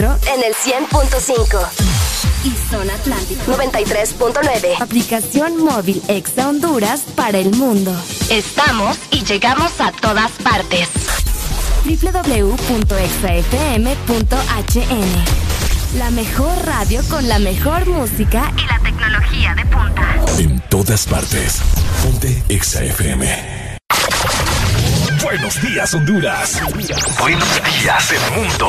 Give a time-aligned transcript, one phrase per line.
[0.00, 1.68] En el 100.5
[2.44, 4.80] y Zona Atlántica 93.9.
[4.80, 7.94] Aplicación móvil Exa Honduras para el mundo.
[8.30, 10.88] Estamos y llegamos a todas partes.
[11.84, 12.38] www.exafm.hn
[15.98, 20.16] La mejor radio con la mejor música y la tecnología de punta.
[20.38, 21.60] En todas partes.
[22.02, 23.78] Ponte Exa FM.
[25.22, 26.62] Buenos días, Honduras.
[27.20, 28.68] Buenos días, el mundo.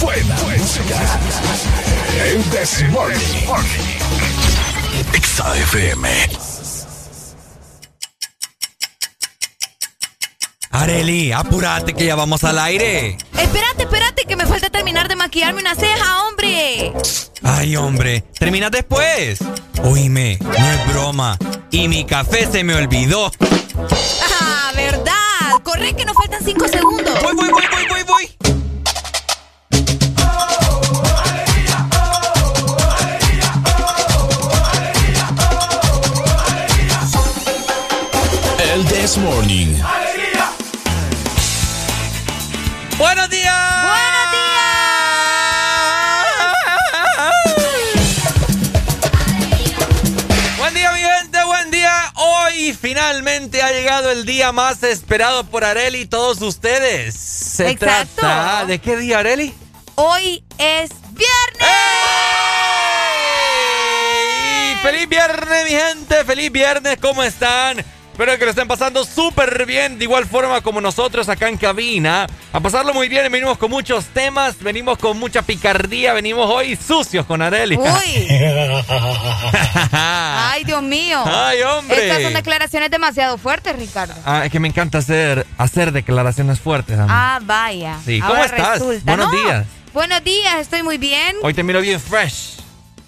[0.00, 1.20] Buena, música.
[2.24, 3.20] El Desmorning.
[5.12, 6.08] Exa FM.
[10.70, 13.18] Areli, apúrate que ya vamos al aire.
[13.36, 16.92] Espérate, espérate, que me falta terminar de maquillarme una ceja, hombre.
[17.42, 19.40] Ay, hombre, termina después.
[19.82, 21.38] Oíme, no es broma.
[21.70, 23.30] Y mi café se me olvidó.
[54.20, 57.14] El día más esperado por Areli y todos ustedes.
[57.14, 58.16] Se Exacto.
[58.16, 59.54] trata de qué día, Areli?
[59.94, 61.60] Hoy es viernes.
[63.80, 64.76] ¡Ey!
[64.82, 66.24] ¡Feliz viernes, mi gente!
[66.26, 66.98] ¡Feliz viernes!
[67.00, 67.82] ¿Cómo están?
[68.20, 72.26] Espero que lo estén pasando súper bien, de igual forma como nosotros acá en cabina.
[72.52, 77.24] A pasarlo muy bien, venimos con muchos temas, venimos con mucha picardía, venimos hoy sucios
[77.24, 77.78] con Areli.
[77.78, 78.26] Uy.
[79.92, 81.22] Ay, Dios mío.
[81.24, 82.08] ¡Ay, hombre!
[82.08, 84.12] Estas son declaraciones demasiado fuertes, Ricardo.
[84.26, 86.98] Ah, es que me encanta hacer, hacer declaraciones fuertes.
[86.98, 87.08] a mí.
[87.10, 87.96] Ah, vaya.
[88.04, 88.80] Sí, ¿cómo Ahora estás?
[88.80, 89.16] resulta.
[89.16, 89.66] Buenos No, días.
[89.94, 91.36] Buenos días, estoy muy bien.
[91.40, 92.56] Hoy te miro bien fresh.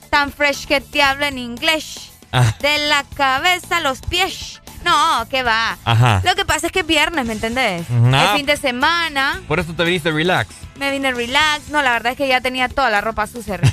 [0.09, 2.13] Tan fresh que te hablo en inglés.
[2.33, 2.55] Ah.
[2.63, 4.62] De la cabeza a los pies.
[4.85, 5.79] No, ¿qué va?
[5.85, 6.21] Ajá.
[6.25, 7.87] Lo que pasa es que es viernes, ¿me entendés?
[8.13, 8.25] Ah.
[8.27, 9.41] Es fin de semana.
[9.47, 10.55] Por eso te viniste relax.
[10.79, 11.69] Me vine relax.
[11.69, 13.61] No, la verdad es que ya tenía toda la ropa sucia.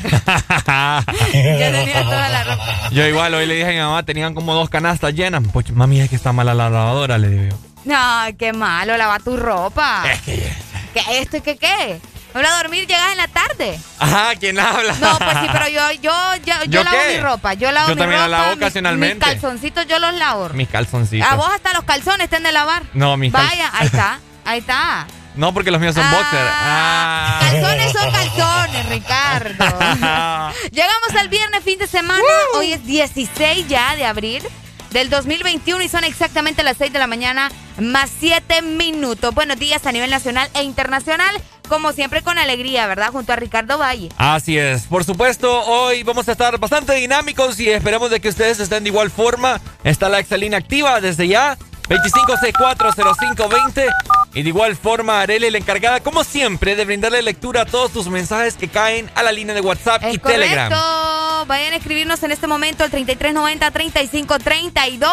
[0.69, 2.89] Ya tenía toda la ropa.
[2.91, 5.43] Yo igual hoy le dije a mi mamá, tenían como dos canastas llenas.
[5.51, 7.57] Pues mami, es que está mala la lavadora, le digo yo.
[7.85, 7.97] No,
[8.37, 10.03] qué malo, lava tu ropa.
[10.11, 10.53] Es que...
[10.93, 11.99] ¿Qué esto y qué qué?
[12.33, 13.79] Me voy a dormir, llegas en la tarde.
[13.97, 14.93] Ajá, ¿quién habla?
[14.99, 16.11] No, pues sí, pero yo, yo,
[16.45, 17.13] yo, yo, ¿Yo lavo qué?
[17.15, 17.53] mi ropa.
[17.55, 19.25] Yo lavo Yo mi también la lavo mis- ocasionalmente.
[19.25, 20.49] Mis calzoncitos yo los lavo.
[20.49, 21.27] Mis calzoncitos.
[21.27, 22.83] A vos hasta los calzones estén de lavar.
[22.93, 25.07] No, mis Vaya, ahí está, ahí está.
[25.35, 26.47] No, porque los míos son Ah, boxer.
[26.51, 27.39] Ah.
[27.41, 29.65] Calzones son calzones, Ricardo.
[30.71, 32.21] Llegamos al viernes, fin de semana.
[32.55, 34.43] Hoy es 16 ya de abril
[34.91, 39.33] del 2021 y son exactamente las 6 de la mañana más 7 minutos.
[39.33, 43.11] Buenos días a nivel nacional e internacional, como siempre con alegría, ¿verdad?
[43.11, 44.09] Junto a Ricardo Valle.
[44.17, 44.83] Así es.
[44.83, 48.89] Por supuesto, hoy vamos a estar bastante dinámicos y esperemos de que ustedes estén de
[48.89, 49.61] igual forma.
[49.83, 51.57] Está la Excelina activa desde ya.
[51.87, 53.87] 25640520.
[54.35, 58.07] Y de igual forma, Arely, la encargada, como siempre, de brindarle lectura a todos tus
[58.09, 60.69] mensajes que caen a la línea de WhatsApp y Es Telegram.
[60.69, 61.45] correcto.
[61.47, 65.09] Vayan a escribirnos en este momento al 3390-3532,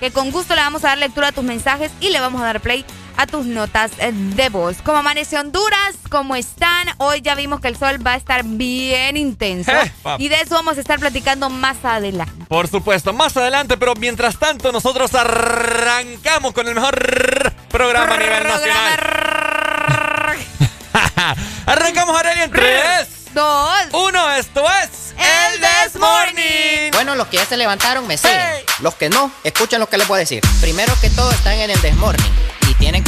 [0.00, 2.44] que con gusto le vamos a dar lectura a tus mensajes y le vamos a
[2.46, 4.76] dar play a tus notas de voz.
[4.82, 6.88] Como amanece Honduras, ¿cómo están?
[6.98, 10.54] Hoy ya vimos que el sol va a estar bien intenso Eh, y de eso
[10.54, 12.44] vamos a estar platicando más adelante.
[12.48, 18.44] Por supuesto, más adelante, pero mientras tanto, nosotros arrancamos con el mejor programa a nivel
[18.44, 19.00] nacional.
[21.66, 23.70] Arrancamos, Arely, en 3, Dos.
[23.92, 24.30] 1.
[24.36, 26.90] Esto es El This Morning.
[26.92, 28.38] Bueno, los que ya se levantaron me siguen.
[28.38, 28.64] Hey.
[28.80, 30.40] Los que no, escuchen lo que les voy a decir.
[30.60, 32.24] Primero que todo están en el desmorning.
[32.24, 32.53] Y tienen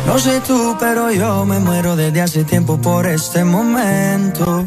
[0.06, 4.66] No sé tú, pero yo me muero desde hace tiempo por este momento.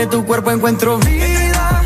[0.00, 1.82] Entre tu cuerpo encuentro vida.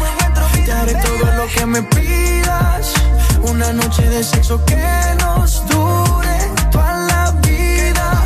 [0.64, 2.94] Te haré todo lo que me pidas.
[3.42, 4.86] Una noche de sexo que
[5.18, 6.38] nos dure
[6.70, 8.24] toda la vida.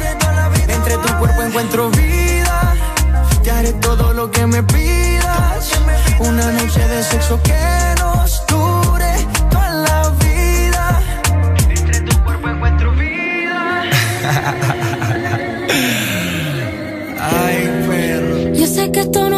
[0.68, 2.75] Entre tu cuerpo encuentro vida.
[3.42, 5.71] Te haré todo lo que me pidas.
[6.18, 11.00] Una noche de sexo que nos dure toda la vida.
[11.71, 13.85] Entre tu cuerpo encuentro vida.
[17.21, 18.52] Ay, perro.
[18.52, 19.38] Yo sé que esto no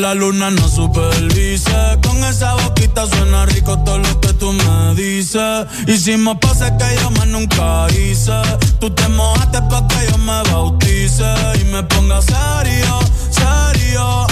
[0.00, 1.98] La luna no supervise.
[2.02, 5.66] Con esa boquita suena rico todo lo que tú me dices.
[5.86, 8.40] Hicimos pase que yo más nunca hice.
[8.78, 11.24] Tú te mojaste para que yo me bautice
[11.60, 12.98] y me ponga serio,
[13.30, 14.26] serio.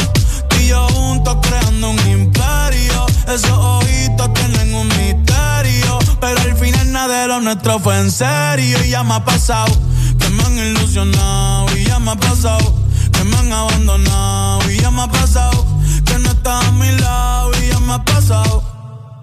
[0.58, 3.06] Y yo juntos creando un imperio.
[3.26, 5.98] Esos ojitos tienen un misterio.
[6.20, 8.82] Pero al final nada de lo nuestro fue en serio.
[8.84, 9.76] Y ya me ha pasado
[10.18, 11.76] que me han ilusionado.
[11.76, 12.87] Y ya me ha pasado
[13.18, 14.70] que me han abandonado.
[14.70, 15.66] Y ya me ha pasado
[16.04, 17.50] que no estás a mi lado.
[17.62, 18.62] Y ya me ha pasado.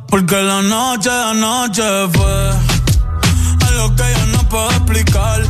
[0.10, 1.84] Porque la noche, la noche
[2.14, 2.36] fue
[3.68, 5.42] algo que yo no puedo explicar.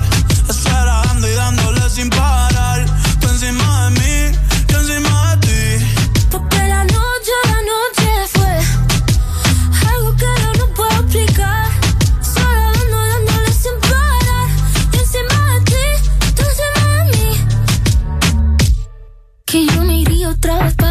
[0.49, 2.85] Esperando y dándole sin parar.
[3.19, 4.14] Tú encima de mí,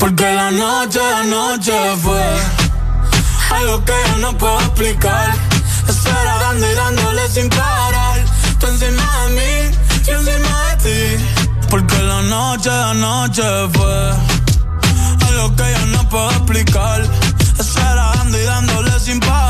[0.00, 2.24] Porque la noche, la noche fue
[3.50, 5.34] algo que yo no puedo explicar.
[5.86, 8.24] Esperando y dándole sin parar.
[8.58, 11.24] Tú encima de mí, yo encima de ti.
[11.68, 13.42] Porque la noche, la noche
[13.74, 14.10] fue
[15.28, 17.02] algo que yo no puedo explicar.
[17.58, 19.49] Esperando y dándole sin parar.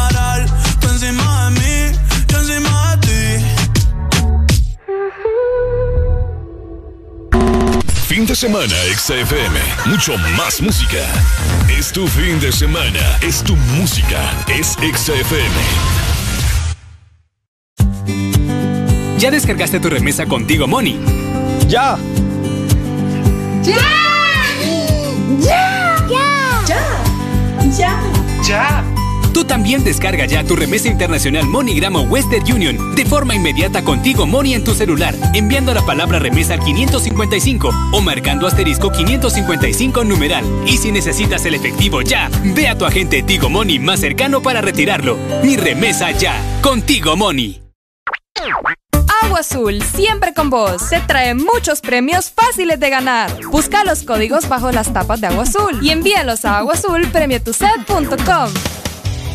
[8.11, 9.57] Fin de semana, XFM.
[9.87, 10.99] Mucho más música.
[11.68, 12.99] Es tu fin de semana.
[13.23, 14.18] Es tu música.
[14.49, 15.55] Es XFM.
[19.16, 20.99] ¿Ya descargaste tu remesa contigo, Money?
[21.68, 21.96] ¡Ya!
[23.62, 23.79] ¡Ya!
[25.38, 25.96] ¡Ya!
[26.66, 26.85] ¡Ya!
[27.70, 28.03] ¡Ya!
[28.42, 28.99] ¡Ya!
[29.40, 34.26] Tú también descarga ya tu remesa internacional MoneyGram o Western Union de forma inmediata contigo
[34.26, 40.44] Money en tu celular, enviando la palabra remesa al 555 o marcando asterisco 555 numeral.
[40.66, 44.61] Y si necesitas el efectivo ya, ve a tu agente Tigo Money más cercano para
[44.61, 45.16] retirarlo.
[45.42, 47.62] Mi remesa ya, contigo Money.
[49.22, 50.90] Agua Azul, siempre con vos.
[50.90, 53.31] Te trae muchos premios fáciles de ganar.
[53.46, 58.50] Busca los códigos bajo las tapas de Agua Azul y envíalos a aguazulpremiotuset.com.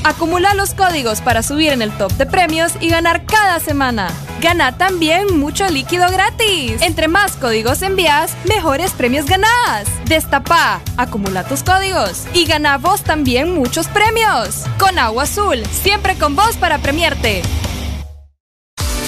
[0.06, 4.08] Acumula los códigos para subir en el top de premios y ganar cada semana.
[4.39, 6.80] Gana también mucho líquido gratis.
[6.84, 9.88] Entre más códigos envías, mejores premios ganás.
[10.06, 14.65] Destapa, acumula tus códigos y gana vos también muchos premios.
[14.78, 17.41] Con Agua Azul, siempre con vos para premiarte.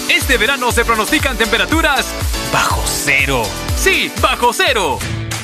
[0.10, 2.08] Este verano se pronostican temperaturas
[2.52, 3.44] bajo cero.
[3.78, 4.98] Sí, bajo cero.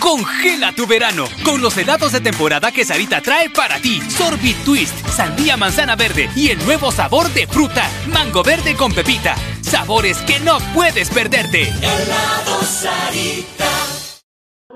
[0.04, 4.02] Congela tu verano con los helados de temporada que Sarita trae para ti.
[4.10, 9.34] Sorbit Twist, sandía manzana verde y el nuevo sabor de fruta, mango verde con pepita.
[9.62, 11.70] Sabores que no puedes perderte.
[11.70, 13.70] Helado Sarita.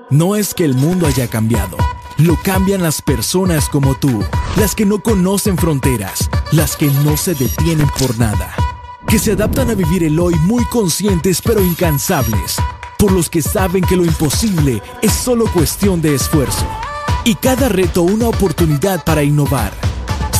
[0.08, 1.76] No es que el mundo haya cambiado,
[2.16, 4.24] lo cambian las personas como tú,
[4.56, 8.54] las que no conocen fronteras, las que no se detienen por nada,
[9.06, 12.56] que se adaptan a vivir el hoy muy conscientes pero incansables,
[12.98, 16.66] por los que saben que lo imposible es solo cuestión de esfuerzo,
[17.24, 19.72] y cada reto una oportunidad para innovar.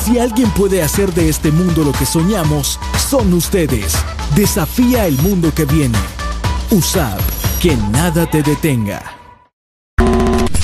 [0.05, 3.93] Si alguien puede hacer de este mundo lo que soñamos, son ustedes.
[4.35, 5.99] Desafía el mundo que viene.
[6.71, 7.21] USAP,
[7.61, 9.03] que nada te detenga.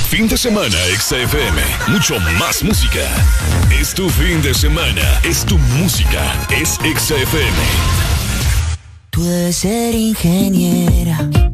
[0.08, 1.60] Fin de semana, XFM.
[1.88, 3.00] Mucho más música.
[3.70, 5.20] Es tu fin de semana.
[5.24, 6.32] Es tu música.
[6.50, 7.58] Es XFM.
[9.10, 11.53] Tú debes ser ingeniera.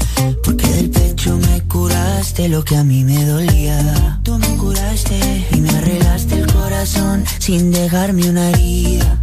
[1.81, 4.19] Curaste lo que a mí me dolía.
[4.21, 9.17] Tú me curaste y me arreglaste el corazón sin dejarme una herida.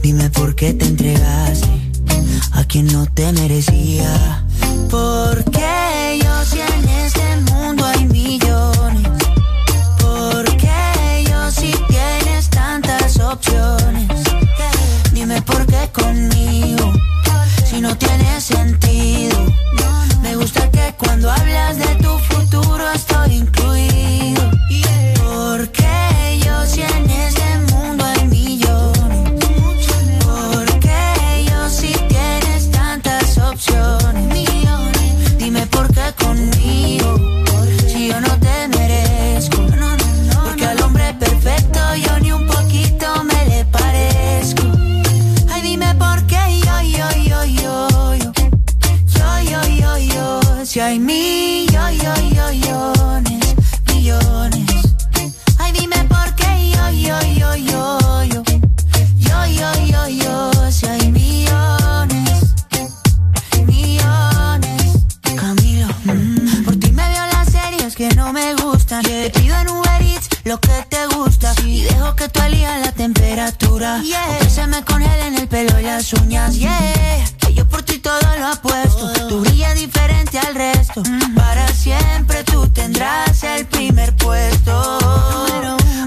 [0.00, 1.68] Dime por qué te entregaste
[2.52, 4.44] a quien no te merecía.
[4.88, 9.10] Porque yo si en este mundo hay millones.
[9.98, 14.08] Porque yo si tienes tantas opciones.
[15.12, 16.92] Dime por qué conmigo
[17.68, 19.38] si no tiene sentido.
[21.00, 23.89] Cuando hablas de tu futuro estoy incluido.
[70.50, 71.54] Lo que te gusta.
[71.64, 74.02] Y dejo que tú elijas la temperatura.
[74.40, 76.56] Que se me congelen el pelo y las uñas.
[76.56, 77.24] Yeah.
[77.38, 79.12] Que yo por ti todo lo apuesto.
[79.28, 81.04] Tú brillas diferente al resto.
[81.36, 84.98] Para siempre tú tendrás el primer puesto.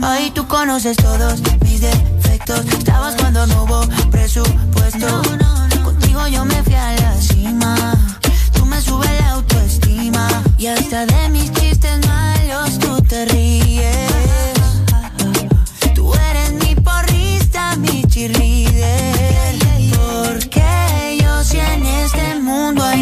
[0.01, 2.65] Ahí tú conoces todos mis defectos.
[2.65, 5.21] Estabas cuando no hubo presupuesto.
[5.85, 7.75] Contigo yo me fui a la cima.
[8.51, 10.27] Tú me subes la autoestima.
[10.57, 11.22] Y hasta de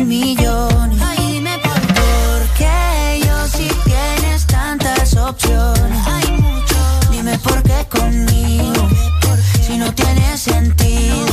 [0.05, 1.61] mundo hay millones.
[1.93, 6.05] Porque yo si tienes tantas opciones.
[7.11, 8.87] Dime por qué conmigo.
[9.65, 11.25] Si no tiene sentido.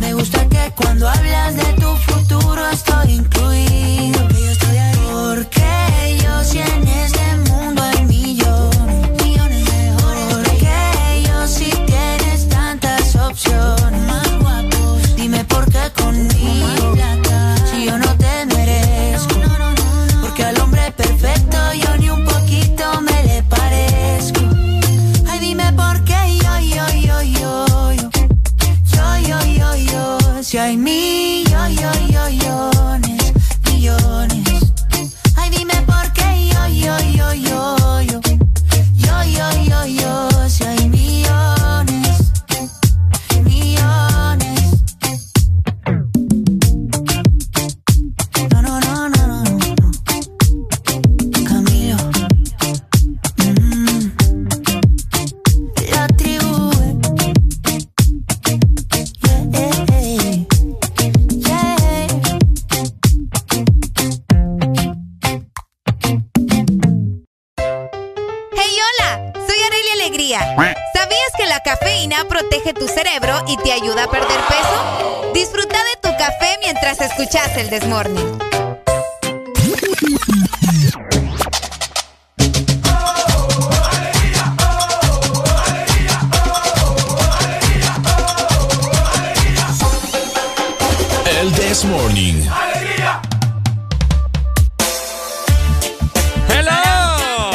[0.00, 4.31] Me gusta que cuando hablas de tu futuro estoy incluido.
[77.18, 78.38] Mientras escuchas el Desmorning.
[91.26, 92.44] El This Morning.
[96.48, 97.50] Hello.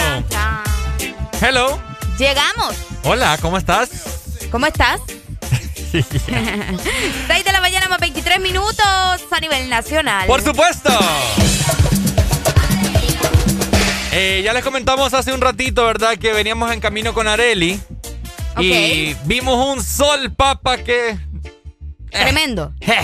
[1.41, 1.79] Hello.
[2.17, 2.75] Llegamos.
[3.03, 3.89] Hola, ¿cómo estás?
[4.51, 4.99] ¿Cómo estás?
[5.91, 6.05] 6
[7.45, 10.27] de la mañana más 23 minutos a nivel nacional.
[10.27, 10.89] Por supuesto.
[14.11, 16.17] Eh, ya les comentamos hace un ratito, ¿verdad?
[16.17, 17.79] Que veníamos en camino con Areli.
[18.59, 21.17] Y vimos un sol, papa, que...
[22.09, 22.73] Tremendo.
[22.81, 22.95] Eh,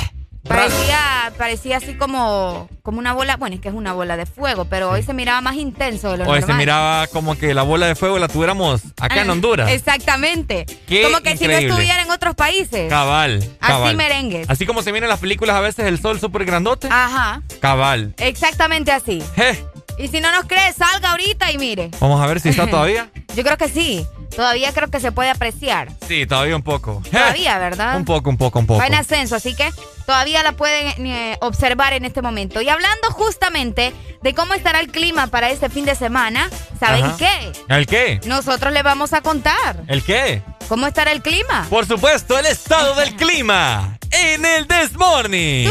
[0.48, 4.66] Parecía, parecía así como, como una bola, bueno, es que es una bola de fuego,
[4.66, 7.88] pero hoy se miraba más intenso de lo Hoy se miraba como que la bola
[7.88, 9.72] de fuego la tuviéramos acá en Ah, Honduras.
[9.72, 10.66] Exactamente.
[10.88, 12.90] Qué como que si no estuviera en otros países.
[12.90, 13.88] Cabal, cabal.
[13.88, 14.50] Así merengues.
[14.50, 16.88] Así como se miran en las películas a veces el sol súper grandote.
[16.92, 17.42] Ajá.
[17.62, 18.14] Cabal.
[18.18, 19.24] Exactamente así.
[19.36, 19.64] Je,
[19.98, 21.90] Y si no nos crees, salga ahorita y mire.
[22.00, 23.10] Vamos a ver si está todavía.
[23.36, 24.06] Yo creo que sí.
[24.36, 25.90] Todavía creo que se puede apreciar.
[26.08, 27.02] Sí, todavía un poco.
[27.12, 27.98] Todavía, ¿verdad?
[27.98, 28.80] Un poco, un poco, un poco.
[28.80, 29.70] Va en ascenso, así que
[30.06, 32.62] todavía la pueden eh, observar en este momento.
[32.62, 37.18] Y hablando justamente de cómo estará el clima para este fin de semana, ¿saben Ajá.
[37.18, 37.52] qué?
[37.70, 38.20] ¿El qué?
[38.26, 40.42] Nosotros le vamos a contar ¿El qué?
[40.68, 41.66] cómo estará el clima.
[41.70, 45.68] Por supuesto, el estado del clima en el This Morning.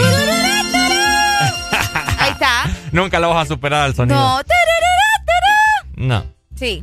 [2.19, 2.71] Ahí está.
[2.93, 4.19] Nunca la vas a superar al sonido.
[4.19, 4.41] No.
[5.97, 6.27] No.
[6.57, 6.83] Sí.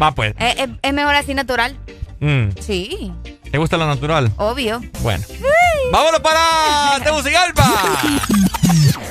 [0.00, 0.34] Va pues.
[0.38, 1.76] Eh, eh, es mejor así natural.
[2.20, 2.48] Mm.
[2.60, 3.12] Sí,
[3.50, 4.32] ¿Te gusta lo natural?
[4.36, 4.80] obvio.
[5.00, 5.24] Bueno.
[5.92, 7.64] ¡Vámonos para Tegucigalpa!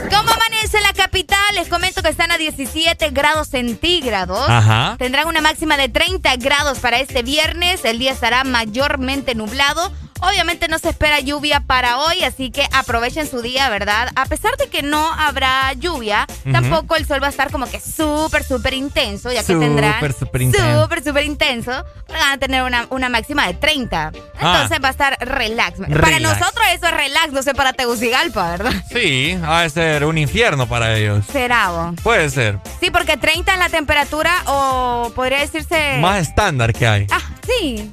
[0.09, 1.55] ¿Cómo amanece la capital?
[1.55, 4.49] Les comento que están a 17 grados centígrados.
[4.49, 4.95] Ajá.
[4.97, 7.85] Tendrán una máxima de 30 grados para este viernes.
[7.85, 9.91] El día estará mayormente nublado.
[10.23, 14.09] Obviamente no se espera lluvia para hoy, así que aprovechen su día, ¿verdad?
[14.15, 17.81] A pesar de que no habrá lluvia, tampoco el sol va a estar como que
[17.81, 20.87] súper, súper intenso, ya que Súper, tendrán súper intenso.
[21.03, 21.85] súper, intenso.
[22.07, 24.07] Van a tener una, una máxima de 30.
[24.07, 24.11] Ah.
[24.39, 25.79] Entonces va a estar relax.
[25.79, 28.73] Para nosotros eso es relax, no sé para Tegucigalpa, ¿verdad?
[28.93, 31.25] Sí, ha de ser un infierno para ellos.
[31.31, 31.95] Será, vos.
[32.01, 32.59] Puede ser.
[32.79, 35.97] Sí, porque 30 es la temperatura o podría decirse...
[35.99, 37.07] Más estándar que hay.
[37.11, 37.91] Ah, sí.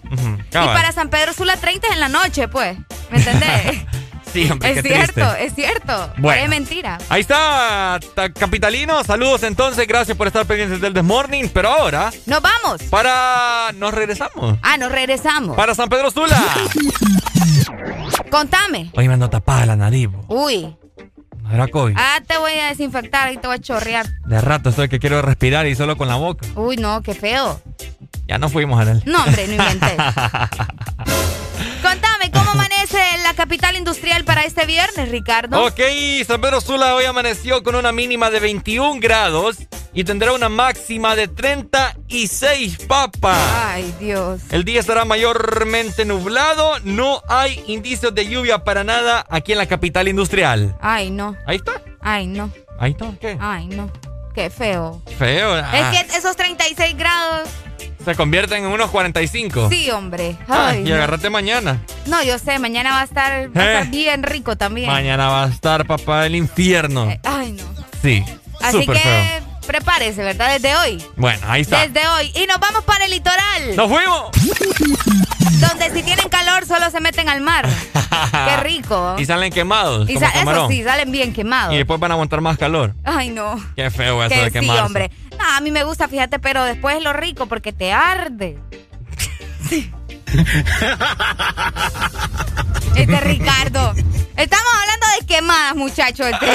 [0.51, 2.77] Y para San Pedro Sula 30 es en la noche, pues.
[3.11, 3.85] ¿Me entendés?
[4.33, 5.45] Sí, hombre, es cierto, triste.
[5.45, 6.13] es cierto.
[6.19, 6.41] Bueno.
[6.45, 6.99] Es mentira.
[7.09, 9.03] Ahí está, ta- capitalino.
[9.03, 11.49] Saludos entonces, gracias por estar pendientes del This Morning.
[11.53, 12.81] Pero ahora, Nos vamos.
[12.85, 13.73] para.
[13.75, 14.57] Nos regresamos.
[14.63, 15.57] Ah, nos regresamos.
[15.57, 16.41] Para San Pedro Sula.
[18.31, 18.93] Contame.
[18.95, 20.09] Hoy me ando tapada la nariz.
[20.09, 20.25] bo.
[20.29, 20.77] Uy.
[21.51, 21.97] ¿No era COVID?
[21.99, 24.07] Ah, te voy a desinfectar y te voy a chorrear.
[24.25, 26.47] De rato estoy que quiero respirar y solo con la boca.
[26.55, 27.61] Uy, no, qué feo.
[28.29, 29.03] Ya no fuimos a él.
[29.05, 29.97] No, hombre, no inventé.
[29.97, 30.21] Contame,
[31.83, 32.10] ¿cómo amanece la
[33.41, 35.65] capital industrial para este viernes, Ricardo?
[35.65, 35.81] Ok,
[36.27, 39.57] San Pedro Sula hoy amaneció con una mínima de 21 grados
[39.95, 43.39] y tendrá una máxima de 36 papas.
[43.65, 44.43] Ay, Dios.
[44.51, 49.67] El día estará mayormente nublado, no hay indicios de lluvia para nada aquí en la
[49.67, 50.77] capital industrial.
[50.83, 51.35] Ay, no.
[51.47, 52.51] Ahí está, Ay, no.
[52.79, 53.39] ahí está, ¿qué?
[53.41, 53.91] Ay, no.
[54.35, 55.01] Qué feo.
[55.19, 55.55] Feo.
[55.55, 57.49] ah, Es que esos 36 grados.
[58.05, 59.69] Se convierten en unos 45.
[59.71, 60.37] Sí, hombre.
[60.49, 60.95] Ah, Ay, y no.
[60.95, 61.81] agárrate mañana.
[62.07, 63.73] No, yo sé, mañana va a estar, va a Eh.
[63.79, 64.89] estar bien rico también.
[64.89, 67.09] Mañana va a estar papá del infierno.
[67.25, 67.65] Ay, no.
[68.03, 68.25] Sí,
[68.63, 69.61] Así súper que feo.
[69.67, 70.53] prepárese, ¿verdad?
[70.55, 71.05] Desde hoy.
[71.17, 71.87] Bueno, ahí está.
[71.87, 72.33] Desde hoy.
[72.35, 73.77] Y nos vamos para el litoral.
[73.77, 74.31] ¡Nos fuimos!
[75.61, 77.69] Donde si tienen calor solo se meten al mar.
[78.49, 79.17] Qué rico.
[79.19, 80.09] Y salen quemados.
[80.09, 81.75] Y sa- eso sí, salen bien quemados.
[81.75, 82.95] Y después van a aguantar más calor.
[83.05, 83.57] Ay, no.
[83.77, 84.83] Qué feo eso Que de sí, quemarse.
[84.83, 85.11] hombre.
[85.57, 88.59] A mí me gusta, fíjate, pero después es lo rico porque te arde.
[92.95, 93.95] Este Ricardo.
[94.37, 96.27] Estamos hablando de quemadas, muchachos.
[96.29, 96.47] Este-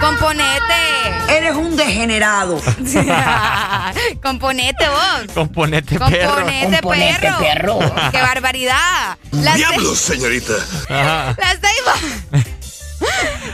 [0.00, 0.80] Componete.
[1.28, 2.60] Eres un degenerado.
[4.22, 5.34] Componete vos.
[5.34, 6.46] Componete perro.
[6.80, 7.78] Componete perro.
[8.10, 9.18] Qué barbaridad.
[9.30, 10.54] Diablos, señorita.
[10.88, 11.36] Ajá.
[11.38, 11.94] La ceiba.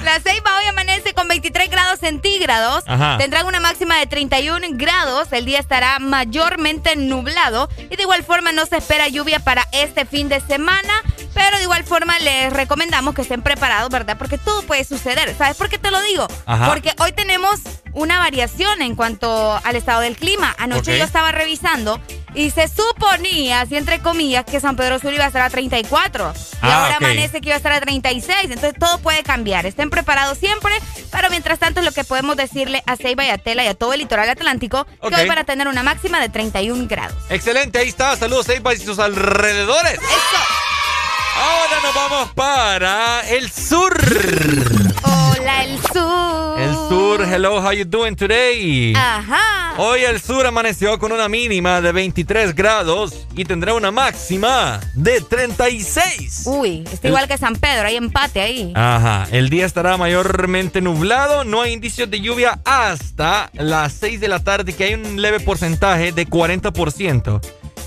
[0.07, 2.85] La ceiba hoy amanece con 23 grados centígrados.
[2.87, 3.19] Ajá.
[3.19, 5.27] Tendrán una máxima de 31 grados.
[5.33, 7.69] El día estará mayormente nublado.
[7.91, 11.03] Y de igual forma no se espera lluvia para este fin de semana.
[11.35, 14.17] Pero de igual forma les recomendamos que estén preparados, ¿verdad?
[14.17, 15.35] Porque todo puede suceder.
[15.37, 16.29] ¿Sabes por qué te lo digo?
[16.47, 16.69] Ajá.
[16.69, 17.61] Porque hoy tenemos
[17.93, 20.55] una variación en cuanto al estado del clima.
[20.57, 20.99] Anoche Ok.
[20.99, 22.01] yo estaba revisando
[22.37, 26.33] y se suponía, así entre comillas, que San Pedro Sur iba a estar a 34.
[26.37, 28.37] Y Ah, ahora amanece que iba a estar a 36.
[28.45, 29.67] Entonces todo puede cambiar.
[29.67, 30.73] Estén preparados siempre.
[31.11, 33.75] Pero mientras tanto es lo que podemos decirle a Ceiba y a Tela y a
[33.75, 37.17] todo el litoral atlántico que hoy van a tener una máxima de 31 grados.
[37.31, 38.17] Excelente, ahí está.
[38.17, 39.95] Saludos, Eipa y sus alrededores.
[39.95, 40.76] Eso.
[41.39, 43.95] Ahora nos vamos para el sur.
[45.03, 46.59] Hola, el sur.
[46.59, 48.95] El sur, hello, how you doing today?
[48.97, 49.75] Ajá.
[49.77, 55.21] Hoy el sur amaneció con una mínima de 23 grados y tendrá una máxima de
[55.21, 56.45] 36.
[56.47, 58.73] Uy, está igual que San Pedro, hay empate ahí.
[58.75, 64.29] Ajá, el día estará mayormente nublado, no hay indicios de lluvia hasta las 6 de
[64.29, 67.41] la tarde, que hay un leve porcentaje de 40%.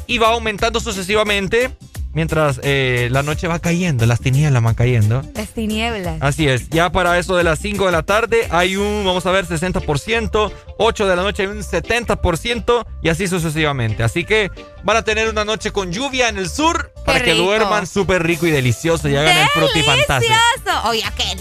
[0.06, 1.72] Y va aumentando sucesivamente
[2.14, 5.24] mientras eh, la noche va cayendo, las tinieblas van cayendo.
[5.36, 6.18] Las tinieblas.
[6.22, 9.32] Así es, ya para eso de las 5 de la tarde hay un, vamos a
[9.32, 14.04] ver, 60%, 8 de la noche hay un 70% y así sucesivamente.
[14.04, 14.52] Así que
[14.84, 18.46] van a tener una noche con lluvia en el sur para que duerman súper rico
[18.48, 20.34] y delicioso y hagan el frutifantástico.
[20.34, 20.90] ¡Delicioso!
[20.90, 21.38] Oye, ¿qué?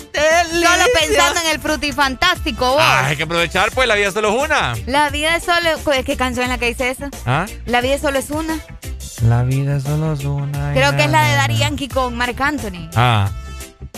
[0.51, 2.83] Solo pensando en el frutifantástico, vos.
[2.83, 4.75] Ah, hay que aprovechar, pues la vida solo es una.
[4.87, 5.69] La vida es solo...
[6.05, 7.09] ¿Qué canción es la que dice eso?
[7.27, 7.47] ¿Ah?
[7.67, 8.59] La vida solo es una.
[9.23, 10.73] La vida solo es una.
[10.73, 12.89] Creo que es la de Daddy Yankee con Marc Anthony.
[12.95, 13.29] Ah,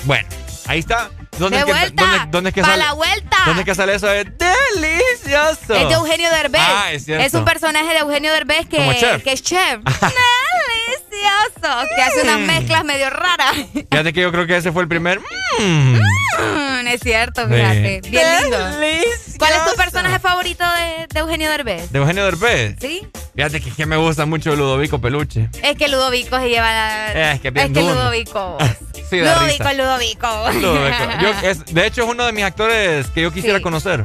[0.04, 0.26] bueno,
[0.66, 1.10] ahí está.
[1.38, 2.02] ¿Dónde de es que, vuelta.
[2.04, 2.76] dónde, dónde es que sale?
[2.84, 3.36] la vuelta.
[3.46, 5.74] ¿Dónde es que sale eso de delicioso?
[5.74, 6.60] Es de Eugenio Derbez.
[6.64, 7.38] Ah, es cierto.
[7.38, 9.22] un personaje de Eugenio Derbez que, Como chef.
[9.22, 9.80] que es chef.
[9.84, 11.86] Delicioso.
[11.96, 13.56] Que hace unas mezclas medio raras.
[13.90, 15.20] Fíjate que yo creo que ese fue el primer.
[15.58, 15.62] mm.
[15.62, 16.00] Mm,
[16.88, 18.00] es cierto, fíjate.
[18.04, 18.10] Sí.
[18.10, 18.58] Bien lindo.
[19.38, 21.90] ¿Cuál es tu personaje favorito de, de Eugenio Derbez?
[21.90, 22.76] De Eugenio Derbez.
[22.80, 23.06] ¿Sí?
[23.34, 25.48] Fíjate que, que me gusta mucho Ludovico Peluche.
[25.62, 27.32] Es que Ludovico se lleva la...
[27.32, 27.80] Es que bien Es que.
[27.82, 28.58] Ludovico.
[29.10, 29.72] Sí, Ludovico, risa.
[29.72, 30.50] Ludovico.
[30.52, 31.04] Ludovico.
[31.20, 33.62] Yo- es- de hecho, es uno de mis actores que yo quisiera Sí.
[33.62, 34.04] conocer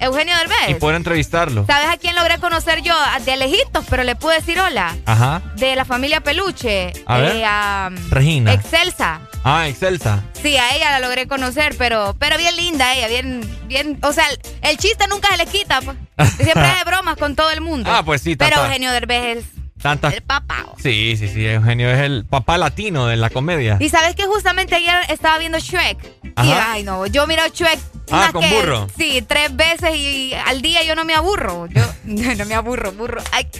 [0.00, 0.78] Eugenio y Derbez.
[0.78, 1.66] poder entrevistarlo.
[1.66, 2.94] ¿Sabes a quién logré conocer yo?
[3.24, 4.96] De lejitos, pero le pude decir hola.
[5.06, 5.42] Ajá.
[5.56, 6.92] De la familia Peluche.
[7.06, 7.36] A ver.
[7.36, 8.52] eh, a, Regina.
[8.52, 9.20] Excelsa.
[9.44, 10.22] Ah, Excelsa.
[10.42, 14.24] Sí, a ella la logré conocer, pero, pero bien linda ella, bien, bien, o sea,
[14.30, 15.96] el, el chiste nunca se le quita, pues.
[16.36, 17.90] Siempre hace bromas con todo el mundo.
[17.92, 19.44] Ah, pues sí, Pero tanta- Eugenio Derbez es
[19.82, 20.14] Tantas.
[20.14, 20.66] el papá.
[20.82, 21.46] Sí, sí, sí.
[21.46, 23.76] Eugenio es el papá latino de la comedia.
[23.80, 25.98] Y sabes que justamente ayer estaba viendo Shrek.
[26.24, 27.78] Y ay no, yo miro Shrek.
[28.10, 28.86] Ah, con que- burro.
[28.96, 31.66] Sí, tres veces y al día yo no me aburro.
[31.66, 33.22] Yo no me aburro, burro.
[33.32, 33.46] Ay.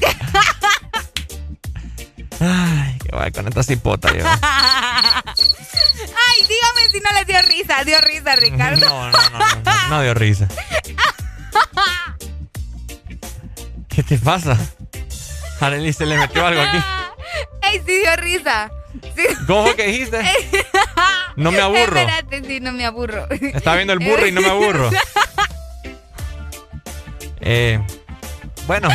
[2.41, 4.25] Ay, qué guay con esta cipota yo.
[4.25, 4.37] Ay,
[6.49, 7.83] dígame si no les dio risa.
[7.85, 8.87] Dio risa, Ricardo.
[8.89, 10.47] No, no, no, no, no dio risa.
[13.89, 14.57] ¿Qué te pasa?
[15.61, 16.79] Arely se le metió algo aquí.
[17.63, 18.71] Ay, sí dio risa.
[19.15, 19.25] Sí.
[19.47, 20.21] ¿Cómo que dijiste?
[21.37, 21.97] No me aburro.
[22.01, 23.29] Espérate, sí, no me aburro.
[23.31, 24.91] Estaba viendo el burro y no me aburro.
[27.41, 27.81] Eh,
[28.67, 28.89] bueno,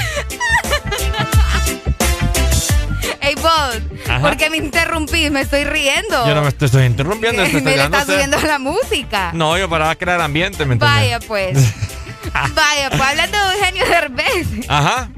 [3.21, 3.77] Ey, vos.
[4.21, 5.31] ¿por qué me interrumpís?
[5.31, 6.27] Me estoy riendo.
[6.27, 7.41] yo no me estoy, estoy interrumpiendo.
[7.41, 8.11] estoy me le dando, está no sé.
[8.25, 9.31] subiendo la música.
[9.33, 10.99] No, yo para crear ambiente, ¿me entiendes?
[11.01, 11.57] Vaya, pues.
[12.53, 14.47] Vaya, pues hablando de Eugenio Derbez.
[14.67, 15.09] Ajá.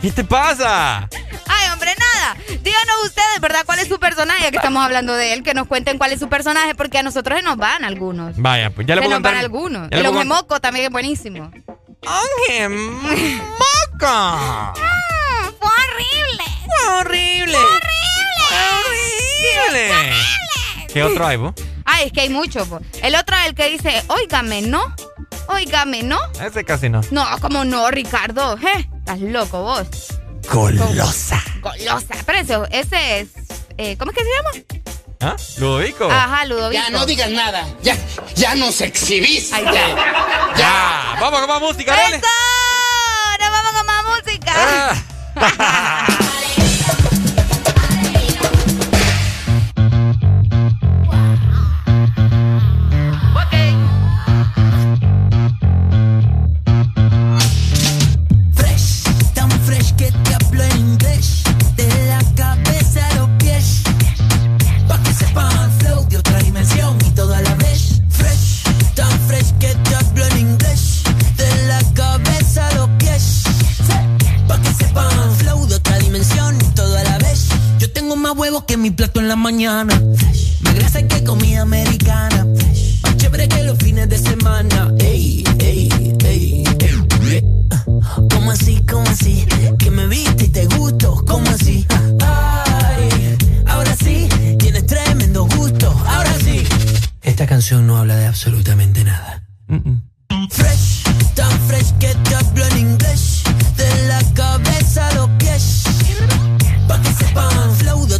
[0.00, 1.08] ¿Qué te pasa?
[1.46, 2.34] Ay, hombre, nada.
[2.62, 3.60] Díganos ustedes, ¿verdad?
[3.66, 4.50] ¿Cuál es su personaje?
[4.50, 7.38] Que estamos hablando de él, que nos cuenten cuál es su personaje, porque a nosotros
[7.38, 8.34] se nos van algunos.
[8.36, 9.44] Vaya, pues ya le se puedo nos van contar.
[9.44, 9.90] algunos.
[9.90, 11.50] ya le El puedo Onge con- Moco también es buenísimo.
[12.06, 14.38] ¡Onge Moco!
[14.76, 16.44] Mm, fue horrible.
[16.64, 17.56] Fue horrible.
[17.58, 18.70] horrible.
[19.92, 20.14] Horrible.
[20.92, 21.54] ¿Qué otro hay, vos?
[21.84, 22.64] Ay, es que hay mucho.
[22.66, 22.80] po.
[23.02, 24.82] El otro es el que dice, óigame, ¿no?
[25.52, 26.18] Óigame, ¿no?
[26.40, 27.00] Ese casi no.
[27.10, 28.56] No, como no, Ricardo.
[28.58, 28.88] ¿Eh?
[28.98, 29.86] Estás loco vos.
[30.52, 31.42] Golosa.
[31.60, 32.14] Golosa.
[32.24, 33.28] Pero ese, ese es...
[33.76, 34.50] eh, ¿Cómo es que se llama?
[35.22, 35.36] ¿Ah?
[35.58, 36.10] ¿Ludovico?
[36.10, 36.72] Ajá, Ludovico.
[36.82, 37.66] Ya no digas nada.
[37.82, 37.96] Ya,
[38.36, 39.54] ya nos exhibiste.
[39.54, 40.54] Ahí está.
[40.56, 41.16] Ya.
[41.20, 42.16] Vamos con más música, dale.
[42.16, 42.26] ¡Eso!
[43.40, 44.52] ¡Nos vamos con más música!
[44.56, 46.06] Ah.
[78.70, 80.00] que mi plato en la mañana.
[80.60, 82.46] Más grasa que comida americana.
[83.02, 84.92] Más chévere que los fines de semana.
[85.00, 85.88] Ey, ey,
[86.24, 86.64] ey,
[87.32, 87.44] ey.
[88.32, 89.44] ¿Cómo así, cómo así?
[89.76, 91.84] Que me viste y te gusto, ¿cómo así?
[92.20, 94.28] Ay, ahora sí,
[94.60, 96.62] tienes tremendo gusto, ahora sí.
[97.22, 99.42] Esta canción no habla de absolutamente nada.
[100.48, 101.02] Fresh,
[101.34, 103.42] tan fresh que te hablo en inglés.
[103.76, 105.82] De la cabeza a los pies.
[106.86, 108.19] Pa' que sepan flow de otra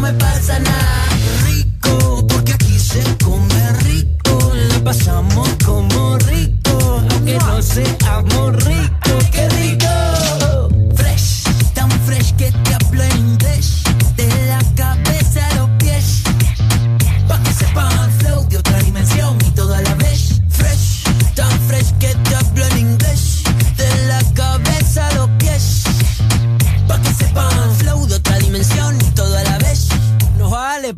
[0.00, 1.08] Me pasa nada.
[1.44, 4.52] Rico, porque aquí se come rico.
[4.70, 7.02] La pasamos como rico.
[7.10, 8.39] Aunque no seamos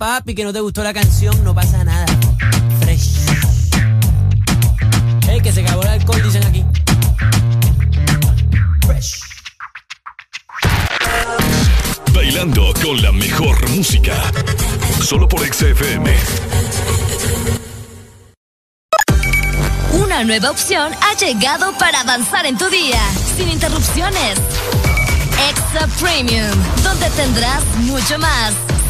[0.02, 2.06] papi, que no te gustó la canción, no pasa nada.
[2.80, 3.20] Fresh.
[5.28, 6.64] Hey, que se acabó el alcohol, dicen aquí.
[8.84, 9.20] Fresh.
[12.12, 14.12] Bailando con la mejor música.
[15.00, 16.12] Solo por XFM.
[19.92, 23.00] Una nueva opción ha llegado para avanzar en tu día,
[23.36, 24.36] sin interrupciones.
[25.48, 26.50] Exa Premium,
[26.82, 28.52] donde tendrás mucho más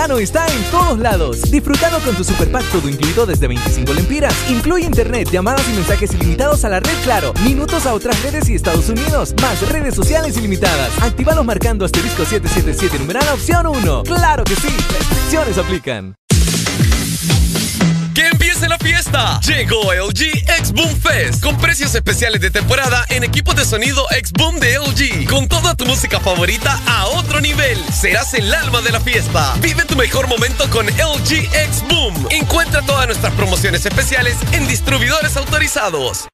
[0.00, 1.50] verano está en todos lados.
[1.50, 4.34] Disfrutado con tu superpack todo incluido desde 25 lempiras.
[4.48, 8.54] Incluye internet, llamadas y mensajes ilimitados a la red Claro, minutos a otras redes y
[8.54, 10.90] Estados Unidos, más redes sociales ilimitadas.
[11.02, 14.04] Actívalos marcando asterisco 777 numeral opción 1.
[14.04, 14.74] ¡Claro que sí!
[14.90, 16.19] Restricciones aplican
[18.70, 19.40] la fiesta.
[19.40, 24.32] Llegó LG X Boom Fest con precios especiales de temporada en equipos de sonido X
[24.32, 25.28] Boom de LG.
[25.28, 27.76] Con toda tu música favorita a otro nivel.
[27.92, 29.54] Serás el alma de la fiesta.
[29.60, 32.28] Vive tu mejor momento con LG X Boom.
[32.30, 36.28] Encuentra todas nuestras promociones especiales en distribuidores autorizados.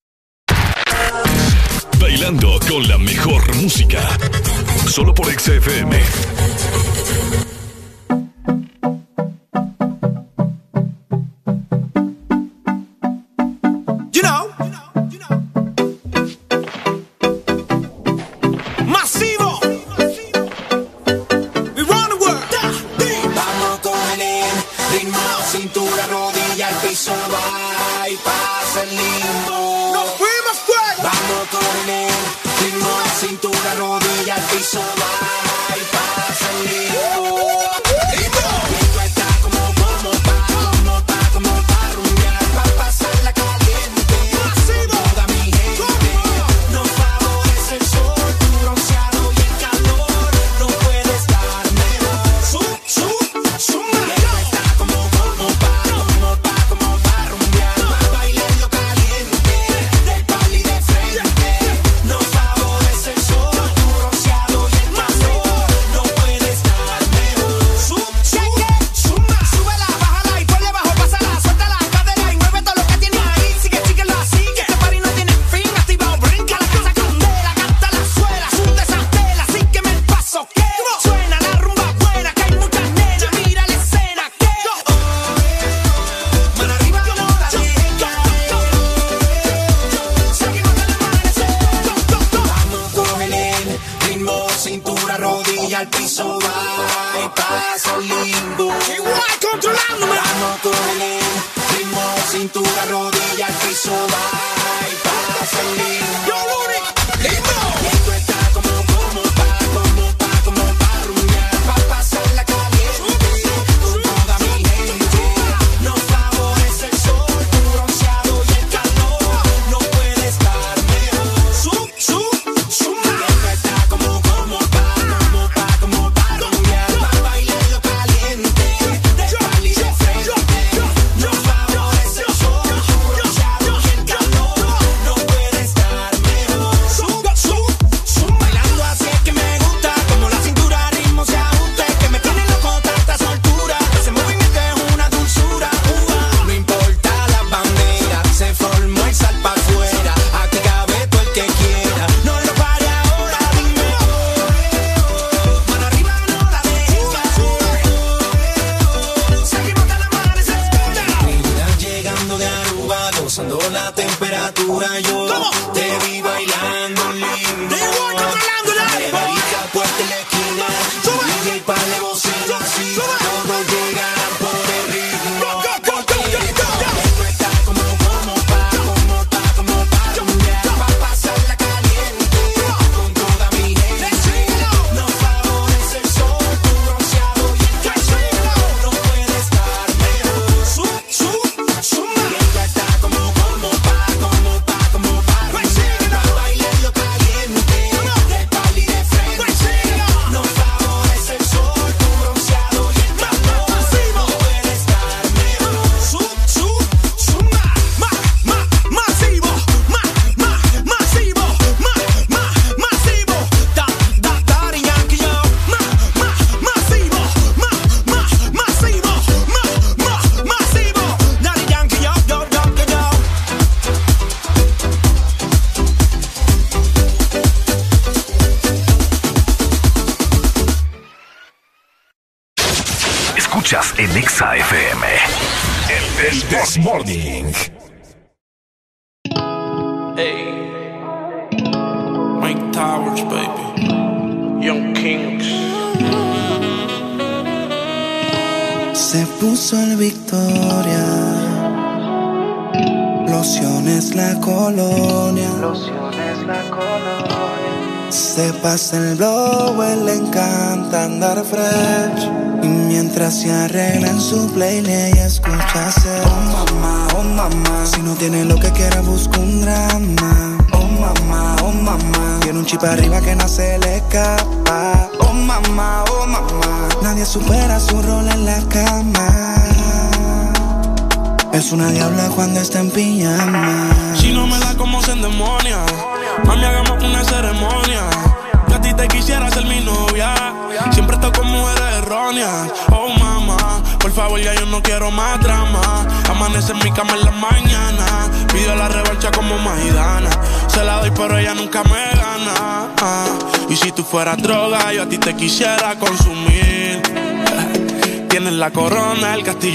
[1.99, 4.01] Bailando con la mejor música.
[4.87, 5.97] Solo por XFM.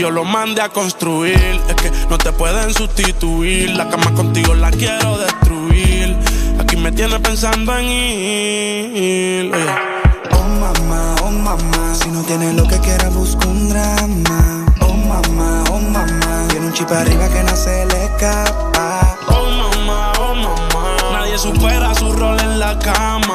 [0.02, 1.62] Castillo lo mande a construir.
[1.68, 3.70] Es que no te pueden sustituir.
[3.72, 6.18] La cama contigo la quiero destruir.
[6.60, 9.54] Aquí me tienes pensando en ir.
[9.54, 9.66] Oye.
[10.32, 11.96] Oh mamá, oh mamá.
[11.96, 14.66] Si no tiene lo que quiera, busca un drama.
[14.82, 16.48] Oh mamá, oh mamá.
[16.50, 19.18] Tiene un chip arriba que no se le escapa.
[19.28, 20.98] Oh mamá, oh mamá.
[21.14, 23.31] Nadie supera su rol en la cama.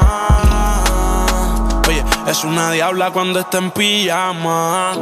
[2.37, 4.93] Es una diabla cuando está en pijama.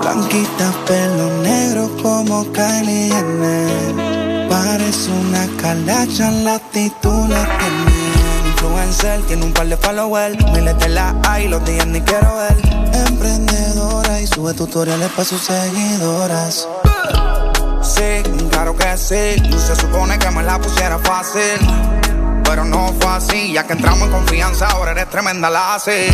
[0.00, 4.48] Blanquita, pelo negro como Kylie Jenner.
[4.48, 8.46] Parece una calacha, la actitud la tiene.
[8.46, 10.36] Influencer, tiene un par de followers.
[10.52, 12.56] Miles de la hay, los días ni quiero ver.
[13.08, 16.68] Emprendedora y sube tutoriales para sus seguidoras.
[17.82, 19.42] Sí, claro que sí.
[19.58, 22.01] Se supone que me la pusiera fácil.
[22.44, 26.08] Pero no fue así, ya que entramos en confianza, ahora eres tremenda la así.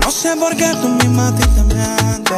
[0.00, 2.36] No sé por qué tú misma a ti te mientes.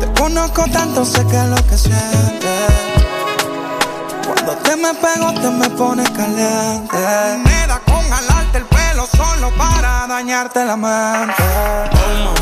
[0.00, 2.72] Te conozco tanto, sé que es lo que sientes.
[4.26, 6.96] Cuando te me pego, te me pones caliente.
[7.44, 11.42] Me da con jalarte el pelo solo para dañarte la mente.
[11.92, 12.41] Oh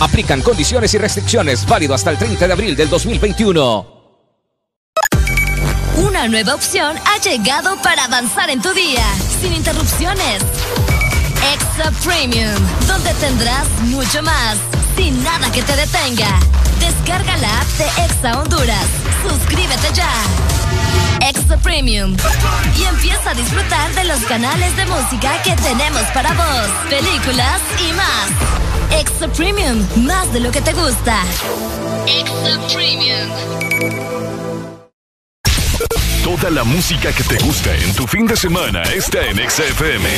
[0.00, 3.98] Aplican condiciones y restricciones válido hasta el 30 de abril del 2021.
[5.96, 9.04] Una nueva opción ha llegado para avanzar en tu día,
[9.40, 10.42] sin interrupciones.
[11.52, 12.54] Extra Premium,
[12.86, 14.56] donde tendrás mucho más,
[14.96, 16.38] sin nada que te detenga.
[16.80, 18.86] Descarga la app de Exa Honduras.
[19.28, 20.12] Suscríbete ya.
[21.28, 22.16] Extra Premium.
[22.78, 27.92] Y empieza a disfrutar de los canales de música que tenemos para vos, películas y
[27.92, 28.98] más.
[28.98, 31.22] Extra Premium, más de lo que te gusta.
[32.06, 33.28] Extra Premium.
[36.24, 40.08] Toda la música que te gusta en tu fin de semana está en XFM.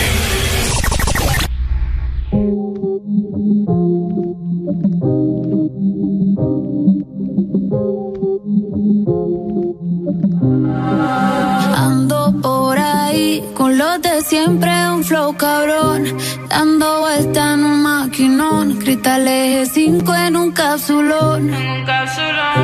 [11.77, 16.05] Ando por ahí con los de siempre, un flow cabrón.
[16.49, 18.79] Dando vuelta en un maquinón.
[18.79, 21.51] Cristal eje 5 en un capsulón.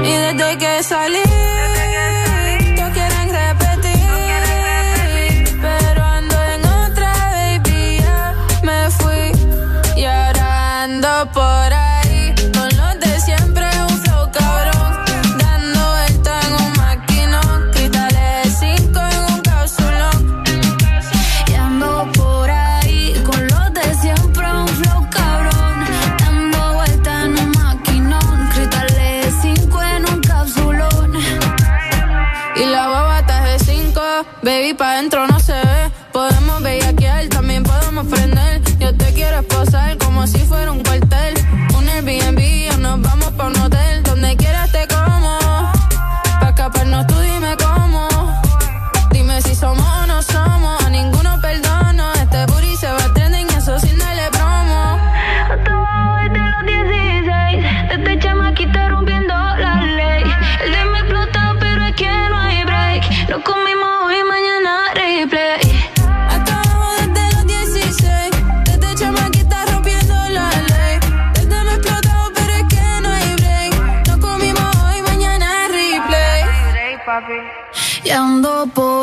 [0.04, 2.25] Y desde que salí, todos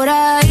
[0.10, 0.43] ando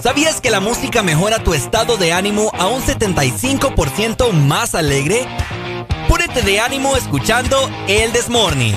[0.00, 5.26] ¿Sabías que la música mejora tu estado de ánimo a un 75% más alegre?
[6.08, 8.76] Púrete de ánimo escuchando El Desmorning.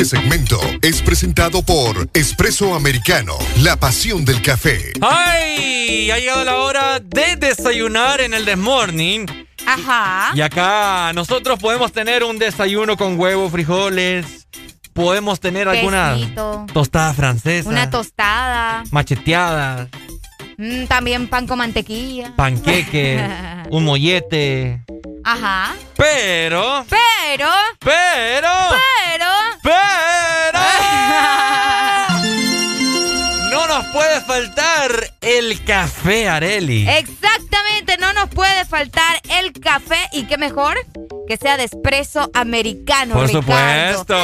[0.00, 4.94] Este segmento es presentado por Espresso Americano, la pasión del café.
[5.02, 6.10] ¡Ay!
[6.10, 9.26] Ha llegado la hora de desayunar en el Desmorning.
[9.66, 10.32] Ajá.
[10.34, 14.48] Y acá nosotros podemos tener un desayuno con huevos, frijoles.
[14.94, 16.64] Podemos tener alguna Quesito.
[16.72, 17.68] tostada francesa.
[17.68, 18.84] Una tostada.
[18.90, 19.88] macheteadas,
[20.56, 22.34] Mm, también pan con mantequilla.
[22.36, 23.22] panqueque,
[23.70, 24.82] un mollete.
[25.24, 25.74] Ajá.
[25.96, 27.48] Pero, Pero.
[27.78, 28.48] pero,
[29.12, 29.26] Pero.
[29.62, 30.58] pero.
[33.50, 34.90] no nos puede faltar
[35.20, 36.88] el café, Areli.
[36.88, 40.76] Exactamente, no nos puede faltar el café y qué mejor
[41.28, 43.14] que sea de espresso americano.
[43.14, 43.98] Por Ricardo.
[43.98, 44.16] supuesto.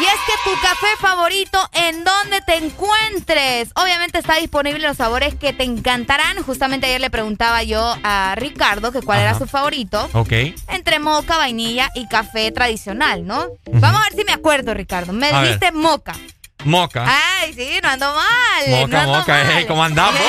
[0.00, 5.36] Y es que tu café favorito, en donde te encuentres, obviamente está disponible los sabores
[5.36, 6.42] que te encantarán.
[6.42, 10.08] Justamente ayer le preguntaba yo a Ricardo que cuál era su favorito.
[10.12, 10.32] Ok.
[10.68, 13.46] Entre moca, vainilla y café tradicional, ¿no?
[13.66, 15.12] Vamos a ver si me acuerdo, Ricardo.
[15.12, 15.42] Me A ver.
[15.58, 16.14] dijiste moca.
[16.64, 17.04] Moca.
[17.40, 18.70] Ay, sí, no ando mal.
[18.70, 19.32] no moca, ando moca.
[19.32, 19.46] mal.
[19.54, 20.20] Hey, ¿Cómo andamos?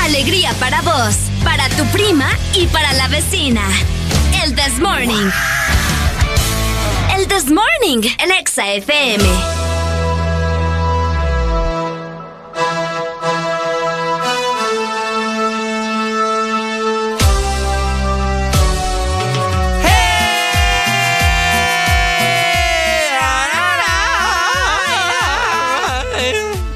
[0.01, 3.63] Alegría para vos, para tu prima y para la vecina.
[4.43, 5.31] El This Morning.
[7.17, 9.58] El This Morning, el Exa FM.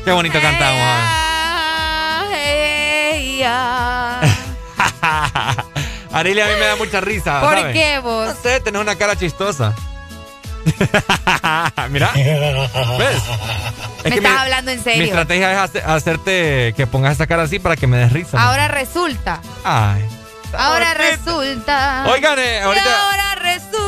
[0.06, 0.82] Qué bonito cantamos.
[3.46, 4.22] Ah.
[6.14, 7.42] Arely a mí me da mucha risa.
[7.42, 7.74] ¿Por ¿sabes?
[7.74, 8.28] qué vos?
[8.28, 9.74] No sé, tenés una cara chistosa.
[11.90, 12.12] Mira.
[12.14, 13.22] ¿Ves?
[14.04, 15.04] Me que estás mi- hablando en Mi serio.
[15.06, 18.38] estrategia es hace- hacerte que pongas esa cara así para que me des risa.
[18.38, 18.44] ¿no?
[18.46, 19.42] Ahora resulta.
[19.66, 20.06] Ay.
[20.58, 22.06] Ahora resulta.
[22.08, 23.84] Oigan, eh, Y ahorita- ahora resulta.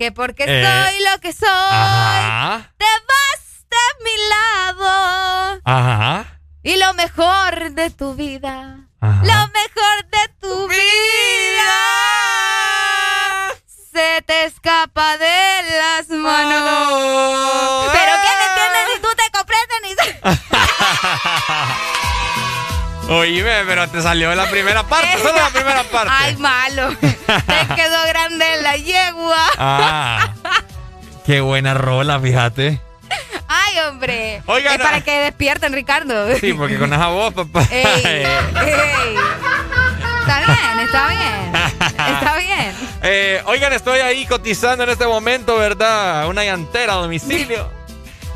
[0.00, 1.46] Que porque Eh, soy lo que soy.
[1.50, 2.72] Ajá.
[2.78, 5.60] Te vas de mi lado.
[5.62, 6.40] Ajá.
[6.62, 8.78] Y lo mejor de tu vida.
[9.02, 9.20] Ajá.
[9.22, 11.76] Lo mejor de tu vida.
[13.92, 17.90] Se te escapa de las manos.
[17.92, 19.92] Pero que no entiendes ni tú te comprendes ni.
[23.10, 26.12] Oíme, pero te salió la primera parte, solo la primera parte.
[26.12, 26.90] Ay, malo.
[27.00, 29.46] Te quedó grande la yegua.
[29.58, 30.32] Ah.
[31.26, 32.80] Qué buena rola, fíjate.
[33.48, 34.42] Ay, hombre.
[34.46, 35.00] Oigan, es para ah.
[35.00, 36.36] que despierten, Ricardo.
[36.36, 37.66] Sí, porque con esa voz, papá.
[37.72, 38.26] Ey, ey.
[40.20, 41.52] Está bien, está bien.
[42.14, 42.74] Está bien.
[43.02, 46.28] Eh, oigan, estoy ahí cotizando en este momento, ¿verdad?
[46.28, 47.66] Una llantera a domicilio.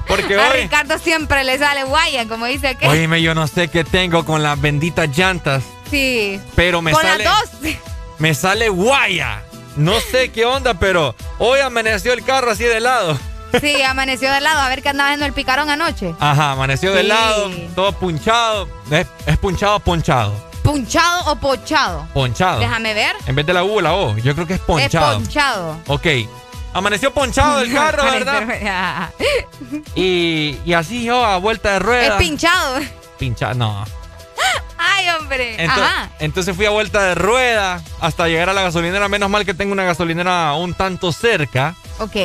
[0.06, 0.60] Porque A hoy.
[0.62, 2.88] Ricardo siempre le sale guaya, como dice aquel.
[2.90, 6.40] Oíme, yo no sé qué tengo con las benditas llantas, Sí.
[6.54, 7.24] pero me Con sale.
[7.24, 7.72] las dos.
[8.18, 9.42] Me sale guaya.
[9.76, 13.18] No sé qué onda, pero hoy amaneció el carro así de lado.
[13.60, 14.60] Sí, amaneció de lado.
[14.60, 16.14] A ver qué andaba haciendo el picarón anoche.
[16.20, 18.68] Ajá, amaneció de lado, todo punchado.
[18.90, 20.32] Es, es punchado, ponchado.
[20.62, 22.08] ¿Punchado o pochado?
[22.14, 22.58] Ponchado.
[22.60, 23.14] Déjame ver.
[23.26, 24.16] En vez de la U, la O.
[24.18, 25.12] Yo creo que es ponchado.
[25.12, 25.78] Es ponchado.
[25.88, 26.06] Ok.
[26.74, 29.10] Amaneció ponchado el carro, ¿verdad?
[29.94, 32.18] Y, y así yo a vuelta de Es rueda.
[32.18, 32.80] pinchado.
[33.18, 33.84] Pinchado, no.
[34.78, 35.56] Ay, hombre.
[35.56, 36.10] Ento- Ajá.
[36.18, 39.08] entonces fui a vuelta de rueda hasta llegar a la gasolinera.
[39.08, 41.74] Menos mal que tengo una gasolinera un tanto cerca.
[41.98, 42.16] Ok.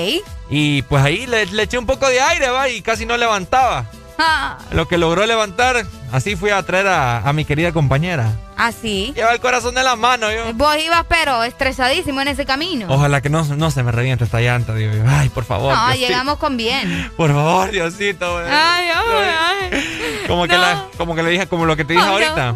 [0.50, 3.86] Y pues ahí le, le eché un poco de aire, va, y casi no levantaba.
[4.20, 8.32] Ah, Lo que logró levantar, así fui a traer a, a mi querida compañera.
[8.58, 9.14] Así.
[9.16, 10.54] Lleva el corazón de la mano, yo.
[10.54, 12.88] Vos ibas, pero estresadísimo en ese camino.
[12.90, 15.04] Ojalá que no, no se me reviente esta llanta, digo yo.
[15.08, 15.74] Ay, por favor.
[15.74, 16.06] no, Diosito.
[16.08, 17.10] llegamos con bien.
[17.18, 18.38] Por favor, Diosito.
[18.40, 19.30] Ay, ay,
[19.72, 20.24] ay.
[20.28, 22.12] Como, que la- como que le dije, como lo que te dije no.
[22.12, 22.56] ahorita.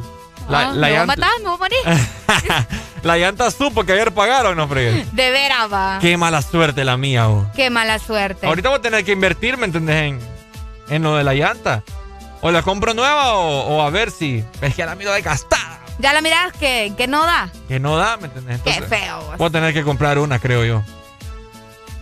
[0.50, 1.78] La, Ah, la me llanta, me voy a morir.
[3.04, 5.14] la llanta supo que ayer pagaron, no fregues.
[5.16, 6.00] De veras, va.
[6.02, 7.48] Qué mala suerte la mía, vos.
[7.56, 8.46] Qué mala suerte.
[8.46, 9.96] Ahorita voy a tener que invertir, ¿me entendés?
[9.96, 10.20] En,
[10.90, 11.84] en lo de la llanta.
[12.42, 14.44] O la compro nueva o, o a ver si.
[14.62, 15.80] Es que la miro de gastada.
[16.00, 17.50] Ya la miras que, que no da.
[17.68, 18.60] Que no da, ¿me entendés?
[18.62, 19.22] Qué Entonces, feo.
[19.22, 19.38] vos.
[19.38, 20.84] Voy a tener que comprar una, creo yo.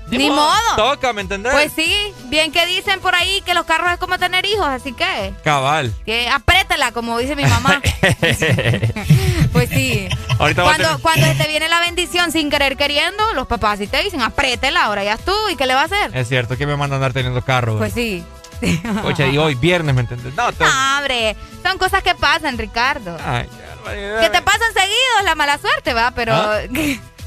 [0.09, 0.51] Ni modo.
[0.75, 1.53] Toca, ¿me entendés?
[1.53, 4.91] Pues sí, bien que dicen por ahí que los carros es como tener hijos, así
[4.91, 5.93] que Cabal.
[6.05, 7.82] que apriétela, como dice mi mamá.
[9.53, 10.09] pues sí.
[10.39, 13.79] Ahorita voy a Cuando, tener- cuando te viene la bendición sin querer queriendo, los papás
[13.79, 16.11] sí te dicen, apriétela, ahora ya es tú, ¿y qué le va a hacer?
[16.15, 17.77] Es cierto, que me mandan a andar teniendo carro.
[17.77, 18.21] Pues sí.
[19.05, 20.34] Oye, y hoy viernes, ¿me entendés?
[20.36, 23.18] No, te- No, hombre, son cosas que pasan, Ricardo.
[23.26, 23.47] Ay.
[23.86, 26.34] Que te pasan seguido, es la mala suerte, va, pero...
[26.36, 26.59] ¿Ah?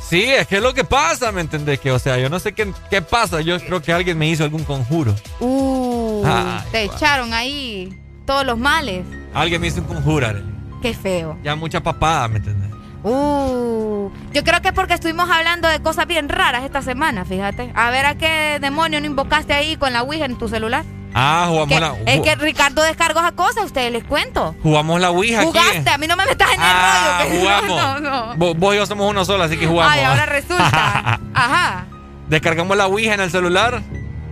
[0.08, 1.80] Sí, es que es lo que pasa, ¿me entendés?
[1.80, 3.40] Que, o sea, yo no sé qué, qué pasa.
[3.40, 5.14] Yo creo que alguien me hizo algún conjuro.
[5.40, 9.04] Uh, Ay, te echaron ahí todos los males.
[9.32, 10.26] Alguien me hizo un conjuro.
[10.26, 10.44] Arely.
[10.82, 11.38] Qué feo.
[11.42, 12.70] Ya mucha papada, ¿me entendés?
[13.02, 17.72] Uh, yo creo que es porque estuvimos hablando de cosas bien raras esta semana, fíjate.
[17.74, 20.84] A ver a qué demonio no invocaste ahí con la Ouija en tu celular.
[21.14, 24.54] Ah, jugamos Que- la, es que Ricardo descargó esas cosas, a ustedes les cuento.
[24.62, 25.46] jugamos la Ouija aquí.
[25.48, 27.38] Jugaste, a mí no me metas en el Ah, rollo.
[27.40, 27.68] jugamos.
[27.68, 28.54] No, no, no.
[28.56, 29.92] Vos, y yo somos uno solo, así que jugamos.
[29.94, 31.20] Ay, ahora resulta.
[31.34, 31.86] Ajá.
[32.28, 33.80] Descargamos la Ouija en el celular.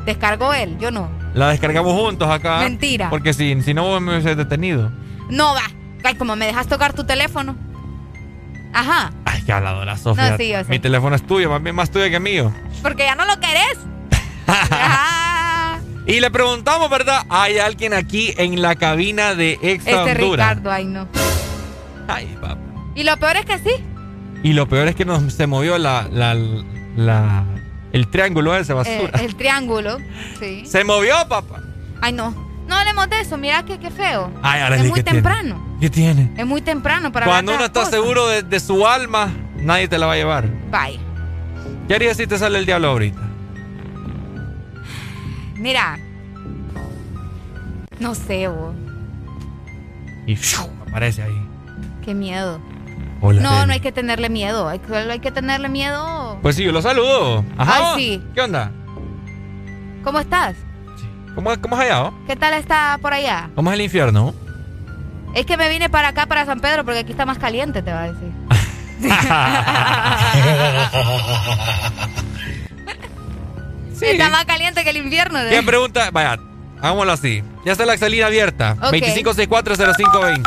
[0.05, 1.09] Descargó él, yo no.
[1.35, 2.59] La descargamos juntos acá.
[2.59, 3.09] Mentira.
[3.11, 4.91] Porque si, si no, vos me hubiese detenido.
[5.31, 5.63] No va.
[6.05, 7.55] Ay, como me dejas tocar tu teléfono.
[8.75, 9.13] Ajá.
[9.25, 10.31] Ay, qué habladora, Sofía.
[10.33, 10.69] No, sí, yo sé.
[10.71, 12.53] Mi teléfono es tuyo, más bien más tuyo que mío.
[12.83, 13.79] Porque ya no lo querés.
[14.49, 15.22] Ajá.
[16.07, 17.25] Y le preguntamos, ¿verdad?
[17.29, 20.49] ¿Hay alguien aquí en la cabina de Exa Este Honduras?
[20.49, 21.07] Ricardo, ay no.
[22.09, 22.59] Ay, papá.
[22.95, 23.71] Y lo peor es que sí.
[24.43, 26.35] Y lo peor es que nos se movió la, la,
[26.97, 27.45] la-
[27.93, 29.21] el triángulo ese eh, basura.
[29.21, 29.99] el triángulo.
[30.41, 30.63] Sí.
[30.67, 31.61] Se movió, papá.
[32.01, 32.35] Ay no.
[32.67, 33.37] No hablemos de eso.
[33.37, 34.31] Mira que qué feo.
[34.43, 35.21] Ay, es Arely, muy ¿qué tiene?
[35.23, 35.77] temprano.
[35.81, 36.31] ¿Qué tiene?
[36.37, 37.95] Es muy temprano para Cuando uno está cosas.
[37.95, 40.49] seguro de, de su alma, nadie te la va a llevar.
[40.71, 40.99] Vaya.
[41.87, 43.21] ¿Qué harías si te sale el diablo ahorita?
[45.63, 45.97] Mira.
[48.01, 48.75] No sé, vos.
[50.27, 50.65] Y ¡fiu!
[50.89, 51.49] aparece ahí.
[52.05, 52.61] Qué miedo.
[53.21, 53.67] Hola, no, Arely.
[53.69, 54.69] no hay que tenerle miedo.
[54.69, 56.37] Hay, que- hay que tenerle miedo.
[56.43, 57.45] Pues sí, yo lo saludo.
[57.57, 57.95] Ajá.
[57.95, 58.21] Ay, sí.
[58.35, 58.73] ¿Qué onda?
[60.03, 60.57] ¿Cómo estás?
[61.37, 62.07] ¿Cómo, cómo allá?
[62.07, 62.15] oh?
[62.27, 63.49] ¿Qué tal está por allá?
[63.55, 64.35] ¿Cómo es el infierno?
[65.37, 67.93] Es que me vine para acá, para San Pedro, porque aquí está más caliente, te
[67.93, 68.33] va a decir.
[74.03, 75.39] Está más caliente que el invierno.
[75.41, 75.49] ¿eh?
[75.51, 76.11] ¿Qué pregunta?
[76.11, 76.39] Vaya,
[76.81, 77.43] hagámoslo así.
[77.65, 78.77] Ya está la salida abierta.
[78.83, 78.93] Ok.
[78.95, 80.43] 25640520.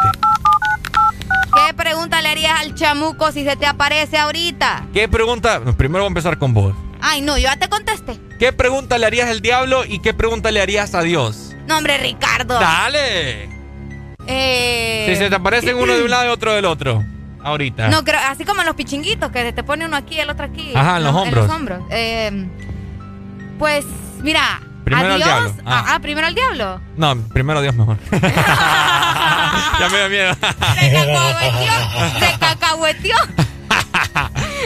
[1.68, 4.86] ¿Qué pregunta le harías al chamuco si se te aparece ahorita?
[4.94, 5.62] ¿Qué pregunta?
[5.78, 6.76] Primero voy a empezar con vos.
[7.02, 8.20] Ay, no, yo ya te contesté.
[8.40, 11.56] ¿Qué pregunta le harías al diablo y qué pregunta le harías a Dios?
[11.68, 12.60] No, hombre, Ricardo.
[12.60, 13.50] ¡Dale!
[14.28, 17.04] Eh, Si se te aparecen uno de un lado y otro del otro.
[17.44, 17.90] Ahorita.
[17.90, 20.46] No, creo, así como en los pichinguitos, que te pone uno aquí y el otro
[20.46, 20.72] aquí.
[20.76, 21.44] Ajá, en los hombros.
[21.44, 21.80] En los hombros.
[21.92, 22.48] Eh,
[23.58, 23.86] pues,
[24.22, 24.62] mira.
[24.84, 25.54] Primero a al diablo.
[25.66, 25.84] Ah.
[25.88, 26.80] Ah, ah, primero al diablo.
[26.96, 27.98] No, primero Dios mejor.
[28.12, 30.34] ya me da miedo.
[30.36, 32.20] Se cacahueteó.
[32.20, 33.16] Se cacahueteó.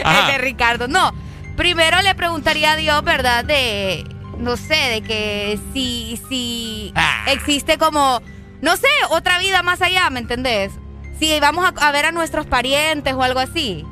[0.04, 0.88] El de Ricardo.
[0.88, 1.14] No,
[1.56, 3.44] primero le preguntaría a Dios, ¿verdad?
[3.44, 4.04] De,
[4.38, 7.24] no sé, de que si, si Ah.
[7.28, 8.20] existe como,
[8.60, 10.72] no sé, otra vida más allá, ¿me entendés?
[11.18, 13.84] Si vamos a, a ver a nuestros parientes o algo así.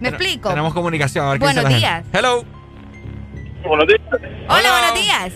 [0.00, 0.48] ¿Me explico?
[0.48, 1.26] Tenemos comunicación.
[1.26, 2.04] A ver qué Buenos dice la días.
[2.12, 2.44] Hello.
[3.64, 4.00] Buenos días.
[4.48, 5.32] Hola, buenos días.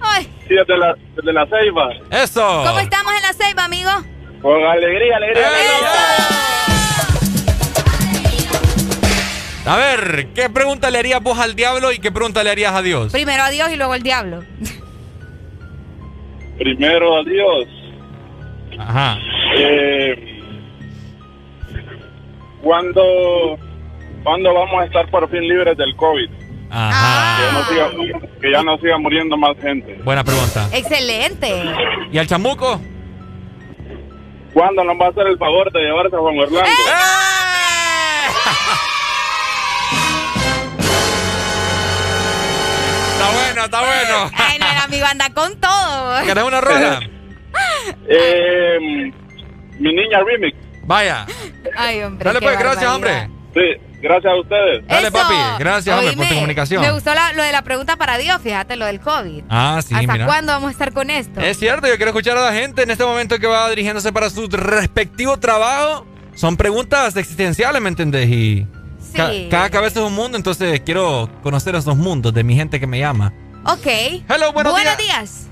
[0.00, 1.90] Ay, Sí, desde la, desde la Ceiba.
[2.10, 2.64] Eso.
[2.66, 3.90] ¿cómo estamos en la ceiba, amigo?
[4.40, 5.48] Con alegría, alegría.
[9.66, 12.80] A ver, ¿qué pregunta le harías vos al diablo y qué pregunta le harías a
[12.80, 13.12] Dios?
[13.12, 14.42] Primero a Dios y luego al diablo.
[16.58, 17.68] Primero a Dios.
[18.78, 19.18] Ajá.
[19.58, 20.40] Eh,
[22.62, 23.58] ¿cuándo,
[24.22, 26.30] ¿Cuándo vamos a estar por fin libres del COVID?
[26.70, 27.36] Ajá.
[27.36, 29.94] Que, ya no siga, que ya no siga muriendo más gente.
[30.04, 30.68] Buena pregunta.
[30.72, 31.64] Excelente.
[32.12, 32.80] ¿Y al chamuco?
[34.52, 36.70] ¿Cuándo nos va a hacer el favor de llevarse a Juan Orlando?
[43.12, 44.30] Está bueno, está bueno.
[44.36, 46.24] Ay, no, el amigo anda con todo.
[46.24, 47.00] ¿Querés una rola?
[48.08, 48.78] Eh,
[49.78, 50.56] mi niña remix.
[50.84, 51.26] Vaya.
[51.76, 52.24] Ay, hombre.
[52.24, 53.28] Dale pues, gracias, hombre.
[53.54, 53.60] Sí,
[54.00, 54.86] gracias a ustedes.
[54.86, 55.12] Dale, Eso.
[55.16, 55.34] papi.
[55.58, 56.82] Gracias, hombre, por tu Oíme, comunicación.
[56.82, 59.44] Me gustó la- lo de la pregunta para Dios, fíjate, lo del COVID.
[59.50, 60.26] Ah, sí, ¿Hasta mira.
[60.26, 61.40] cuándo vamos a estar con esto?
[61.40, 64.30] Es cierto, yo quiero escuchar a la gente en este momento que va dirigiéndose para
[64.30, 66.06] su respectivo trabajo.
[66.34, 68.28] Son preguntas existenciales, ¿me entendés?
[68.30, 68.66] Y
[69.14, 69.48] ca- Sí.
[69.50, 72.98] cada cabeza es un mundo, entonces quiero conocer esos mundos de mi gente que me
[73.00, 73.32] llama.
[73.64, 73.86] Ok.
[74.28, 75.48] Hello, buenos días.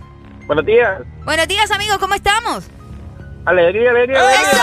[0.47, 1.01] Buenos días.
[1.25, 2.65] Buenos días, amigos, ¿cómo estamos?
[3.45, 4.63] Alegría, alegría, alegría.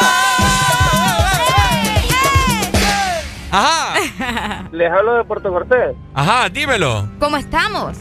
[3.54, 4.68] Ajá.
[4.72, 5.96] Les hablo de Puerto Cortés.
[6.16, 7.08] Ajá, dímelo.
[7.20, 7.98] ¿Cómo estamos?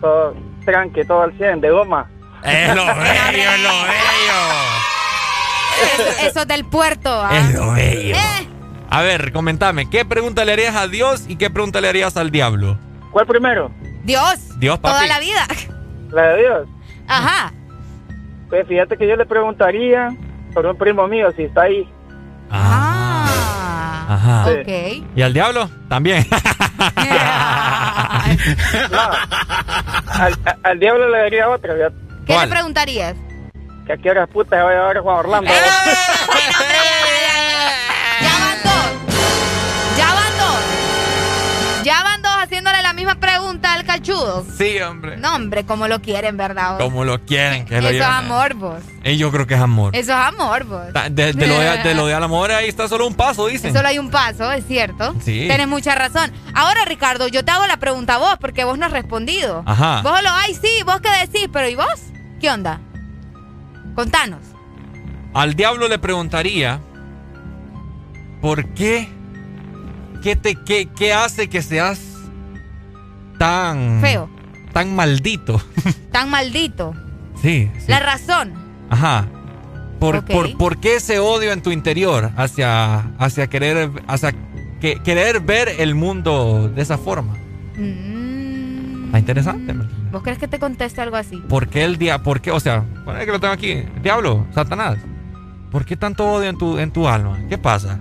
[0.00, 2.08] Todo tranqui, todo al 100, de goma.
[2.44, 4.40] Es lo bello, es lo bello.
[5.94, 7.10] Eso, eso del puerto.
[7.10, 7.30] ¿ah?
[7.36, 8.14] Es lo bello.
[8.16, 8.48] Eh,
[8.90, 12.30] A ver, comentame, ¿qué pregunta le harías a Dios y qué pregunta le harías al
[12.30, 12.78] diablo?
[13.10, 13.70] ¿Cuál primero?
[14.04, 14.58] Dios.
[14.58, 14.94] Dios, papi.
[14.94, 15.46] Toda la vida.
[16.10, 16.68] La de Dios.
[17.08, 17.52] Ajá.
[18.48, 20.10] Pues fíjate que yo le preguntaría
[20.54, 21.88] sobre un primo mío si está ahí.
[22.50, 22.97] Ah.
[24.08, 24.46] Ajá.
[24.50, 24.68] Ok.
[25.14, 25.70] ¿Y al diablo?
[25.88, 26.26] También.
[28.90, 29.00] No.
[30.12, 31.74] Al, al diablo le daría otra.
[32.26, 33.16] ¿Qué le preguntarías?
[33.86, 35.50] Que a qué horas puta se va a llevar a Juan Orlando.
[43.68, 44.46] Pregunta al cachudo.
[44.56, 45.16] Sí, hombre.
[45.16, 46.78] No, hombre, como lo quieren, ¿verdad?
[46.78, 48.80] Como lo quieren que lo Eso es amor, vos.
[49.04, 49.94] Eh, yo creo que es amor.
[49.94, 50.86] Eso es amor, vos.
[51.10, 53.72] De lo de, de lo de al amor ahí está solo un paso, dicen.
[53.72, 55.14] Solo hay un paso, es cierto.
[55.24, 55.46] Sí.
[55.46, 56.32] Tienes mucha razón.
[56.54, 59.62] Ahora, Ricardo, yo te hago la pregunta a vos, porque vos no has respondido.
[59.66, 60.02] Ajá.
[60.02, 62.00] Vos lo, ay, sí, vos qué decís, pero ¿y vos?
[62.40, 62.80] ¿Qué onda?
[63.94, 64.40] Contanos.
[65.34, 66.80] Al diablo le preguntaría
[68.40, 69.08] ¿Por qué?
[70.22, 71.98] ¿Qué te qué, qué hace que seas
[73.38, 74.28] tan Feo.
[74.72, 75.60] tan maldito?
[76.12, 76.94] Tan maldito.
[77.40, 77.84] sí, sí.
[77.88, 78.52] La razón.
[78.90, 79.26] Ajá.
[80.00, 84.32] ¿Por, por, por qué ese odio en tu interior hacia hacia querer hacia
[84.80, 87.34] que- querer ver el mundo de esa forma?
[87.76, 89.74] Mm, Está interesante.
[90.12, 91.36] ¿Vos crees que te conteste algo así?
[91.48, 94.46] ¿Por qué el día, por qué, o sea, bueno, es que lo tengo aquí, diablo,
[94.54, 94.98] Satanás?
[95.70, 97.38] ¿Por qué tanto odio en tu en tu alma?
[97.48, 97.98] ¿Qué pasa?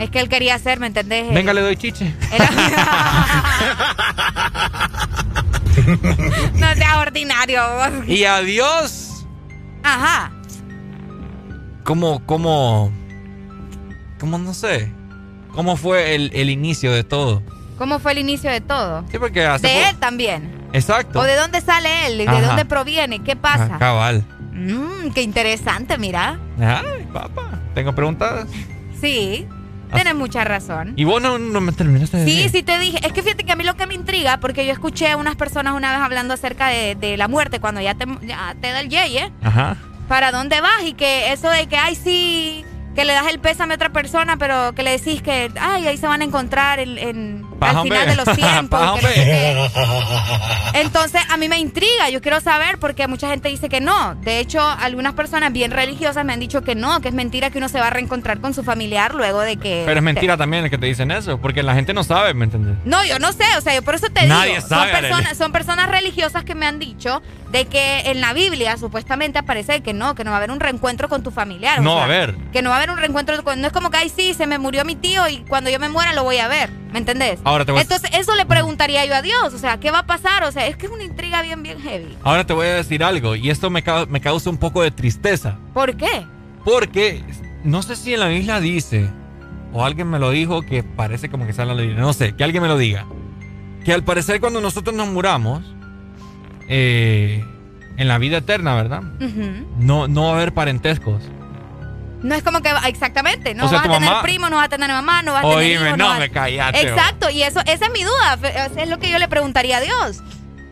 [0.00, 1.32] Es que él quería hacer, ¿me entendés?
[1.32, 2.14] Venga, le doy chiche.
[6.54, 8.08] no seas ordinario vos.
[8.08, 9.26] Y a Dios,
[9.82, 10.32] Ajá.
[11.84, 12.90] ¿cómo, cómo,
[14.18, 14.90] cómo no sé?
[15.54, 17.42] ¿Cómo fue el, el inicio de todo?
[17.76, 19.04] ¿Cómo fue el inicio de todo?
[19.10, 20.50] Sí, porque hace De él también.
[20.72, 21.20] Exacto.
[21.20, 22.16] ¿O de dónde sale él?
[22.18, 22.40] ¿De Ajá.
[22.40, 23.22] dónde proviene?
[23.22, 23.68] ¿Qué pasa?
[23.72, 24.24] Ah, cabal.
[24.52, 26.38] Mmm, qué interesante, mira.
[26.58, 27.60] Ay, papá.
[27.74, 28.46] Tengo preguntas.
[28.98, 29.46] Sí,
[29.90, 30.94] tienes mucha razón.
[30.96, 32.50] Y vos no, no me terminaste de Sí, decir.
[32.50, 32.98] sí te dije.
[33.06, 35.36] Es que fíjate que a mí lo que me intriga, porque yo escuché a unas
[35.36, 38.80] personas una vez hablando acerca de, de la muerte, cuando ya te, ya te da
[38.80, 39.76] el yeye, Ajá.
[40.08, 40.82] ¿para dónde vas?
[40.84, 42.64] Y que eso de que, ay, sí,
[42.94, 45.96] que le das el pésame a otra persona, pero que le decís que, ay, ahí
[45.96, 48.80] se van a encontrar en, en- al final de los tiempos.
[48.80, 50.70] Paja, que no sé hombre.
[50.72, 50.80] qué.
[50.80, 54.14] Entonces, a mí me intriga, yo quiero saber porque mucha gente dice que no.
[54.16, 57.58] De hecho, algunas personas bien religiosas me han dicho que no, que es mentira que
[57.58, 59.82] uno se va a reencontrar con su familiar luego de que...
[59.86, 62.76] Pero es mentira también que te dicen eso, porque la gente no sabe, ¿me entiendes?
[62.84, 64.66] No, yo no sé, o sea, yo por eso te Nadie digo.
[64.68, 68.76] sabe, son, personas, son personas religiosas que me han dicho de que en la Biblia
[68.76, 71.80] supuestamente aparece que no, que no va a haber un reencuentro con tu familiar.
[71.80, 72.34] o No sea, va a haber.
[72.52, 73.60] Que no va a haber un reencuentro con.
[73.60, 75.88] No es como que, ay, sí, se me murió mi tío y cuando yo me
[75.88, 76.70] muera lo voy a ver.
[76.92, 77.38] ¿Me entendés?
[77.50, 79.52] Ahora te voy a- Entonces, eso le preguntaría yo a Dios.
[79.52, 80.44] O sea, ¿qué va a pasar?
[80.44, 82.16] O sea, es que es una intriga bien, bien heavy.
[82.22, 84.90] Ahora te voy a decir algo, y esto me, cau- me causa un poco de
[84.90, 85.58] tristeza.
[85.74, 86.24] ¿Por qué?
[86.64, 87.22] Porque
[87.64, 89.08] no sé si en la Biblia dice,
[89.72, 92.34] o alguien me lo dijo que parece como que sale en la Biblia, no sé,
[92.36, 93.06] que alguien me lo diga.
[93.84, 95.62] Que al parecer cuando nosotros nos muramos,
[96.68, 97.44] eh,
[97.96, 99.02] en la vida eterna, ¿verdad?
[99.78, 101.22] No, no va a haber parentescos.
[102.22, 104.66] No es como que exactamente, no O sea, vas a tener mamá- primo, no vas
[104.66, 107.60] a tener mamá, no vas a tener Oíme, no, vas- me callate, Exacto, y eso
[107.66, 108.38] esa es mi duda,
[108.76, 110.22] es lo que yo le preguntaría a Dios.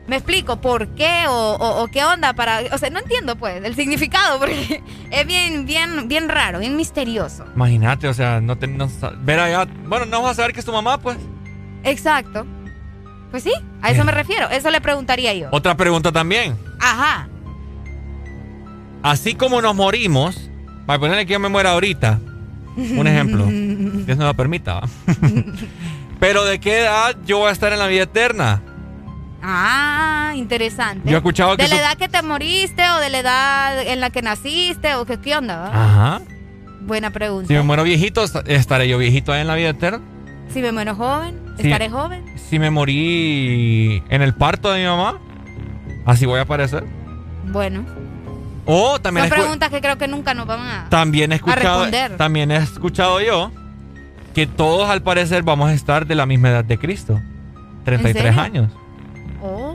[0.07, 3.63] Me explico por qué o, o- o qué onda para, o sea, no entiendo pues
[3.65, 7.45] el significado porque es bien bien bien raro, bien misterioso.
[7.55, 8.91] Imagínate, o sea, no te, no
[9.21, 11.17] ver allá, bueno, no vas a saber que es tu mamá, pues.
[11.85, 12.47] Exacto.
[13.31, 15.49] Pues sí, a eso me refiero, eso le preguntaría yo.
[15.53, 16.57] Otra pregunta también.
[16.81, 17.29] Ajá.
[19.03, 20.48] Así como nos morimos,
[20.89, 22.19] para ponerle que yo me muera ahorita,
[22.77, 23.45] un ejemplo,
[24.07, 24.89] Dios no lo permita, ¿va?
[26.19, 28.63] Pero ¿de qué edad yo voy a estar en la vida eterna?
[29.43, 31.09] Ah, interesante.
[31.09, 34.01] Yo he escuchado que de la edad que te moriste o de la edad en
[34.01, 35.67] la que naciste o qué, qué onda, ¿va?
[35.85, 36.21] Ajá.
[36.81, 37.49] Buena pregunta.
[37.49, 40.01] Si me muero viejito, est- ¿estaré yo viejito ahí en la vida eterna?
[40.53, 42.25] Si me muero joven, estaré joven.
[42.49, 45.19] Si me morí en el parto de mi mamá,
[46.07, 46.85] así voy a aparecer.
[47.53, 47.85] Bueno,
[49.01, 52.17] También, son preguntas que creo que nunca nos van a, también he a escuchado, responder.
[52.19, 53.51] también he escuchado yo
[54.35, 57.21] que todos al parecer vamos a estar de la misma edad de Cristo.
[57.85, 58.41] 33 serio?
[58.41, 58.73] años.
[59.43, 59.75] Oh.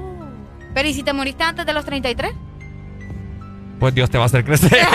[0.75, 2.33] Pero ¿y si te moriste antes de los 33?
[3.79, 4.71] Pues Dios te va a hacer crecer.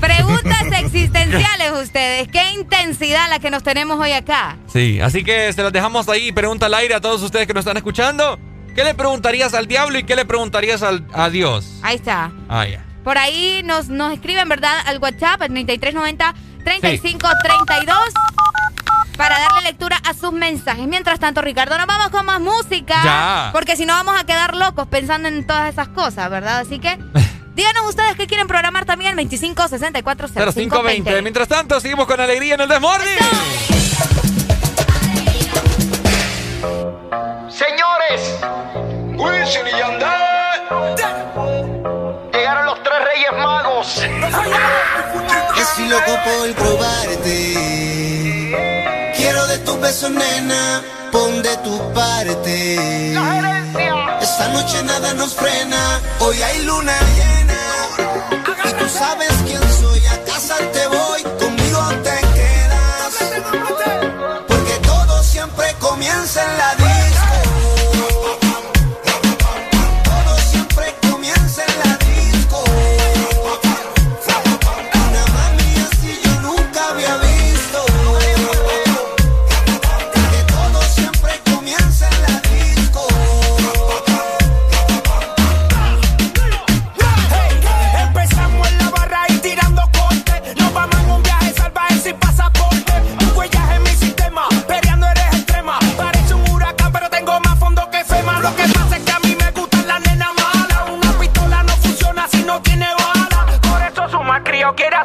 [0.00, 2.28] Preguntas existenciales ustedes.
[2.28, 4.56] Qué intensidad la que nos tenemos hoy acá.
[4.66, 6.32] Sí, así que se las dejamos ahí.
[6.32, 8.38] Pregunta al aire a todos ustedes que nos están escuchando.
[8.74, 11.78] ¿Qué le preguntarías al diablo y qué le preguntarías a Dios?
[11.82, 12.32] Ahí está.
[12.48, 12.84] Ah, ya.
[13.04, 14.78] Por ahí nos, nos escriben, ¿verdad?
[14.86, 19.16] Al WhatsApp, al 3390 3532 sí.
[19.16, 20.86] para darle lectura a sus mensajes.
[20.86, 23.00] Mientras tanto, Ricardo, nos vamos con más música.
[23.04, 23.50] Ya.
[23.52, 26.60] Porque si no, vamos a quedar locos pensando en todas esas cosas, ¿verdad?
[26.60, 26.98] Así que.
[27.54, 30.82] Díganos ustedes qué quieren programar también 25 64 05
[31.22, 33.18] Mientras tanto, seguimos con alegría en el Desmorning.
[37.50, 38.38] Señores,
[42.32, 44.02] Llegaron los tres reyes magos.
[45.58, 47.54] Estoy loco por probarte.
[49.16, 50.82] Quiero de tus besos, nena.
[51.12, 52.74] Pon de tu parte.
[54.20, 56.00] Esta noche nada nos frena.
[56.18, 57.60] Hoy hay luna llena.
[58.64, 59.61] Y tú sabes quién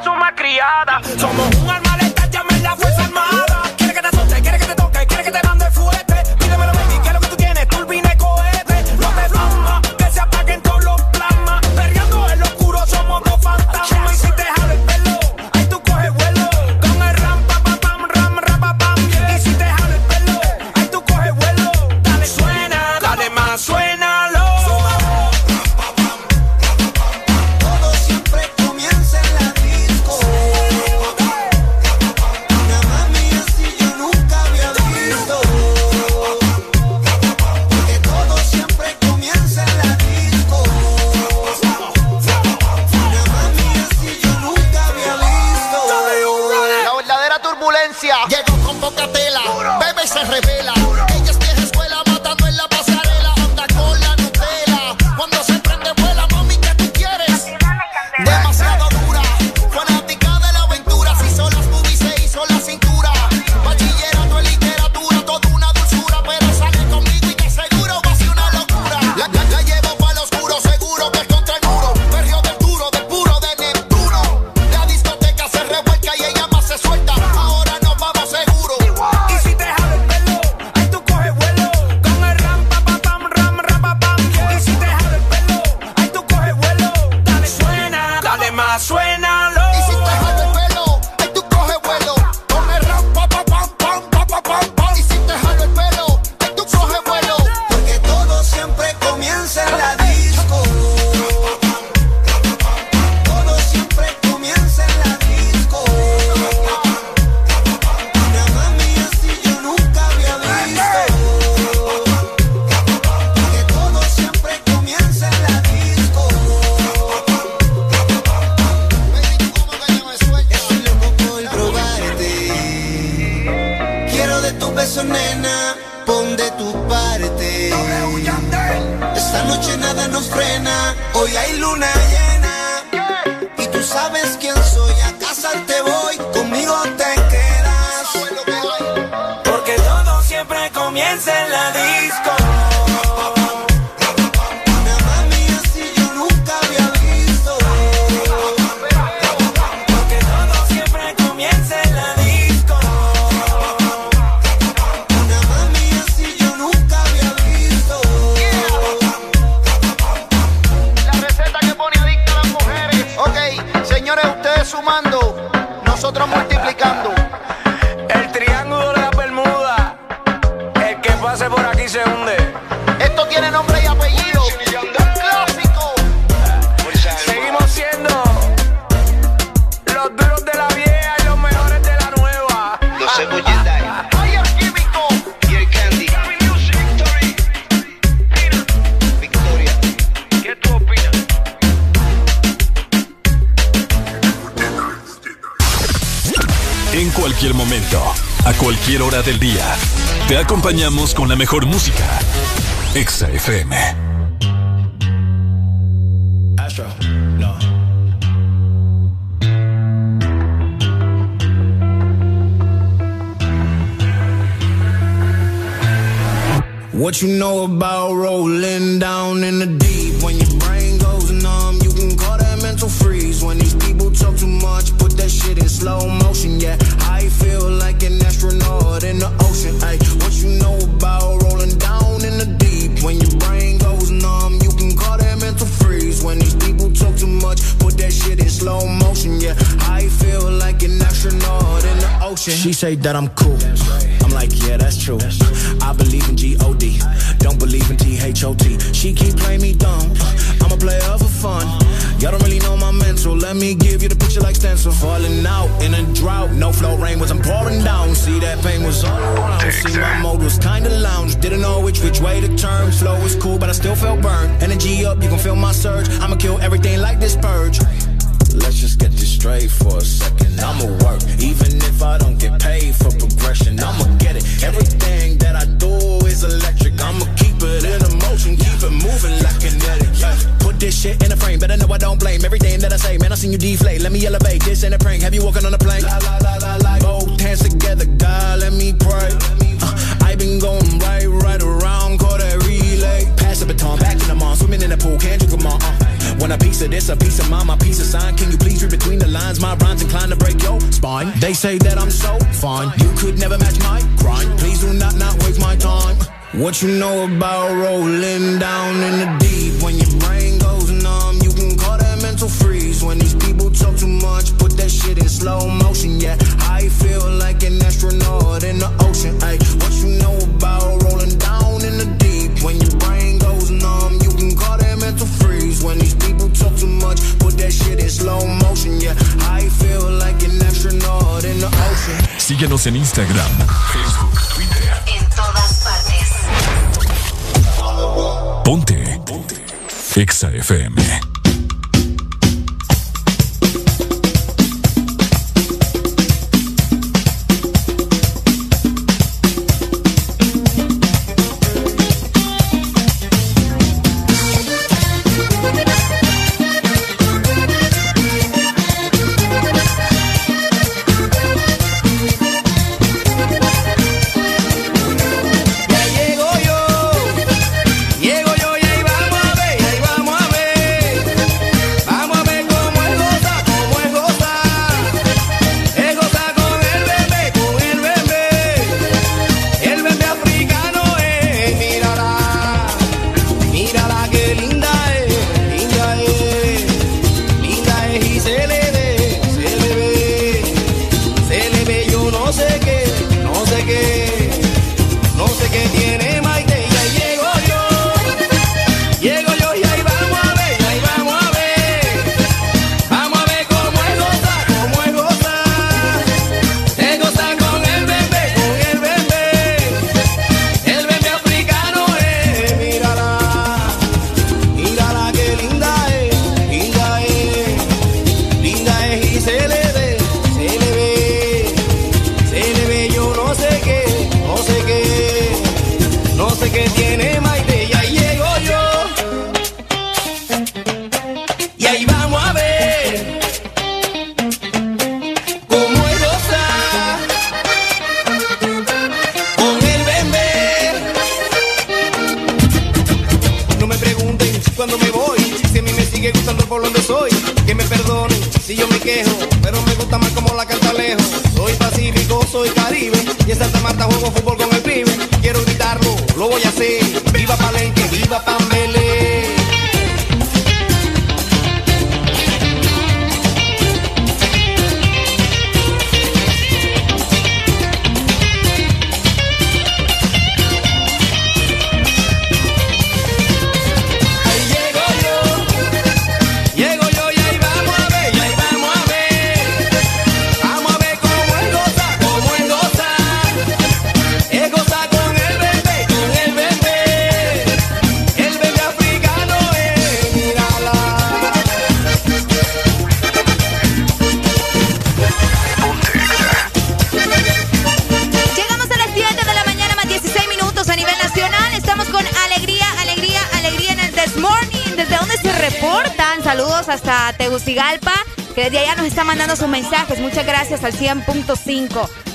[0.03, 1.01] su criada.
[1.17, 1.56] Somos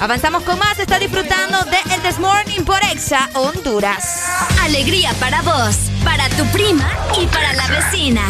[0.03, 0.77] Avanzamos con más.
[0.81, 4.25] Está disfrutando de El This Morning por Exa Honduras.
[4.61, 8.23] Alegría para vos, para tu prima y para la vecina.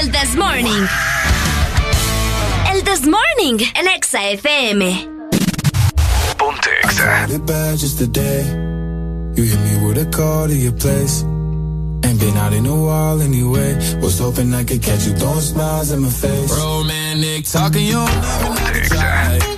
[0.00, 0.88] El This Morning.
[2.72, 5.08] El This Morning en Exa FM.
[6.36, 6.68] Ponte
[7.96, 8.42] today.
[9.36, 11.22] You hit me with a call to your place.
[12.02, 13.76] Ain't been out in a while anyway.
[14.02, 16.50] Was hoping I could catch you throwing smiles in my face.
[16.58, 19.57] Romantic talking, you don't even outside.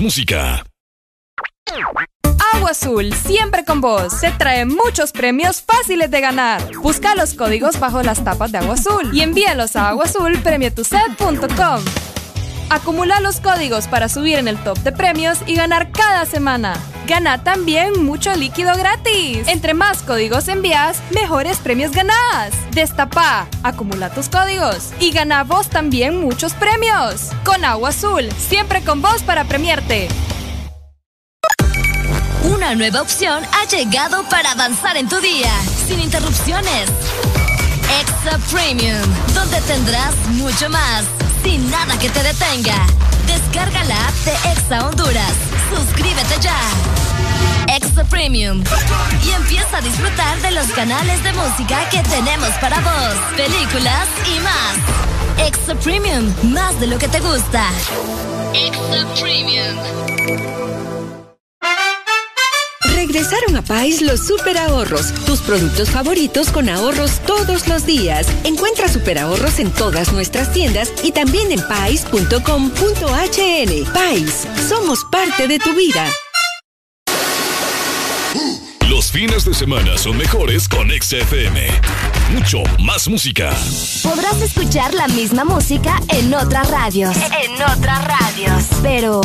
[0.00, 0.64] Música.
[2.54, 4.20] Agua Azul, siempre con vos.
[4.20, 6.60] Te trae muchos premios fáciles de ganar.
[6.78, 11.84] Busca los códigos bajo las tapas de Agua Azul y envíalos a aguazulpremietuset.com.
[12.70, 16.74] Acumula los códigos para subir en el top de premios y ganar cada semana.
[17.10, 19.48] Gana también mucho líquido gratis.
[19.48, 22.52] Entre más códigos envías, mejores premios ganás.
[22.70, 27.32] Destapa, acumula tus códigos y gana vos también muchos premios.
[27.44, 30.06] Con Agua Azul, siempre con vos para premiarte.
[32.44, 35.50] Una nueva opción ha llegado para avanzar en tu día,
[35.88, 36.90] sin interrupciones.
[38.00, 39.02] Extra Premium,
[39.34, 41.04] donde tendrás mucho más,
[41.42, 42.86] sin nada que te detenga.
[43.26, 45.34] Descarga la app de Exa Honduras.
[45.74, 46.89] Suscríbete ya.
[48.08, 48.62] Premium.
[49.24, 54.40] Y empieza a disfrutar de los canales de música que tenemos para vos, películas y
[54.40, 55.46] más.
[55.46, 57.68] Extra Premium, más de lo que te gusta.
[58.54, 59.76] Extra Premium.
[62.94, 68.26] Regresaron a Pais los super ahorros, tus productos favoritos con ahorros todos los días.
[68.44, 72.40] Encuentra super ahorros en todas nuestras tiendas y también en pais.com.hn.
[73.92, 76.06] Pais, somos parte de tu vida.
[79.20, 81.68] Fines de semana son mejores con XFM.
[82.32, 83.54] Mucho más música.
[84.02, 87.14] Podrás escuchar la misma música en otras radios.
[87.16, 88.64] En otras radios.
[88.82, 89.20] Pero,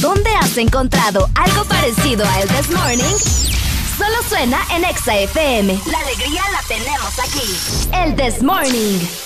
[0.00, 3.14] ¿dónde has encontrado algo parecido a El This Morning?
[3.98, 5.80] Solo suena en Exa FM.
[5.90, 7.92] La alegría la tenemos aquí.
[7.92, 9.25] El This Morning.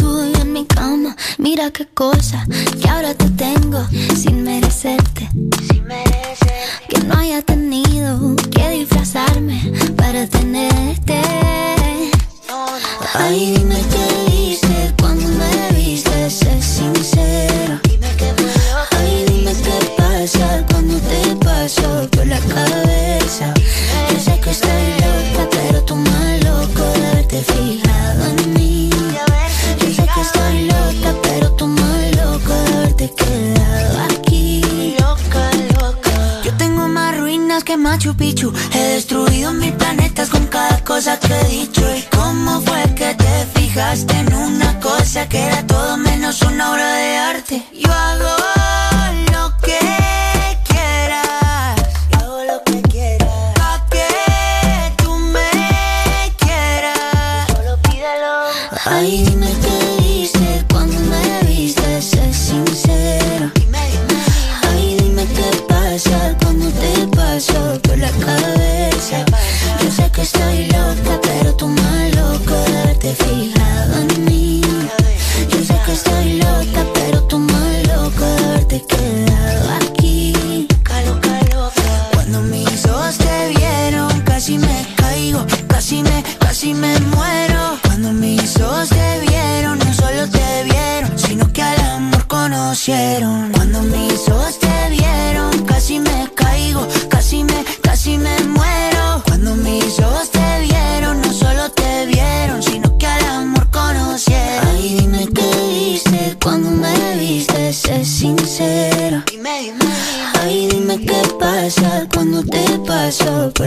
[0.61, 1.15] mi cama?
[1.37, 2.45] Mira qué cosa
[2.79, 3.83] que ahora te tengo
[4.15, 5.29] sin merecerte.
[6.87, 9.59] Que no haya tenido que disfrazarme
[9.97, 11.21] para tenerte.
[13.13, 17.81] Ay, dime qué hice cuando me viste, sé sincera.
[18.91, 23.53] Ay, dime qué pasa cuando te paso por la cabeza.
[24.11, 24.90] Yo sé que estoy
[30.21, 34.95] estoy loca, pero tú más loco de haberte quedado aquí.
[34.99, 35.43] Loca,
[35.79, 36.41] loca.
[36.43, 38.53] Yo tengo más ruinas que Machu Picchu.
[38.73, 41.81] He destruido mil planetas con cada cosa que he dicho.
[41.95, 46.93] ¿Y cómo fue que te fijaste en una cosa que era todo menos una obra
[46.93, 47.63] de arte?
[47.73, 48.60] Yo hago
[73.13, 73.50] de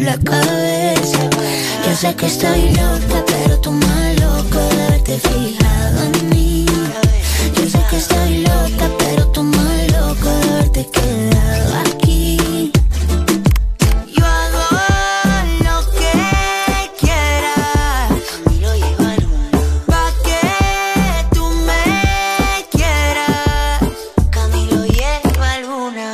[0.04, 1.18] la cabeza.
[1.86, 6.66] Yo sé que estoy loca, pero tú más loco haberte fijado en mí.
[7.56, 12.70] Yo sé que estoy loca, pero tú más loco haberte quedado aquí.
[14.16, 14.64] Yo hago
[15.66, 16.12] lo que
[17.00, 18.08] quieras.
[19.86, 20.44] Pa' que
[21.34, 21.84] tú me
[22.70, 23.80] quieras.
[24.30, 26.10] Camilo lleva luna.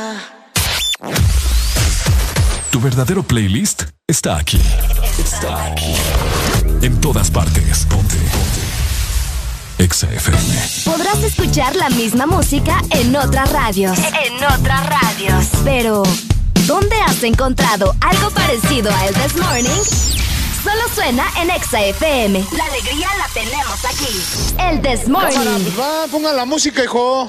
[2.71, 3.50] Tu verdadero playlist
[4.21, 4.61] está aquí.
[5.17, 5.95] Está aquí.
[6.83, 7.87] En todas partes.
[7.89, 8.17] Ponte.
[8.17, 9.83] Ponte.
[9.83, 10.37] Exa FM.
[10.85, 13.97] Podrás escuchar la misma música en otras radios.
[13.97, 15.45] En otras radios.
[15.63, 16.03] Pero,
[16.67, 20.20] ¿dónde has encontrado algo parecido a El This Morning?
[20.63, 22.45] Solo suena en Exa FM.
[22.55, 24.55] La alegría la tenemos aquí.
[24.59, 25.65] El This Morning.
[26.11, 27.27] Pongan la música, hijo.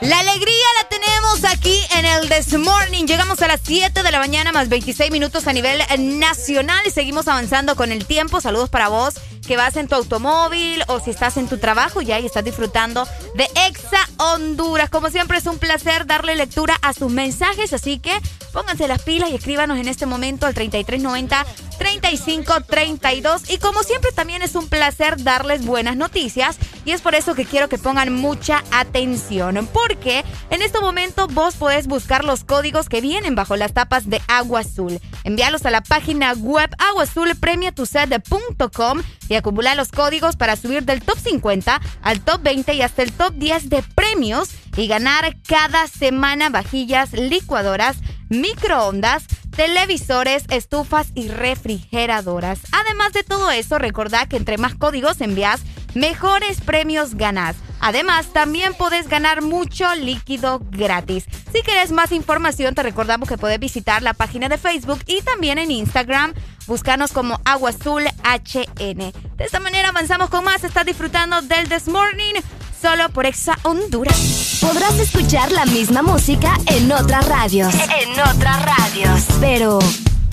[0.00, 3.06] La alegría la tenemos aquí en el This Morning.
[3.06, 5.82] Llegamos a las 7 de la mañana más 26 minutos a nivel
[6.18, 8.40] nacional y seguimos avanzando con el tiempo.
[8.40, 9.14] Saludos para vos
[9.50, 13.04] que vas en tu automóvil o si estás en tu trabajo ya y estás disfrutando
[13.34, 14.90] de Exa Honduras.
[14.90, 18.12] Como siempre es un placer darle lectura a sus mensajes, así que
[18.52, 21.44] pónganse las pilas y escríbanos en este momento al 3390
[21.80, 27.34] 3532 y como siempre también es un placer darles buenas noticias y es por eso
[27.34, 32.90] que quiero que pongan mucha atención porque en este momento vos podés buscar los códigos
[32.90, 35.00] que vienen bajo las tapas de Agua Azul.
[35.24, 41.80] Envíalos a la página web aguazulpremiatused.com y acumula los códigos para subir del top 50
[42.02, 47.12] al top 20 y hasta el top 10 de premios y ganar cada semana vajillas,
[47.12, 47.98] licuadoras,
[48.28, 49.24] microondas,
[49.56, 52.60] televisores, estufas y refrigeradoras.
[52.72, 55.62] Además de todo eso, recordad que entre más códigos envías,
[55.94, 57.56] mejores premios ganás.
[57.80, 61.24] Además, también podés ganar mucho líquido gratis.
[61.52, 65.58] Si querés más información, te recordamos que podés visitar la página de Facebook y también
[65.58, 66.34] en Instagram.
[66.66, 69.12] Búscanos como Agua Azul HN.
[69.36, 70.62] De esta manera avanzamos con más.
[70.62, 72.34] Estás disfrutando del This Morning
[72.80, 74.58] solo por Exa Honduras.
[74.60, 77.74] Podrás escuchar la misma música en otras radios.
[77.74, 79.24] En otras radios.
[79.40, 79.78] Pero,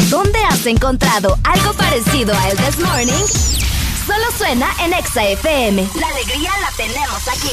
[0.10, 3.77] ¿dónde has encontrado algo parecido a El This Morning?
[4.08, 5.86] Solo suena en Exa FM.
[6.00, 7.52] La alegría la tenemos aquí.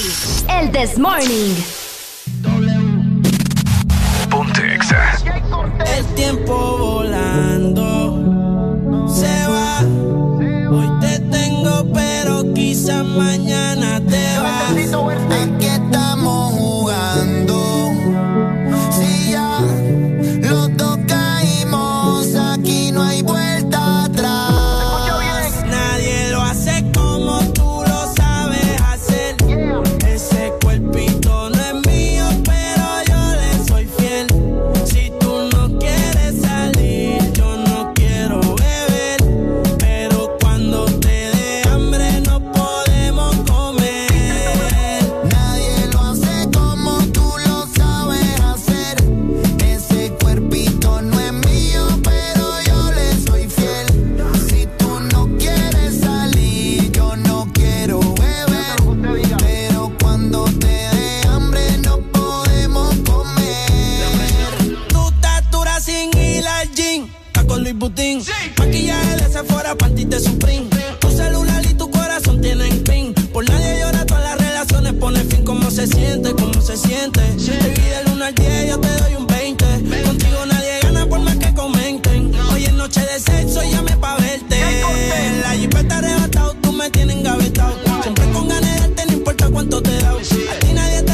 [0.48, 1.56] El This Morning.
[4.30, 5.18] Ponte Exa.
[5.84, 8.22] El tiempo volando
[9.08, 9.80] se va.
[10.70, 14.70] Hoy te tengo, pero quizá mañana te vas.
[14.70, 16.54] Aquí estamos
[67.74, 68.22] está con Luis Butín.
[68.58, 70.68] Maquillaje de Sephora, panty de Supreme.
[71.00, 73.14] Tu celular y tu corazón tienen pin.
[73.32, 75.44] Por nadie llora, todas las relaciones pone fin.
[75.44, 76.32] ¿Cómo se siente?
[76.32, 77.20] ¿Cómo se siente?
[77.20, 79.64] Baby, del 1 al 10 yo te doy un 20.
[80.04, 82.32] Contigo nadie gana por más que comenten.
[82.52, 84.56] Hoy es noche de sexo, llame pa' verte.
[85.42, 87.74] La jipeta arrebatado, tú me tienes engavetado.
[88.02, 90.10] Siempre con ganas de no importa cuánto te da.
[90.10, 91.13] A ti nadie te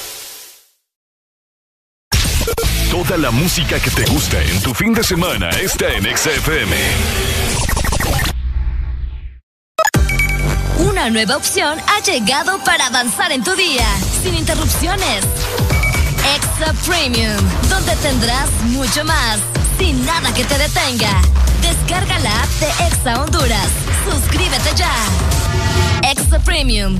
[3.17, 6.75] La música que te gusta en tu fin de semana está en Exa FM.
[10.79, 13.85] Una nueva opción ha llegado para avanzar en tu día,
[14.23, 15.25] sin interrupciones.
[16.35, 17.37] Extra Premium,
[17.69, 19.39] donde tendrás mucho más,
[19.77, 21.21] sin nada que te detenga.
[21.61, 23.67] Descarga la app de Exa Honduras.
[24.09, 24.95] Suscríbete ya.
[26.03, 26.97] Extra Premium.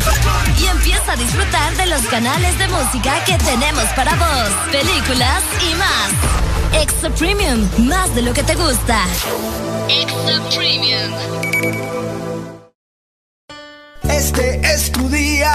[0.59, 5.75] Y empieza a disfrutar de los canales de música que tenemos para vos, películas y
[5.75, 6.81] más.
[6.81, 9.05] Extra Premium, más de lo que te gusta.
[9.89, 11.11] Extra Premium.
[14.03, 15.53] Este es tu día.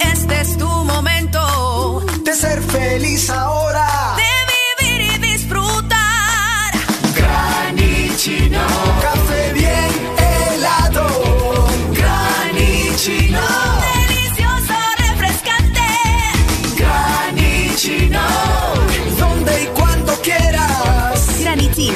[0.00, 2.04] Este es tu momento.
[2.24, 3.65] De ser feliz ahora.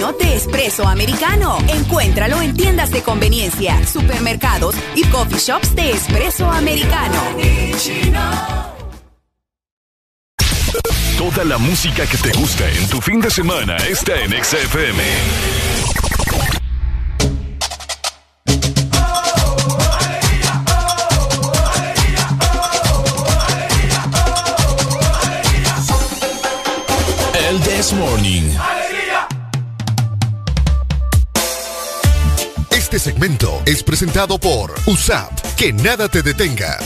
[0.01, 1.59] De espresso americano.
[1.69, 7.23] Encuéntralo en tiendas de conveniencia, supermercados y coffee shops de espresso americano.
[11.19, 15.03] Toda la música que te gusta en tu fin de semana está en Exa FM.
[27.49, 28.70] El This Morning.
[32.91, 35.31] Este segmento es presentado por USAP.
[35.57, 36.77] Que nada te detenga.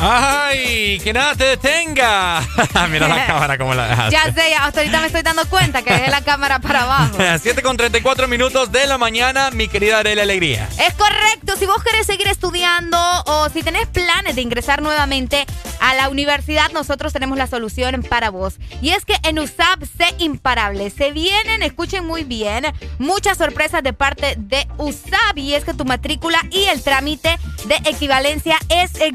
[0.00, 1.00] ¡Ay!
[1.02, 2.40] ¡Que nada te detenga!
[2.90, 4.12] Mira la cámara como la dejaste.
[4.12, 7.16] Ya sé, ya, hasta ahorita me estoy dando cuenta que dejé la cámara para abajo.
[7.42, 10.68] 7 con 34 minutos de la mañana, mi querida Arela Alegría.
[10.78, 15.46] Es correcto, si vos querés seguir estudiando o si tenés planes de ingresar nuevamente
[15.80, 18.54] a la universidad, nosotros tenemos la solución para vos.
[18.80, 20.90] Y es que en USAP sé imparable.
[20.90, 22.66] Se vienen, escuchen muy bien,
[22.98, 27.76] muchas sorpresas de parte de USAP y es que tu matrícula y el trámite de
[27.90, 29.10] equivalencia es eh,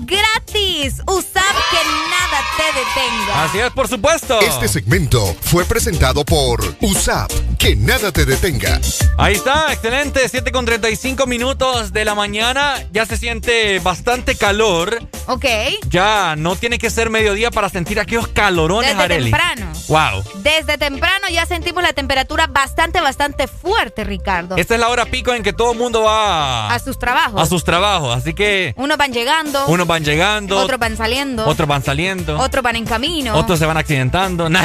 [0.74, 1.02] gratis.
[1.06, 1.78] USAP que
[2.10, 3.44] nada te detenga.
[3.44, 4.40] Así es, por supuesto.
[4.41, 7.32] Este segmento fue presentado por USAP.
[7.58, 8.80] Que nada te detenga.
[9.18, 10.28] Ahí está, excelente.
[10.28, 12.76] 7 con 35 minutos de la mañana.
[12.91, 15.02] Ya se siente bastante calor.
[15.28, 15.45] Ok.
[15.90, 19.32] Ya no tiene que ser mediodía para sentir aquellos calorones, Desde Areli.
[19.32, 19.72] temprano.
[19.88, 20.24] Wow.
[20.41, 24.56] Desde temprano ya sentimos la temperatura bastante, bastante fuerte, Ricardo.
[24.58, 27.41] Esta es la hora pico en que todo el mundo va A sus trabajos.
[27.41, 28.16] a sus trabajos.
[28.16, 29.66] Así que Unos van llegando.
[29.68, 31.45] unos van llegando, Otros van saliendo.
[31.48, 33.35] otros van saliendo, Otros van en camino.
[33.35, 34.49] otros se van accidentando.
[34.49, 34.56] Y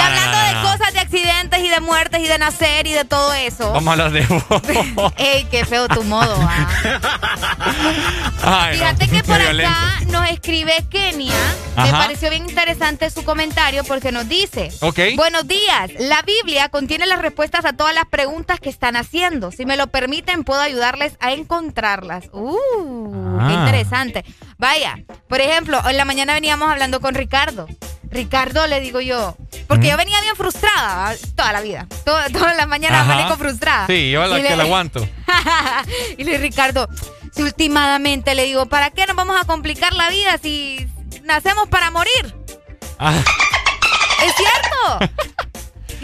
[0.00, 3.72] hablando de cosas de accidentes y de muertes y de nacer y de todo eso.
[3.72, 4.22] Vamos a hablar de
[4.94, 5.12] vos.
[5.16, 6.36] Ey, qué feo tu modo.
[6.40, 6.66] ah.
[8.42, 9.70] Ay, Fíjate que por violento.
[9.72, 11.32] acá nos escribe Kenia.
[11.76, 14.98] Me pareció bien interesante su comentario porque nos dice: Ok.
[15.16, 15.90] Buenos días.
[15.98, 19.50] La Biblia contiene las respuestas a todas las preguntas que están haciendo.
[19.52, 22.24] Si me lo permiten, puedo ayudarles a encontrarlas.
[22.32, 23.56] Uh, qué Ah.
[23.60, 24.24] interesante.
[24.58, 24.98] Vaya,
[25.28, 27.66] por ejemplo, en la mañana veníamos hablando con Ricardo.
[28.08, 29.36] Ricardo, le digo yo,
[29.66, 29.90] porque Ujú.
[29.92, 31.86] yo venía bien frustrada toda la vida.
[32.04, 33.86] Toda- todas las mañanas amanezco frustrada.
[33.88, 35.06] Sí, yo la Y que le- la aguanto.
[36.18, 36.88] y le Ricardo,
[37.34, 40.88] si últimamente le digo, ¿para qué nos vamos a complicar la vida si
[41.24, 42.34] nacemos para morir?
[42.98, 43.12] Ah,
[44.24, 45.12] ¿Es cierto?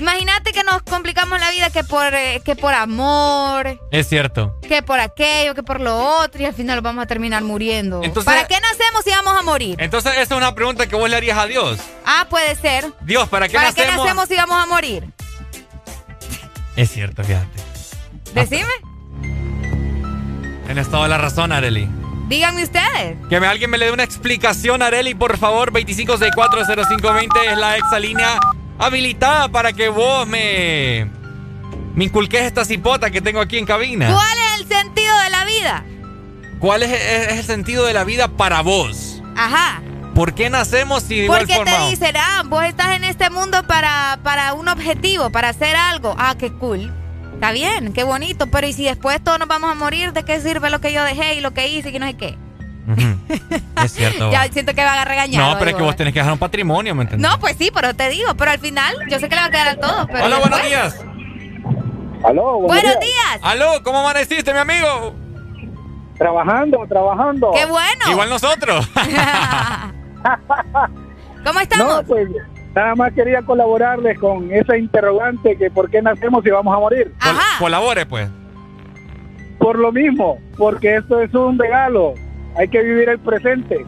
[0.03, 4.59] Imagínate que nos complicamos la vida que por, eh, que por amor, es cierto.
[4.69, 8.01] que por aquello, que por lo otro, y al final vamos a terminar muriendo.
[8.03, 9.77] Entonces- ¿Para qué nacemos si vamos a morir?
[9.79, 11.79] Entonces, esa es una pregunta que vos le harías a Dios.
[12.05, 12.93] Ah, puede ser.
[13.03, 13.93] Dios, ¿para qué ¿Para nacemos?
[13.93, 15.05] qué nacemos si vamos a morir?
[16.75, 17.61] Es cierto, fíjate.
[18.35, 18.73] Decime.
[20.67, 21.89] Tienes toda la razón, Areli.
[22.27, 23.19] Díganme ustedes.
[23.29, 25.71] Que me, alguien me le dé una explicación, Areli, por favor.
[25.71, 28.41] 25640520 es la exalínea
[28.87, 31.09] habilitada para que vos me,
[31.95, 34.13] me inculques esta cipota que tengo aquí en cabina.
[34.13, 35.85] ¿Cuál es el sentido de la vida?
[36.59, 39.23] ¿Cuál es, es el sentido de la vida para vos?
[39.37, 39.83] Ajá.
[40.15, 41.73] ¿Por qué nacemos si igual Porque forma?
[41.73, 46.15] te dicen, ah, vos estás en este mundo para, para un objetivo, para hacer algo.
[46.19, 46.93] Ah, qué cool.
[47.35, 50.13] Está bien, qué bonito, pero ¿y si después todos nos vamos a morir?
[50.13, 52.37] ¿De qué sirve lo que yo dejé y lo que hice y no sé qué?
[53.85, 54.31] Es cierto.
[54.33, 55.53] Ya siento que van a regañar.
[55.53, 57.29] no, pero es que vos tenés que dejar un patrimonio, ¿me entendés?
[57.31, 59.51] No, pues sí, pero te digo, pero al final yo sé que le va a
[59.51, 60.07] quedar a todos.
[60.11, 61.05] Pero Hola, buenos días.
[62.25, 63.41] Aló, Buenos días.
[63.43, 65.15] Aló, ¿cómo amaneciste, mi amigo?
[66.19, 67.51] Trabajando, trabajando.
[67.53, 68.11] ¡Qué bueno!
[68.11, 68.89] Igual nosotros.
[71.45, 71.95] ¿Cómo estamos?
[71.97, 72.29] No, pues
[72.75, 77.13] nada más quería colaborarles con esa interrogante que por qué nacemos y vamos a morir.
[77.21, 78.29] Col- Colabore, pues.
[79.59, 82.15] Por lo mismo, porque esto es un regalo.
[82.57, 83.85] Hay que vivir el presente.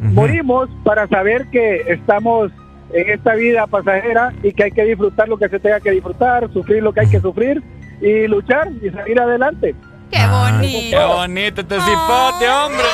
[0.00, 2.50] Morimos para saber que estamos
[2.92, 6.52] en esta vida pasajera y que hay que disfrutar lo que se tenga que disfrutar,
[6.52, 7.62] sufrir lo que hay que sufrir
[8.00, 9.74] y luchar y salir adelante.
[10.10, 10.96] ¡Qué bonito!
[10.96, 12.84] Qué bonito este cipote, hombre.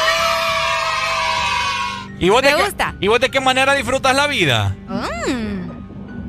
[2.18, 4.76] ¿Y vos, de qué, ¿Y vos de qué manera disfrutas la vida?
[4.88, 5.70] Mm.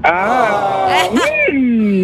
[0.04, 1.10] Ah,
[1.54, 2.04] mm.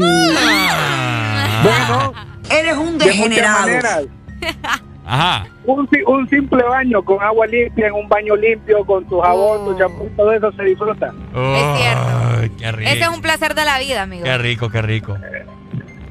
[1.64, 2.14] bueno,
[2.49, 3.61] Eres un de degenerado.
[3.61, 4.03] maneras.
[5.09, 5.47] Ajá.
[5.65, 9.65] Un, si- un simple baño con agua limpia, en un baño limpio, con tu jabón,
[9.65, 11.07] tu champú, todo eso se disfruta.
[11.07, 12.07] Es cierto.
[12.41, 12.89] Ay, qué rico.
[12.91, 14.23] Ese es un placer de la vida, amigo.
[14.25, 15.17] Qué rico, qué rico.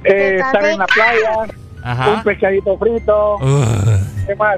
[0.05, 1.31] Eh, estar en la playa,
[1.83, 2.11] Ajá.
[2.11, 3.37] un pescadito frito.
[4.27, 4.57] ¿qué más?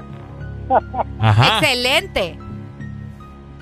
[1.19, 1.59] Ajá.
[1.59, 2.37] Excelente.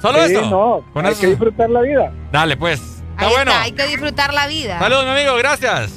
[0.02, 0.50] ¿Solo Sí, eso?
[0.50, 1.22] no, Con hay eso.
[1.22, 2.12] que disfrutar la vida.
[2.32, 2.80] Dale, pues.
[2.80, 3.52] Está Ahí bueno.
[3.52, 4.78] está, hay que disfrutar la vida.
[4.78, 5.92] Saludos, mi amigo, gracias.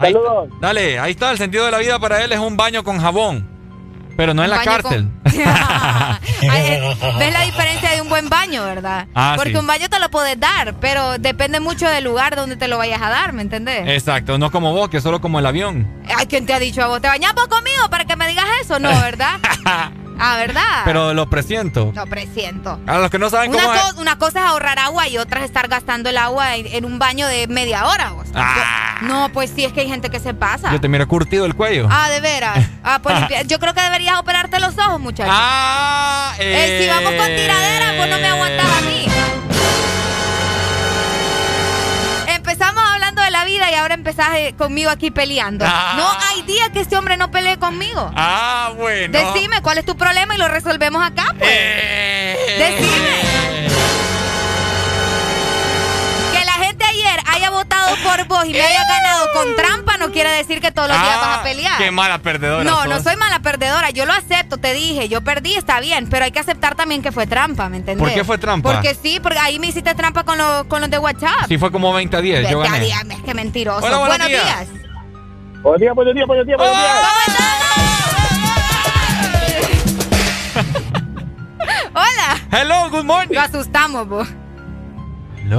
[0.00, 0.48] Saludos.
[0.60, 3.48] Dale, ahí está, el sentido de la vida para él es un baño con jabón.
[4.20, 5.08] Pero no en la cárcel.
[6.42, 9.06] Eh, ¿Ves la diferencia de un buen baño, verdad?
[9.14, 9.56] Ah, Porque sí.
[9.56, 13.00] un baño te lo puedes dar, pero depende mucho del lugar donde te lo vayas
[13.02, 13.86] a dar, ¿me entendés?
[13.86, 15.86] Exacto, no como vos, que solo como el avión.
[16.16, 17.00] Ay, ¿quién te ha dicho a vos?
[17.02, 18.78] ¿Te bañas vos conmigo para que me digas eso?
[18.78, 19.38] No, ¿verdad?
[20.20, 20.82] ah, ¿verdad?
[20.84, 21.92] Pero lo presiento.
[21.94, 22.78] No presiento.
[22.86, 23.80] A los que no saben Una, cómo es.
[23.94, 26.84] co- una cosa es ahorrar agua y otra es estar gastando el agua en, en
[26.84, 28.10] un baño de media hora.
[28.10, 28.26] vos.
[29.02, 30.68] No, pues sí, es que hay gente que se pasa.
[30.68, 30.72] Ah.
[30.72, 31.88] Yo te miro curtido el cuello.
[31.90, 32.58] Ah, de veras.
[32.84, 33.16] Ah, pues
[33.46, 35.34] Yo creo que deberías operarte los ojos, muchachos.
[35.36, 39.06] Ah, Eh, si vamos con tiradera, pues no me aguantaba a mí.
[43.30, 45.64] La vida y ahora empezás eh, conmigo aquí peleando.
[45.68, 45.94] Ah.
[45.96, 48.10] No hay día que este hombre no pelee conmigo.
[48.16, 49.16] Ah, bueno.
[49.16, 51.50] Decime cuál es tu problema y lo resolvemos acá, pues.
[51.52, 52.36] Eh.
[52.58, 54.09] Decime.
[57.00, 60.60] Que ayer haya votado por vos y me haya ganado con trampa no quiere decir
[60.60, 61.78] que todos los días Ah, vas a pelear.
[61.78, 62.64] Qué mala perdedora.
[62.64, 62.88] No, sos.
[62.88, 66.30] no soy mala perdedora, yo lo acepto, te dije, yo perdí, está bien, pero hay
[66.32, 68.06] que aceptar también que fue trampa, ¿me entendés?
[68.06, 68.72] ¿Por qué fue trampa?
[68.72, 71.46] Porque sí, porque ahí me hiciste trampa con, los con los de WhatsApp.
[71.48, 72.50] Sí, fue como 20 a 10.
[72.50, 72.80] Yo gané.
[72.80, 73.86] diablo, qué mentiroso.
[73.86, 74.44] Hola, buenos días.
[74.44, 74.68] días.
[75.62, 76.96] Buenos días, buenos días, buenos días, buenos días.
[81.94, 82.40] Hola.
[82.50, 83.34] Hello, good morning.
[83.34, 84.28] Lo asustamos, vos.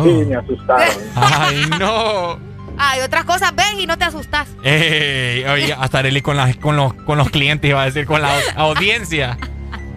[0.04, 0.96] Sí, me asustaron.
[1.16, 2.40] Ay, no.
[2.78, 4.48] Ay, otras cosas ves y no te asustas.
[4.64, 8.22] Ey, oye, hasta Arely con, las- con, los, con los clientes, iba a decir, con
[8.22, 9.38] la au- audiencia.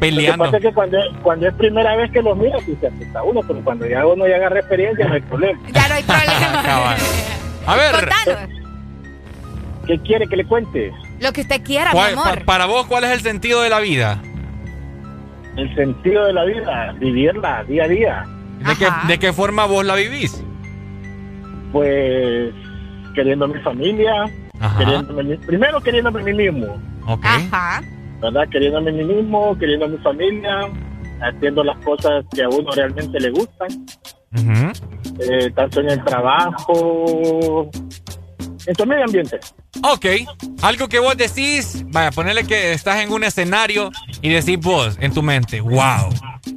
[0.04, 0.44] Lo que Peleando.
[0.44, 3.40] pasa es que cuando, cuando es primera vez que los mira, sí se asusta uno,
[3.46, 5.58] pero cuando ya uno ya agarra experiencia, no hay problema.
[5.72, 6.62] Ya no hay problema.
[6.66, 6.96] Cabal.
[7.66, 8.50] A ver, Contanos.
[9.86, 10.92] ¿Qué quiere que le cuente?
[11.20, 12.38] Lo que usted quiera, mi ¿cuál- amor.
[12.40, 14.20] pa- para vos, ¿cuál es el sentido de la vida?
[15.56, 18.24] El sentido de la vida, vivirla día a día.
[18.58, 20.42] ¿De qué, ¿De qué forma vos la vivís?
[21.72, 22.52] Pues
[23.14, 24.12] queriendo a mi familia,
[25.24, 26.66] mí- primero queriéndome a mí mismo,
[27.06, 27.24] Ok.
[27.24, 27.82] Ajá.
[28.20, 28.48] ¿verdad?
[28.50, 30.68] Queriéndome a mí mismo, queriendo a mi familia,
[31.20, 33.68] haciendo las cosas que a uno realmente le gustan,
[34.34, 34.72] Ujú.
[35.20, 37.70] eh, tanto en el trabajo,
[38.66, 39.38] en tu medio ambiente.
[39.82, 40.06] Ok,
[40.62, 43.90] algo que vos decís, vaya, ponerle que estás en un escenario
[44.22, 46.08] y decís vos en tu mente, wow,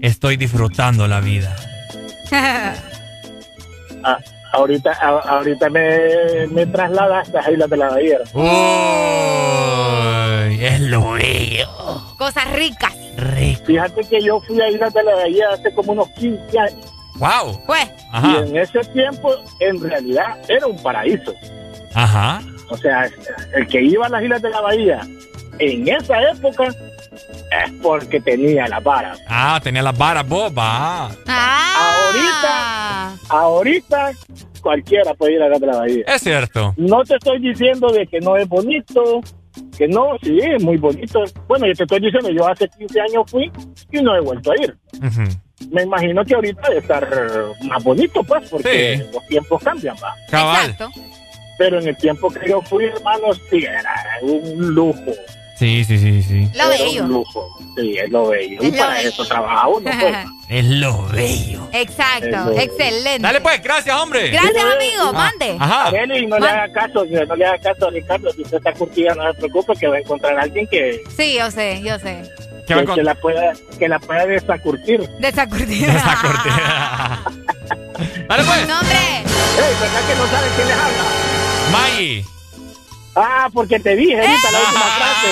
[0.01, 1.55] estoy disfrutando la vida.
[2.31, 4.17] Ah,
[4.53, 8.19] ahorita, a- ahorita me, me trasladaste a Islas de la Bahía.
[10.47, 11.67] Uy, es lo bello.
[12.17, 12.93] Cosas ricas.
[13.65, 16.93] Fíjate que yo fui a Islas de la Bahía hace como unos 15 años.
[17.15, 17.59] Wow.
[17.65, 17.89] Pues.
[18.11, 18.27] Ajá.
[18.27, 21.33] Y en ese tiempo, en realidad, era un paraíso.
[21.93, 22.41] Ajá.
[22.69, 23.09] O sea,
[23.55, 25.01] el que iba a las Islas de la Bahía
[25.59, 29.15] en esa época es porque tenía la vara.
[29.27, 31.09] Ah, tenía las varas va.
[31.27, 31.97] Ah.
[32.09, 34.11] Ahorita, ahorita
[34.61, 36.03] cualquiera puede ir a las la Bahía.
[36.07, 36.73] Es cierto.
[36.77, 39.21] No te estoy diciendo de que no es bonito,
[39.77, 41.23] que no, sí, es muy bonito.
[41.47, 43.51] Bueno, yo te estoy diciendo, yo hace 15 años fui
[43.91, 44.77] y no he vuelto a ir.
[45.71, 47.07] Me imagino que ahorita debe estar
[47.63, 50.13] más bonito, pues, porque los tiempos cambian, va.
[50.29, 50.69] Cabal.
[50.71, 50.99] Exacto.
[51.57, 55.11] Pero en el tiempo que yo fui, hermano, sí, era un lujo.
[55.57, 56.41] Sí, sí, sí, sí.
[56.53, 57.03] Lo Pero bello.
[57.03, 57.57] un lujo.
[57.75, 58.61] Sí, es lo bello.
[58.61, 59.09] Y Es lo para bello.
[59.09, 60.15] eso trabaja uno, pues.
[60.49, 61.67] Es lo bello.
[61.73, 63.19] Exacto, excelente.
[63.19, 64.29] Dale pues, gracias, hombre.
[64.29, 65.57] Gracias, amigo, Ah, mande.
[65.59, 65.87] Ajá.
[65.87, 68.31] Arely, no le haga caso, no le haga caso a Ricardo.
[68.31, 71.35] Si usted está curtida, no se preocupe, que va a encontrar a alguien que, Sí,
[71.37, 72.21] yo sé, yo sé.
[72.65, 75.01] ¿Qué va a que, la pueda, que la pueda desacurtir.
[75.19, 75.93] De esa curtida.
[78.29, 78.67] Dale pues.
[78.67, 78.97] No, hombre.
[78.97, 81.03] Ey, ¿verdad que no sabe quién les habla?
[81.71, 82.25] Maggie.
[83.19, 85.27] Ah, porque te dije ahorita la última frase,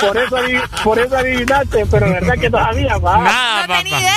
[0.00, 0.36] por eso, por eso,
[0.84, 3.18] por eso adivinaste, pero verdad que no sabía, va.
[3.18, 4.12] Nada, No tenía idea,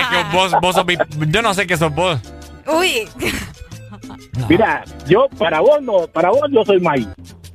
[0.00, 0.96] es que vos, vos sos mi-
[1.28, 2.18] Yo no sé qué sos vos.
[2.66, 3.06] Uy,
[4.48, 7.06] Mira, yo para vos no, para vos yo soy May,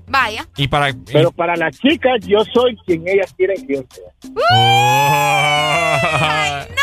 [0.07, 0.45] vaya.
[0.55, 0.93] Y para.
[1.11, 4.03] pero para las chicas yo soy quien ellas quieren que yo sea.
[4.51, 6.75] ¡Ay, no!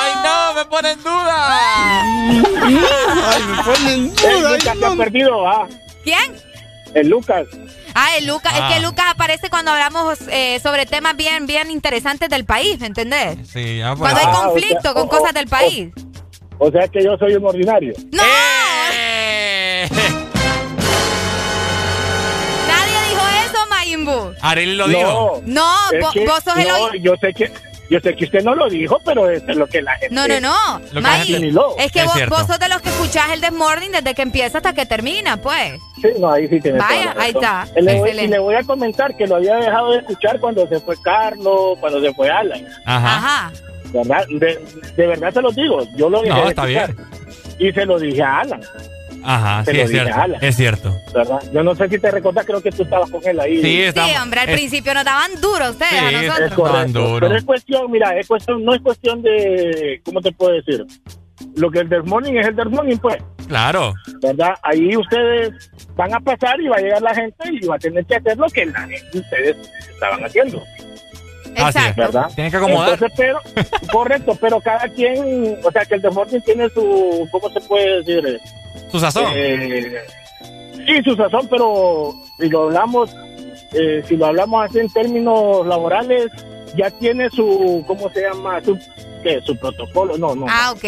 [0.00, 0.54] ¡Ay, no!
[0.54, 2.02] ¡Me pone en duda!
[2.02, 4.56] Ay, me ponen duda.
[4.92, 5.32] Ha perdido.
[6.04, 6.36] ¿Quién?
[6.94, 7.46] El Lucas.
[7.94, 8.52] Ah, el Lucas.
[8.54, 8.68] Ah.
[8.68, 12.86] Es que Lucas aparece cuando hablamos eh, sobre temas bien, bien interesantes del país, ¿me
[12.86, 13.38] entendés?
[13.50, 14.00] Sí, ya pues.
[14.12, 15.88] Cuando hay Ah, o conflicto sea, con o- cosas del país.
[16.58, 17.92] O sea que yo soy un ordinario.
[18.12, 18.22] ¡No!
[18.94, 19.88] ¡Eh!
[22.68, 24.34] Nadie dijo eso, Mayimbu.
[24.40, 25.42] Arely lo dijo.
[25.46, 27.50] No, es vo- que- vos sos el no, yo sé que
[27.92, 30.40] yo sé que usted no lo dijo, pero es lo que la gente No, no,
[30.40, 30.78] no.
[30.78, 33.42] Lo que la May, es que Es vos, vos sos de los que escuchás el
[33.42, 35.78] Desmorning desde que empieza hasta que termina, pues.
[36.00, 37.66] Sí, no, ahí sí tiene Vaya, ahí está.
[37.76, 40.66] Y le, voy, y le voy a comentar que lo había dejado de escuchar cuando
[40.68, 42.66] se fue Carlos, cuando se fue Alan.
[42.86, 43.16] Ajá.
[43.16, 43.52] Ajá.
[43.92, 44.24] ¿Verdad?
[44.30, 44.58] De,
[44.96, 45.86] de verdad se lo digo.
[45.94, 46.94] Yo lo dejé No, de está escuchar.
[47.58, 48.60] Y se lo dije a Alan,
[49.24, 50.14] Ajá, Se sí, lo es cierto.
[50.14, 50.44] a Alan.
[50.44, 50.96] Es cierto.
[51.14, 51.42] ¿verdad?
[51.52, 53.56] Yo no sé si te recuerdas, creo que tú estabas con él ahí.
[53.56, 54.16] Sí, Sí, estamos.
[54.22, 56.54] hombre, al es- principio nos daban duro ustedes a Sí, Es nosotros.
[56.54, 56.98] correcto.
[57.08, 57.26] duro.
[57.28, 60.84] Pero es cuestión, mira, es cuestión, no es cuestión de, ¿cómo te puedo decir?
[61.56, 63.16] Lo que el Del Morning es el Del Morning, pues,
[63.48, 63.94] Claro.
[64.22, 64.54] ¿verdad?
[64.62, 68.04] Ahí ustedes van a pasar y va a llegar la gente y va a tener
[68.06, 69.56] que hacer lo que la gente, ustedes
[69.90, 70.62] estaban haciendo,
[71.54, 71.96] es.
[71.96, 72.26] ¿verdad?
[72.34, 72.92] Tienen que acomodar.
[72.94, 73.38] Entonces, pero,
[73.92, 78.02] correcto, pero cada quien, o sea, que el Del Morning tiene su, ¿cómo se puede
[78.02, 78.40] decir?
[78.90, 79.32] Su sazón.
[79.34, 80.00] Eh,
[80.86, 83.10] sí, su sazón, pero si lo hablamos,
[83.72, 86.30] eh, si lo hablamos así en términos laborales,
[86.76, 88.62] ya tiene su, ¿cómo se llama?
[88.64, 88.78] Su,
[89.22, 89.40] ¿qué?
[89.44, 90.46] Su protocolo, no, no.
[90.48, 90.84] Ah, ok.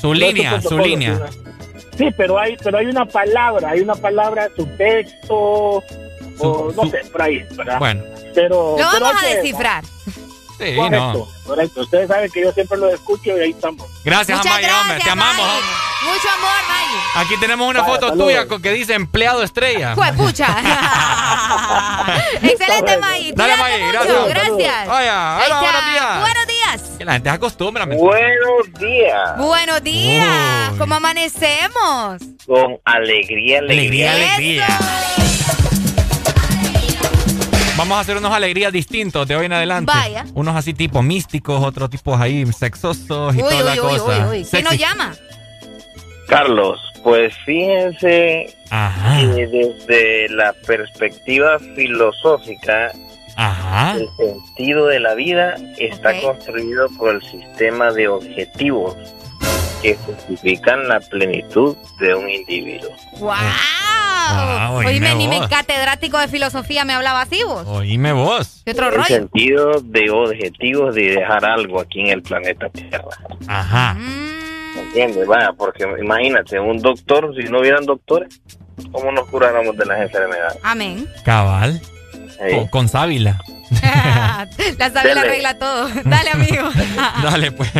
[0.00, 1.20] Su No línea, su línea.
[1.96, 5.82] Sí, pero hay, pero hay una palabra, hay una palabra, su texto,
[6.38, 7.78] o no sé, por ahí, ¿verdad?
[7.78, 8.02] Bueno.
[8.34, 9.84] Pero, Lo pero vamos a descifrar.
[10.60, 11.26] Sí, Correcto, no.
[11.44, 11.80] correcto.
[11.80, 13.86] Ustedes saben que yo siempre lo escucho y ahí estamos.
[14.04, 14.94] Gracias, Muchas Amaya, hombre.
[14.96, 15.46] gracias, Te amamos.
[15.46, 15.60] May.
[16.12, 17.24] Mucho amor, May.
[17.24, 18.26] Aquí tenemos una Vaya, foto saludos.
[18.28, 19.94] tuya con que dice empleado estrella.
[19.94, 20.46] Juepucha.
[22.42, 23.32] Excelente, May.
[23.32, 23.92] Dale, May, mucho.
[23.92, 24.28] gracias.
[24.28, 24.86] Gracias.
[24.88, 26.20] Vaya, hola, buenos días.
[26.20, 26.82] Buenos días.
[26.98, 27.86] Que la gente se acostumbra.
[27.86, 29.36] me- Buenos días.
[29.38, 30.70] Buenos días.
[30.72, 30.78] Uy.
[30.78, 32.22] ¿Cómo amanecemos?
[32.46, 34.66] Con alegría, Alegría, alegría.
[34.66, 35.29] alegría.
[37.80, 39.90] Vamos a hacer unos alegrías distintos de hoy en adelante.
[39.90, 40.26] Vaya.
[40.34, 44.28] Unos así tipo místicos, otros tipos ahí sexosos y Uy, toda la uy, cosa.
[44.30, 44.44] uy, uy.
[44.50, 45.14] ¿Quién nos llama?
[46.28, 49.20] Carlos, pues fíjense Ajá.
[49.20, 52.92] que desde la perspectiva filosófica,
[53.36, 53.96] Ajá.
[53.96, 58.94] el sentido de la vida está construido por el sistema de objetivos
[59.82, 62.90] que justifican la plenitud de un individuo.
[63.18, 63.30] ¡Wow!
[64.30, 67.66] Guau, oíme Oíme, ni mi catedrático de filosofía me hablaba así vos.
[67.66, 68.62] Oíme vos.
[68.64, 69.06] ¿Qué otro el rollo?
[69.06, 73.08] sentido de objetivos de dejar algo aquí en el planeta Tierra.
[73.48, 73.94] Ajá.
[73.94, 75.26] Mm, ¿Entiendes?
[75.26, 78.40] Vaya, porque imagínate, un doctor, si no hubieran doctores,
[78.92, 80.58] ¿cómo nos curáramos de las enfermedades?
[80.62, 81.08] amén.
[81.24, 81.80] Cabal.
[82.54, 83.40] Con, con sábila.
[84.78, 85.28] la sabe la Dele.
[85.28, 85.88] regla todo.
[86.04, 86.68] Dale, amigo.
[87.22, 87.70] Dale, pues.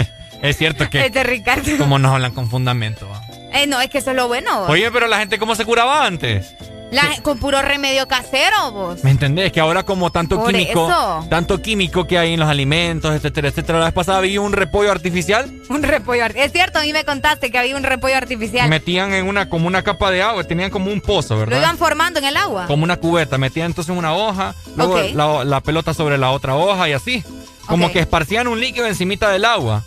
[0.43, 1.77] Es cierto que Este Ricardo.
[1.79, 3.09] como nos hablan con fundamento.
[3.09, 3.21] va.
[3.53, 4.61] Eh, no, es que eso es lo bueno.
[4.61, 4.71] vos.
[4.71, 6.55] Oye, pero la gente cómo se curaba antes.
[6.93, 9.05] La- con puro remedio casero, vos.
[9.05, 9.53] ¿Me entendés?
[9.53, 11.25] Que ahora como tanto Por químico, eso.
[11.31, 13.79] tanto químico que hay en los alimentos, etcétera, etcétera.
[13.79, 16.47] La vez pasada vi un repollo artificial, Un repollo artificial.
[16.47, 18.69] Es cierto, a mí me contaste que había un repollo artificial.
[18.69, 21.59] metían en una como una capa de agua, tenían como un pozo, Lo ¿verdad?
[21.59, 22.67] iban formando en el agua.
[22.67, 26.89] Como una cubeta, metían entonces una hoja, luego la, la pelota sobre la otra hoja
[26.89, 27.23] y así.
[27.69, 29.85] Como que esparcían un líquido encimita del agua,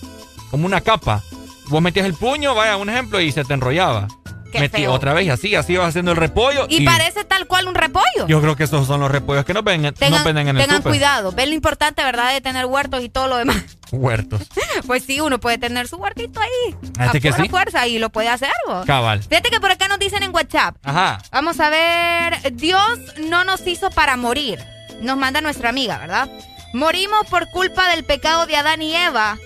[0.53, 1.23] como una capa.
[1.69, 4.07] Vos metías el puño, vaya, un ejemplo, y se te enrollaba.
[4.51, 4.93] Qué Metí feo.
[4.93, 6.67] otra vez y así, así ibas haciendo el repollo.
[6.69, 8.27] Y, parece tal cual un repollo.
[8.27, 10.67] Yo creo que esos son los repollos que nos, ven, nos tengan venden en el
[10.67, 11.31] tengan cuidado.
[11.31, 12.31] Ven lo importante, ¿verdad?
[12.33, 13.63] De tener huertos y todo lo demás.
[13.91, 14.41] Huertos.
[14.85, 16.75] Pues sí, uno puede tener su huertito ahí.
[16.81, 17.49] Fíjate a que pura sí.
[17.49, 18.85] fuerza y lo puede hacer, vos.
[18.85, 19.23] Cabal.
[19.23, 20.75] Fíjate que por acá nos dicen en WhatsApp.
[20.83, 21.19] Ajá.
[21.31, 22.53] Vamos a ver.
[22.53, 24.59] Dios no nos hizo para morir.
[25.01, 26.29] Nos manda nuestra amiga, ¿verdad?
[26.73, 29.39] Morimos por culpa del pecado de Adán y Eva.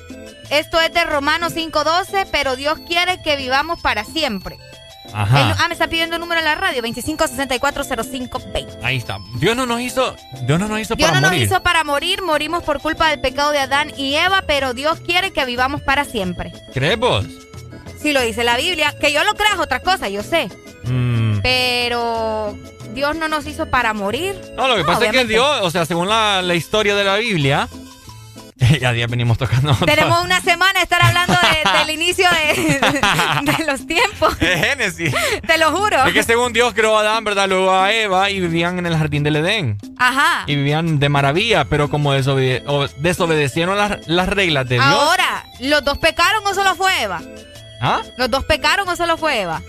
[0.50, 4.58] Esto es de Romanos 5.12, pero Dios quiere que vivamos para siempre.
[5.14, 5.56] Ajá.
[5.60, 8.80] Ah, me está pidiendo el número de la radio, 25640520.
[8.84, 9.20] Ahí está.
[9.36, 11.48] Dios no nos hizo, Dios no nos hizo Dios para no nos morir.
[11.48, 15.32] hizo para morir, morimos por culpa del pecado de Adán y Eva, pero Dios quiere
[15.32, 16.52] que vivamos para siempre.
[16.74, 17.26] ¿Crees vos?
[18.02, 20.50] Si lo dice la Biblia, que yo lo crea es otra cosa, yo sé.
[20.84, 21.40] Mm.
[21.42, 22.58] Pero
[22.94, 24.40] Dios no nos hizo para morir.
[24.56, 25.26] No, lo que pasa es que.
[25.26, 27.68] Dios, o sea, según la, la historia de la Biblia,
[28.82, 29.74] ya día venimos tocando.
[29.86, 32.80] Tenemos una semana de estar hablando de- del inicio de,
[33.58, 35.14] de los tiempos, de Génesis.
[35.46, 36.06] te lo juro.
[36.06, 37.48] Es que según Dios creó a Adán, ¿verdad?
[37.48, 39.78] Luego a Eva y vivían en el jardín del Edén.
[39.98, 40.44] Ajá.
[40.48, 42.64] Y vivían de maravilla, pero como desobede-
[42.98, 44.86] desobedecieron las, las reglas de Dios.
[44.88, 47.22] Ahora, ¿los dos pecaron o solo fue Eva?
[47.82, 48.02] ¿Ah?
[48.18, 49.62] ¿Los dos pecaron o solo fue Eva?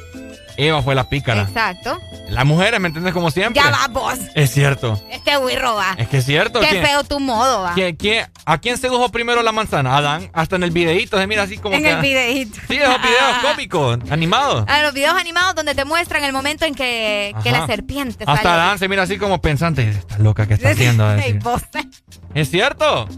[0.58, 1.42] Eva fue la pícara.
[1.42, 2.00] Exacto.
[2.28, 3.14] Las mujeres, ¿me entiendes?
[3.14, 3.62] Como siempre.
[3.62, 4.18] Ya va vos.
[4.34, 5.00] Es cierto.
[5.08, 5.94] Este burro va.
[5.96, 6.58] Es que es cierto.
[6.60, 7.74] Qué ¿Quién- feo tu modo va.
[7.74, 9.96] quién- quién- ¿A quién sedujo primero la manzana?
[9.96, 10.30] Adán.
[10.32, 11.90] Hasta en el videíto se mira así como En que.
[11.90, 12.58] el videíto.
[12.68, 14.64] Sí, esos videos cómicos, animados.
[14.68, 18.48] A los videos animados donde te muestran el momento en que, la serpiente Hasta sale.
[18.62, 19.88] Adán se mira así como pensante.
[19.88, 21.06] Está loca que está haciendo.
[22.34, 23.08] Es cierto.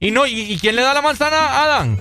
[0.00, 1.98] Y no, ¿y, y quién le da la manzana a Adán?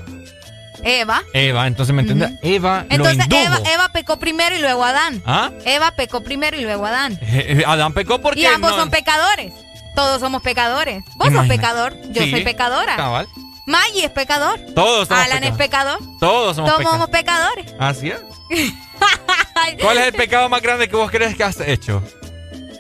[0.84, 1.24] Eva.
[1.34, 2.32] Eva, entonces me entiendes.
[2.42, 3.42] Eva Entonces lo indujo.
[3.44, 5.22] Eva, Eva pecó primero y luego Adán.
[5.26, 5.52] ¿Ah?
[5.66, 7.14] Eva pecó primero y luego Adán.
[7.22, 9.54] Eh, eh, Adán pecó porque Y ambos no- son pecadores.
[9.96, 11.04] Todos somos pecadores.
[11.16, 11.96] Vos sos pecador.
[12.12, 12.96] Yo Sí, soy pecadora.
[12.96, 13.28] cabal.
[13.66, 14.60] Maggie es pecador.
[14.76, 16.00] Todos somos Alan es pecador.
[16.20, 16.92] Todos somos Todos pecadores.
[16.92, 17.66] somos pecadores.
[17.80, 18.22] Así es.
[19.82, 22.02] ¿Cuál es el pecado más grande que vos crees que has hecho?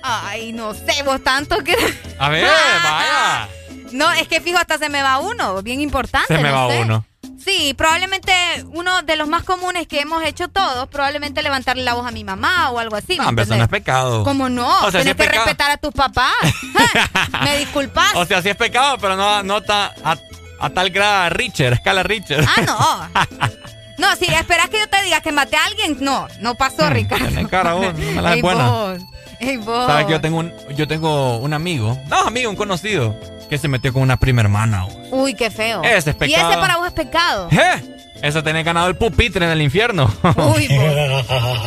[0.03, 1.75] Ay, no sé, vos tanto que.
[2.19, 2.45] A ver,
[2.83, 3.49] vaya.
[3.91, 5.61] No, es que fijo, hasta se me va uno.
[5.63, 6.27] Bien importante.
[6.33, 6.81] Se me no va sé.
[6.81, 7.05] uno.
[7.47, 8.33] Sí, probablemente
[8.73, 12.23] uno de los más comunes que hemos hecho todos, probablemente levantarle la voz a mi
[12.25, 13.13] mamá o algo así.
[13.17, 14.23] ¿me No, hombre, eso no es pecado.
[14.23, 14.67] ¿Cómo no?
[14.85, 15.45] O sea, sí Tienes es que pecado.
[15.45, 16.33] respetar a tus papás.
[17.43, 18.13] Me disculpas.
[18.15, 20.17] O sea, sí es pecado, pero no, no ta- a,
[20.59, 22.45] a tal grado Richard, escala Richard.
[22.45, 23.47] Ah, no.
[23.97, 27.25] No, si esperas que yo te diga que maté a alguien, no, no pasó, Ricardo.
[27.25, 28.99] Tenés cara vos, no me la Ey, vos.
[29.39, 29.87] Ey, vos.
[29.87, 33.15] Sabes que yo tengo un, yo tengo un amigo, no amigo, un conocido,
[33.49, 34.85] que se metió con una prima hermana.
[34.85, 34.93] vos.
[35.11, 35.81] Uy, qué feo.
[35.83, 36.51] Ese es Y pecado.
[36.51, 37.47] ese para vos es pecado.
[37.51, 37.93] ¿Eh?
[38.21, 40.11] Eso tenés ganado el pupitre en el infierno.
[40.55, 40.67] Uy,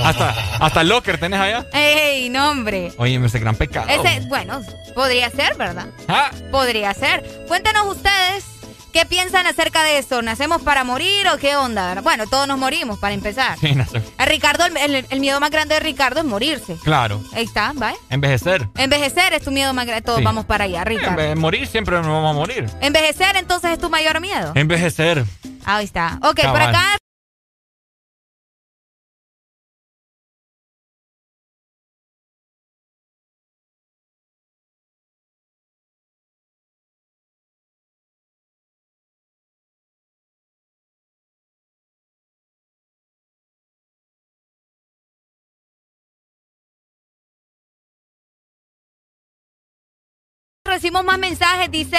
[0.05, 1.65] hasta, hasta el locker tenés allá.
[1.73, 2.93] Ey, no, hombre.
[2.99, 3.87] Oye, ese gran pecado.
[3.89, 4.61] Ese, bueno,
[4.95, 5.87] podría ser, ¿verdad?
[6.09, 6.31] Ah.
[6.51, 7.23] Podría ser.
[7.47, 8.45] Cuéntenos ustedes
[8.91, 10.23] qué piensan acerca de eso.
[10.23, 12.01] ¿Nacemos para morir o qué onda?
[12.03, 13.59] Bueno, todos nos morimos, para empezar.
[13.59, 14.03] Sí, sé.
[14.19, 16.77] A Ricardo, el, el- el miedo más grande de Ricardo es morirse.
[16.85, 17.97] Claro, Ahí está, ¿vale?
[18.11, 18.69] envejecer.
[18.77, 20.03] Envejecer es tu miedo más grande.
[20.03, 20.25] Todos Sí.
[20.25, 21.37] vamos para allá, Ricardo.
[21.37, 22.67] morir, siempre nos vamos a morir.
[22.81, 24.53] Envejecer entonces es tu mayor miedo.
[24.55, 25.25] Envejecer.
[25.65, 26.19] Ahí está.
[26.23, 26.97] Ok, por acá.
[50.81, 51.99] Recibimos más mensajes, dice,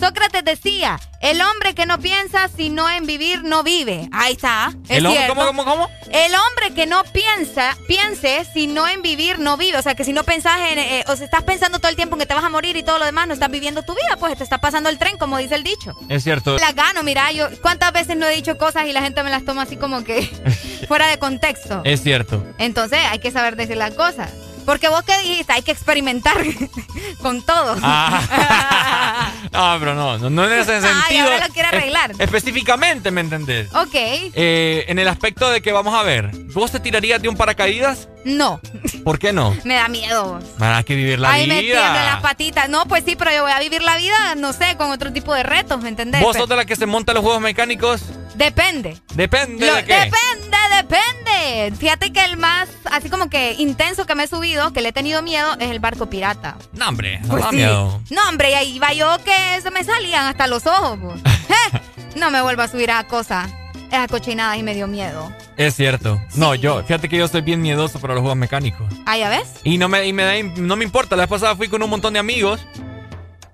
[0.00, 4.08] Sócrates decía, el hombre que no piensa sino en vivir no vive.
[4.10, 4.72] Ahí está.
[4.88, 5.90] Es ¿El hombre- cómo, cómo, cómo?
[6.10, 9.76] El hombre que no piensa, piense sino en vivir no vive.
[9.76, 12.14] O sea, que si no pensás en, eh, o sea, estás pensando todo el tiempo
[12.14, 14.16] en que te vas a morir y todo lo demás, no estás viviendo tu vida,
[14.18, 15.92] pues te está pasando el tren, como dice el dicho.
[16.08, 16.56] Es cierto.
[16.56, 19.44] La gano, mira, yo cuántas veces no he dicho cosas y la gente me las
[19.44, 20.22] toma así como que
[20.88, 21.82] fuera de contexto.
[21.84, 22.42] Es cierto.
[22.56, 24.30] Entonces hay que saber decir las cosas.
[24.64, 26.36] Porque vos que dijiste, hay que experimentar
[27.20, 27.76] con todo.
[27.82, 29.30] Ah.
[29.52, 31.24] no, pero no, no, no en ese Ay, sentido.
[31.24, 32.10] ahora lo quiere arreglar.
[32.12, 33.68] Es- específicamente, ¿me entendés?
[33.74, 37.36] Ok, Eh, en el aspecto de que vamos a ver, ¿vos te tirarías de un
[37.36, 38.08] paracaídas?
[38.24, 38.60] no,
[39.04, 39.56] ¿Por qué no?
[39.64, 40.38] me da miedo.
[40.60, 42.20] Hay que vivir la Ahí me tiemblan las vida.
[42.22, 42.68] patitas.
[42.68, 45.34] No, pues sí, pero yo voy a vivir la vida, no sé, con otro tipo
[45.34, 46.20] de retos, ¿me entendés?
[46.22, 48.02] ¿Vos Pero- sos de la que se monta los juegos mecánicos?
[48.36, 48.96] Depende.
[49.14, 49.94] Depende Lo- de qué.
[49.94, 51.76] Depende, depende.
[51.78, 54.92] Fíjate que el más, así como que intenso que me he subido, que le he
[54.92, 56.56] tenido miedo, es el barco pirata.
[56.72, 57.56] No, hombre, no Pues da sí.
[57.56, 58.00] miedo.
[58.10, 60.98] No, hombre, y ahí iba yo que se me salían hasta los ojos.
[61.00, 61.20] pues.
[61.74, 61.80] Eh,
[62.16, 63.50] No me vuelvo a subir a cosas,
[63.90, 65.32] esas cochinadas y me dio miedo.
[65.56, 66.20] Es cierto.
[66.34, 68.86] No, yo, fíjate que yo soy bien miedoso para los juegos mecánicos.
[69.06, 69.48] Ah, ¿ya ves?
[69.64, 71.16] Y no me, y me da- no me importa.
[71.16, 72.60] La vez pasada fui con un montón de amigos.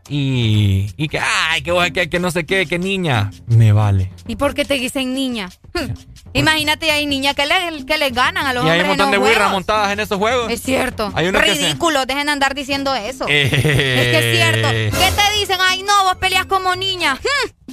[0.09, 3.31] Y, y que, ay, que, que, que no sé qué, que niña.
[3.47, 4.11] Me vale.
[4.27, 5.51] ¿Y por qué te dicen niña?
[6.35, 9.11] Imagínate, hay niñas que le, que le ganan a los y hay un hombres montón
[9.35, 10.51] de montadas en esos juegos.
[10.53, 11.11] Es cierto.
[11.15, 13.27] Hay que se- Ridículo, dejen de andar diciendo eso.
[13.29, 13.49] Eh.
[13.53, 14.69] Es que es cierto.
[14.99, 15.59] ¿Qué te dicen?
[15.61, 17.19] Ay, no, vos peleas como niña.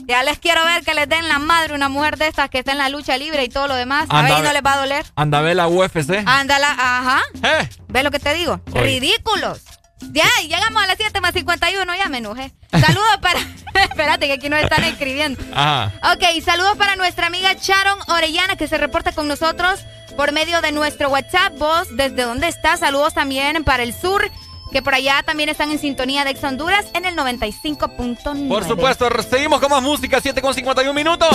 [0.07, 2.73] Ya les quiero ver que les den la madre una mujer de estas que está
[2.73, 4.05] en la lucha libre y todo lo demás.
[4.09, 5.05] A Anda, ver, y no ve- les va a doler.
[5.15, 6.21] Anda a ver la UFC.
[6.27, 7.21] Ándala, ajá.
[7.41, 7.69] Eh.
[7.87, 8.61] ¿Ves lo que te digo?
[8.73, 8.81] Oye.
[8.83, 9.61] Ridículos.
[10.11, 12.51] Ya, llegamos a las 7 más 51, ya me enojé.
[12.71, 13.39] Saludos para.
[13.83, 15.41] Espérate, que aquí nos están escribiendo.
[15.53, 15.91] Ajá.
[16.13, 19.81] Ok, saludos para nuestra amiga Sharon Orellana, que se reporta con nosotros
[20.15, 21.57] por medio de nuestro WhatsApp.
[21.57, 22.79] Vos, ¿desde dónde estás?
[22.79, 24.29] Saludos también para el sur
[24.71, 28.49] que por allá también están en sintonía de Ex Honduras en el 95.9.
[28.49, 31.29] Por supuesto, seguimos con más música, 7 con 51 minutos.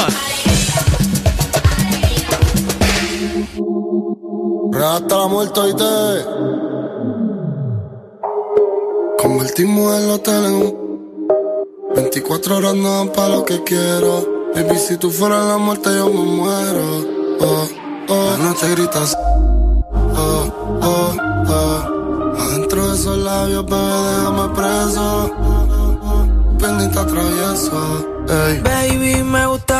[4.72, 5.60] La muerte
[9.20, 10.90] Convertimos el hotel en un
[11.94, 14.50] 24 horas no dan pa' lo que quiero.
[14.54, 16.86] Baby, si tú fueras la muerte yo me muero.
[17.40, 17.68] Oh,
[18.08, 19.16] oh, no te gritas
[20.16, 20.44] Oh,
[20.82, 21.16] oh,
[21.48, 22.40] oh.
[22.40, 25.30] Adentro de esos labios, bebé, déjame preso.
[26.60, 28.06] Bendita travieso
[28.62, 29.79] Baby, me gusta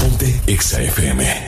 [0.00, 1.47] Ponte Exa FM.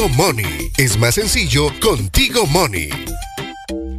[0.00, 0.72] Contigo Money.
[0.78, 2.88] Es más sencillo, Contigo Money.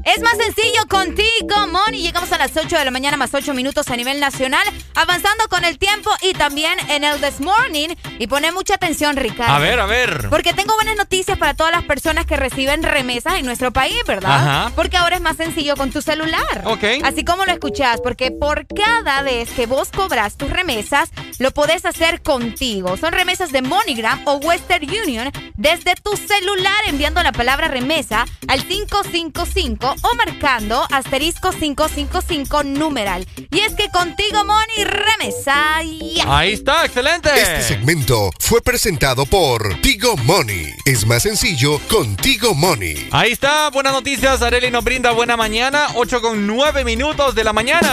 [0.04, 2.02] Es más sencillo contigo, Moni.
[2.02, 5.64] Llegamos a las 8 de la mañana, más 8 minutos a nivel nacional, avanzando con
[5.64, 7.90] el tiempo y también en el This Morning.
[8.18, 9.54] Y pone mucha atención, Ricardo.
[9.54, 10.28] A ver, a ver.
[10.30, 14.36] Porque tengo buenas noticias para todas las personas que reciben remesas en nuestro país, ¿verdad?
[14.36, 14.72] Ajá.
[14.76, 16.64] Porque ahora es más sencillo con tu celular.
[16.66, 16.84] Ok.
[17.04, 21.86] Así como lo escuchás, porque por cada vez que vos cobras tus remesas, lo podés
[21.86, 22.98] hacer contigo.
[22.98, 28.66] Son remesas de MoneyGram o Western Union desde tu celular enviando la palabra remesa al
[28.66, 33.28] 555 o marcando asterisco 555 numeral.
[33.52, 35.78] Y es que contigo, Money, remesa.
[35.78, 37.30] Ahí está, excelente.
[37.36, 40.74] Este segmento fue presentado por Tigo Money.
[40.86, 43.10] Es más sencillo contigo Money.
[43.12, 44.42] Ahí está, buenas noticias.
[44.42, 47.92] Areli nos brinda buena mañana, 8 con 9 minutos de la mañana.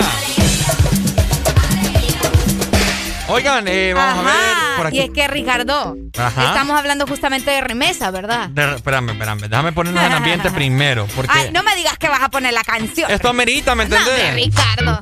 [3.31, 4.97] Oigan, eh, vamos a ver por aquí.
[4.97, 6.47] Y es que, Ricardo, Ajá.
[6.49, 8.49] estamos hablando justamente de remesa, ¿verdad?
[8.49, 12.23] De- espérame, espérame, déjame ponernos en ambiente primero, porque Ay, no me digas que vas
[12.23, 13.11] a poner la canción.
[13.11, 14.35] esto amerita, ¿me No, entendés?
[14.35, 15.01] Ricardo.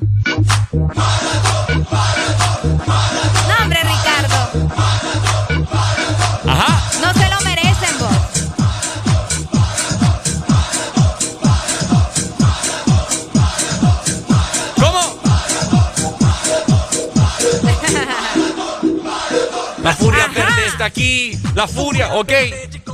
[21.57, 22.33] La furia, ok.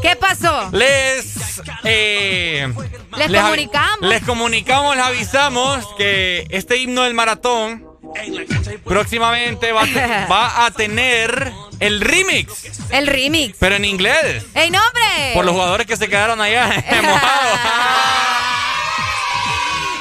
[0.01, 0.71] ¿Qué pasó?
[0.73, 2.73] Les, eh,
[3.17, 4.09] Les comunicamos.
[4.09, 7.85] Les comunicamos, les avisamos que este himno del maratón
[8.85, 13.57] próximamente va a, va a tener el remix, El remix.
[13.59, 15.33] pero en inglés, ¡Ey, no, hombre!
[15.35, 16.67] por los jugadores que se quedaron allá
[17.03, 17.59] mojados.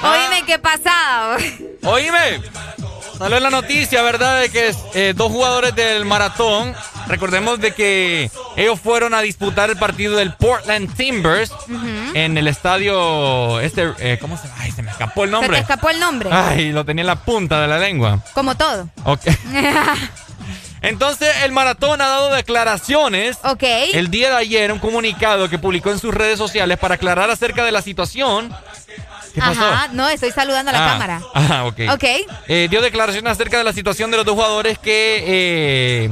[0.04, 1.38] Oíme, qué pasado.
[1.84, 2.42] Oíme,
[3.18, 4.42] salió la noticia, ¿verdad?
[4.42, 6.76] De que eh, dos jugadores del maratón,
[7.12, 11.52] recordemos de que ellos fueron a disputar el partido del Portland Timbers
[12.14, 15.60] en el estadio, este, eh, ¿cómo se Ay, se me escapó el Se te nombre.
[15.60, 16.30] escapó el nombre.
[16.32, 18.24] Ay, lo tenía en la punta de la lengua.
[18.34, 18.90] Como todo.
[19.04, 19.22] Ok.
[20.82, 23.38] Entonces, el maratón ha dado declaraciones.
[23.44, 23.62] Ok.
[23.94, 27.64] El día de ayer, un comunicado que publicó en sus redes sociales para aclarar acerca
[27.64, 28.52] de la situación.
[29.36, 29.64] ¿Qué pasó?
[29.64, 31.22] Ajá, no, estoy saludando a la Ah, cámara.
[31.36, 31.80] Ah, ok.
[31.94, 32.04] Ok.
[32.48, 35.24] Eh, dio declaraciones acerca de la situación de los dos jugadores que.
[35.26, 36.10] eh,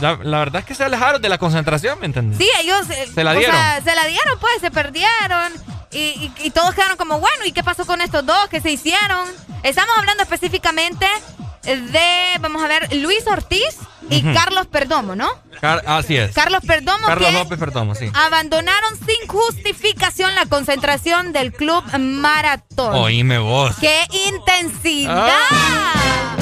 [0.00, 2.38] la, la verdad es que se alejaron de la concentración, ¿me entiendes?
[2.38, 2.88] Sí, ellos.
[2.90, 3.54] eh, Se la o dieron.
[3.54, 5.52] sea, se la dieron, pues, se perdieron.
[5.90, 8.48] Y, y- y todos quedaron como, bueno, ¿y qué pasó con estos dos?
[8.50, 9.26] ¿Qué se hicieron?
[9.62, 11.06] Estamos hablando específicamente
[11.64, 13.76] de, vamos a ver, Luis Ortiz
[14.10, 14.22] y.
[14.32, 15.28] Carlos Perdomo, ¿no?
[15.60, 16.32] Car- así es.
[16.34, 18.10] Carlos Perdomo Carlos que López Perdomo, sí.
[18.14, 22.94] abandonaron sin justificación la concentración del club Maratón.
[22.94, 23.74] Oíme vos.
[23.80, 25.28] ¡Qué intensidad!
[25.50, 26.36] Ah.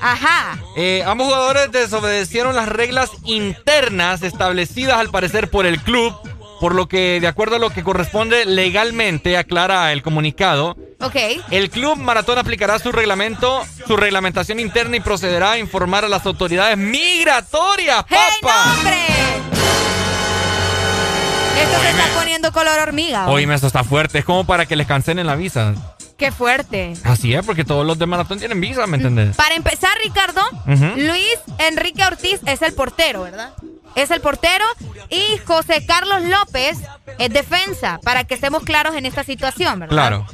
[0.00, 0.58] Ajá.
[0.76, 6.14] Eh, ambos jugadores desobedecieron las reglas internas establecidas al parecer por el club,
[6.60, 11.16] por lo que, de acuerdo a lo que corresponde legalmente, aclara el comunicado, Ok.
[11.50, 16.24] el club Maratón aplicará su reglamento, su reglamentación interna y procederá a informar a las
[16.26, 18.64] autoridades migratorias, ¡Hey, papá.
[18.66, 18.96] no, hombre!
[21.60, 23.28] Esto se está poniendo color hormiga.
[23.28, 25.74] Oíme, esto está fuerte, es como para que les cancelen la visa.
[26.16, 26.94] ¡Qué fuerte!
[27.04, 29.36] Así es, porque todos los de Maratón tienen visa, ¿me entendés?
[29.36, 30.42] Para empezar, Ricardo.
[30.96, 33.52] Luis Enrique Ortiz es el portero, ¿verdad?
[33.94, 34.64] Es el portero
[35.10, 36.78] y José Carlos López
[37.18, 39.94] es defensa, para que estemos claros en esta situación, ¿verdad?
[39.94, 40.26] Claro.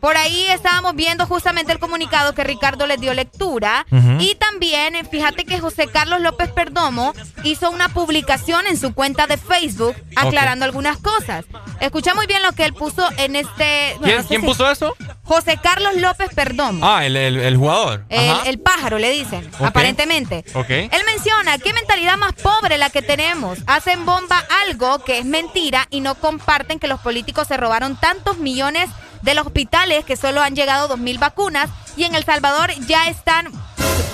[0.00, 3.84] Por ahí estábamos viendo justamente el comunicado que Ricardo les dio lectura.
[4.20, 7.12] Y también, eh, fíjate que José Carlos López Perdomo
[7.42, 11.46] hizo una publicación en su cuenta de Facebook aclarando algunas cosas.
[11.80, 13.96] Escucha muy bien lo que él puso en este...
[14.02, 14.94] ¿Quién, no sé quién si- puso eso?
[15.24, 16.86] José Carlos López Perdomo.
[16.86, 18.04] Ah, el, el- el jugador.
[18.08, 20.44] El, pájaro, le dicen, aparentemente.
[20.54, 20.70] Ok.
[20.70, 23.58] Él menciona, qué mentalidad más pobre la que tenemos.
[23.66, 28.36] Hacen bomba algo que es mentira y no comparten que los políticos se robaron tantos
[28.36, 28.90] millones
[29.22, 33.50] de los hospitales que solo han llegado 2.000 vacunas y en El Salvador ya están,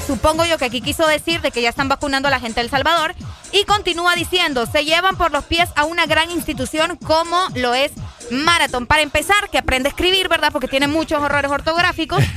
[0.07, 2.71] supongo yo que aquí quiso decir de que ya están vacunando a la gente del
[2.71, 3.15] Salvador
[3.53, 7.93] y continúa diciendo, se llevan por los pies a una gran institución como lo es
[8.31, 8.87] Marathon.
[8.87, 10.51] Para empezar, que aprende a escribir, ¿verdad?
[10.51, 12.25] Porque tiene muchos horrores ortográficos.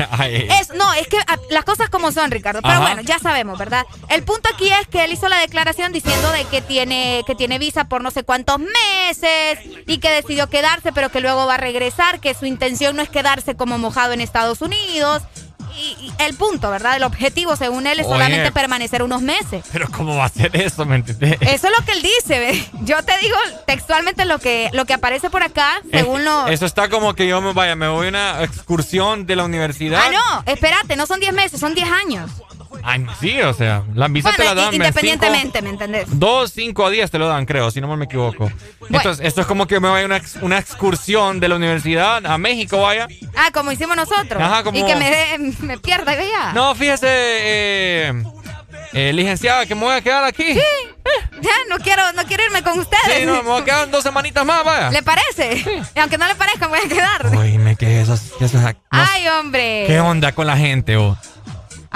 [0.60, 2.62] Es, no, es que a- las cosas como son, Ricardo.
[2.62, 2.82] Pero Ajá.
[2.82, 3.86] bueno, ya sabemos, ¿verdad?
[4.10, 7.58] El punto aquí es que él hizo la declaración diciendo de que tiene, que tiene
[7.58, 11.58] visa por no sé cuántos meses y que decidió quedarse, pero que luego va a
[11.58, 15.24] regresar, que su intención no es quedarse como mojado en Estados Unidos.
[15.78, 16.96] Y, el punto, ¿verdad?
[16.96, 18.16] El objetivo, según él, es Oye.
[18.16, 19.64] solamente permanecer unos meses.
[19.72, 21.38] Pero ¿cómo va a ser eso, me entendés?
[21.42, 22.68] Eso es lo que él dice, ¿ve?
[22.82, 23.36] Yo te digo
[23.66, 26.48] textualmente lo que, lo que aparece por acá, según lo...
[26.48, 30.02] Eso está como que yo me vaya, me voy a una excursión de la universidad.
[30.06, 32.32] Ah, no, espérate, no son 10 meses, son 10 años.
[32.84, 34.68] Ay, sí, o sea, las visas te las dan.
[34.70, 36.06] en independientemente, ¿me entendés?
[36.10, 38.52] cinco- Dos, cinco a diez te lo dan, creo, si no me equivoco.
[38.90, 42.82] Entonces, esto es como que me vaya una, una excursión de la universidad a México,
[42.82, 43.08] vaya.
[43.36, 44.42] Ah, como hicimos nosotros.
[44.42, 46.54] Ajá, como- Y que me, dé- me pierda y vaya.
[46.54, 48.24] No, fíjese, eh,
[48.94, 50.54] eh, licenciada, que me voy a quedar aquí.
[50.54, 50.62] Sí.
[51.42, 53.20] Ya, no quiero, no quiero irme con ustedes.
[53.20, 54.90] Sí, no, me voy a quedar dos semanitas más, vaya.
[54.92, 55.64] ¿Le parece?
[55.96, 57.36] Y aunque no le parezca, me voy a quedar.
[57.38, 58.36] Oíme, ¿qué es eso?
[58.38, 58.62] ¿Qué, es eso?
[58.62, 59.86] No Ay, hombre.
[59.88, 61.18] ¿Qué onda con la gente, oh?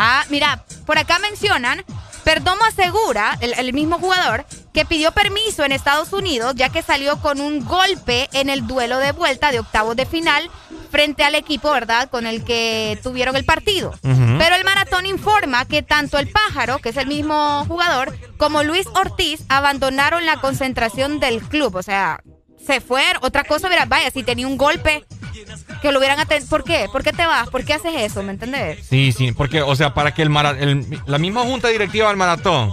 [0.03, 1.85] Ah, mira, por acá mencionan,
[2.23, 7.21] Perdomo asegura, el, el mismo jugador, que pidió permiso en Estados Unidos ya que salió
[7.21, 10.49] con un golpe en el duelo de vuelta de octavos de final
[10.89, 13.93] frente al equipo, ¿verdad?, con el que tuvieron el partido.
[14.01, 18.87] Pero el maratón informa que tanto el pájaro, que es el mismo jugador, como Luis
[18.95, 21.75] Ortiz abandonaron la concentración del club.
[21.75, 22.21] O sea,
[22.65, 23.23] se fueron.
[23.23, 25.05] Otra cosa, mira, vaya, si tenía un golpe,
[25.81, 26.49] que lo hubieran atendido.
[26.49, 26.87] ¿Por qué?
[26.91, 27.49] ¿Por qué te vas?
[27.49, 28.23] ¿Por qué haces eso?
[28.23, 28.85] ¿Me entendés?
[28.87, 32.17] Sí, sí, porque, o sea, para que el, mara- el- la misma junta directiva del
[32.17, 32.71] maratón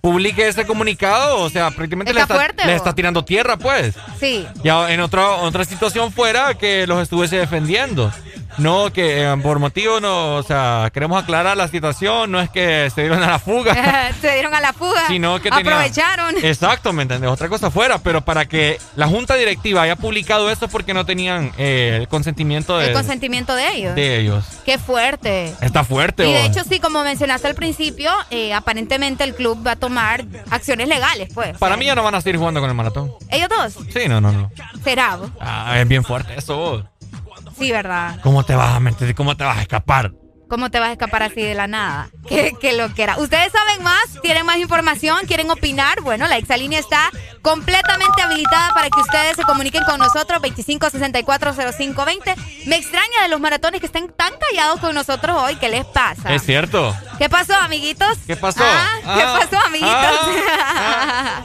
[0.00, 3.94] publique este comunicado, o sea, prácticamente le Está fuerte, le está tirando tierra, pues.
[4.20, 4.46] Sí.
[4.62, 8.12] Ya en otra, otra situación fuera que los estuviese defendiendo.
[8.58, 12.90] No, que eh, por motivo no, o sea, queremos aclarar la situación, no es que
[12.94, 14.12] se dieron a la fuga.
[14.20, 15.06] se dieron a la fuga.
[15.06, 16.34] Sino que tenía- Aprovecharon.
[16.42, 17.30] Exacto, ¿me entiendes?
[17.30, 21.06] Otra cosa fuera, pero para que la junta directiva haya publicado eso es porque no
[21.06, 23.94] tenían eh, el consentimiento de, El consentimiento de ellos.
[23.94, 24.44] de ellos.
[24.64, 25.54] Qué fuerte.
[25.60, 26.48] Está fuerte, Y de vos.
[26.56, 31.28] hecho, sí, como mencionaste al principio, eh, aparentemente el club va a tomar acciones legales,
[31.32, 31.56] pues.
[31.58, 33.12] Para mí ya no van a seguir jugando con el maratón.
[33.30, 33.74] Ellos dos.
[33.92, 34.50] Sí, no, no, no.
[34.82, 35.30] Será, vos?
[35.40, 36.84] Ah, es bien fuerte eso, vos.
[37.58, 38.20] Sí, ¿verdad?
[38.22, 39.14] ¿Cómo te vas a meter?
[39.14, 40.12] ¿Cómo te vas a escapar?
[40.48, 42.08] ¿Cómo te vas a escapar así de la nada?
[42.28, 43.18] ¿Qué, qué lo que era?
[43.18, 44.04] ¿Ustedes saben más?
[44.22, 45.18] ¿Tienen más información?
[45.26, 46.00] ¿Quieren opinar?
[46.00, 47.10] Bueno, la exalínea está
[47.42, 52.34] completamente habilitada para que ustedes se comuniquen con nosotros, 25640520.
[52.66, 55.56] Me extraña de los maratones que estén tan callados con nosotros hoy.
[55.56, 56.34] ¿Qué les pasa?
[56.34, 56.94] Es cierto.
[57.18, 58.16] ¿Qué pasó, amiguitos?
[58.26, 58.62] ¿Qué pasó?
[58.64, 59.94] Ah, ¿Qué Ah, pasó, amiguitos?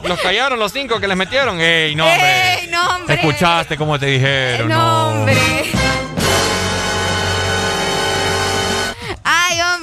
[0.10, 1.60] Los callaron los cinco que les metieron.
[1.62, 2.60] ¡Ey, no, hombre!
[2.62, 3.16] ¡Ey, no, hombre!
[3.16, 4.68] Escuchaste cómo te dijeron.
[4.70, 5.72] No, No, hombre.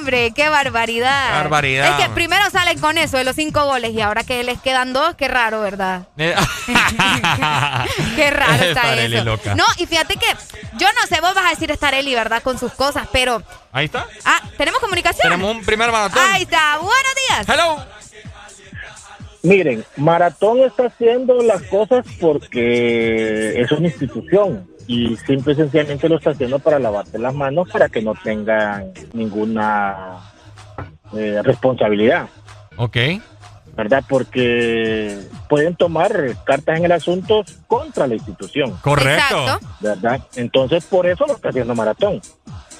[0.01, 1.31] Hombre, qué barbaridad.
[1.33, 1.99] Barbaridad.
[1.99, 4.93] Es que primero salen con eso de los cinco goles y ahora que les quedan
[4.93, 6.07] dos, qué raro, ¿verdad?
[6.17, 6.35] Eh,
[8.15, 9.23] Qué raro está eso.
[9.23, 9.55] loca.
[9.55, 10.25] No, y fíjate que
[10.77, 12.41] yo no sé, vos vas a decir Estareli, ¿verdad?
[12.41, 13.43] Con sus cosas, pero...
[13.71, 14.07] Ahí está.
[14.25, 15.23] Ah, ¿tenemos comunicación?
[15.23, 16.19] Tenemos un primer maratón.
[16.31, 17.49] Ahí está, buenos días.
[17.49, 17.85] Hello.
[19.43, 26.17] Miren, Maratón está haciendo las cosas porque es una institución y simple y sencillamente lo
[26.17, 30.17] está haciendo para lavarse las manos para que no tengan ninguna
[31.13, 32.27] eh, responsabilidad,
[32.75, 32.97] Ok.
[33.75, 34.03] ¿verdad?
[34.07, 38.77] Porque pueden tomar cartas en el asunto contra la institución.
[38.81, 39.59] Correcto.
[39.79, 40.21] ¿Verdad?
[40.35, 42.21] Entonces, por eso lo está haciendo Maratón.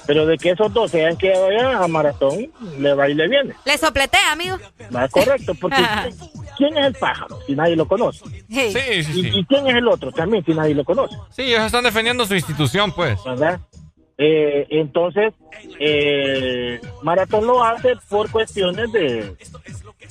[0.06, 3.28] Pero de que esos dos se hayan quedado allá a Maratón, le va y le
[3.28, 3.54] viene.
[3.64, 4.58] Le sopleté, amigo.
[4.94, 5.08] ¿Va?
[5.08, 5.76] Correcto, porque
[6.56, 8.24] ¿quién es el pájaro si nadie lo conoce?
[8.50, 9.30] Sí, sí, sí.
[9.32, 11.16] ¿Y, y quién es el otro también si nadie lo conoce?
[11.30, 13.22] Sí, ellos están defendiendo su institución, pues.
[13.24, 13.60] ¿Verdad?
[14.18, 15.32] Eh, entonces,
[15.80, 19.34] eh, Maratón lo hace por cuestiones de,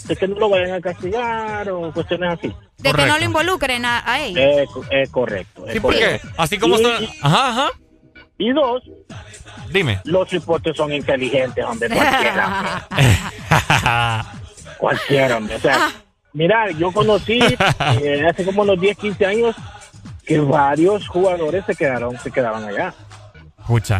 [0.05, 2.53] de que no lo vayan a castigar o cuestiones así.
[2.79, 4.39] De que no lo involucren a, a ellos.
[4.41, 4.65] Eh,
[5.03, 5.65] es correcto.
[5.67, 6.27] es Sí, porque correcto.
[6.37, 7.03] así como Y- son...
[7.03, 7.69] y- Ajá, ajá.
[8.41, 8.81] Y dos,
[9.69, 9.99] Dime.
[10.03, 12.87] los hipotes son inteligentes, hombre, cualquiera.
[14.79, 15.57] cualquiera, hombre.
[15.57, 15.89] O sea,
[16.33, 17.39] mira, yo conocí
[18.01, 19.55] eh, hace como unos 10, 15 años
[20.25, 22.95] que varios jugadores se quedaron, se quedaban allá.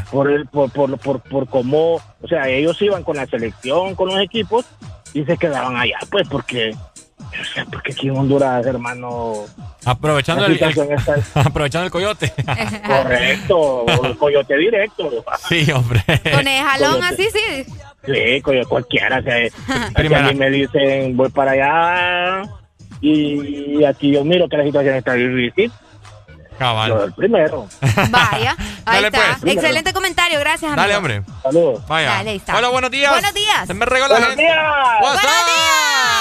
[0.10, 4.08] Por, el, por, por, por, por cómo, o sea, ellos iban con la selección, con
[4.08, 4.66] los equipos
[5.14, 6.76] y se quedaban allá, pues porque,
[7.22, 9.34] o sea, porque aquí en Honduras, hermano,
[9.86, 12.34] Aprovechando la el, el- aprovechando el coyote.
[12.88, 15.10] correcto, el coyote directo.
[15.50, 16.04] sí, hombre.
[16.32, 17.66] Con el jalón así, sí.
[18.06, 19.20] Sí, coño, cualquiera.
[19.20, 20.28] O sea, aquí Primera.
[20.28, 22.44] a mí me dicen, voy para allá
[23.02, 25.72] y aquí yo miro que la situación está difícil.
[26.60, 26.90] Cabal.
[26.90, 27.68] Yo el primero.
[28.12, 29.38] Vaya, ahí Dale, está.
[29.42, 29.54] pues.
[29.56, 30.82] Excelente comentario, gracias, amigo.
[30.82, 31.24] Dale, hombre.
[31.42, 31.88] Saludos.
[31.88, 32.10] Vaya.
[32.10, 32.56] Dale, ahí está.
[32.58, 33.12] Hola, buenos días.
[33.12, 33.66] Buenos días.
[33.66, 34.44] Se me la Buenos gente.
[34.44, 34.58] días.
[35.02, 36.21] What's ¡Buenos está.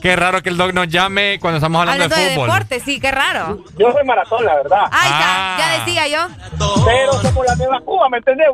[0.00, 2.48] Qué raro que el dog nos llame cuando estamos hablando, Hablando de de fútbol.
[2.48, 3.58] deporte, sí, qué raro.
[3.76, 4.84] Yo soy maratón, la verdad.
[4.90, 5.56] Ahí Ah.
[5.58, 6.84] está, ya decía yo.
[6.86, 8.46] Pero somos la nueva Cuba, ¿me entendés?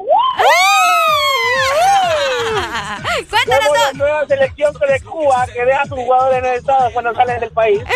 [3.30, 6.90] Cuéntanos, Somos la nueva selección de Cuba que deja a sus jugadores en el estado
[6.92, 7.80] cuando salen del país.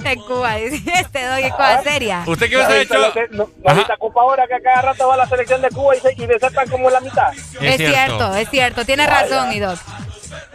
[0.00, 2.22] De Cuba, dice este dog es cosa seria.
[2.26, 3.12] ¿Usted qué ¿No hubiese hecho?
[3.32, 6.12] ¿No, no Copa ahora que a cada rato va la selección de Cuba y, se,
[6.16, 7.32] y desertan como la mitad?
[7.60, 9.78] Es cierto, es cierto, tiene razón, mi dog.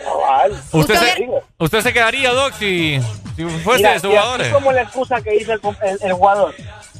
[0.03, 0.51] Cabal.
[0.71, 1.27] ¿Usted, Usted se.
[1.59, 2.99] ¿Usted se quedaría, Doc, si,
[3.35, 4.53] si fuese Mira, de sus jugadores?
[4.53, 6.55] como la excusa que dice el, el- el jugador.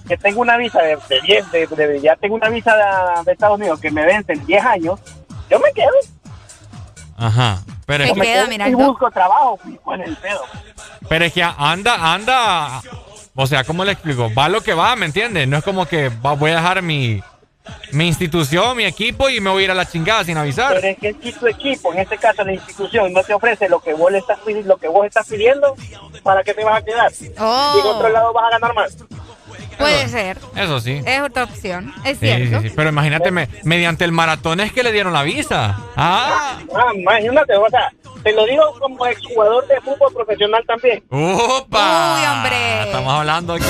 [0.07, 3.31] que tengo una visa de, de 10, de, de- ya tengo una visa de, de
[3.31, 4.99] Estados Unidos que me vence en 10 años,
[5.49, 5.91] yo me quedo.
[7.17, 7.61] Ajá.
[7.85, 10.41] Pero es, que, quedo y busco trabajo, pues, con el pedo.
[11.07, 12.81] pero es que anda, anda.
[13.35, 14.33] O sea, ¿cómo le explico?
[14.33, 15.47] Va lo que va, ¿me entiendes?
[15.47, 17.21] No es como que va- voy a dejar mi,
[17.91, 20.73] mi institución, mi equipo y me voy a ir a la chingada sin avisar.
[20.75, 23.79] Pero es que si tu equipo, en este caso la institución, no te ofrece lo
[23.81, 25.75] que vos le estás pidi- lo que vos estás pidiendo,
[26.23, 27.11] ¿para qué te vas a quedar?
[27.39, 27.73] Oh.
[27.75, 28.97] Y en otro lado vas a ganar más.
[29.77, 30.37] Puede ser.
[30.55, 31.01] Eso sí.
[31.05, 31.93] Es otra opción.
[32.03, 32.61] Es Sí, cierto.
[32.61, 32.73] sí.
[32.75, 35.77] Pero imagínate, me- mediante el maratón es que le dieron la visa.
[35.95, 36.57] Ah.
[36.75, 37.91] Ah, imagínate, o sea,
[38.23, 41.03] te lo digo como exjugador de fútbol profesional también.
[41.09, 42.15] ¡Opa!
[42.19, 42.83] Uy, hombre.
[42.85, 43.65] Estamos hablando aquí.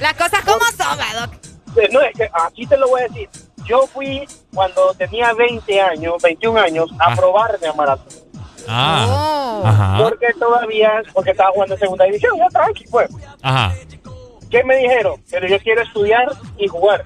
[0.00, 1.34] Las cosas como son, ¿verdad, Doc.
[1.82, 3.28] Eh, No, es que aquí te lo voy a decir.
[3.66, 8.06] Yo fui cuando tenía 20 años, 21 años, a probarme a maratón.
[8.68, 9.06] Ah.
[9.08, 9.62] Oh.
[9.66, 9.98] Ajá.
[9.98, 13.08] Porque todavía, porque estaba jugando en segunda división, ya tranqui, pues.
[13.42, 13.72] Ajá.
[14.50, 15.20] ¿Qué me dijeron?
[15.30, 16.26] Pero yo quiero estudiar
[16.58, 17.04] y jugar.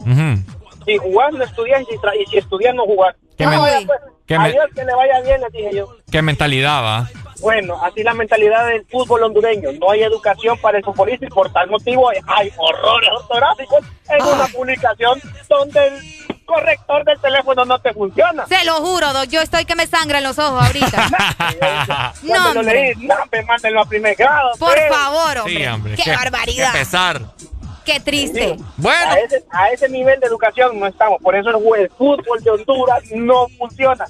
[0.00, 0.84] Ujú.
[0.86, 3.16] Si jugar no estudiar y y si estudiar no jugar.
[3.36, 3.54] ¿Qué Ah,
[3.86, 3.86] pues,
[4.26, 5.88] qué men- adiós, que le vaya bien, les dije yo.
[6.10, 7.08] ¿Qué mentalidad va?
[7.40, 9.72] Bueno, así la mentalidad del fútbol hondureño.
[9.80, 13.80] No hay educación para el futbolista y por tal motivo hay, hay horrores ortográficos
[14.10, 15.94] en una publicación donde el
[16.50, 18.46] corrector del teléfono no te funciona.
[18.46, 19.26] Se lo juro, Doc.
[19.28, 21.08] Yo estoy que me sangran los ojos ahorita.
[22.22, 22.94] no, hombre.
[22.94, 24.50] leí, no, me mándenlo a primer grado.
[24.58, 24.88] Por pues.
[24.88, 25.56] favor, hombre.
[25.56, 25.94] Sí, hombre.
[25.96, 26.72] Qué, barbaridad.
[26.72, 27.22] Qué pesar.
[27.84, 28.56] Qué triste.
[28.76, 29.12] Bueno.
[29.12, 31.20] A ese, a ese nivel de educación no estamos.
[31.22, 34.04] Por eso el, fútbol de Honduras no funciona.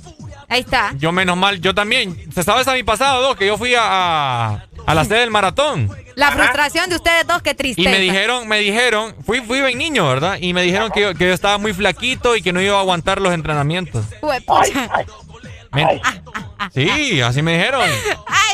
[0.49, 0.93] Ahí está.
[0.97, 2.17] Yo menos mal, yo también.
[2.33, 3.37] ¿Se sabe a mi pasado, dos?
[3.37, 5.89] Que yo fui a, a, a la sede del maratón.
[6.17, 7.81] La frustración de ustedes dos, qué triste.
[7.81, 10.39] Y me dijeron, me dijeron, fui, fui bien niño, ¿verdad?
[10.41, 12.81] Y me dijeron que yo, que yo estaba muy flaquito y que no iba a
[12.81, 14.05] aguantar los entrenamientos.
[15.73, 16.01] Me-
[16.75, 17.89] sí, así me dijeron.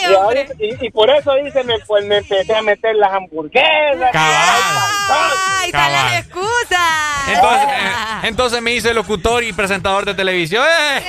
[0.09, 4.11] y, ahora- y- y por eso dice, me, pues me empecé a meter las hamburguesas.
[4.15, 6.15] Ay, Cabal.
[6.15, 7.29] excusas.
[7.29, 7.93] Entonces, eh,
[8.25, 10.65] entonces me hice locutor y presentador de televisión.
[10.67, 11.03] ¡Eh!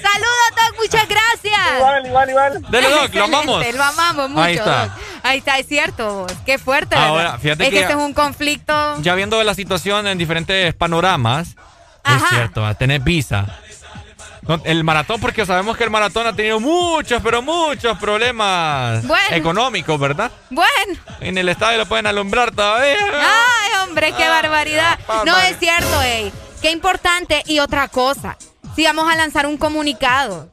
[0.00, 0.76] Saludos, Doc.
[0.78, 1.76] Muchas gracias.
[1.78, 2.62] Igual, igual, igual.
[2.70, 3.74] Dele, Doc, lo amamos.
[3.74, 4.84] Lo amamos mucho, Ahí está.
[4.86, 4.92] Doc.
[5.22, 6.26] Ahí está, es cierto.
[6.44, 7.08] Qué fuerte, ¿verdad?
[7.08, 8.96] Ahora, fíjate es que que ya- este es un conflicto.
[9.02, 11.56] Ya viendo la situación en diferentes panoramas,
[12.14, 13.46] es cierto, a tener visa.
[14.42, 19.24] No, El maratón, porque sabemos que el maratón ha tenido muchos, pero muchos problemas Bueno.
[19.36, 20.30] económicos, ¿verdad?
[20.50, 21.00] Bueno.
[21.20, 22.96] En el estadio lo pueden alumbrar todavía.
[23.12, 24.98] Ay, hombre, qué barbaridad.
[25.24, 26.32] No, es cierto, ey.
[26.62, 27.42] Qué importante.
[27.46, 28.36] Y otra cosa,
[28.76, 30.48] si vamos a lanzar un comunicado.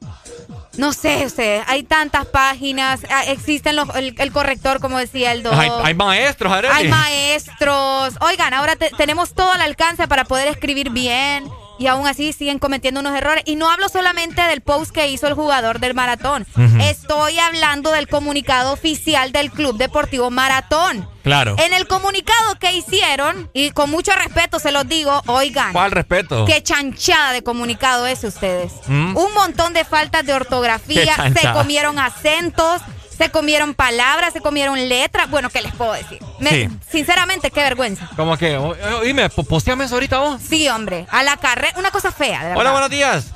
[0.77, 5.43] No sé, ustedes, hay tantas páginas, ah, existen los, el, el corrector, como decía el
[5.43, 5.53] doc.
[5.53, 6.73] Hay, hay maestros, Arely.
[6.73, 8.15] Hay maestros.
[8.21, 11.47] Oigan, ahora te- tenemos todo al alcance para poder escribir bien.
[11.79, 13.43] Y aún así siguen cometiendo unos errores.
[13.45, 16.45] Y no hablo solamente del post que hizo el jugador del maratón.
[16.79, 21.07] Estoy hablando del comunicado oficial del Club Deportivo Maratón.
[21.23, 21.55] Claro.
[21.57, 25.71] En el comunicado que hicieron, y con mucho respeto se los digo, oigan.
[25.71, 26.45] ¿Cuál respeto?
[26.45, 28.73] Qué chanchada de comunicado es ustedes.
[28.87, 29.15] ¿Mm?
[29.15, 32.81] Un montón de faltas de ortografía, se comieron acentos,
[33.17, 35.29] se comieron palabras, se comieron letras.
[35.29, 36.19] Bueno, ¿qué les puedo decir?
[36.39, 36.69] Me- Sí.
[36.89, 38.09] Sinceramente, qué vergüenza.
[38.15, 38.59] Como que,
[39.03, 40.41] dime, po- posteame eso ahorita vos.
[40.41, 42.57] Sí, hombre, a la carrera, una cosa fea, de verdad.
[42.61, 43.31] Hola, buenos días.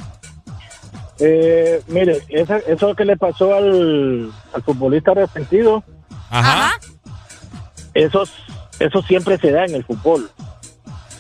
[1.19, 5.83] Eh, mire, esa- eso que le pasó al, al futbolista arrepentido,
[6.30, 6.80] Ajá.
[7.93, 8.23] eso,
[8.80, 10.30] eso siempre se da en el fútbol.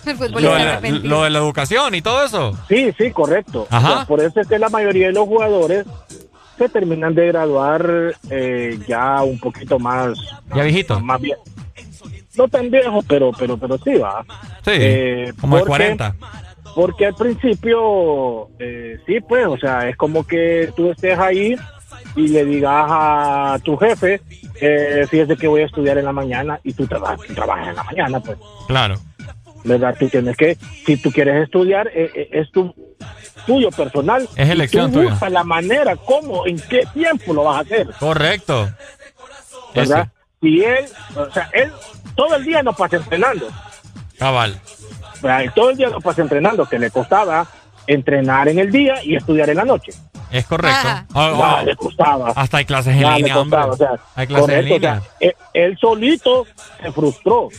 [0.05, 2.57] El Lo de, la, lo de la educación y todo eso.
[2.69, 3.67] Sí, sí, correcto.
[3.69, 3.89] Ajá.
[3.91, 5.85] O sea, por eso es que la mayoría de los jugadores
[6.57, 10.17] se terminan de graduar eh, ya un poquito más...
[10.55, 10.99] Ya viejito.
[10.99, 11.37] Más bien.
[12.37, 14.23] No tan viejo, pero, pero, pero sí va.
[14.63, 16.15] Sí, Eh, como de porque- 40.
[16.75, 21.55] Porque al principio, eh, sí, pues, o sea, es como que tú estés ahí
[22.15, 24.21] y le digas a tu jefe,
[24.61, 27.75] eh, fíjese que voy a estudiar en la mañana y tú, traba- tú trabajas en
[27.75, 28.37] la mañana, pues,
[28.67, 28.95] Claro.
[29.67, 29.95] ¿Verdad?
[29.99, 32.73] Tú tienes que, si tú quieres estudiar, eh, eh, es tu
[33.45, 34.27] tuyo personal.
[34.35, 35.29] Es Y elección tú tuya.
[35.29, 38.69] la manera, cómo, en qué tiempo lo vas a hacer, Correcto.
[39.75, 40.07] ¿verdad?
[40.41, 41.71] Y él, o sea, él
[42.15, 43.47] todo el día no pasa entrenando.
[44.17, 44.59] Cabal.
[45.53, 47.47] todo el día no pasa entrenando, que le costaba
[47.85, 49.91] entrenar en el día y estudiar en la noche.
[50.31, 50.87] Es correcto.
[50.87, 52.29] Ya ah, le costaba.
[52.35, 53.57] hasta hay clases en línea, hombre.
[53.59, 54.93] costaba, o sea, hay clases correcto, en línea.
[54.97, 56.45] o sea, él, él solito
[56.81, 57.49] se frustró.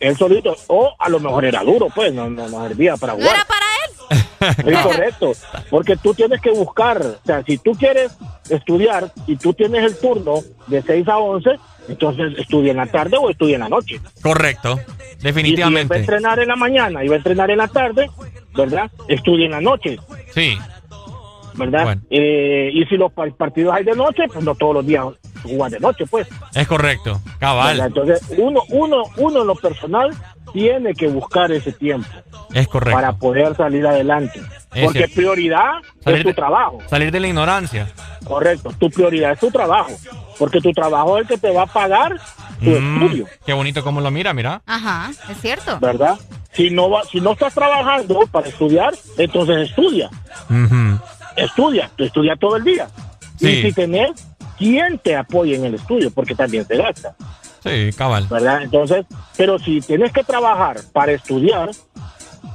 [0.00, 3.18] Él solito, o a lo mejor era duro, pues, no, no, no servía para ¿No
[3.18, 3.34] jugar.
[3.34, 4.72] era para él?
[4.72, 5.32] Es correcto,
[5.70, 8.16] porque tú tienes que buscar, o sea, si tú quieres
[8.48, 10.34] estudiar y tú tienes el turno
[10.68, 11.50] de 6 a 11,
[11.88, 14.00] entonces estudia en la tarde o estudia en la noche.
[14.22, 14.78] Correcto.
[14.78, 15.96] Y si va a Definitivamente.
[15.96, 18.08] entrenar en la mañana y va a entrenar en la tarde,
[18.54, 18.88] ¿verdad?
[19.08, 19.98] Estudia en la noche,
[20.32, 20.56] Sí.
[21.58, 21.84] ¿Verdad?
[21.84, 22.02] Bueno.
[22.10, 25.04] Eh, y si los pa- partidos hay de noche, pues no todos los días
[25.42, 26.26] jugar de noche, pues.
[26.54, 27.80] Es correcto, cabal.
[27.80, 30.10] Entonces, uno, uno, uno en lo personal
[30.52, 32.08] tiene que buscar ese tiempo
[32.54, 32.96] Es correcto.
[32.96, 34.40] para poder salir adelante.
[34.74, 35.14] Es Porque cierto.
[35.16, 35.72] prioridad
[36.02, 36.78] Salir es tu de- trabajo.
[36.88, 37.88] Salir de la ignorancia.
[38.24, 39.90] Correcto, tu prioridad es tu trabajo.
[40.38, 42.16] Porque tu trabajo es el que te va a pagar
[42.62, 44.62] tu Mm, estudio, Qué bonito cómo lo mira, mira.
[44.66, 45.78] Ajá, es cierto.
[45.80, 46.16] ¿verdad?
[46.52, 50.10] Si no, va, si no estás trabajando para estudiar, entonces estudia.
[50.50, 50.98] Ujú.
[51.38, 52.88] Estudia, tú estudia todo el día.
[53.38, 53.48] Sí.
[53.48, 54.10] Y si tenés
[54.58, 57.14] quien te apoye en el estudio, porque también se gasta.
[57.62, 58.26] Sí, cabal.
[58.28, 58.62] ¿verdad?
[58.62, 61.70] Entonces, pero si tienes que trabajar para estudiar,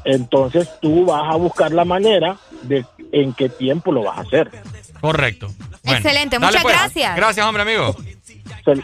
[0.05, 4.49] entonces tú vas a buscar la manera de en qué tiempo lo vas a hacer.
[4.99, 5.47] Correcto.
[5.83, 6.75] Bueno, Excelente, muchas pues.
[6.75, 7.15] gracias.
[7.15, 7.95] Gracias, hombre, amigo.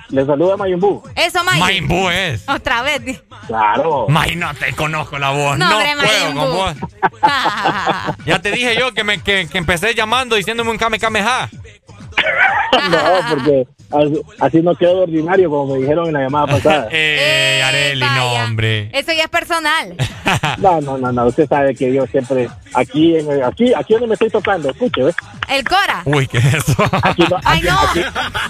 [0.10, 1.04] Le saluda Mayimbu.
[1.16, 1.60] Eso, May.
[1.60, 2.48] Mayimbu es.
[2.48, 3.22] Otra vez.
[3.48, 4.08] Claro.
[4.10, 5.58] May, no te conozco la voz.
[5.58, 6.40] No, No, hombre, puedo Mayimbu.
[6.42, 6.76] con vos.
[8.26, 11.50] Ya te dije yo que, me, que, que empecé llamando diciéndome un kame kame ja.
[12.92, 13.68] no, porque
[14.40, 16.88] así, no quedo ordinario, como me dijeron en la llamada pasada.
[16.92, 18.90] Eh, Areli, no, hombre.
[18.94, 19.96] Eso ya es personal.
[20.60, 21.26] No, no, no, no.
[21.26, 25.02] Usted sabe que yo siempre aquí, en el- aquí, aquí donde me estoy tocando, escuche,
[25.04, 25.16] ¿ves?
[25.50, 26.04] El Cora.
[26.06, 26.76] Uy, ¿qué es eso?
[27.02, 27.80] Aquí no, Ay, aquí, no.
[27.80, 28.04] aquí,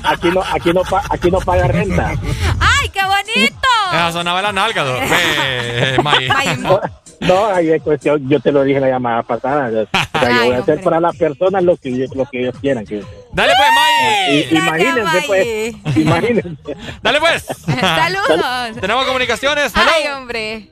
[0.03, 2.11] aquí no, aquí no, pa- aquí no paga renta.
[2.59, 3.67] ¡Ay, qué bonito!
[3.93, 6.27] Esa sonaba la nalga, eh, May.
[6.57, 6.81] No,
[7.21, 9.67] no, ahí es cuestión, yo te lo dije en la llamada pasada.
[9.67, 12.85] O sea, yo voy a hacer para las personas lo que, lo que ellos quieran.
[12.85, 14.39] Que, Dale pues, May.
[14.51, 15.97] Y- imagínense, pues.
[15.97, 16.49] Imagínense.
[17.01, 17.43] Dale pues.
[17.43, 18.81] Saludos.
[18.81, 19.71] Tenemos comunicaciones.
[19.75, 20.17] Ay, Hello.
[20.17, 20.67] hombre.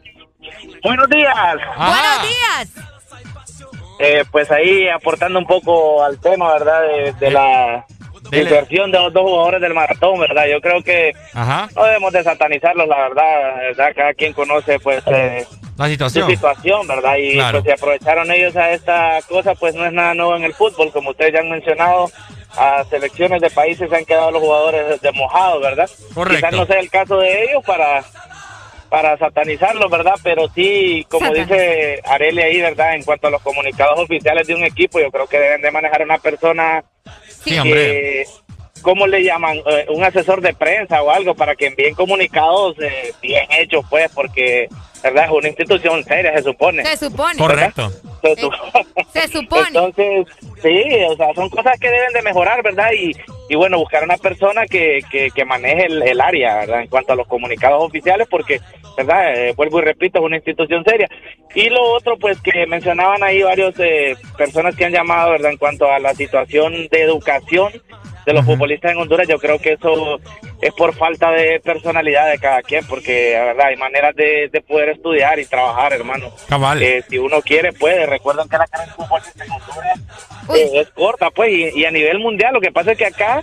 [0.84, 1.36] Buenos días.
[1.78, 2.70] Buenos días.
[4.00, 6.82] Eh, pues ahí aportando un poco al tema, ¿verdad?
[6.84, 7.86] De, de la
[8.30, 8.44] Dele.
[8.44, 10.46] inserción de los dos jugadores del maratón, ¿verdad?
[10.52, 11.68] Yo creo que Ajá.
[11.76, 13.94] no debemos de satanizarlos, la verdad, ¿verdad?
[13.96, 15.46] Cada quien conoce, pues, eh,
[15.78, 16.30] La su situación.
[16.30, 17.16] situación, ¿verdad?
[17.18, 17.62] Y Claro.
[17.62, 20.92] pues si aprovecharon ellos a esta cosa, pues no es nada nuevo en el fútbol,
[20.92, 22.10] como ustedes ya han mencionado.
[22.60, 25.90] A selecciones de países se han quedado los jugadores de mojados, ¿verdad?
[26.16, 26.48] Correcto.
[26.48, 28.04] Quizás no sea el caso de ellos para
[28.90, 30.14] para satanizarlos, ¿verdad?
[30.24, 32.96] Pero sí, como dice Areli ahí, ¿verdad?
[32.96, 36.02] En cuanto a los comunicados oficiales de un equipo, yo creo que deben de manejar
[36.04, 36.84] una persona
[37.28, 38.26] Sí, que, hombre.
[38.82, 39.58] ¿Cómo le llaman?
[39.66, 44.10] Eh, un asesor de prensa o algo para que envíen comunicados eh, bien hechos, pues,
[44.14, 44.68] porque,
[45.04, 45.26] ¿verdad?
[45.26, 46.86] Es una institución seria, se supone.
[46.86, 47.38] Se supone.
[47.38, 47.90] Correcto.
[48.24, 48.52] Se su-
[49.14, 49.68] Se supone.
[49.68, 50.26] Entonces,
[50.62, 52.90] sí, o sea, son cosas que deben de mejorar, ¿verdad?
[52.94, 53.12] Y,
[53.50, 56.82] y bueno, buscar una persona que, que, que maneje el, el área, ¿verdad?
[56.82, 58.60] En cuanto a los comunicados oficiales, porque,
[58.98, 59.34] ¿verdad?
[59.36, 61.08] Eh, vuelvo y repito, es una institución seria.
[61.56, 65.52] Y lo otro, pues, que mencionaban ahí varios eh, personas que han llamado, ¿verdad?
[65.52, 67.72] En cuanto a la situación de educación
[68.28, 70.20] de los futbolistas en Honduras, yo creo que eso
[70.62, 74.60] es por falta de personalidad de cada quien, porque, la verdad, hay maneras de, de
[74.60, 76.30] poder estudiar y trabajar, hermano.
[76.50, 76.84] Cabal.
[76.84, 78.06] Eh, si uno quiere, puede.
[78.06, 80.00] Recuerden que la carrera de futbolista en Honduras
[80.58, 82.54] eh, es corta, pues, y, y a nivel mundial.
[82.54, 83.42] Lo que pasa es que acá,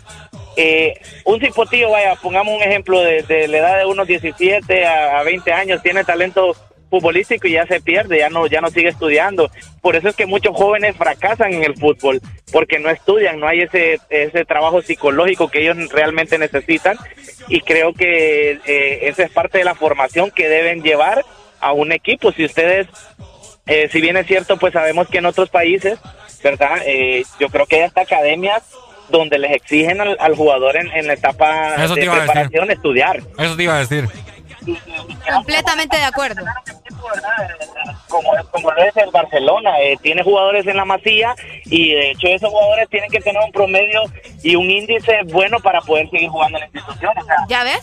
[0.54, 5.18] eh, un cipotillo, vaya, pongamos un ejemplo de, de la edad de unos 17 a,
[5.18, 6.54] a 20 años, tiene talento
[6.98, 9.50] futbolístico y ya se pierde, ya no, ya no sigue estudiando.
[9.80, 12.20] Por eso es que muchos jóvenes fracasan en el fútbol,
[12.52, 16.96] porque no estudian, no hay ese, ese trabajo psicológico que ellos realmente necesitan.
[17.48, 21.24] Y creo que eh, esa es parte de la formación que deben llevar
[21.60, 22.32] a un equipo.
[22.32, 22.86] Si ustedes
[23.66, 25.98] eh, si bien es cierto, pues sabemos que en otros países,
[26.42, 26.78] ¿verdad?
[26.84, 28.62] Eh, yo creo que hay hasta academias
[29.08, 33.22] donde les exigen al, al jugador en, en la etapa de preparación estudiar.
[33.38, 34.08] Eso te iba a decir.
[35.32, 36.42] Completamente de acuerdo.
[38.08, 41.34] Como, como lo es el Barcelona, eh, tiene jugadores en la masía
[41.64, 44.02] y de hecho esos jugadores tienen que tener un promedio
[44.42, 47.12] y un índice bueno para poder seguir jugando en la institución.
[47.18, 47.80] o sea, ¿Ya ves?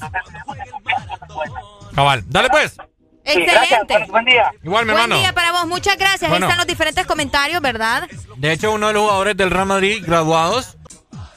[1.95, 2.23] Cabal.
[2.27, 2.77] Dale pues.
[3.23, 4.05] Excelente.
[4.09, 4.51] buen día.
[4.63, 5.19] Igual, mi Buen hermano.
[5.19, 5.67] día para vos.
[5.67, 6.29] Muchas gracias.
[6.29, 6.45] Bueno.
[6.45, 8.09] Ahí están los diferentes comentarios, ¿verdad?
[8.37, 10.77] De hecho, uno de los jugadores del Real Madrid graduados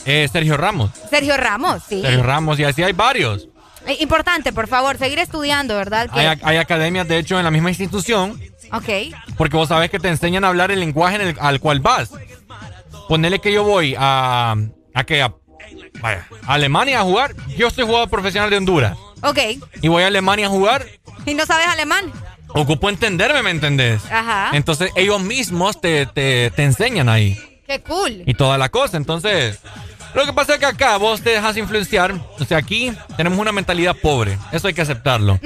[0.06, 0.90] es Sergio Ramos.
[1.10, 2.00] Sergio Ramos, sí.
[2.00, 3.48] Sergio Ramos, y así hay varios.
[3.86, 6.10] Eh, Importante, por favor, seguir estudiando, ¿verdad?
[6.10, 8.40] Que- Hay, hay academias, de hecho, en la misma institución,
[8.72, 8.88] Ok.
[9.36, 12.10] porque vos sabés que te enseñan a hablar el lenguaje en el- al cual vas.
[13.08, 14.56] Ponele que yo voy a.
[14.94, 15.22] ¿A qué?
[15.22, 15.34] A,
[16.00, 17.34] vaya, a Alemania a jugar.
[17.56, 18.96] Yo soy jugador profesional de Honduras.
[19.22, 19.38] Ok.
[19.82, 20.86] Y voy a Alemania a jugar.
[21.26, 22.10] ¿Y no sabes alemán?
[22.48, 24.02] Ocupo entenderme, ¿me entendés?
[24.10, 24.50] Ajá.
[24.52, 27.38] Entonces ellos mismos te, te, te enseñan ahí.
[27.66, 28.22] Qué cool.
[28.26, 28.96] y toda la cosa.
[28.98, 29.58] Entonces,
[30.14, 32.14] lo que pasa es que acá vos te dejas influenciar.
[32.38, 34.38] O sea, aquí tenemos una mentalidad pobre.
[34.52, 35.38] Eso hay que aceptarlo.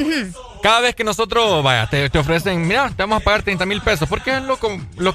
[0.63, 3.81] Cada vez que nosotros, vaya, te, te ofrecen, mira, te vamos a pagar 30 mil
[3.81, 4.09] pesos.
[4.09, 4.59] Porque es lo,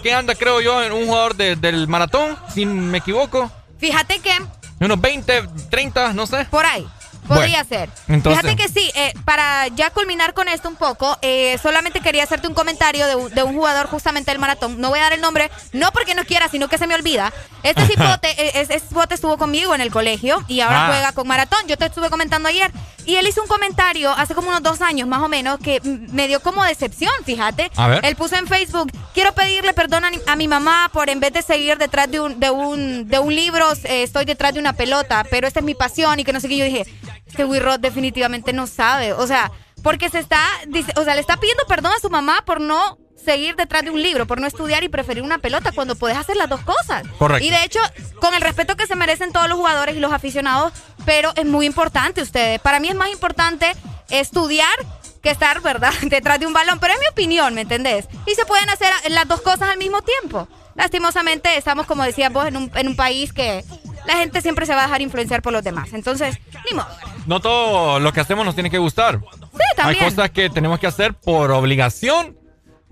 [0.02, 3.52] que anda, creo yo, en un jugador de- del maratón, si me equivoco.
[3.78, 4.32] Fíjate que
[4.80, 6.46] Unos 20, 30, no sé.
[6.46, 6.88] por ahí.
[7.28, 7.90] Podría Bueno, ser.
[8.08, 12.24] entonces- Fíjate que sí, eh, para ya culminar con esto un poco, eh, solamente quería
[12.24, 14.80] hacerte un comentario de, un- de un jugador justamente del maratón.
[14.80, 17.32] No voy a dar el nombre, no porque no quiera, sino que se me olvida.
[17.64, 20.88] Este cipote, eh, es- este cipote estuvo conmigo en el colegio y ahora Ah.
[20.90, 21.60] juega con maratón.
[21.68, 22.72] Yo te estuve comentando ayer.
[23.06, 26.28] Y él hizo un comentario hace como unos dos años más o menos que me
[26.30, 27.70] dio como decepción, fíjate.
[27.76, 28.06] A ver.
[28.06, 31.34] Él puso en Facebook, quiero pedirle perdón a, mi- a mi mamá por en vez
[31.34, 34.72] de seguir detrás de un, de un, de un libro, eh, estoy detrás de una
[34.72, 36.56] pelota, pero esta es mi pasión y que no sé qué.
[36.58, 36.86] Yo dije,
[37.34, 39.14] este Wirrod definitivamente no sabe.
[39.14, 42.44] O sea, porque se está, dice, o sea, le está pidiendo perdón a su mamá
[42.46, 45.96] por no seguir detrás de un libro, por no estudiar y preferir una pelota cuando
[45.96, 47.04] puedes hacer las dos cosas.
[47.18, 47.44] Correcto.
[47.44, 47.80] Y de hecho,
[48.20, 50.74] con el respeto que se merecen todos los jugadores y los aficionados,
[51.06, 52.60] pero es muy importante ustedes.
[52.62, 53.72] Para mí es más importante
[54.12, 54.76] estudiar
[55.24, 56.78] que estar, ¿verdad?, detrás de un balón.
[56.80, 58.08] Pero es mi opinión, ¿me entendés?
[58.28, 60.48] Y se pueden hacer las dos cosas al mismo tiempo.
[60.76, 63.66] Lastimosamente estamos, como decías vos, en un, en un país que
[64.06, 65.94] la gente siempre se va a dejar influenciar por los demás.
[65.94, 66.38] Entonces,
[66.70, 66.90] ni modo.
[67.26, 69.20] No todo lo que hacemos nos tiene que gustar.
[69.20, 70.04] Sí, también.
[70.04, 72.38] Hay cosas que tenemos que hacer por obligación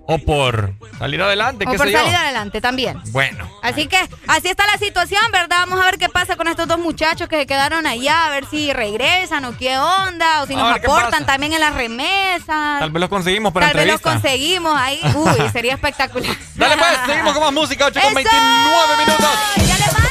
[0.08, 2.00] o por salir adelante, O qué por sé yo.
[2.00, 3.00] salir adelante también.
[3.12, 5.60] Bueno, Así que así está la situación, ¿verdad?
[5.68, 8.46] Vamos a ver qué pasa con estos dos muchachos que se quedaron allá, a ver
[8.50, 12.80] si regresan o qué onda, o si A nos aportan también en las remesas.
[12.80, 15.00] tal vez los conseguimos para Tal vez los conseguimos ahí.
[15.16, 16.36] Uy, sería espectacular.
[16.56, 18.16] Dale pues, seguimos con más música, 8 con ¡Eso!
[18.16, 19.30] 29 minutos.
[19.58, 20.11] ¡Ya levántate!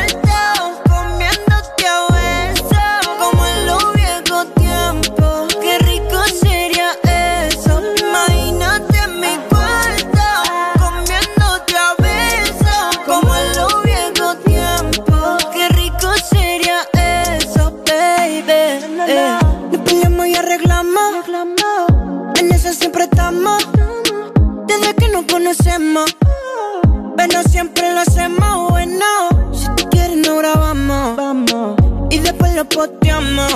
[27.27, 29.05] Pero siempre lo hacemos bueno.
[29.53, 31.15] Si tú quieres, no grabamos.
[31.15, 31.75] Vamos.
[32.09, 33.53] Y después lo posteamos.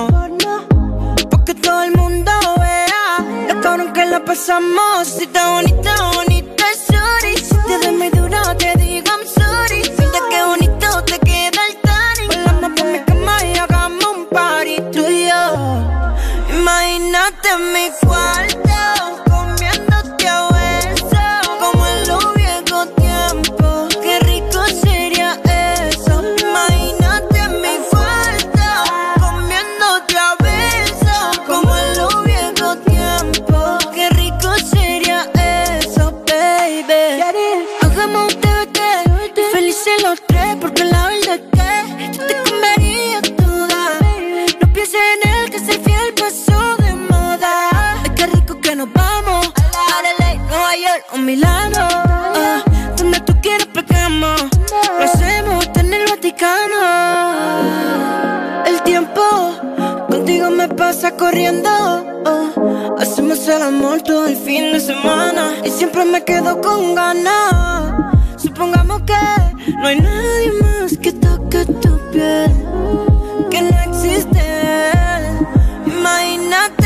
[1.28, 2.30] Porque todo el mundo
[2.60, 5.08] vea lo cabrón que la pasamos.
[5.08, 7.36] Si está bonita, bonita, sorry.
[7.38, 9.82] Si te doy muy duro, te digo I'm sorry.
[9.98, 12.44] Mira qué bonito te queda el tanning.
[12.44, 16.56] Volamos por mi cama y hagamos un party tú y yo.
[16.56, 18.55] Imagínate mi cuarto
[51.26, 51.88] Milano.
[52.36, 52.62] Ah,
[52.96, 54.40] donde tú quieras pegamos.
[54.96, 56.76] Lo hacemos en el Vaticano.
[58.64, 59.22] El tiempo
[60.08, 61.68] contigo me pasa corriendo.
[62.24, 62.96] oh.
[63.00, 65.50] Hacemos el amor todo el fin de semana.
[65.64, 68.12] Y siempre me quedo con ganas.
[68.36, 72.52] Supongamos que no hay nadie más que toque tu piel.
[73.50, 74.44] Que no existe.
[75.86, 76.85] Imagínate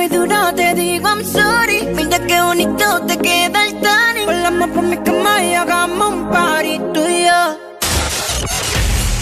[0.00, 1.82] muy duro, te digo I'm sorry.
[1.94, 4.24] Mira qué bonito te queda el tanning.
[4.24, 7.42] Volamos por mi cama y hagamos un party tú y yo.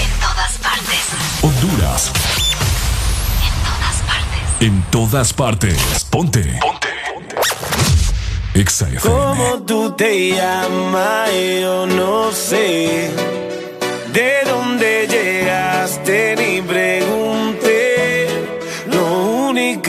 [0.04, 1.02] En todas partes.
[1.42, 2.12] Honduras.
[3.46, 4.60] En todas partes.
[4.60, 6.04] En todas partes.
[6.10, 6.44] Ponte.
[6.60, 6.88] Ponte.
[8.54, 9.00] FM.
[9.00, 11.30] ¿Cómo tú te llamas?
[11.60, 13.10] Yo no sé.
[14.12, 16.36] ¿De dónde llegaste?
[16.36, 17.27] Ni pregunté.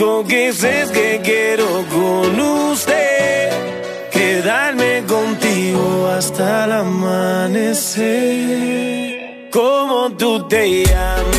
[0.00, 3.50] Único que sé es que quiero con usted
[4.10, 8.00] quedarme contigo hasta el amanecer.
[9.50, 11.29] ¿Cómo tú te llamas?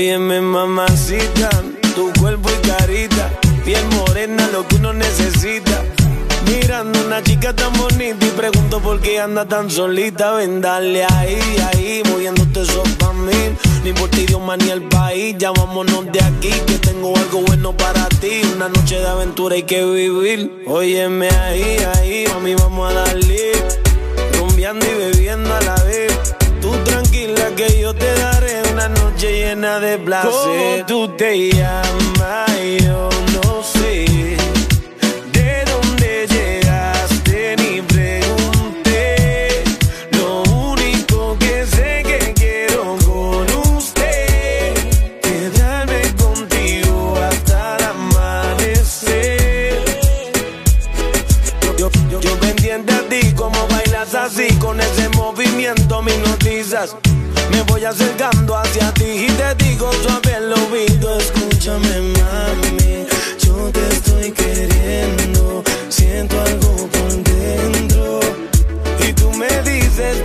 [0.00, 1.50] Óyeme, mamacita,
[1.94, 5.84] tu cuerpo y carita, piel morena, lo que uno necesita.
[6.46, 10.32] Mirando una chica tan bonita y pregunto por qué anda tan solita.
[10.32, 11.38] Ven, dale ahí,
[11.70, 13.54] ahí, moviéndote eso pa' mí.
[13.84, 17.76] Ni por ti, idioma ni el país, ya vámonos de aquí, que tengo algo bueno
[17.76, 18.40] para ti.
[18.56, 20.64] Una noche de aventura hay que vivir.
[20.66, 23.52] Óyeme ahí, ahí, mami, vamos a darle.
[24.38, 26.10] Rumbeando y bebiendo a la vez.
[26.62, 27.89] Tú tranquila que yo
[29.50, 30.30] llena de placer.
[30.30, 32.79] ¿Cómo tú te llamas?
[57.80, 63.06] Voy acercando hacia ti y te digo suave al oído, escúchame mami,
[63.38, 68.20] yo te estoy queriendo, siento algo por dentro.
[69.08, 70.18] Y tú me dices,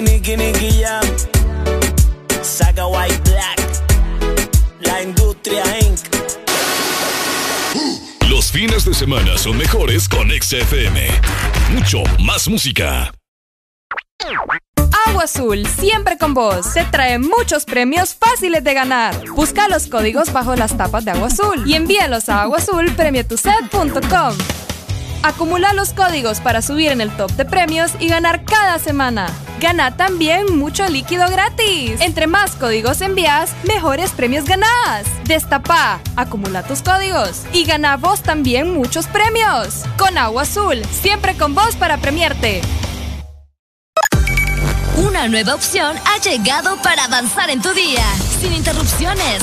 [0.00, 1.02] Nicky, Nicky, Nicky Jam.
[2.42, 3.58] Saga White Black.
[4.80, 5.98] La Industria Inc.
[8.28, 11.08] Los fines de semana son mejores con XFM.
[11.72, 13.12] Mucho más música.
[15.06, 16.74] Agua Azul, siempre con vos.
[16.74, 19.28] Te trae muchos premios fáciles de ganar.
[19.30, 24.67] Busca los códigos bajo las tapas de Agua Azul y envíalos a aguazulpremiotuset.com.
[25.22, 29.28] Acumula los códigos para subir en el top de premios y ganar cada semana.
[29.60, 32.00] Gana también mucho líquido gratis.
[32.00, 35.06] Entre más códigos envías, mejores premios ganás.
[35.24, 39.84] Destapa, acumula tus códigos y gana vos también muchos premios.
[39.98, 42.62] Con Agua Azul, siempre con vos para premiarte.
[44.96, 48.04] Una nueva opción ha llegado para avanzar en tu día,
[48.40, 49.42] sin interrupciones.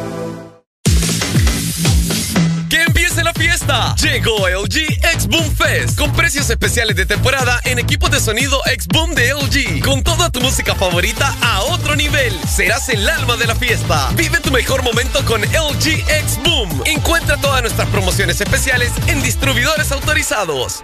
[3.11, 3.95] ¡Que empiece la fiesta!
[3.95, 8.87] Llegó LG X Boom Fest con precios especiales de temporada en equipos de sonido X
[8.87, 9.83] Boom de LG.
[9.83, 12.33] Con toda tu música favorita a otro nivel.
[12.47, 14.11] Serás el alma de la fiesta.
[14.15, 16.83] Vive tu mejor momento con LG X Boom.
[16.85, 20.81] Encuentra todas nuestras promociones especiales en distribuidores autorizados.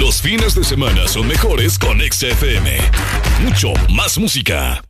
[0.00, 2.78] Los fines de semana son mejores con XFM.
[3.42, 4.82] Mucho más música.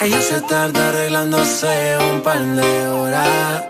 [0.00, 3.64] Ella se tarda arreglándose un par de horas.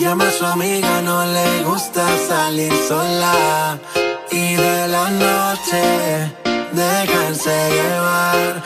[0.00, 3.78] Llama a su amiga, no le gusta salir sola.
[4.32, 6.32] Y de la noche,
[6.72, 8.62] dejarse llevar.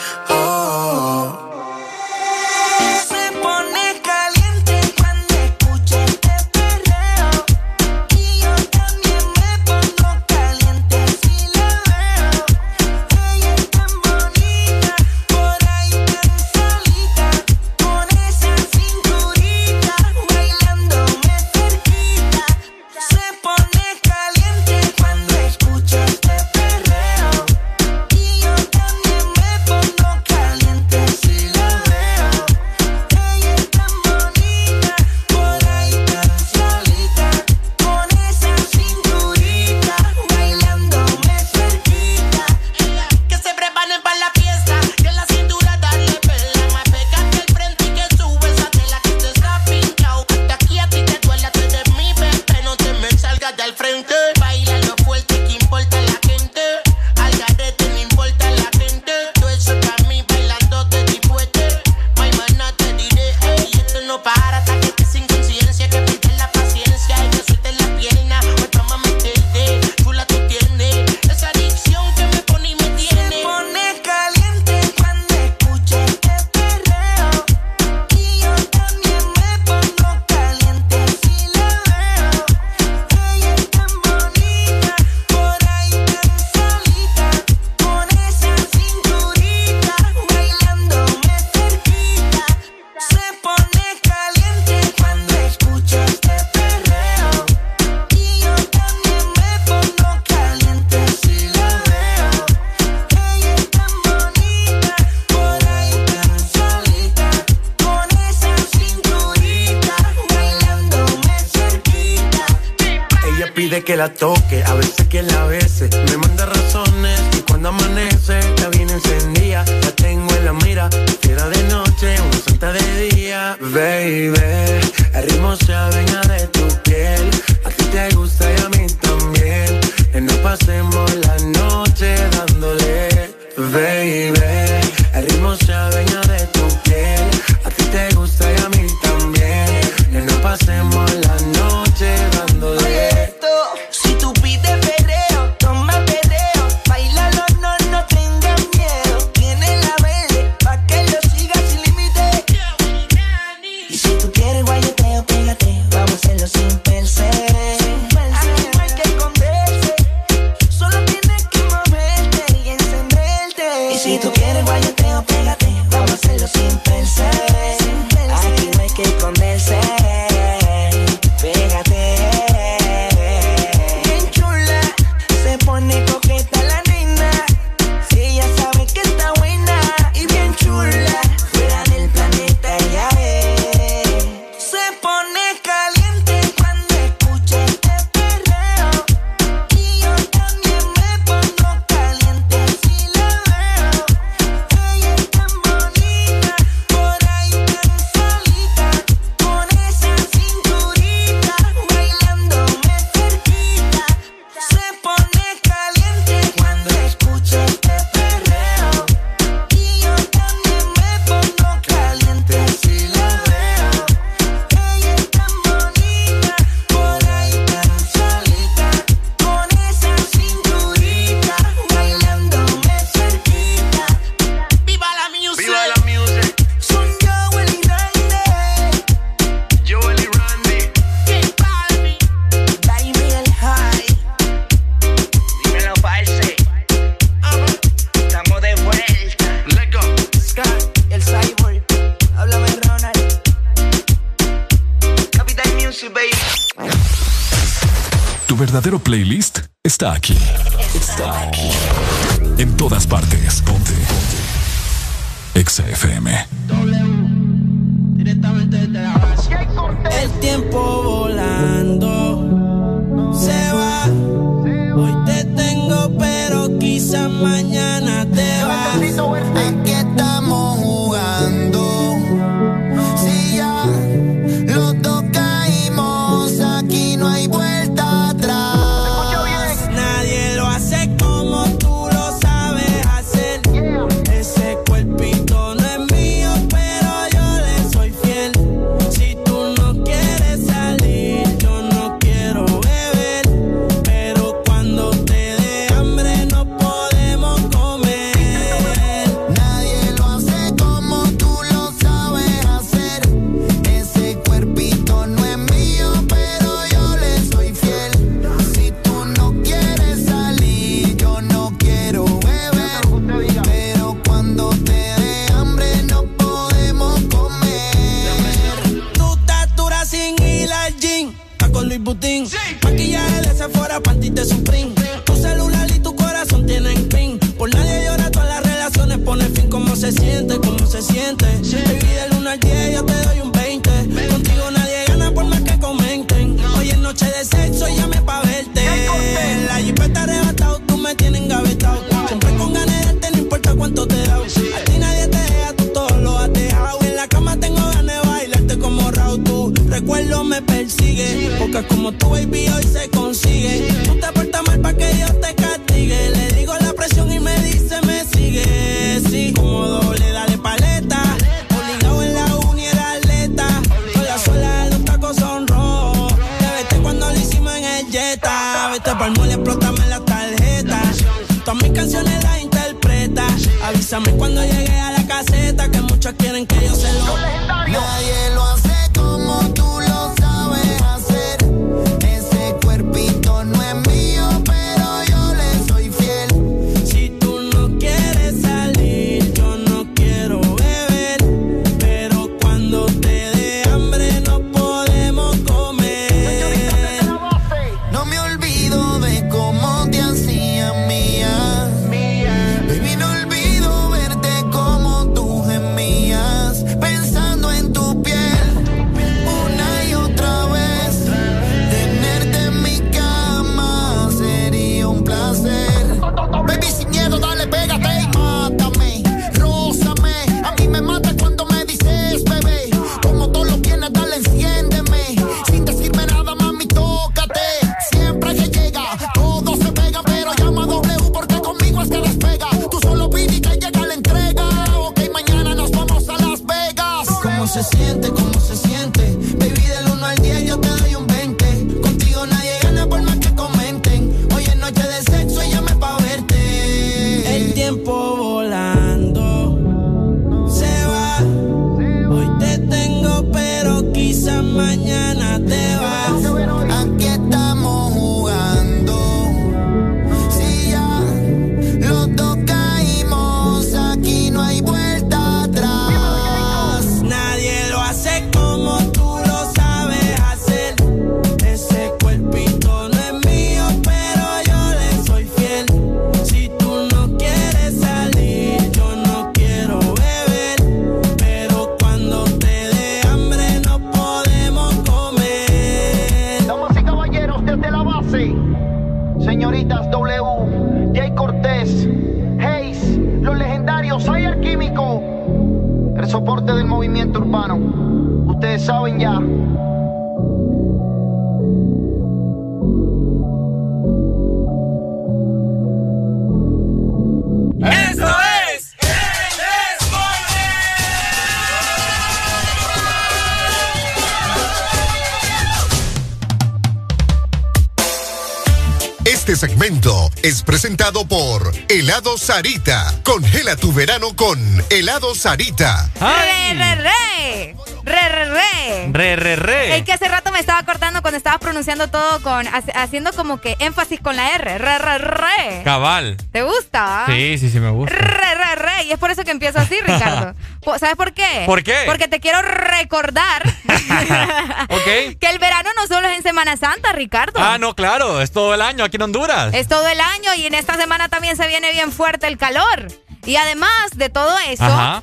[522.41, 523.12] Sarita.
[523.23, 526.09] Congela tu verano con Helado Sarita.
[526.19, 527.77] Re, re, re.
[528.02, 529.09] Re, re, re.
[529.12, 529.99] Re, re, re.
[529.99, 533.77] Es que hace rato me estaba cortando cuando estabas pronunciando todo con haciendo como que
[533.78, 534.78] énfasis con la R.
[534.78, 535.83] Re, re, re.
[535.85, 536.39] Cabal.
[536.51, 537.25] ¿Te gusta?
[537.27, 538.17] Sí, sí, sí me gusta.
[538.17, 539.05] Re, re, re.
[539.05, 540.55] Y es por eso que empiezo así, Ricardo.
[540.99, 541.65] ¿Sabes por qué?
[541.67, 542.05] ¿Por qué?
[542.07, 543.62] Porque te quiero recordar
[544.91, 545.39] ¿Ok?
[545.39, 547.59] que el verano no solo es en Semana Santa, Ricardo.
[547.60, 549.75] Ah, no, claro, es todo el año aquí en Honduras.
[549.75, 553.09] Es todo el año y en esta semana también se viene bien fuerte el calor.
[553.47, 555.23] Y además de todo eso, Ajá.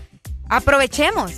[0.50, 1.32] aprovechemos.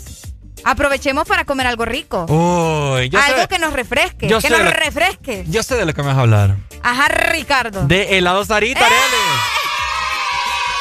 [0.63, 2.25] Aprovechemos para comer algo rico.
[2.27, 4.27] Uy, yo algo sé, que nos refresque.
[4.27, 5.45] yo que nos refresque.
[5.47, 6.55] yo sé de lo que me vas a hablar.
[6.83, 7.85] Ajá, Ricardo.
[7.87, 9.59] De helado Sarita, Arely.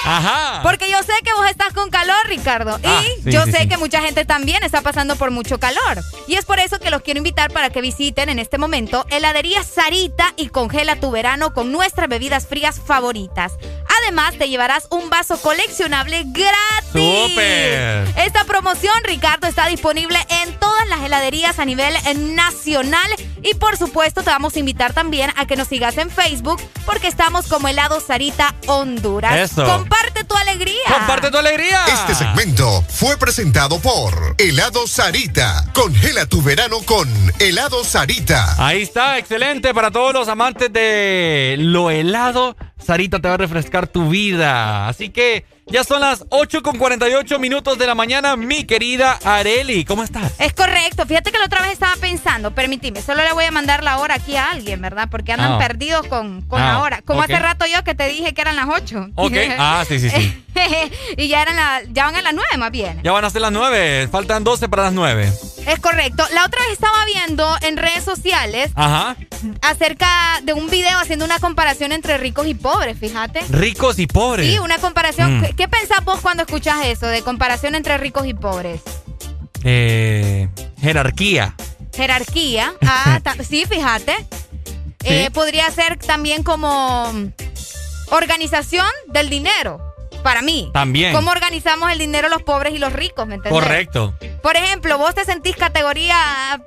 [0.04, 0.60] Ajá.
[0.62, 2.78] Porque yo sé que vos estás con calor, Ricardo.
[2.84, 3.68] Ah, y sí, yo sí, sé sí.
[3.68, 6.02] que mucha gente también está pasando por mucho calor.
[6.28, 9.64] Y es por eso que los quiero invitar para que visiten en este momento heladería
[9.64, 13.54] Sarita y congela tu verano con nuestras bebidas frías favoritas.
[14.02, 17.28] Además, te llevarás un vaso coleccionable gratis.
[17.28, 18.06] ¡Súper!
[18.18, 21.94] Esta promoción, Ricardo, está disponible en todas las heladerías a nivel
[22.34, 23.10] nacional.
[23.42, 27.08] Y por supuesto, te vamos a invitar también a que nos sigas en Facebook porque
[27.08, 29.50] estamos como Helado Sarita Honduras.
[29.50, 29.64] Eso.
[29.64, 30.82] Comparte tu alegría.
[30.88, 31.86] Comparte tu alegría.
[31.86, 35.64] Este segmento fue presentado por Helado Sarita.
[35.74, 37.08] Congela tu verano con
[37.40, 38.54] Helado Sarita.
[38.64, 42.56] Ahí está, excelente para todos los amantes de lo helado.
[42.78, 44.86] Sarita te va a refrescar tu vida.
[44.88, 49.84] Así que ya son las 8 con 48 minutos de la mañana, mi querida Areli.
[49.84, 50.32] ¿Cómo estás?
[50.38, 51.04] Es correcto.
[51.04, 54.14] Fíjate que la otra vez estaba pensando, permitime, solo le voy a mandar la hora
[54.14, 55.08] aquí a alguien, ¿verdad?
[55.10, 55.58] Porque andan Ah.
[55.58, 57.02] perdidos con, con Ah, la hora.
[57.02, 59.10] Como hace rato yo que te dije que eran las 8.
[59.16, 59.34] Ok.
[59.58, 60.44] Ah, sí, sí, sí.
[61.18, 63.00] y ya eran la- ya van a las 9 más bien.
[63.02, 64.08] Ya van a ser las 9.
[64.10, 65.30] Faltan 12 para las 9.
[65.66, 66.24] Es correcto.
[66.32, 69.16] La otra vez estaba viendo en redes sociales Ajá.
[69.60, 73.40] acerca de un video haciendo una comparación entre ricos y pobres, fíjate.
[73.50, 74.46] Ricos y pobres.
[74.50, 75.38] Sí, una comparación.
[75.38, 75.42] Mm.
[75.42, 78.80] ¿Qué, qué pensás vos cuando escuchas eso de comparación entre ricos y pobres?
[79.64, 80.48] Eh,
[80.80, 81.54] jerarquía.
[81.94, 82.72] Jerarquía.
[82.82, 84.14] Ah, sí, fíjate.
[85.04, 87.12] Eh, podría ser también como
[88.10, 89.87] organización del dinero.
[90.22, 90.70] Para mí.
[90.72, 91.12] También.
[91.14, 93.26] ¿Cómo organizamos el dinero los pobres y los ricos?
[93.26, 93.60] ¿Me entendés?
[93.62, 94.14] Correcto.
[94.42, 96.16] Por ejemplo, vos te sentís categoría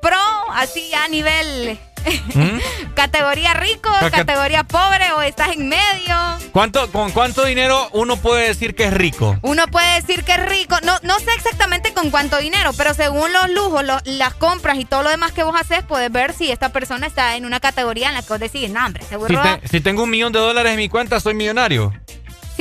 [0.01, 0.17] pro,
[0.53, 1.79] así a nivel
[2.95, 6.15] categoría rico, Ca- ca- categoría pobre o estás en medio.
[6.51, 9.37] ¿Cuánto, ¿Con cuánto dinero uno puede decir que es rico?
[9.41, 13.31] Uno puede decir que es rico, no, no sé exactamente con cuánto dinero, pero según
[13.31, 16.51] los lujos, lo- las compras y todo lo demás que vos haces, puedes ver si
[16.51, 19.41] esta persona está en una categoría en la que vos decís, no, hombre, Si, seguro.
[19.41, 21.93] te- si tengo un millón de dólares en mi cuenta, soy millonario.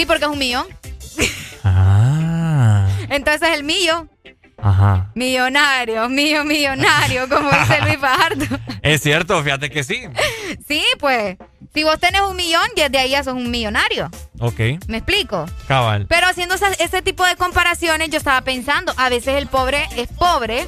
[0.01, 0.67] Sí, porque es un millón.
[1.63, 2.89] Ah.
[3.11, 4.09] Entonces el mío,
[4.57, 5.11] Ajá.
[5.15, 8.47] millonario, mío, millonario, como dice Luis Fajardo.
[8.81, 10.05] Es cierto, fíjate que sí.
[10.67, 11.37] Sí, pues,
[11.75, 14.11] si vos tenés un millón, ya de ahí ya sos un millonario.
[14.39, 14.59] Ok.
[14.89, 15.45] ¿Me explico?
[15.69, 16.07] Cabal.
[16.09, 20.67] Pero haciendo ese tipo de comparaciones, yo estaba pensando, a veces el pobre es pobre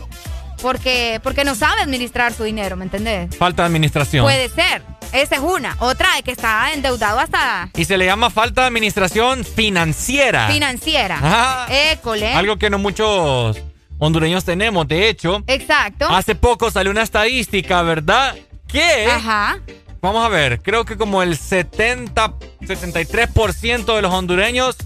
[0.63, 3.37] porque, porque no sabe administrar su dinero, ¿me entendés?
[3.37, 4.25] Falta de administración.
[4.25, 4.83] Puede ser.
[5.13, 5.77] Esa es una.
[5.81, 10.49] Otra es que está endeudado hasta Y se le llama falta de administración financiera.
[10.49, 11.19] financiera.
[11.21, 11.67] Ajá.
[11.93, 12.33] École.
[12.33, 13.59] Algo que no muchos
[13.99, 14.89] hondureños tenemos.
[14.89, 16.09] De hecho, Exacto.
[16.09, 18.35] hace poco salió una estadística, ¿verdad?
[18.67, 19.07] Que.
[19.11, 19.59] Ajá.
[20.01, 22.33] Vamos a ver, creo que como el 70,
[22.63, 24.77] 73% de los hondureños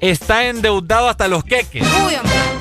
[0.00, 1.82] está endeudado hasta los queques.
[1.82, 2.55] Uy, hombre.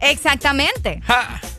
[0.00, 1.00] Exactamente.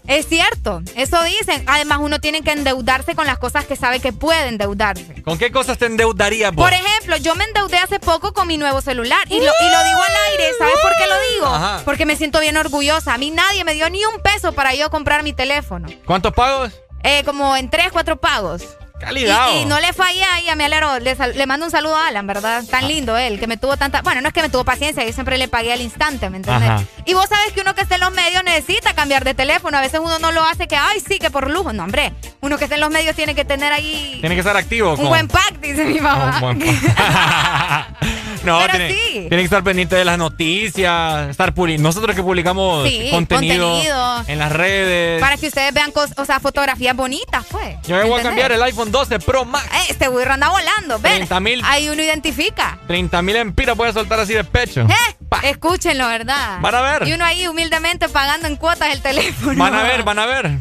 [0.07, 1.63] Es cierto, eso dicen.
[1.67, 5.21] Además, uno tiene que endeudarse con las cosas que sabe que puede endeudarse.
[5.23, 6.63] ¿Con qué cosas te endeudarías vos?
[6.63, 9.83] Por ejemplo, yo me endeudé hace poco con mi nuevo celular y lo, y lo
[9.83, 10.51] digo al aire.
[10.57, 11.47] ¿Sabes por qué lo digo?
[11.47, 11.81] Ajá.
[11.83, 13.13] Porque me siento bien orgullosa.
[13.13, 15.87] A mí nadie me dio ni un peso para yo comprar mi teléfono.
[16.05, 16.73] ¿Cuántos pagos?
[17.03, 18.63] Eh, como en tres, cuatro pagos.
[18.99, 19.49] Calidad.
[19.53, 20.99] Y, y no le fallé ahí a mi alero.
[20.99, 22.63] Le, mando un saludo a Alan, ¿verdad?
[22.69, 22.87] Tan Ah.
[22.87, 24.01] lindo él, que me tuvo tanta.
[24.01, 26.69] Bueno, no es que me tuvo paciencia, yo siempre le pagué al instante, ¿me entiendes?
[26.69, 26.83] Ajá.
[27.05, 29.77] Y vos sabes que uno que está en los medios necesita cambiar de teléfono.
[29.77, 31.73] A veces uno no lo hace que, ay, sí, que por lujo.
[31.73, 32.13] No, hombre.
[32.41, 34.91] Uno que está en los medios tiene que tener ahí Tiene que estar activo.
[34.91, 36.35] un con- buen pack, dice mi mamá.
[36.35, 36.59] Un buen
[38.43, 39.11] no, Pero tiene, sí.
[39.11, 44.23] tiene que estar pendiente de las noticias, estar Nosotros que publicamos Sí, contenido, contenido.
[44.27, 45.19] en las redes.
[45.21, 47.75] Para que ustedes vean cosas, o sea, fotografías bonitas, pues.
[47.87, 49.65] Yo me voy a cambiar el iPhone 12 Pro Max.
[49.73, 51.13] Eh, Este burro anda volando, ven.
[51.27, 51.61] 30,000.
[51.65, 52.79] Ahí uno identifica.
[52.87, 54.81] 30 mil empiras voy a soltar así de pecho.
[54.81, 56.59] Eh, Escúchenlo, ¿verdad?
[56.61, 57.07] Van a ver.
[57.07, 59.57] Y uno ahí humildemente pagando en cuotas el teléfono.
[59.57, 60.51] Van a ver, van a ver.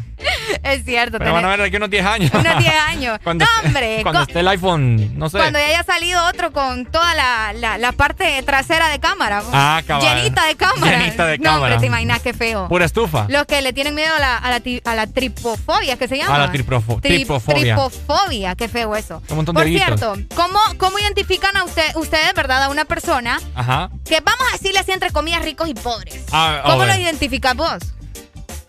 [0.63, 1.19] Es cierto.
[1.19, 2.31] Pero van a ver aquí unos 10 años.
[2.33, 3.19] Unos 10 años.
[3.23, 3.99] cuando, no, hombre.
[4.01, 5.37] Cuando esté el iPhone, no sé.
[5.37, 9.43] Cuando ya haya salido otro con toda la, la, la parte trasera de cámara.
[9.53, 10.15] Ah, cabal.
[10.17, 10.97] Llenita de cámara.
[10.99, 11.61] Llenita de no, cámara.
[11.75, 12.67] hombre, te imaginas qué feo.
[12.67, 13.25] Pura estufa.
[13.29, 16.17] Los que le tienen miedo a la, a la, ti- a la tripofobia, ¿qué se
[16.17, 16.35] llama?
[16.35, 17.01] A la tripofobia.
[17.75, 19.21] Tripofobia, qué feo eso.
[19.29, 23.39] Un montón de Por cierto, ¿cómo, ¿cómo identifican a usted, ustedes, verdad, a una persona
[23.55, 23.89] Ajá.
[24.03, 26.23] que vamos a decirle así entre comillas ricos y pobres?
[26.31, 27.77] A- a ¿Cómo lo identificas vos?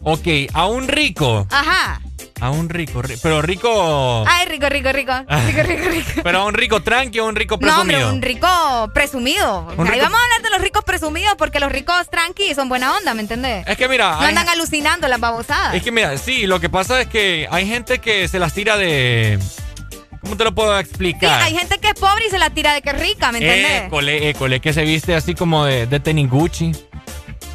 [0.03, 1.47] Ok, a un rico.
[1.51, 2.01] Ajá.
[2.41, 4.25] A un rico, ri- pero rico.
[4.29, 5.13] Ay, rico, rico, rico.
[5.47, 6.21] Rico, rico, rico.
[6.23, 8.15] Pero a un rico tranqui o un rico No, hombre, presumido.
[8.15, 9.61] un rico presumido.
[9.77, 12.69] Un Ahí rico- vamos a hablar de los ricos presumidos porque los ricos tranqui son
[12.69, 13.67] buena onda, ¿me entendés?
[13.67, 15.75] Es que mira, No hay- andan alucinando las babosadas.
[15.75, 18.77] es que mira, sí, lo que pasa es que hay gente que se las tira
[18.77, 19.41] de.
[20.21, 21.43] ¿Cómo te lo puedo Sí, explicar?
[21.43, 23.83] hay gente que es pobre y se la tira de que es rica, ¿me entendés?
[23.85, 26.73] École, école, que se viste así como de, de tenis Gucci.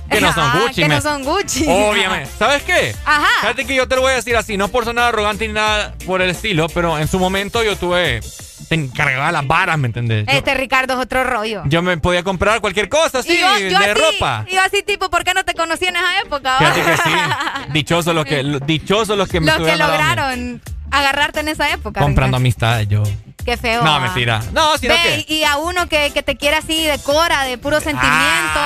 [0.10, 1.66] Que no son Ah, Gucci, que me- no son Gucci.
[1.68, 2.30] Obviamente.
[2.38, 2.96] ¿Sabes qué?
[3.06, 3.28] Ajá.
[3.42, 5.96] Fíjate que yo te lo voy a decir así, no por sonar arrogante ni nada
[6.06, 8.22] por el estilo, pero en su momento yo tuve.
[8.70, 10.26] Te encargaba las varas, ¿me entendés?
[10.26, 11.64] Yo, Este Ricardo es otro rollo.
[11.66, 14.46] yo me podía comprar cualquier cosa yo, yo de así, ropa.
[14.48, 16.58] y yo así tipo, ¿por qué no te conocí en esa época?
[16.60, 17.10] Fíjate que sí.
[17.74, 20.62] Dichosos los que, dichosos los que me Los que lograron
[20.94, 22.00] agarrarte en esa época.
[22.00, 23.04] Comprando amistades yo.
[23.44, 23.84] Qué feo.
[23.84, 24.00] No, ah.
[24.00, 24.42] mentira.
[24.54, 25.34] No, sino Ve, que.
[25.34, 28.60] y a uno que, que te quiere así de cora, de puro sentimiento,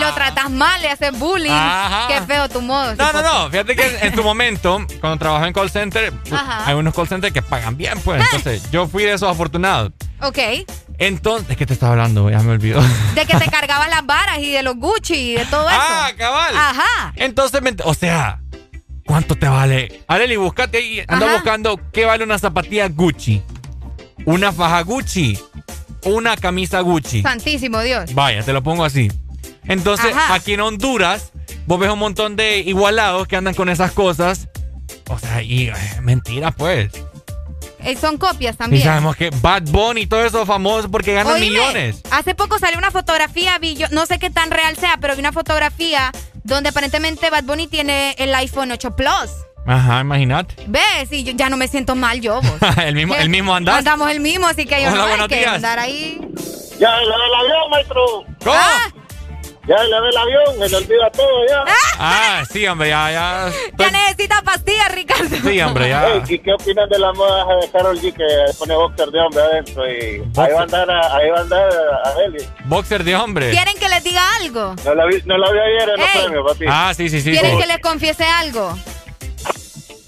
[0.00, 1.50] lo tratas mal, le haces bullying.
[1.50, 1.86] Ah.
[1.86, 2.08] Ajá.
[2.08, 2.94] Qué feo tu modo.
[2.94, 3.50] No, no, no.
[3.50, 6.66] Fíjate que en su momento, cuando trabajé en call center, pues, Ajá.
[6.66, 8.22] hay unos call centers que pagan bien, pues.
[8.22, 9.92] Entonces, yo fui de esos afortunados.
[10.22, 10.38] Ok.
[10.98, 12.30] Entonces, ¿de qué te estaba hablando?
[12.30, 12.80] Ya me olvidó.
[13.14, 15.78] De que te cargabas las varas y de los Gucci y de todo eso.
[15.78, 16.56] Ah, cabal.
[16.56, 17.12] Ajá.
[17.16, 18.40] Entonces, o sea,
[19.06, 20.02] ¿cuánto te vale?
[20.06, 21.00] Areli, buscate ahí.
[21.08, 21.34] Anda Ajá.
[21.36, 23.42] buscando qué vale una zapatilla Gucci,
[24.24, 25.38] una faja Gucci,
[26.04, 27.22] una camisa Gucci.
[27.22, 28.14] Santísimo Dios.
[28.14, 29.10] Vaya, te lo pongo así.
[29.64, 30.34] Entonces, Ajá.
[30.34, 31.32] aquí en Honduras,
[31.66, 34.48] vos ves un montón de igualados que andan con esas cosas.
[35.08, 36.90] O sea, y eh, mentira, pues.
[37.80, 38.82] Eh, son copias Y también.
[38.82, 42.02] sabemos que Bad Bunny y todo eso es famoso porque ganan Oíme, millones.
[42.10, 45.20] Hace poco salió una fotografía, vi yo, no sé qué tan real sea, pero vi
[45.20, 46.10] una fotografía
[46.46, 49.30] donde aparentemente Bad Bunny tiene el iPhone 8 Plus.
[49.66, 50.54] Ajá, imagínate.
[50.68, 51.10] ¿Ves?
[51.10, 52.76] Y yo ya no me siento mal yo, vos.
[52.84, 53.78] el mismo, el mismo andás.
[53.78, 55.54] Andamos el mismo, así que yo Hola, no hay buenos que días.
[55.54, 56.20] andar ahí.
[56.78, 58.24] Ya, ve el avión, maestro.
[58.44, 58.56] ¿Cómo?
[59.66, 61.64] Ya le ve el avión, se le olvida todo ya.
[61.98, 63.50] Ah, sí, hombre, ya, ya.
[63.76, 65.36] Ya necesita pastillas, Ricardo.
[65.42, 66.22] Sí, hombre, ya.
[66.28, 68.24] ¿Y qué opinan de la moda de Carol G que
[68.58, 69.86] pone boxer de hombre adentro?
[69.90, 71.68] Y ahí va a andar, a- ahí va a andar
[72.04, 72.44] a Eli.
[72.66, 73.50] Boxer de hombre.
[73.50, 74.76] ¿Quieren que les diga algo?
[74.84, 76.64] No la vi, no la vi ayer en los premios, papi.
[76.68, 77.32] Ah, sí, sí, sí.
[77.32, 77.58] ¿Quieren sí.
[77.60, 78.76] que les confiese algo?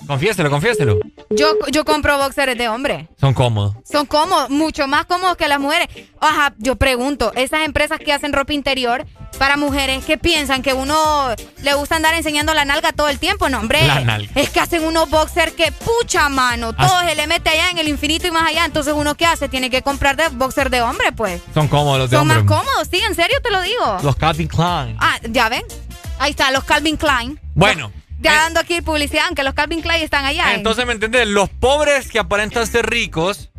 [0.08, 0.98] Confiéselo, confiéselo.
[1.28, 3.08] Yo, yo compro boxers de hombre.
[3.20, 3.74] Son cómodos.
[3.84, 5.86] Son cómodos, mucho más cómodos que las mujeres.
[6.18, 9.06] Ajá, yo pregunto, esas empresas que hacen ropa interior
[9.38, 10.62] para mujeres, ¿qué piensan?
[10.62, 13.50] ¿Que uno le gusta andar enseñando la nalga todo el tiempo?
[13.50, 13.86] No, hombre.
[13.86, 14.32] La nalga.
[14.34, 17.88] Es que hacen unos boxers que pucha mano, todo se le mete allá en el
[17.88, 18.64] infinito y más allá.
[18.64, 19.50] Entonces, ¿uno qué hace?
[19.50, 21.42] Tiene que comprar de boxer de hombre, pues.
[21.52, 22.42] Son cómodos los de Son hombre.
[22.44, 23.98] más cómodos, sí, en serio te lo digo.
[24.02, 24.96] Los Calvin Klein.
[25.00, 25.64] Ah, ya ven.
[26.18, 27.38] Ahí está, los Calvin Klein.
[27.54, 27.92] Bueno.
[28.20, 30.50] Ya dando aquí publicidad, aunque los Calvin Klein están allá.
[30.52, 31.26] en- Entonces, ¿me entiendes?
[31.28, 33.50] Los pobres que aparentan ser ricos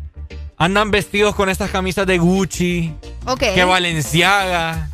[0.58, 2.92] andan vestidos con estas camisas de Gucci,
[3.26, 3.40] Ok.
[3.54, 4.90] que Valenciaga.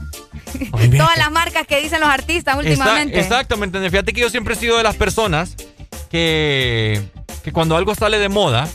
[0.97, 3.19] Todas las marcas que dicen los artistas últimamente.
[3.21, 3.91] Exacto, ¿me entiendes?
[3.91, 5.57] Fíjate que yo siempre he sido de las personas
[6.11, 7.03] que,
[7.43, 8.69] que cuando algo sale de moda,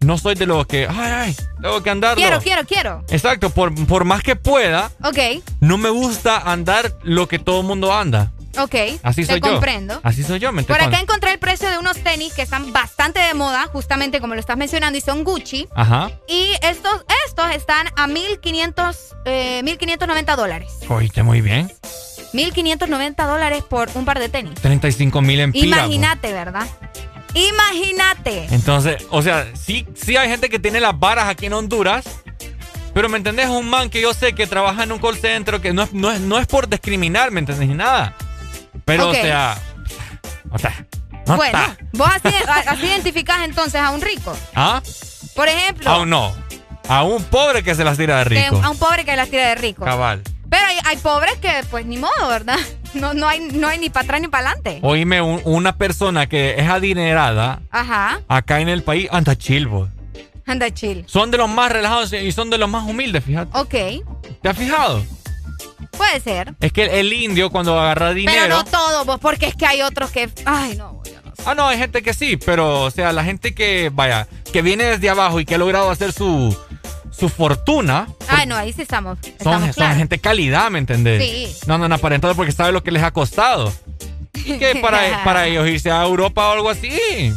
[0.00, 2.20] no soy de los que, ay, ay, tengo que andarlo.
[2.20, 3.04] Quiero, quiero, quiero.
[3.08, 5.18] Exacto, por, por más que pueda, Ok,
[5.60, 8.32] no me gusta andar lo que todo el mundo anda.
[8.58, 9.00] Ok.
[9.02, 9.52] Así te soy yo.
[9.52, 10.00] comprendo.
[10.02, 13.20] Así soy yo, ¿me Por acá encontré el precio de unos tenis que están bastante
[13.20, 15.68] de moda, justamente como lo estás mencionando, y son Gucci.
[15.74, 16.10] Ajá.
[16.28, 20.72] Y estos, estos están a 1.500, eh, 1.590 dólares.
[20.88, 21.70] Oíste muy bien.
[22.32, 24.54] 1.590 dólares por un par de tenis.
[24.60, 25.80] 35 mil empiras.
[25.80, 26.66] Imagínate, ¿verdad?
[27.34, 28.46] Imagínate.
[28.50, 32.04] Entonces, o sea, sí, sí hay gente que tiene las varas aquí en Honduras.
[32.92, 35.72] Pero me entendés, un man que yo sé que trabaja en un call center, que
[35.72, 37.68] no es, no es, no es por discriminar, ¿me entendés?
[37.68, 38.14] Ni nada.
[38.84, 39.56] Pero, o sea.
[40.50, 40.86] O sea.
[41.26, 41.76] No bueno, está.
[41.94, 42.34] vos así,
[42.68, 44.36] así identificás entonces a un rico.
[44.54, 44.82] ¿Ah?
[45.34, 46.34] Por ejemplo, Aún no.
[46.86, 48.60] A un pobre que se las tira de rico.
[48.62, 49.84] a un pobre que las tira de rico.
[49.86, 50.22] Cabal.
[50.50, 52.58] Pero hay, hay pobres que, pues, ni modo, ¿verdad?
[52.92, 54.78] No, no, hay, no hay ni para atrás ni para adelante.
[54.82, 59.88] Oíme, un- una persona que es adinerada Ajá, acá en el país anda chill, vos.
[60.46, 61.04] anda chill.
[61.08, 63.50] Son de los más relajados y son de los más humildes, fíjate.
[63.58, 63.74] Ok,
[64.42, 65.02] ¿Te has fijado?
[65.96, 66.54] Puede ser.
[66.60, 68.38] Es que el indio cuando agarra dinero...
[68.42, 70.28] Pero no todo, vos, porque es que hay otros que.
[70.44, 71.02] Ay, no.
[71.46, 74.84] Ah, no, hay gente que sí, pero, o sea, la gente que, vaya, que viene
[74.84, 76.56] desde abajo y que ha logrado hacer su,
[77.10, 79.18] su fortuna, Ay, no, ahí sí estamos.
[79.42, 81.22] son, gente calidad, ¿me entendés?
[81.22, 81.66] Sí.
[81.66, 83.72] No andan aparentando porque sabe lo que les ha costado.
[84.44, 87.32] Que para, para ellos irse a Europa o algo así.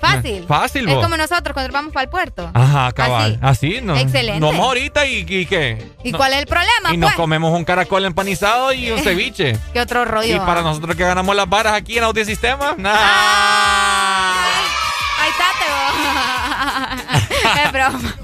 [0.00, 0.46] Fácil.
[0.46, 1.04] Fácil, Es vos.
[1.04, 2.50] como nosotros cuando vamos para el puerto.
[2.54, 3.38] Ajá, cabal.
[3.42, 3.96] Así, no.
[3.96, 4.40] Excelente.
[4.40, 5.86] Nos vamos ahorita y, y qué.
[6.02, 7.16] ¿Y No- cuál es el problema, Y nos pues?
[7.16, 9.58] comemos un caracol empanizado y un ceviche.
[9.72, 10.36] ¿Qué otro rollo?
[10.36, 10.64] Y para ah?
[10.64, 12.98] nosotros que ganamos las varas aquí en Audiosistema, nada.
[15.20, 15.44] Ahí está,
[17.52, 18.14] te Es broma.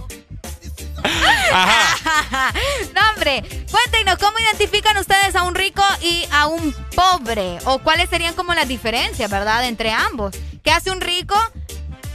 [2.95, 3.45] no, hombre.
[3.71, 7.59] Cuéntenos, ¿cómo identifican ustedes a un rico y a un pobre?
[7.65, 10.35] ¿O cuáles serían como las diferencias, verdad, entre ambos?
[10.63, 11.37] ¿Qué hace un rico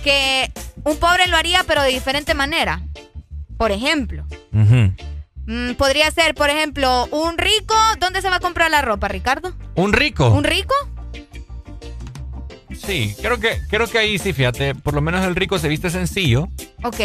[0.02, 0.52] que
[0.84, 2.82] un pobre lo haría, pero de diferente manera?
[3.58, 7.76] Por ejemplo, mm, podría ser, por ejemplo, un rico.
[8.00, 9.54] ¿Dónde se va a comprar la ropa, Ricardo?
[9.76, 10.30] ¿Un rico?
[10.30, 10.74] ¿Un rico?
[12.76, 15.90] Sí, creo que, creo que ahí sí, fíjate, por lo menos el rico se viste
[15.90, 16.48] sencillo,
[16.84, 17.00] Ok.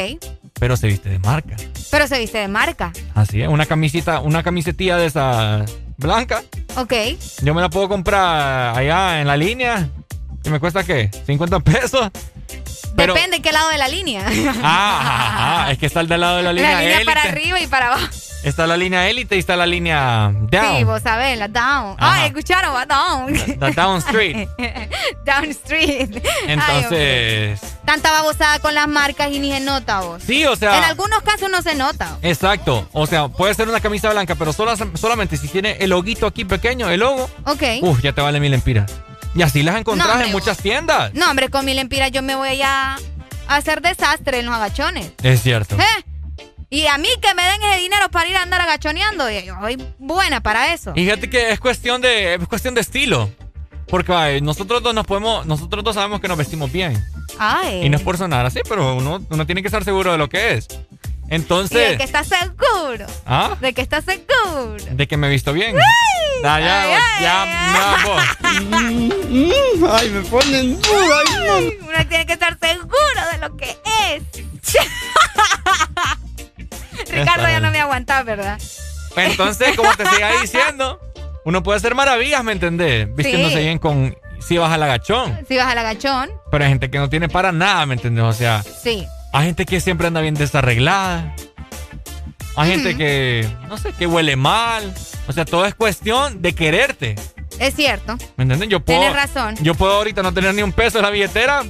[0.59, 1.57] pero se viste de marca.
[1.91, 2.93] Pero se viste de marca.
[3.15, 5.65] Así es, una camisita, una camisetilla de esa
[5.99, 6.43] blanca,
[6.77, 6.95] Ok.
[7.43, 9.89] yo me la puedo comprar allá en la línea,
[10.45, 12.11] y me cuesta qué, 50 pesos.
[12.97, 14.25] Pero, Depende qué lado de la línea.
[14.63, 17.67] ah, es que está el del lado de la línea la línea para arriba y
[17.67, 18.07] para abajo.
[18.43, 20.77] Está la línea élite y está la línea down.
[20.79, 21.97] Sí, vos sabés, la down.
[21.99, 22.15] Ajá.
[22.23, 23.35] Ay, escucharon, va down.
[23.59, 24.49] La down street.
[25.25, 26.23] down street.
[26.23, 26.23] Ay.
[26.47, 30.23] Entonces, Tanta babosada con las marcas y ni se nota vos.
[30.25, 32.19] sí, o sea, En algunos casos no se nota.
[32.23, 32.89] exacto.
[32.93, 36.45] O sea, puede ser una camisa blanca, pero sola- solamente si tiene el loguito aquí
[36.45, 37.63] pequeño, el logo, Ok.
[37.83, 38.93] Uf, ya te vale mil empiras.
[39.37, 41.13] Y así las encontrás No, hombre, en muchas tiendas.
[41.15, 42.97] No, hombre, con mil empiras yo me voy a,
[43.49, 45.13] hacer desastre en los agachones.
[45.23, 45.77] Es cierto.
[45.77, 46.05] ¿Eh?
[46.71, 49.55] Y a mí que me den ese dinero para ir a andar agachoneando, y yo
[49.61, 50.93] soy buena para eso.
[50.97, 53.31] Y fíjate que es cuestión de, es cuestión de estilo.
[53.87, 57.01] Porque ay, nosotros dos nos podemos, nosotros dos sabemos que nos vestimos bien.
[57.39, 57.85] Ay.
[57.85, 60.29] Y no es por sonar así, pero uno, uno tiene que estar seguro de lo
[60.29, 60.67] que es.
[61.27, 63.07] Y de Entonces, que está seguro.
[63.27, 63.57] ¿ah?
[63.61, 64.77] De que está seguro.
[64.91, 65.77] De que me he visto bien.
[65.77, 65.83] Ay,
[66.45, 67.49] Ah, ya, ay, ay, ya, ay.
[69.83, 69.97] ya.
[69.97, 71.17] Ay, me ponen duro.
[71.83, 73.77] Uno tiene que estar seguro de lo que
[74.13, 74.23] es.
[77.11, 78.61] Ricardo ya no me aguanta, ¿verdad?
[79.17, 81.01] Entonces, como te siga diciendo,
[81.45, 83.09] uno puede hacer maravillas, ¿me entendés?
[83.15, 83.63] Vistiéndose Sí.
[83.63, 85.39] bien con, si vas al agachón.
[85.49, 88.25] Si vas al agachón, Pero hay gente que no tiene para nada, ¿me entendés?
[88.25, 89.07] O sea, sí.
[89.37, 91.35] Hay gente que siempre anda bien desarreglada.
[92.57, 94.95] Hay gente que, no sé, que huele mal.
[95.29, 97.17] O sea, todo es cuestión de quererte.
[97.59, 98.17] Es cierto.
[98.37, 98.71] ¿Me entienden?
[98.71, 98.99] Yo puedo.
[98.99, 99.55] Tienes razón.
[99.61, 101.65] Yo puedo ahorita no tener ni un peso en la billetera,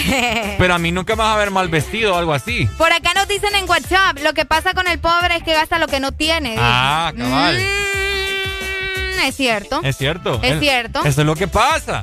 [0.58, 2.68] pero a mí nunca me vas a ver mal vestido o algo así.
[2.76, 5.78] Por acá nos dicen en WhatsApp, lo que pasa con el pobre es que gasta
[5.78, 6.56] lo que no tiene.
[6.58, 7.56] Ah, cabal.
[7.56, 9.80] Mm, es cierto.
[9.82, 10.38] Es cierto.
[10.42, 11.00] Es cierto.
[11.00, 12.02] Eso es lo que pasa.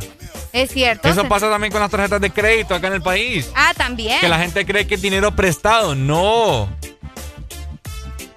[0.54, 1.08] Es cierto.
[1.10, 3.50] Eso pasa también con las tarjetas de crédito acá en el país.
[3.56, 4.20] Ah, también.
[4.22, 5.96] Que la gente cree que es dinero prestado.
[5.96, 6.70] No.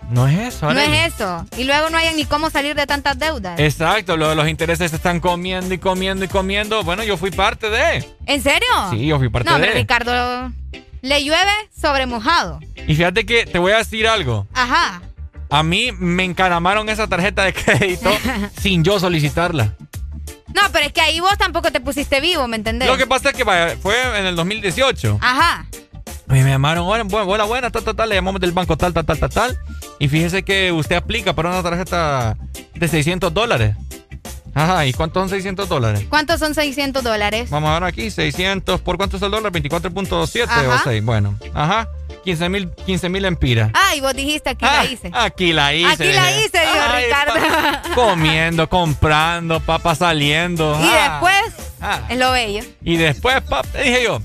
[0.08, 0.96] No es eso, No Arely.
[0.98, 1.44] es eso.
[1.58, 3.58] Y luego no hay ni cómo salir de tantas deudas.
[3.58, 6.84] Exacto, lo los intereses se están comiendo y comiendo y comiendo.
[6.84, 8.06] Bueno, yo fui parte de.
[8.26, 8.68] ¿En serio?
[8.90, 9.72] Sí, yo fui parte No, de.
[9.72, 10.52] Ricardo,
[11.02, 12.60] le llueve sobre mojado.
[12.86, 14.46] Y fíjate que te voy a decir algo.
[14.54, 15.02] Ajá.
[15.50, 18.10] A mí me encaramaron esa tarjeta de crédito
[18.60, 19.74] sin yo solicitarla.
[20.56, 22.88] No, pero es que ahí vos tampoco te pusiste vivo, ¿me entendés?
[22.88, 25.18] Lo que pasa es que vaya, fue en el 2018.
[25.20, 25.66] Ajá.
[26.28, 28.94] Y me llamaron, hola, buena, hola, buena, tal, tal, tal, le llamamos del banco tal,
[28.94, 29.58] tal, tal, tal, tal.
[29.98, 32.36] Y fíjese que usted aplica para una tarjeta
[32.74, 33.76] de 600 dólares.
[34.54, 36.06] Ajá, ¿y cuántos son 600 dólares?
[36.08, 37.50] ¿Cuántos son 600 dólares?
[37.50, 39.52] Vamos a ver aquí, 600, ¿por cuánto es el dólar?
[39.52, 40.80] 24.7 o Ajá.
[40.84, 41.38] 6, bueno.
[41.52, 41.86] Ajá,
[42.26, 43.70] 15 mil 15 mil empiras.
[43.72, 45.10] Ay, vos dijiste aquí la hice.
[45.14, 45.90] Aquí la hice.
[45.92, 47.34] Aquí la hice, dijo Ay, Ricardo.
[47.94, 50.78] Comiendo, comprando, papá saliendo.
[50.82, 51.20] Y Ah.
[51.20, 52.00] después, Ah.
[52.08, 52.62] es lo bello.
[52.82, 54.20] Y después, pap, dije yo,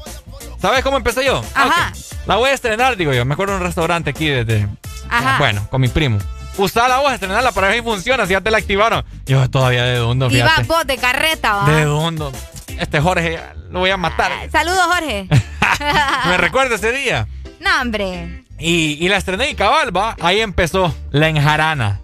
[0.62, 1.44] ¿sabes cómo empecé yo?
[1.56, 1.94] Ajá.
[2.26, 3.24] La voy a estrenar, digo yo.
[3.26, 4.68] Me acuerdo de un restaurante aquí desde...
[5.10, 5.38] Ajá.
[5.38, 6.18] Bueno, con mi primo.
[6.58, 9.04] usala vos, estrenala para ver si funciona, si ya te la activaron.
[9.26, 10.68] Yo todavía de dundo, Y vas fíjate.
[10.68, 11.66] vos de carreta, ¿va?
[11.70, 12.32] De dundo.
[12.80, 13.40] Este Jorge,
[13.70, 14.32] lo voy a matar.
[14.52, 15.28] Saludos, Jorge.
[16.28, 17.28] Me recuerda ese día.
[17.62, 18.44] No, hombre.
[18.60, 20.16] Y, y la estrené y cabal, va.
[20.20, 22.02] Ahí empezó la enjarana.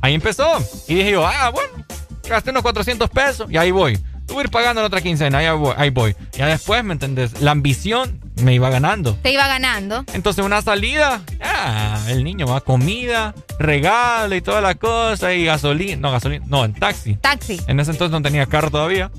[0.00, 0.58] Ahí empezó.
[0.88, 1.84] Y dije yo, ah, bueno,
[2.28, 3.98] gasté unos 400 pesos y ahí voy.
[4.28, 5.74] Voy a ir pagando la otra quincena, ahí voy.
[5.76, 6.14] Ahí voy.
[6.32, 7.40] Ya después, ¿me entendés?
[7.40, 9.14] La ambición me iba ganando.
[9.16, 10.04] Te iba ganando.
[10.12, 15.96] Entonces una salida, ah, el niño va, comida, regalo y toda la cosa y gasolina,
[15.96, 17.16] no gasolina, no, en taxi.
[17.16, 17.60] Taxi.
[17.66, 19.10] En ese entonces no tenía carro todavía.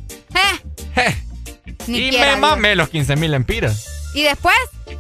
[0.96, 1.16] Eh.
[1.88, 4.01] Ni y me mamé los 15 mil empiras.
[4.14, 4.56] ¿Y después?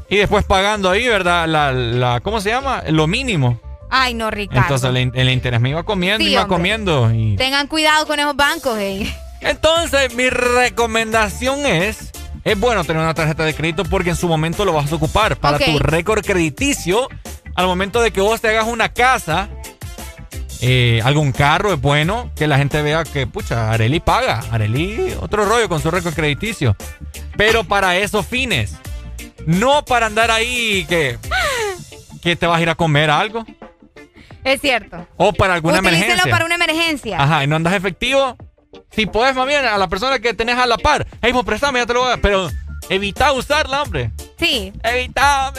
[0.09, 1.47] Y después pagando ahí, ¿verdad?
[1.47, 2.83] La, la, ¿cómo se llama?
[2.89, 3.59] Lo mínimo.
[3.89, 4.61] Ay, no, Ricardo.
[4.61, 6.55] Entonces el, el interés me iba comiendo, Sí, iba hombre.
[6.55, 7.11] comiendo.
[7.13, 7.35] Y...
[7.35, 9.13] Tengan cuidado con esos bancos, eh.
[9.41, 12.11] Entonces mi recomendación es,
[12.45, 15.35] es bueno tener una tarjeta de crédito porque en su momento lo vas a ocupar
[15.37, 17.09] para tu récord crediticio.
[17.55, 19.49] Al momento de que vos te hagas una casa,
[20.61, 24.41] eh, algún carro, es bueno que la gente vea que, pucha, Areli paga.
[24.51, 26.77] Areli, otro rollo con su récord crediticio.
[27.35, 28.75] Pero para esos fines.
[29.45, 31.17] No para andar ahí que,
[32.21, 33.45] que te vas a ir a comer algo.
[34.43, 35.07] Es cierto.
[35.17, 36.31] O para alguna Utilícelo emergencia.
[36.31, 37.21] para una emergencia.
[37.21, 38.35] Ajá, y no andas efectivo.
[38.91, 41.05] Si puedes, más bien, a la persona que tenés a la par.
[41.21, 42.21] Hey, vos préstame, ya te lo voy a dar.
[42.21, 42.49] Pero
[42.89, 44.11] evita usarla, hombre.
[44.41, 44.73] Sí.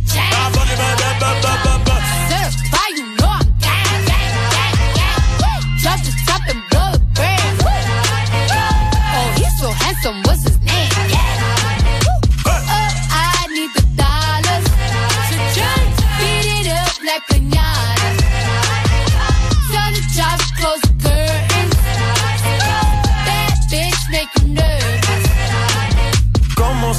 [0.11, 0.31] district
[2.99, 3.10] in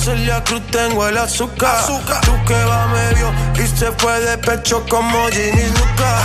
[0.02, 1.86] Celia Cruz tengo el azúcar.
[1.86, 6.18] Tú que va medio y se fue de pecho como Ginny Luca.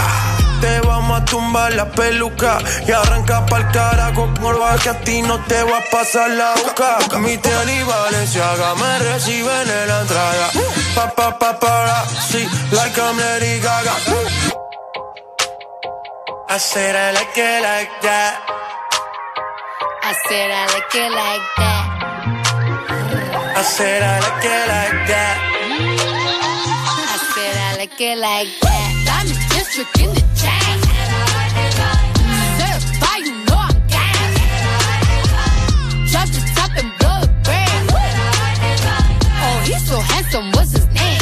[0.60, 2.58] Te vamos a tumbar la peluca
[2.88, 7.20] y arranca pa'l carajo morba que a ti no te va a pasar la boca.
[7.20, 10.50] Mi tele y Valenciaga me reciben en la entrada.
[10.96, 13.94] Pa pa pa para sí, like I'm Lady Gaga.
[16.50, 18.42] I said I like it like that.
[20.02, 21.77] I said I like it like that.
[23.58, 25.38] I said I like it like that.
[27.10, 28.92] I said I like it like that.
[29.18, 30.78] I'm the district in the chain.
[32.62, 34.38] Certified, you know I'm gas.
[36.12, 37.90] Drop the top and blow the brand.
[39.42, 41.18] Oh, he's so handsome, what's his name?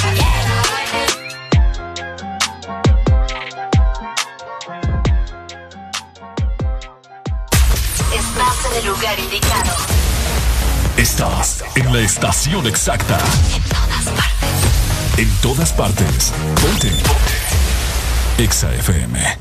[8.12, 9.95] Estás en el lugar indicado.
[11.06, 13.20] Estás en la estación exacta.
[13.54, 15.20] En todas partes.
[15.20, 16.34] En todas partes.
[16.60, 16.92] Ponte.
[18.40, 19.38] Exa FM.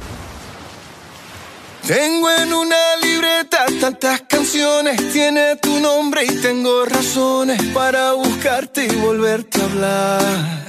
[1.87, 8.97] Tengo en una libreta tantas canciones, tiene tu nombre y tengo razones para buscarte y
[8.97, 10.65] volverte a hablar.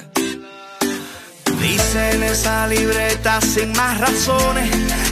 [1.59, 4.69] Dice en esa libreta sin más razones,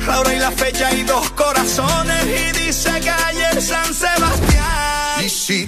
[0.08, 2.24] la hora y la fecha y dos corazones.
[2.26, 4.94] Y dice calle San Sebastián.
[5.26, 5.68] Y si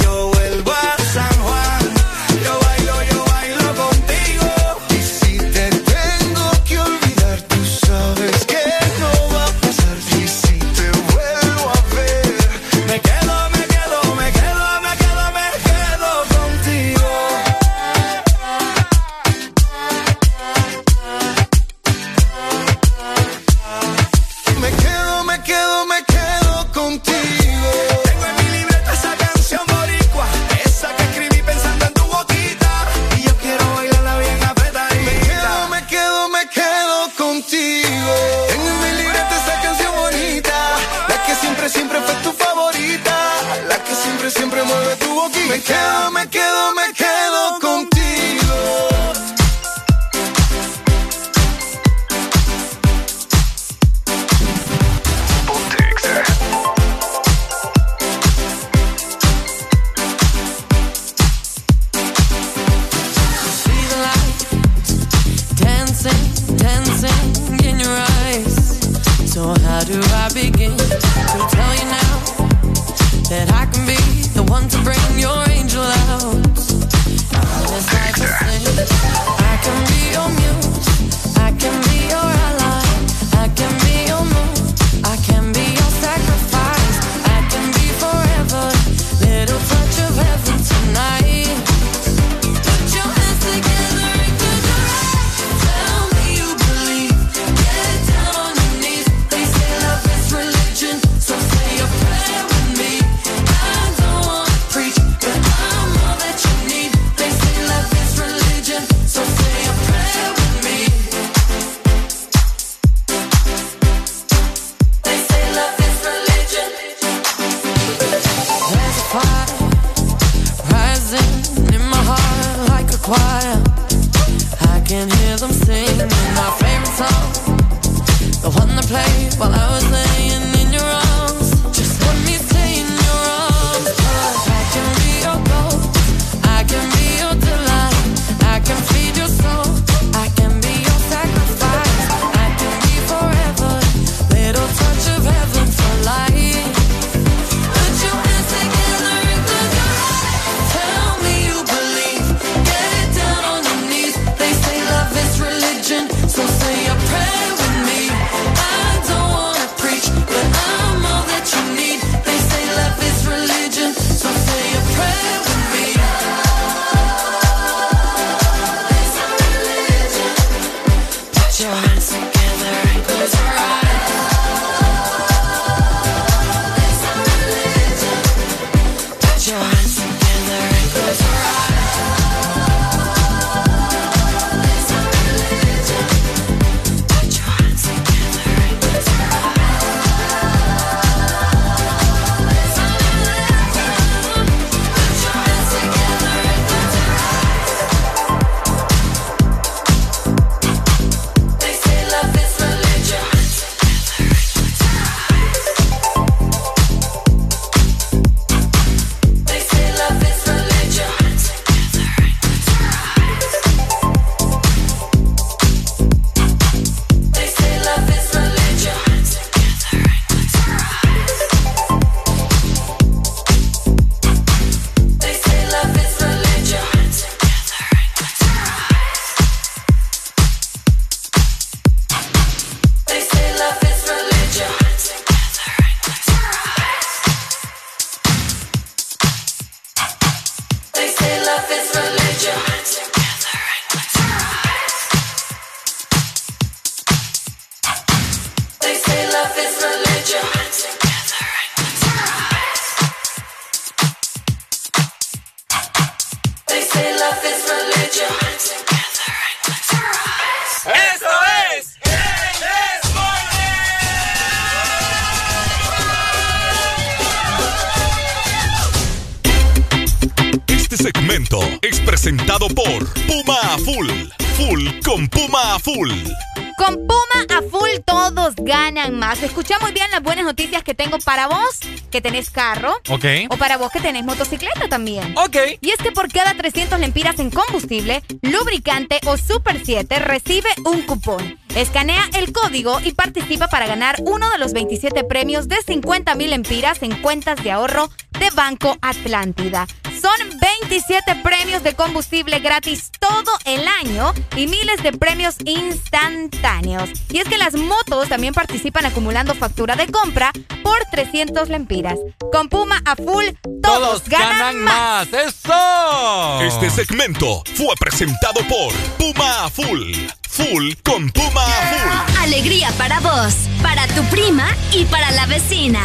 [283.11, 283.25] Ok.
[283.49, 285.37] O para vos que tenés motocicleta también.
[285.37, 285.57] Ok.
[285.81, 291.01] Y es que por cada 300 lempiras en combustible, lubricante o Super 7 recibe un
[291.01, 291.59] cupón.
[291.75, 296.51] Escanea el código y participa para ganar uno de los 27 premios de 50 mil
[296.51, 298.09] lempiras en cuentas de ahorro
[298.39, 299.87] de Banco Atlántida.
[300.21, 307.09] Son 27 premios de combustible gratis todo el año y miles de premios instantáneos.
[307.29, 310.51] Y es que las motos también participan acumulando factura de compra
[310.83, 312.19] por 300 lempiras.
[312.51, 313.45] Con Puma a full,
[313.81, 315.27] todos, ganan, más.
[315.31, 316.61] ¡Eso!
[316.61, 320.13] Este segmento fue presentado por Puma Full.
[320.49, 322.43] Full con Puma Full.
[322.43, 326.01] Alegría para vos, para tu prima y para la vecina.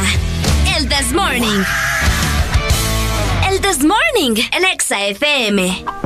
[0.76, 1.64] El This Morning.
[3.50, 6.05] El This Morning en Exa FM.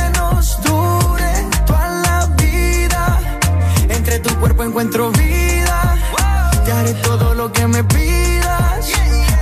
[4.21, 5.97] tu cuerpo encuentro vida.
[6.65, 8.85] Te haré todo lo que me pidas.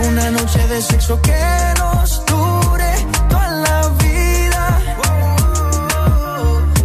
[0.07, 1.37] Una noche de sexo que
[1.77, 2.91] nos dure
[3.29, 4.79] toda la vida.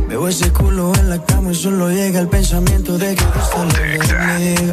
[0.09, 3.25] Veo ese culo en la cama y solo llega el pensamiento de que
[4.39, 4.73] niega.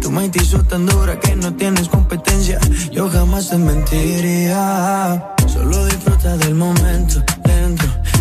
[0.00, 2.58] Tu mente hizo tan dura que no tienes competencia.
[2.92, 5.34] Yo jamás te mentiría.
[5.46, 7.97] Solo disfruta del momento dentro.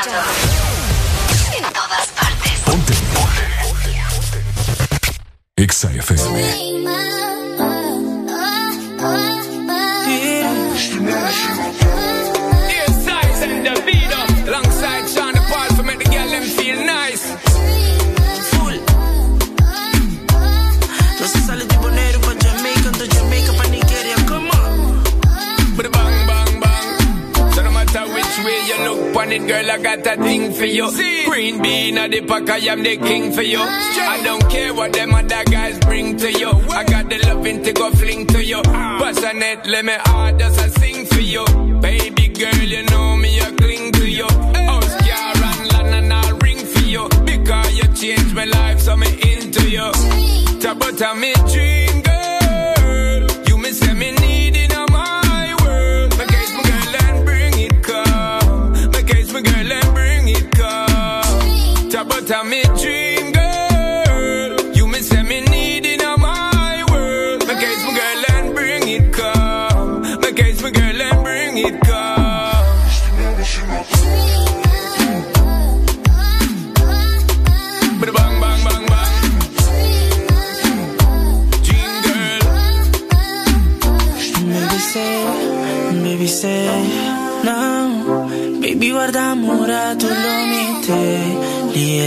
[0.00, 0.30] escuchando.
[1.56, 2.60] En todas partes.
[2.64, 2.94] Ponte.
[5.56, 7.31] Exa FM.
[29.32, 30.90] It, girl, I got a thing for you.
[30.90, 31.24] See?
[31.26, 33.60] Green bean at the pack, I am the king for you.
[33.60, 36.50] I don't care what them other guys bring to you.
[36.50, 38.60] I got the loving to go fling to you.
[38.66, 38.98] Ah.
[39.00, 41.44] Passionate, let me hard just a sing for you.
[41.80, 44.26] Baby girl, you know me, I cling to you.
[44.26, 47.08] House car and land and I'll ring for you.
[47.24, 49.90] Because you changed my life, so me into you.
[50.60, 51.81] Top but I'm a dream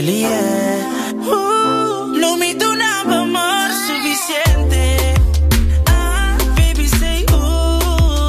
[0.02, 0.28] Lie
[1.14, 5.14] uh, Non mi donava amor suficiente.
[5.86, 8.28] Ah, Baby say uh.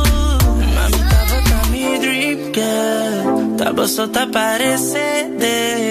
[0.75, 1.01] Mami
[1.49, 3.55] da mi drip girl.
[3.57, 5.86] Tava sotto a parecede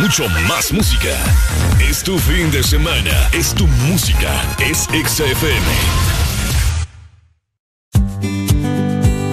[0.00, 1.10] Mucho más música.
[1.80, 3.10] Es tu fin de semana.
[3.32, 4.30] Es tu música.
[4.60, 5.66] Es XFM.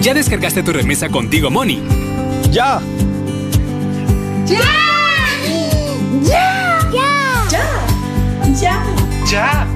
[0.02, 1.80] ¿Ya descargaste tu remesa contigo, Money?
[2.50, 2.80] ¡Ya!
[4.46, 4.58] ¡Ya!
[6.22, 6.78] ¡Ya!
[6.92, 7.86] ¡Ya!
[8.60, 8.84] ¡Ya!
[9.30, 9.75] ¡Ya!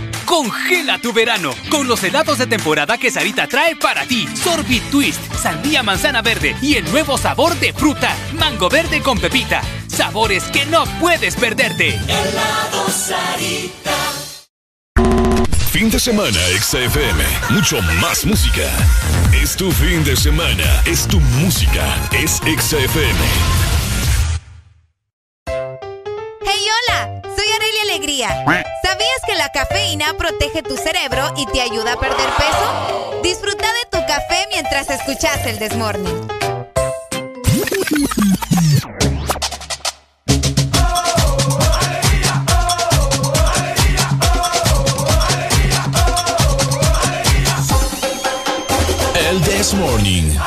[0.31, 4.25] Congela tu verano con los helados de temporada que Sarita trae para ti.
[4.33, 9.61] Sorbit Twist, sandía manzana verde y el nuevo sabor de fruta, mango verde con pepita.
[9.87, 11.95] Sabores que no puedes perderte.
[12.07, 13.91] Helado Sarita.
[15.69, 17.23] Fin de semana, XFM.
[17.49, 18.71] Mucho más música.
[19.33, 20.81] Es tu fin de semana.
[20.85, 21.83] Es tu música.
[22.13, 23.60] Es XFM.
[29.53, 33.21] Cafeína protege tu cerebro y te ayuda a perder peso?
[33.23, 36.27] Disfruta de tu café mientras escuchas el Desmorning.
[49.15, 50.37] El This Morning.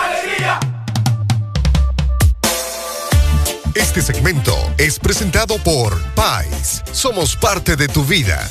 [3.74, 6.82] Este segmento es presentado por Pais.
[6.92, 8.48] Somos parte de tu vida.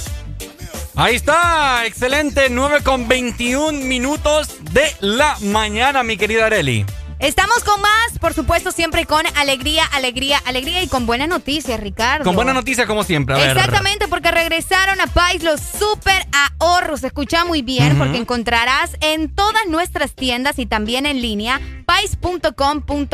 [0.96, 6.86] Ahí está, excelente, 9 con 21 minutos de la mañana, mi querida Areli.
[7.18, 12.26] Estamos con más, por supuesto, siempre con alegría, alegría, alegría y con buenas noticias, Ricardo.
[12.26, 13.58] Con buena noticia como siempre, a ver.
[13.58, 16.28] Exactamente, porque regresaron a Pais los super
[16.60, 17.04] ahorros.
[17.04, 23.14] Escucha muy bien, porque encontrarás en todas nuestras tiendas y también en línea pais.com.hn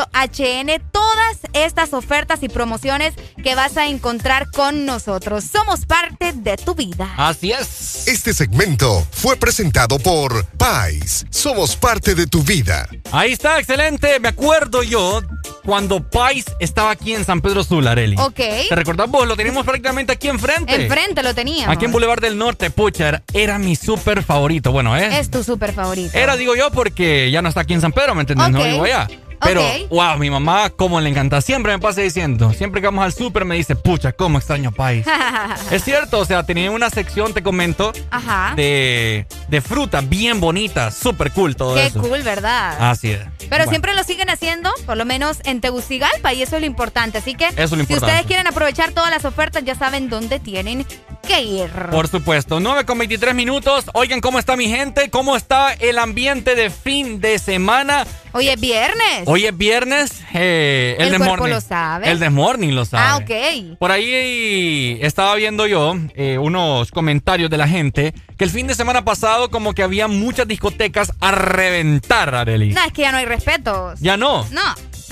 [0.91, 5.43] todas estas ofertas y promociones que vas a encontrar con nosotros.
[5.43, 7.13] Somos parte de tu vida.
[7.17, 8.07] Así es.
[8.07, 11.25] Este segmento fue presentado por Pais.
[11.29, 12.87] Somos parte de tu vida.
[13.11, 14.19] Ahí está, excelente.
[14.19, 15.21] Me acuerdo yo
[15.65, 18.15] cuando Pais estaba aquí en San Pedro Sula, Areli.
[18.19, 18.35] Ok.
[18.35, 19.27] ¿Te recordás vos?
[19.27, 20.73] Lo teníamos prácticamente aquí enfrente.
[20.73, 21.75] Enfrente lo teníamos.
[21.75, 24.71] Aquí en Boulevard del Norte, pucha, era, era mi súper favorito.
[24.71, 25.19] Bueno, ¿eh?
[25.19, 26.17] Es tu súper favorito.
[26.17, 28.49] Era, digo yo, porque ya no está aquí en San Pedro, ¿me entiendes?
[28.49, 28.73] No Ok.
[28.73, 29.28] vivo allá.
[29.41, 31.41] Pero, wow, mi mamá, cómo le encanta.
[31.41, 35.05] Siempre me pasa diciendo, siempre que vamos al súper me dice, pucha, cómo extraño Pais.
[35.71, 38.53] es cierto, o sea, tenía una sección, te comento, Ajá.
[38.55, 42.01] de, de fruta bien bonita, súper cool todo Qué eso.
[42.01, 42.89] cool, ¿verdad?
[42.91, 43.19] Así es.
[43.39, 43.69] Pero Bueno.
[43.71, 47.17] siempre lo siguen haciendo, por lo menos en Tegucigalpa, y eso es lo importante.
[47.17, 48.05] Así que, es lo si importante.
[48.05, 50.85] ustedes quieren aprovechar todas las ofertas, ya saben dónde tienen
[51.27, 51.69] que ir.
[51.91, 53.85] Por supuesto, 9 con 23 minutos.
[53.93, 55.09] Oigan, ¿cómo está mi gente?
[55.09, 58.05] ¿Cómo está el ambiente de fin de semana?
[58.31, 59.23] Hoy es viernes.
[59.31, 60.23] Hoy es viernes.
[60.33, 61.53] eh, el El de cuerpo morning.
[61.53, 62.09] lo sabe.
[62.09, 63.03] El de morning lo sabe.
[63.07, 63.77] Ah, ok.
[63.77, 68.73] Por ahí estaba viendo yo eh, unos comentarios de la gente que el fin de
[68.73, 72.73] semana pasado como que había muchas discotecas a reventar, Arely.
[72.73, 73.99] No, es que ya no hay respetos.
[73.99, 74.45] Ya no.
[74.49, 74.61] No,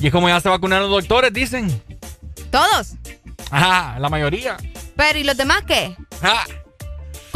[0.01, 1.69] Y es como ya se vacunaron los doctores, dicen.
[2.49, 2.95] todos.
[3.51, 4.57] Ajá, la mayoría.
[4.95, 5.95] Pero, ¿y los demás qué?
[6.23, 6.43] Ah,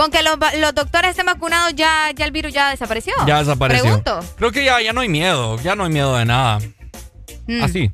[0.01, 3.13] Con que los, los doctores estén vacunados, ya, ya el virus ya desapareció.
[3.27, 3.83] ya desapareció.
[3.83, 4.19] Pregunto.
[4.35, 5.59] Creo que ya, ya no hay miedo.
[5.61, 6.57] Ya no hay miedo de nada.
[7.45, 7.91] Mm, Así.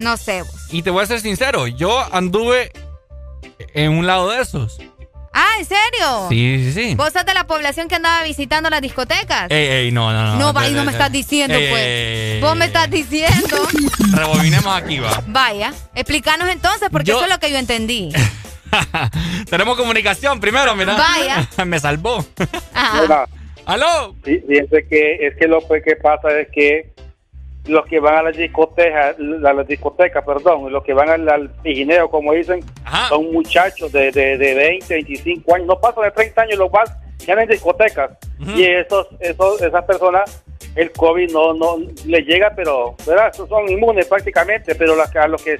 [0.00, 0.42] No sé.
[0.42, 0.50] vos.
[0.72, 2.72] Y te voy a ser sincero, yo anduve
[3.72, 4.78] en un lado de esos.
[5.32, 6.26] Ah, ¿en serio?
[6.28, 6.94] Sí, sí, sí.
[6.96, 9.48] ¿Vos sos de la población que andaba visitando las discotecas?
[9.48, 10.36] Ey, ey, no, no, no.
[10.36, 11.84] no, va, Eh, no me estás diciendo, ey, pues.
[11.86, 13.56] ey, Vos me estás diciendo.
[14.12, 15.22] Rebobinemos aquí, va.
[15.28, 18.08] Vaya, explícanos entonces, porque Yo- eso es lo que yo entendí.
[19.50, 20.94] Tenemos comunicación primero, mira.
[20.96, 21.48] Vaya.
[21.66, 22.24] Me salvó.
[22.74, 23.26] Ajá.
[23.66, 24.14] ¿Aló?
[24.24, 26.92] Sí, fíjense que es que lo pues, que pasa es que
[27.66, 31.50] los que van a las discotecas, a las discotecas, perdón, los que van al, al
[31.62, 32.60] pijineo, como dicen,
[33.10, 36.90] son muchachos de, de, de 20, 25 años, no pasan de 30 años los más
[37.22, 38.12] que andan en discotecas.
[38.56, 40.42] Y esos, esos, esas personas,
[40.76, 43.28] el COVID no, no les llega, pero ¿verdad?
[43.34, 45.58] Esos son inmunes prácticamente, pero las, que- a los que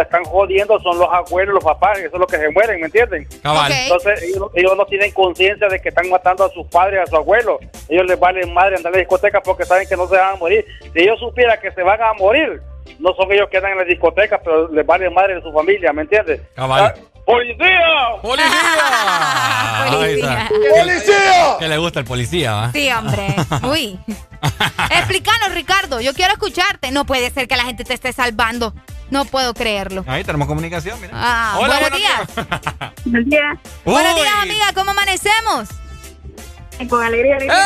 [0.00, 3.26] están jodiendo son los abuelos, los papás, eso es lo que se mueren, ¿me entienden?
[3.42, 3.70] Cabal.
[3.70, 3.76] Ok.
[3.82, 7.06] Entonces ellos, no- ellos no tienen conciencia de que están matando a sus padres, a
[7.06, 7.56] sus abuelos.
[7.88, 10.36] Ellos les valen madre andar en la discoteca porque saben que no se van a
[10.36, 10.64] morir.
[10.92, 12.60] Si ellos supieran que se van a morir,
[12.98, 15.92] no son ellos que andan en la discoteca, pero les vale madre de su familia,
[15.92, 16.40] ¿me entiendes?
[16.54, 16.84] Cabal.
[16.84, 17.78] Ah, ¡Policía!
[19.84, 20.48] Ahí está.
[20.48, 21.56] ¡Policía!
[21.58, 22.72] Que le gusta el policía, ¿va?
[22.72, 23.26] Sí, hombre.
[23.70, 23.98] Uy.
[24.90, 26.00] Explícanos, Ricardo.
[26.00, 26.90] Yo quiero escucharte.
[26.90, 28.74] No puede ser que la gente te esté salvando.
[29.12, 30.06] No puedo creerlo.
[30.06, 31.12] Ahí tenemos comunicación, mira.
[31.14, 32.46] Ah, Hola, buenos, buenos días.
[33.04, 33.58] Buenos días.
[33.84, 34.64] Buenos días, amiga.
[34.74, 35.68] ¿Cómo amanecemos?
[36.88, 37.36] Con alegría.
[37.36, 37.64] alegría.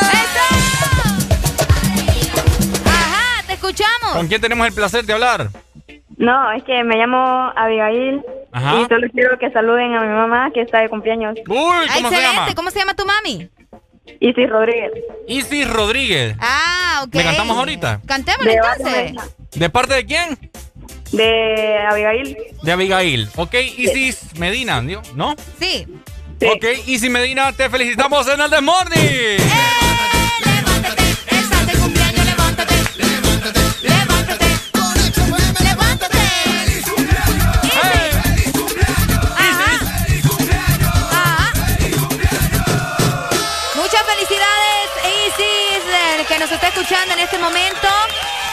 [2.85, 4.11] Ajá, te escuchamos.
[4.11, 5.49] ¿Con quién tenemos el placer de hablar?
[6.17, 8.81] No, es que me llamo Abigail Ajá.
[8.81, 11.37] y solo quiero que saluden a mi mamá que está de cumpleaños.
[11.37, 12.21] Uy, ¿cómo se excelente.
[12.21, 12.55] llama?
[12.55, 13.49] ¿Cómo se llama tu mami?
[14.19, 14.91] Isis Rodríguez.
[15.29, 16.35] Isis Rodríguez.
[16.41, 17.15] Ah, ok.
[17.15, 18.01] ¿Le cantamos ahorita?
[18.05, 19.15] Cantémosle entonces.
[19.15, 19.21] Barrio
[19.55, 20.51] ¿De parte de quién?
[21.11, 22.37] De Abigail.
[22.61, 23.29] De Abigail.
[23.35, 24.81] Ok, Isis Medina.
[25.15, 25.35] ¿no?
[25.59, 25.85] Sí.
[26.45, 29.37] Ok, Isis Medina, te felicitamos en el The Morning.
[43.75, 44.89] Muchas felicidades,
[45.27, 47.86] Isis, eh, que nos está escuchando en este momento.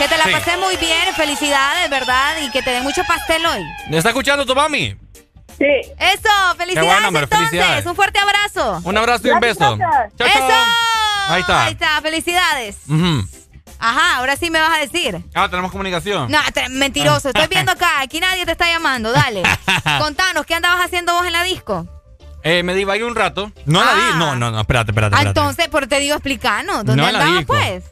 [0.04, 0.32] Que te la Sí.
[0.32, 1.14] pasé muy bien.
[1.16, 2.34] Felicidades, ¿verdad?
[2.42, 3.62] Y que te dé mucho pastel hoy.
[3.88, 4.94] ¿Le está escuchando tu mami?
[5.56, 5.64] Sí.
[5.98, 7.38] Eso, felicidades bueno, entonces.
[7.38, 7.86] felicidades.
[7.86, 8.80] Un fuerte abrazo.
[8.84, 9.78] Un abrazo y un beso.
[9.78, 9.78] Chao,
[10.18, 10.26] chao.
[10.26, 10.56] Eso.
[11.28, 11.64] Ahí está.
[11.64, 12.76] Ahí está, felicidades.
[13.78, 15.22] Ajá, ahora sí me vas a decir.
[15.34, 16.30] Ah, tenemos comunicación.
[16.30, 16.38] No,
[16.70, 17.28] mentiroso.
[17.28, 18.00] Estoy viendo acá.
[18.00, 19.10] Aquí nadie te está llamando.
[19.12, 19.42] Dale.
[20.00, 21.86] Contanos, ¿qué andabas haciendo vos en la disco?
[22.42, 23.52] Eh, me divagué un rato.
[23.64, 24.02] No la di.
[24.18, 25.14] No, no, no, espérate, espérate.
[25.16, 25.40] Ah, espérate.
[25.40, 26.84] entonces, por te digo, explicanos.
[26.84, 27.84] ¿Dónde No andabas, pues?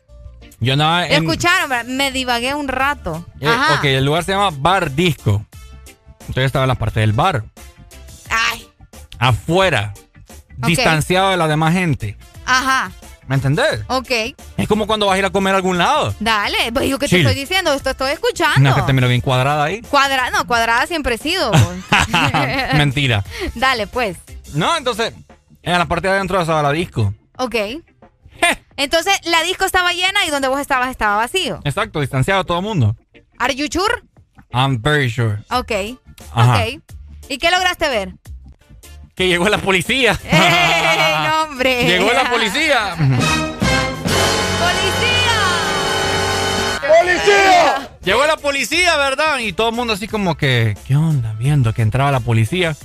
[0.63, 1.25] Yo andaba en.
[1.29, 3.27] Escucharon, me divagué un rato.
[3.41, 3.75] eh, Ajá.
[3.75, 5.45] ok, el lugar se llama Bar Disco.
[6.21, 7.45] Entonces estaba en la parte del bar.
[8.31, 8.67] Ay.
[9.19, 9.93] Afuera.
[10.57, 12.17] Distanciado de la demás gente.
[12.47, 12.91] Ajá.
[13.27, 13.81] ¿Me entendés?
[13.89, 14.11] Ok.
[14.57, 16.15] Es como cuando vas a ir a comer a algún lado.
[16.21, 16.71] Dale.
[16.73, 18.61] Pues yo que te estoy diciendo, esto estoy escuchando.
[18.71, 19.81] No, que te miro bien cuadrada ahí.
[19.83, 21.51] Cuadrada, no, cuadrada siempre he sido.
[22.77, 23.25] Mentira.
[23.55, 24.17] Dale, pues.
[24.55, 25.13] No, entonces,
[25.63, 27.15] en la parte de adentro estaba la disco.
[27.39, 27.55] Ok.
[28.77, 31.61] Entonces, la disco estaba llena y donde vos estabas estaba vacío.
[31.65, 32.97] Exacto, distanciado todo el mundo.
[33.39, 34.03] ¿Are you sure?
[34.53, 35.39] I'm very sure.
[35.51, 35.99] Ok.
[36.33, 36.65] Ajá.
[36.65, 36.83] Ok.
[37.29, 38.15] ¿Y qué lograste ver?
[39.15, 40.19] Que llegó la policía.
[40.25, 41.85] ¡Ey, no, hombre!
[41.85, 42.95] Llegó la policía.
[42.97, 43.29] ¡Policía!
[47.01, 47.91] ¡Policía!
[48.05, 49.39] Llegó la policía, ¿verdad?
[49.39, 51.35] Y todo el mundo así como que, ¿qué onda?
[51.39, 52.77] Viendo que entraba la policía.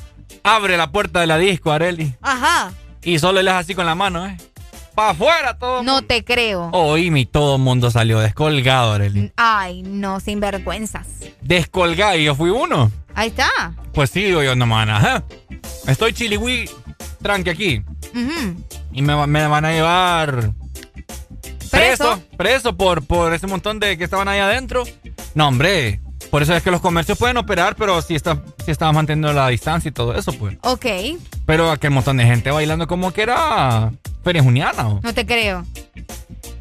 [0.43, 2.13] Abre la puerta de la disco, Areli.
[2.21, 2.71] Ajá.
[3.01, 4.37] Y solo le hace así con la mano, ¿eh?
[4.97, 5.83] ¡Para afuera todo!
[5.83, 6.71] No te creo.
[6.73, 9.31] Oíme, y todo el mundo salió descolgado, Areli.
[9.37, 11.05] Ay, no, sin vergüenzas.
[11.41, 12.91] Descolgado, y yo fui uno.
[13.13, 13.47] Ahí está.
[13.93, 14.97] Pues sí, digo yo, no, mana.
[14.97, 15.23] ajá.
[15.85, 16.67] Estoy chiligüí,
[17.21, 17.83] tranqui aquí.
[18.91, 20.49] Y me, va- me van a llevar
[21.69, 24.83] preso, preso por, por ese montón de que estaban ahí adentro.
[25.35, 28.95] No, hombre, por eso es que los comercios pueden operar, pero si está, si estaban
[28.95, 30.57] manteniendo la distancia y todo eso, pues.
[30.61, 30.85] Ok,
[31.45, 33.91] Pero aquel montón de gente bailando como que era
[34.23, 34.87] feria juniana.
[34.87, 34.99] ¿o?
[35.01, 35.65] no te creo.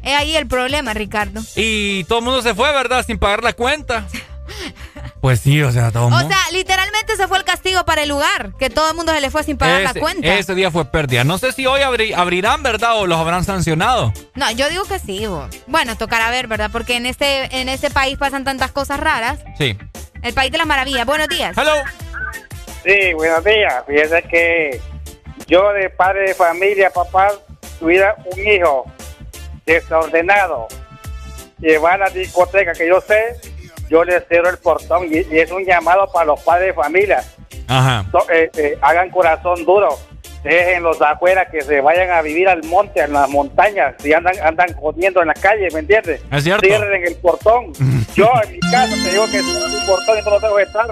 [0.03, 1.41] Es ahí el problema, Ricardo.
[1.55, 3.05] Y todo el mundo se fue, ¿verdad?
[3.05, 4.07] Sin pagar la cuenta.
[5.21, 6.27] Pues sí, o sea, todo O mundo.
[6.27, 9.31] sea, literalmente se fue el castigo para el lugar, que todo el mundo se le
[9.31, 10.35] fue sin pagar la cuenta.
[10.35, 11.23] ese día fue pérdida.
[11.23, 12.97] No sé si hoy abri- abrirán, ¿verdad?
[12.97, 14.13] O los habrán sancionado.
[14.35, 15.47] No, yo digo que sí, vos.
[15.65, 16.69] Bueno, tocará ver, ¿verdad?
[16.71, 19.39] Porque en este, en este país pasan tantas cosas raras.
[19.57, 19.75] Sí.
[20.21, 21.05] El país de las maravillas.
[21.05, 21.57] Buenos días.
[21.57, 21.73] Hello.
[22.85, 23.83] Sí, buenos días.
[23.87, 24.81] Fíjese que
[25.47, 27.31] yo de padre de familia, papá,
[27.79, 28.85] tuviera un hijo
[29.65, 30.67] desordenado,
[31.59, 33.35] llevar a la discoteca, que yo sé,
[33.89, 37.23] yo le cierro el portón y, y es un llamado para los padres de familia.
[37.67, 38.05] Ajá.
[38.11, 39.89] So- eh, eh, hagan corazón duro,
[40.43, 44.13] dejen los de afuera que se vayan a vivir al monte, a las montañas, si
[44.13, 46.21] andan andan jodiendo en la calle, ¿me entiendes?
[46.31, 46.65] Es cierto.
[46.65, 47.73] Cierren el portón.
[48.15, 50.87] Yo en mi casa te digo que cierro el portón y no lo dejo estar.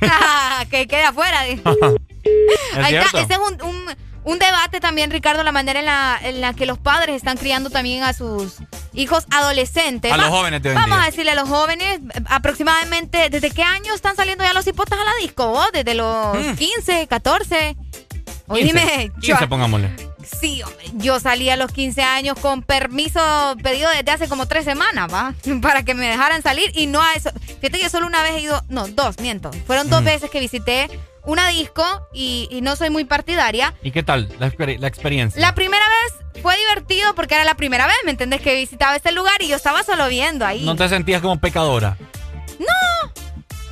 [0.70, 1.40] que quede afuera.
[2.76, 3.20] Ahí está.
[3.20, 3.84] Ese es un, un,
[4.24, 7.70] un debate también, Ricardo, la manera en la, en la que los padres están criando
[7.70, 8.54] también a sus
[8.94, 10.10] hijos adolescentes.
[10.12, 11.02] A los jóvenes de hoy Vamos día.
[11.02, 15.04] a decirle a los jóvenes, aproximadamente, ¿desde qué año están saliendo ya los hipotas a
[15.04, 15.48] la disco?
[15.48, 15.66] vos?
[15.72, 17.76] ¿Desde los 15, 14?
[18.46, 19.90] Oíme, 15, yo- 15, pongámosle.
[20.40, 24.64] Sí, hombre, yo salí a los 15 años con permiso pedido desde hace como tres
[24.64, 25.34] semanas, ¿va?
[25.62, 27.30] Para que me dejaran salir y no a eso.
[27.60, 29.50] Fíjate que yo solo una vez he ido, no, dos, miento.
[29.66, 30.06] Fueron dos Mm.
[30.06, 30.88] veces que visité
[31.26, 33.74] una disco y, y no soy muy partidaria.
[33.82, 35.40] ¿Y qué tal la, la experiencia?
[35.40, 38.40] La primera vez fue divertido porque era la primera vez, ¿me entendés?
[38.40, 40.64] Que visitaba este lugar y yo estaba solo viendo ahí.
[40.64, 41.96] ¿No te sentías como pecadora?
[42.58, 43.12] No,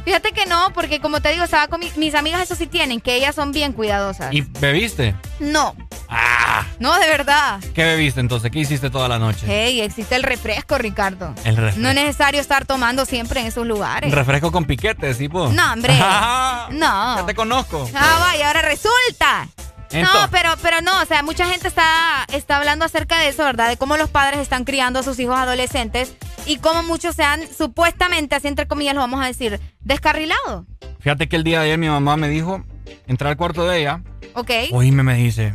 [0.05, 3.01] fíjate que no, porque como te digo, estaba con mi- mis amigas, eso sí tienen,
[3.01, 4.33] que ellas son bien cuidadosas.
[4.33, 5.15] ¿Y bebiste?
[5.41, 5.75] No,
[6.15, 7.59] Ah, no, de verdad.
[7.75, 8.51] ¿Qué bebiste entonces?
[8.51, 9.47] ¿Qué hiciste toda la noche?
[9.49, 11.35] Hey, existe el refresco, Ricardo.
[11.45, 11.81] El refresco.
[11.81, 14.13] No es necesario estar tomando siempre en esos lugares.
[14.13, 15.49] Refresco con piquete, sí, po.
[15.51, 15.95] No, hombre.
[16.71, 17.17] no.
[17.17, 17.89] Ya te conozco.
[17.95, 19.49] Ah, vaya, ahora resulta.
[19.93, 23.69] No, pero, pero no, o sea, mucha gente está, está hablando acerca de eso, ¿verdad?
[23.69, 26.15] De cómo los padres están criando a sus hijos adolescentes
[26.47, 30.67] y cómo muchos se han, supuestamente, así entre comillas lo vamos a decir, descarrilado.
[31.01, 32.65] Fíjate que el día de ayer mi mamá me dijo,
[33.07, 34.03] entrar al cuarto de ella,
[34.35, 34.51] ¿Ok?
[34.73, 35.55] oíme me dice,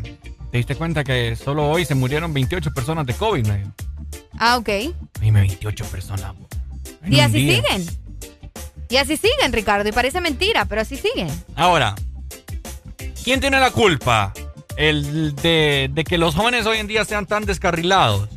[0.52, 3.48] ¿te diste cuenta que solo hoy se murieron 28 personas de COVID?
[3.48, 3.72] Me dijo.
[4.38, 4.70] Ah, ok.
[5.22, 6.34] Oíme, 28 personas.
[7.06, 7.56] Y así día.
[7.56, 7.86] siguen.
[8.90, 9.88] Y así siguen, Ricardo.
[9.90, 11.28] Y parece mentira, pero así siguen.
[11.56, 11.96] Ahora,
[13.28, 14.32] ¿quién tiene la culpa?
[14.78, 18.30] El de, de que los jóvenes hoy en día sean tan descarrilados.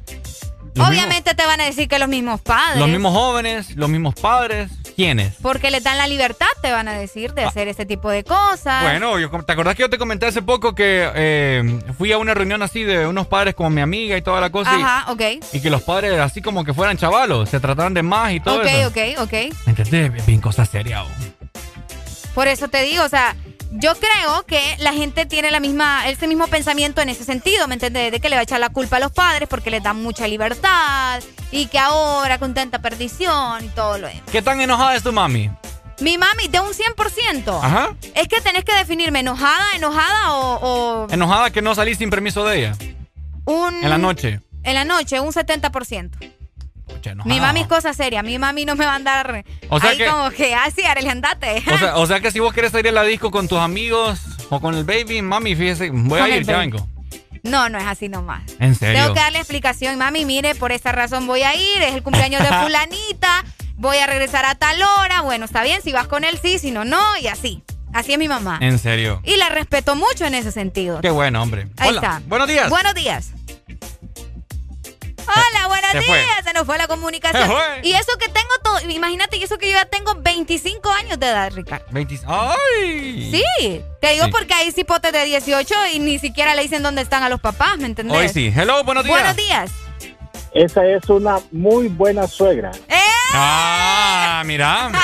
[0.75, 2.81] Los Obviamente te van a decir que los mismos padres.
[2.81, 4.69] Los mismos jóvenes, los mismos padres.
[4.97, 5.35] ¿Quiénes?
[5.43, 8.83] Porque les dan la libertad, te van a decir, de hacer este tipo de cosas.
[8.83, 12.35] Bueno, yo, ¿te acordás que yo te comenté hace poco que eh, fui a una
[12.35, 14.77] reunión así de unos padres como mi amiga y toda la cosa?
[14.77, 15.23] y- Ajá, ok.
[15.53, 18.59] Y, que los padres así como que fueran chavalos, se trataran de más y todo
[18.59, 18.89] Ok, eso.
[18.89, 19.33] ok, ok.
[19.67, 20.27] ¿Me entendés?
[20.27, 21.05] Bien cosa seria.
[21.05, 21.09] oh.
[22.35, 23.37] Por eso te digo, o sea,
[23.71, 27.75] yo creo que la gente tiene la misma, ese mismo pensamiento en ese sentido, ¿me
[27.75, 28.11] entiendes?
[28.13, 30.27] De que le va a echar la culpa a los padres porque les dan mucha
[30.27, 34.23] libertad y que ahora con tanta perdición y todo lo demás.
[34.31, 35.51] ¿Qué tan enojada es tu mami?
[36.01, 37.61] Mi mami, de un 100%.
[37.63, 37.95] Ajá.
[38.15, 42.45] Es que tenés que definirme enojada, enojada o, o Enojada que no salí sin permiso
[42.45, 42.77] de ella.
[43.45, 43.75] un...
[43.85, 44.41] En la noche.
[44.63, 46.11] En la noche, un 70%.
[47.09, 47.35] Enojada.
[47.35, 48.23] Mi mami es cosa seria.
[48.23, 50.83] Mi mami no me va a andar O sea ahí que- como que, ah, sí,
[50.85, 51.63] Arely, andate.
[51.73, 54.21] O sea, o sea que si vos querés salir a la disco con tus amigos
[54.51, 56.87] o con el baby, mami, fíjese, voy a ir, ya vengo.
[57.43, 58.43] No, no es así nomás.
[58.59, 59.01] ¿En serio?
[59.01, 59.97] Tengo que darle explicación.
[59.97, 61.83] Mami, mire, por esta razón voy a ir.
[61.83, 63.45] Es el cumpleaños de fulanita.
[63.77, 65.23] Voy a regresar a tal hora.
[65.23, 65.81] Bueno, está bien.
[65.83, 66.59] Si vas con él, sí.
[66.59, 67.01] Si no, no.
[67.17, 67.63] Y así.
[67.95, 68.59] Así es mi mamá.
[68.61, 69.23] En serio.
[69.25, 71.01] Y la respeto mucho en ese sentido.
[71.01, 71.67] Qué bueno, hombre.
[71.79, 72.01] Ahí Hola.
[72.01, 72.23] está.
[72.27, 72.69] Buenos días.
[72.69, 73.31] Buenos días.
[75.27, 76.19] Hola, buenos Se fue.
[76.19, 76.45] días.
[76.45, 77.43] Se nos fue la comunicación.
[77.43, 77.81] Se fue.
[77.83, 78.81] Y eso que tengo todo.
[78.91, 81.85] Imagínate, y eso que yo ya tengo 25 años de edad, Ricardo.
[81.91, 83.31] 20 ¡Ay!
[83.31, 84.31] Sí, te digo Sí.
[84.31, 87.79] porque hay cipotes de 18 y ni siquiera le dicen dónde están a los papás,
[87.79, 88.17] ¿me entendés?
[88.17, 88.53] Hoy sí.
[88.55, 89.19] Hello, buenos días.
[89.19, 89.71] Buenos días.
[90.53, 92.73] Esa es una muy buena suegra.
[93.33, 94.91] Ah, mira.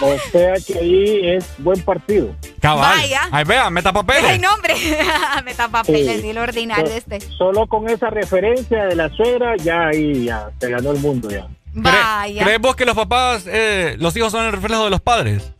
[0.00, 2.28] O sea que ahí es buen partido.
[2.60, 2.98] Cabal.
[2.98, 3.22] Vaya.
[3.32, 4.24] Ay, vea, meta papeles.
[4.24, 4.74] Ay, no, hombre.
[5.44, 6.28] Bota papeles Sí.
[6.28, 7.20] y lo ordinario este.
[7.20, 11.48] Solo con esa referencia de la suegra, ya ahí ya se ganó el mundo ya.
[11.74, 12.44] Vaya.
[12.44, 15.52] ¿Crees vos que los papás, eh, los hijos son el reflejo de los padres?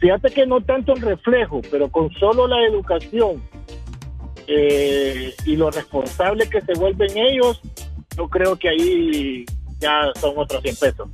[0.00, 3.40] Fíjate que no tanto el reflejo, pero con solo la educación
[4.48, 7.60] eh, y lo responsable que se vuelven ellos,
[8.16, 9.44] yo creo que ahí
[9.78, 11.08] ya son otros 100 pesos.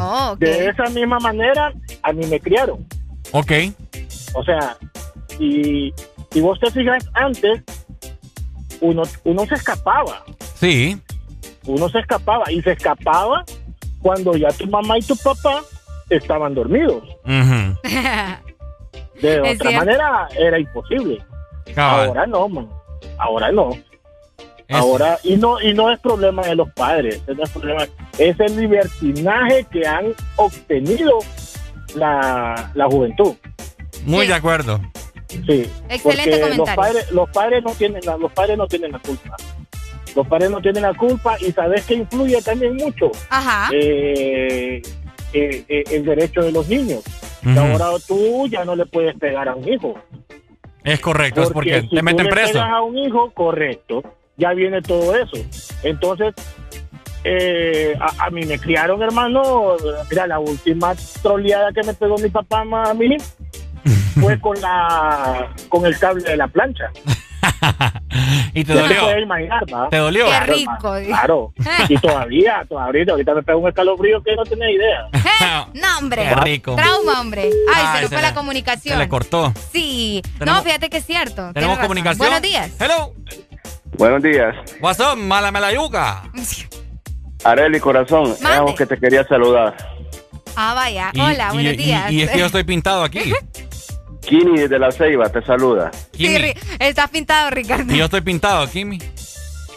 [0.00, 0.36] Oh.
[0.38, 1.72] De esa misma manera,
[2.02, 2.86] a mí me criaron.
[3.32, 3.52] Ok.
[4.34, 4.76] O sea,
[5.38, 5.92] y,
[6.34, 7.62] y vos te fijas, antes
[8.80, 10.22] uno, uno se escapaba,
[10.54, 11.00] Sí.
[11.66, 13.44] uno se escapaba y se escapaba
[14.02, 15.62] cuando ya tu mamá y tu papá
[16.08, 17.02] estaban dormidos.
[17.24, 17.76] De
[19.40, 19.72] otra cierto.
[19.72, 21.22] manera era imposible.
[21.74, 22.08] Cabal.
[22.08, 22.68] Ahora no, man.
[23.18, 23.70] Ahora no.
[24.70, 27.86] Ahora, y no, y no es problema de los padres, no es problema,
[28.18, 31.18] es el libertinaje que han obtenido
[31.94, 33.34] la, la juventud.
[34.04, 34.80] Muy de acuerdo.
[35.28, 35.68] Sí.
[35.88, 36.76] Excelente porque los comentario.
[36.76, 39.36] padres, los padres no tienen la, los padres no tienen la culpa.
[40.16, 43.68] Los padres no tienen la culpa y sabes que influye también mucho Ajá.
[43.72, 44.82] eh,
[45.32, 47.02] eh, eh, el derecho de los niños.
[47.42, 47.60] Que Ujú.
[47.60, 49.94] ahora tú ya no le puedes pegar a un hijo.
[50.82, 52.52] Es correcto, es porque si te tú meten le preso.
[52.54, 54.02] pegas a un hijo, correcto,
[54.36, 55.36] ya viene todo eso.
[55.82, 56.34] Entonces,
[57.24, 59.76] eh, a, a mí me criaron, hermano,
[60.10, 63.16] mira, la última troleada que me pegó mi papá a mí
[64.20, 66.90] fue con la con el cable de la plancha.
[68.52, 69.00] Y te te dolió.
[69.02, 69.64] puedes imaginar.
[69.90, 70.24] ¿Te dolió?
[70.24, 70.96] Qué Claro, rico.
[70.96, 71.52] hermano, Claro.
[71.88, 75.66] Y todavía, todavía, ahorita me pega un escalofrío que no tenés idea.
[75.74, 76.24] No, hombre.
[76.28, 76.74] Qué rico.
[76.74, 77.42] Trauma, hombre.
[77.42, 78.94] Ay, Ay, se nos se fue le- la comunicación.
[78.94, 79.52] Se le cortó.
[79.72, 80.20] Sí.
[80.38, 81.52] Tenemos- no, fíjate que es cierto.
[81.54, 82.18] ¿Tenemos comunicación?
[82.18, 82.72] Buenos días.
[82.80, 83.14] Hello.
[83.96, 84.54] Buenos días.
[84.80, 86.22] What's up, mala melayuca?
[87.44, 89.76] Areli, corazón, es algo que te quería saludar.
[90.56, 91.10] Ah, vaya.
[91.12, 92.10] Y- Hola, y- buenos y- días.
[92.10, 93.32] Y, es que yo estoy pintado aquí.
[94.22, 95.90] Kini de la Ceiba te saluda.
[96.12, 97.92] Sí, Ri- está pintado, Ricardo.
[97.92, 98.98] Y yo estoy pintado, Kimi.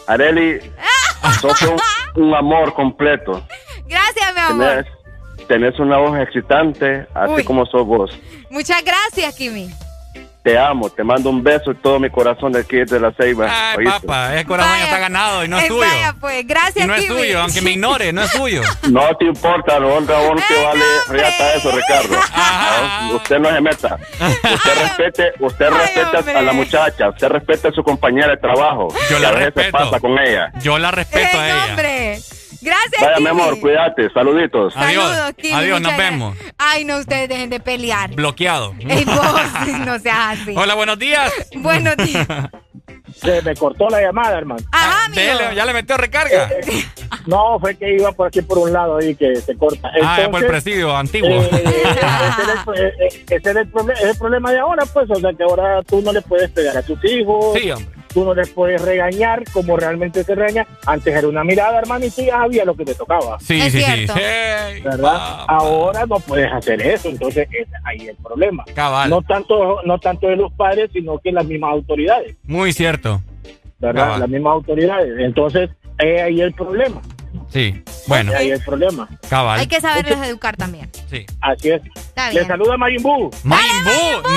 [0.06, 0.60] Areli,
[1.40, 3.46] sos un, un amor completo.
[3.86, 4.66] Gracias, mi amor.
[4.66, 7.44] Tenés, tenés una voz excitante, así Uy.
[7.44, 8.10] como sos vos.
[8.50, 9.70] Muchas gracias, Kimi.
[10.44, 13.46] Te amo, te mando un beso y todo mi corazón de aquí de la Ceiba.
[13.48, 14.00] Ay, ¿oíste?
[14.06, 15.80] papá, ese corazón ya está ganado y no es Eh, tuyo.
[15.80, 18.60] Vaya, pues, gracias, Y no es tuyo, aunque me ignore, no es tuyo.
[18.90, 22.14] No te importa, lo honra vos que vale reata eso, Ricardo.
[23.08, 23.98] No, usted no se meta.
[24.20, 28.88] Usted respete, usted respete a la muchacha, usted respete a su compañera de trabajo.
[29.10, 29.70] Yo la respeto.
[29.78, 30.52] pasa con ella.
[30.60, 31.64] Yo la respeto a ella.
[31.70, 32.18] hombre.
[32.62, 34.72] Gracias, Vaya, mi amor, cuídate, saluditos.
[34.74, 35.54] Saludos, Kimi.
[35.54, 36.36] Adiós, nos vemos.
[36.58, 38.10] Ay, no, ustedes dejen de pelear.
[38.14, 38.74] Bloqueado.
[38.88, 40.54] Ey, vos, no seas así.
[40.56, 41.32] Hola, buenos días.
[41.56, 42.26] Buenos días.
[43.16, 44.62] Se me cortó la llamada, hermano.
[44.72, 45.20] Ajá, amigo.
[45.22, 46.50] Dele, ya le metió recarga.
[47.26, 49.88] No, fue que iba por aquí por un lado ahí que se corta.
[49.88, 51.28] ah, es por el Entonces, presidio antiguo.
[51.28, 51.98] Eh, ese es
[52.66, 55.32] el, eh, eh, ese es el proble- es el problema de ahora, pues, o sea,
[55.32, 57.88] que ahora tú no le puedes pegar a tus hijos, Sí, hombre.
[58.14, 60.66] Tú no les puedes regañar como realmente se regaña.
[60.86, 63.38] Antes era una mirada, hermano, y tú ya sabías lo que te tocaba.
[63.40, 64.06] Sí, Es sí, sí.
[64.14, 65.44] Hey, ¿Verdad?
[65.48, 68.64] Ahora no puedes hacer eso, entonces es ahí el problema.
[68.74, 69.10] Cabal.
[69.10, 73.20] No tanto, no tanto de los padres, sino que las mismas autoridades, Muy cierto.
[73.80, 74.04] ¿verdad?
[74.04, 74.20] Cabal.
[74.20, 75.12] Las mismas autoridades.
[75.18, 77.02] Entonces, es ahí el problema.
[77.54, 77.82] Sí.
[78.08, 79.08] Bueno, Es ahí el problema.
[79.30, 79.60] cabal.
[79.60, 80.90] Hay que saberlos educar también.
[81.08, 81.24] Sí.
[81.40, 81.80] Así es.
[81.94, 83.30] Está Le saluda Mayimbu.
[83.44, 83.90] Mayimbu.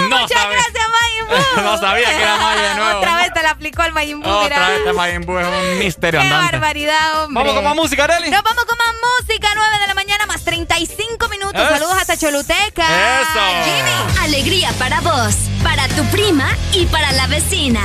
[0.10, 0.58] No Muchas sabía.
[0.58, 1.18] gracias, Mayimbu.
[1.64, 3.00] No sabía que era de nuevo.
[3.00, 4.40] Otra vez te la aplicó el Mayimbu, mira.
[4.46, 6.52] Otra vez este Mayimbu es un misterio Qué andante.
[6.58, 7.42] barbaridad, hombre.
[7.44, 8.30] Vamos con más música, Arely.
[8.30, 11.60] Nos vamos con más música, 9 de la mañana, más 35 minutos.
[11.62, 13.22] Es- Saludos hasta Choluteca.
[13.22, 13.40] Eso.
[13.66, 14.22] Jimmy.
[14.26, 17.82] Alegría para vos, para tu prima y para la vecina.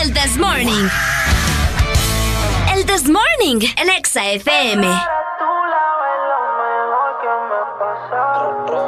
[0.00, 0.88] El This Morning.
[2.86, 4.86] This Morning, el Exa FM.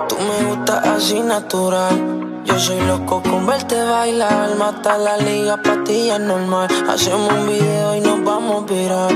[0.09, 2.43] Tú me gustas así natural.
[2.44, 4.55] Yo soy loco con verte bailar.
[4.57, 6.68] Mata la liga, patilla normal.
[6.89, 9.12] Hacemos un video y nos vamos a virar.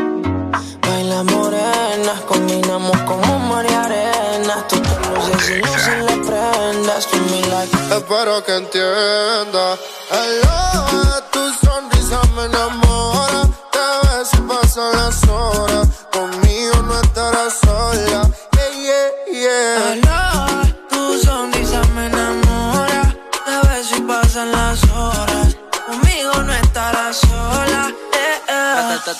[0.82, 4.66] Baila morenas, combinamos como mar y arena.
[4.68, 7.06] Tú te luces y luces le prendas.
[7.06, 7.76] Give me like.
[7.96, 9.76] Espero que entienda.
[10.10, 11.21] El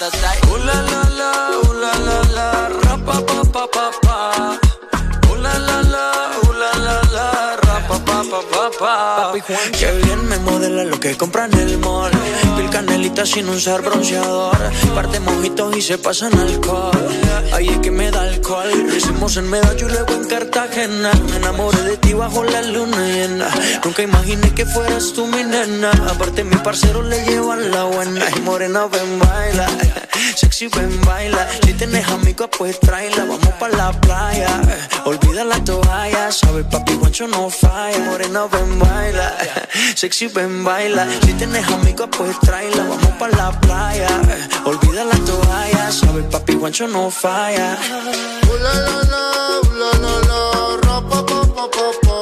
[0.01, 0.49] eh.
[0.49, 2.63] Uh, la, la, la, uh, la, la, la.
[8.83, 9.79] Pa, pa, pa, pa.
[9.79, 12.13] Qué bien me modela lo que compra en el mall.
[12.57, 14.59] Pil canelita sin usar bronceador.
[14.95, 17.09] Parte mojitos y se pasan alcohol.
[17.53, 18.71] Ahí es que me da alcohol.
[18.87, 21.13] Lo hicimos en Medallo y luego en Cartagena.
[21.31, 23.49] Me enamoré de ti bajo la luna llena.
[23.85, 25.91] Nunca imaginé que fueras tú mi nena.
[26.09, 28.25] Aparte, mi parcero le llevan la buena.
[28.37, 29.67] Y morena, ven, baila.
[30.63, 31.49] Sexy, ven, baila.
[31.65, 33.25] Si tienes amigos, pues tráela.
[33.25, 34.47] Vamos pa' la playa.
[35.05, 36.31] Olvida la toalla.
[36.31, 37.99] Sabes, papi, guancho no falla.
[37.99, 39.33] Morena, ven, baila.
[39.97, 41.05] Sexy, ven, baila.
[41.25, 42.85] Si tienes amigos, pues tráela.
[42.85, 44.07] Vamos pa' la playa.
[44.65, 45.91] Olvida la toalla.
[45.91, 47.77] Sabes, papi, guancho no falla.
[48.49, 49.25] Ooh la la la,
[49.81, 50.41] la la la,
[50.83, 52.19] ra pa pa pa pa pa.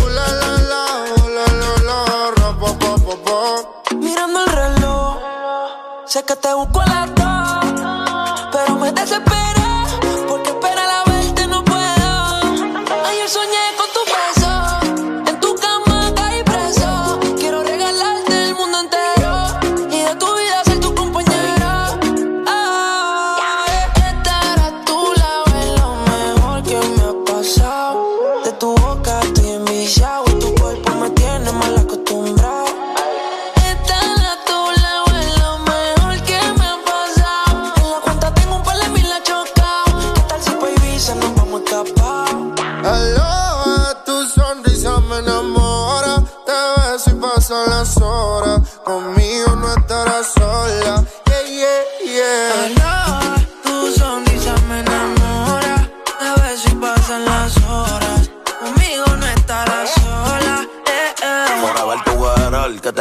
[0.00, 0.82] Ooh la la la,
[1.12, 1.98] ooh la la la,
[2.38, 3.94] ra pa pa pa pa.
[3.94, 5.18] Mirando el reloj,
[6.06, 7.15] sé que te busco a dos,
[9.08, 9.45] pero me desesperé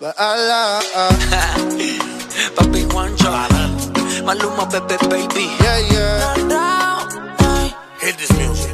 [2.56, 3.28] Papi Juancho,
[4.24, 5.44] Maluma, Pepe, baby.
[5.60, 7.68] Yeah, yeah.
[8.00, 8.72] Hit this music.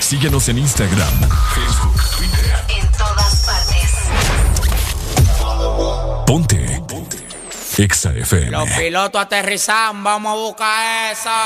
[0.00, 1.12] Síguenos en Instagram,
[1.54, 1.79] Facebook,
[6.30, 6.80] Ponte.
[6.86, 7.18] Ponte.
[7.76, 8.52] Exa FM.
[8.52, 11.40] Los pilotos aterrizan, vamos a buscar esa.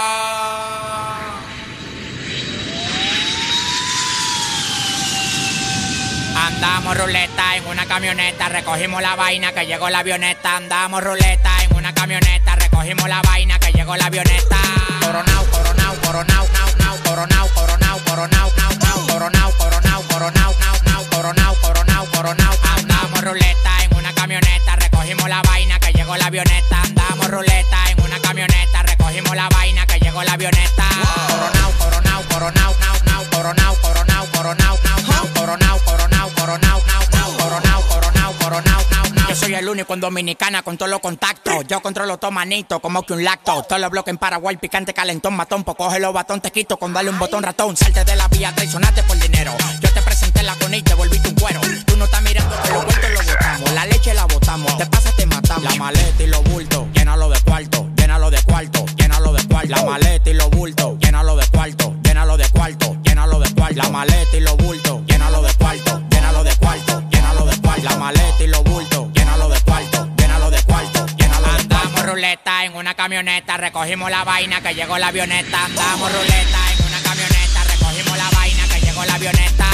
[6.36, 10.56] Andamos ruleta en una camioneta, recogimos la vaina que llegó la avioneta.
[10.56, 14.58] Andamos ruleta en una camioneta, recogimos la vaina que llegó la avioneta.
[15.00, 21.04] Coronao, coronao, coronao, nao, nao, coronao, coronao, coronao, nao, nao, coronao, coronao, coronao, nao, nao,
[21.10, 22.54] coronao, coronao, coronao.
[22.76, 24.73] Andamos ruleta en una camioneta,
[25.14, 26.82] recogimos la vaina que llegó la avioneta.
[26.82, 30.84] Andamos ruleta en una camioneta, recogimos la vaina que llegó la avioneta.
[31.28, 37.36] Coronao, coronao, coronao, nao, nao, coronao, coronao, coronao, nao, nao, coronao, coronao, coronao, nao, nao,
[37.38, 38.82] coronao, coronao, coronao,
[39.14, 39.28] nao.
[39.28, 41.64] Yo soy el único en Dominicana con todos los contactos.
[41.68, 43.62] Yo controlo todo manito, como que un lacto.
[43.62, 45.62] Todos los bloques en Paraguay, picante, calentón, matón.
[45.64, 47.76] Pues coge los batón, te quito con darle un botón ratón.
[47.76, 49.54] Salte de la vía, traicionate por dinero.
[49.80, 50.02] Yo te
[50.44, 51.60] la con y te volviste un cuero.
[51.86, 53.72] Tú no estás mirando que los vueltos los botamos.
[53.72, 54.78] La leche la botamos.
[54.78, 55.64] Te pasa, te matamos.
[55.64, 59.68] La maleta y los bultos, llénalo de cuarto, llénalo de cuarto, llénalo de cuarto.
[59.68, 63.76] La maleta y los bultos, llénalo de cuarto, llénalo de cuarto, llénalo de cuarto.
[63.76, 67.82] La maleta y los bultos, llénalo de cuarto, llénalo de cuarto, llénalo de cuarto.
[67.82, 71.76] La maleta y los bultos, llénalo de cuarto, llénalo de cuarto, llénalo de cuarto.
[71.76, 75.64] Andamos ruleta en una camioneta, recogimos la vaina que llegó la avioneta.
[75.64, 79.73] Andamos ruleta en una camioneta, recogimos la vaina que llegó la avioneta.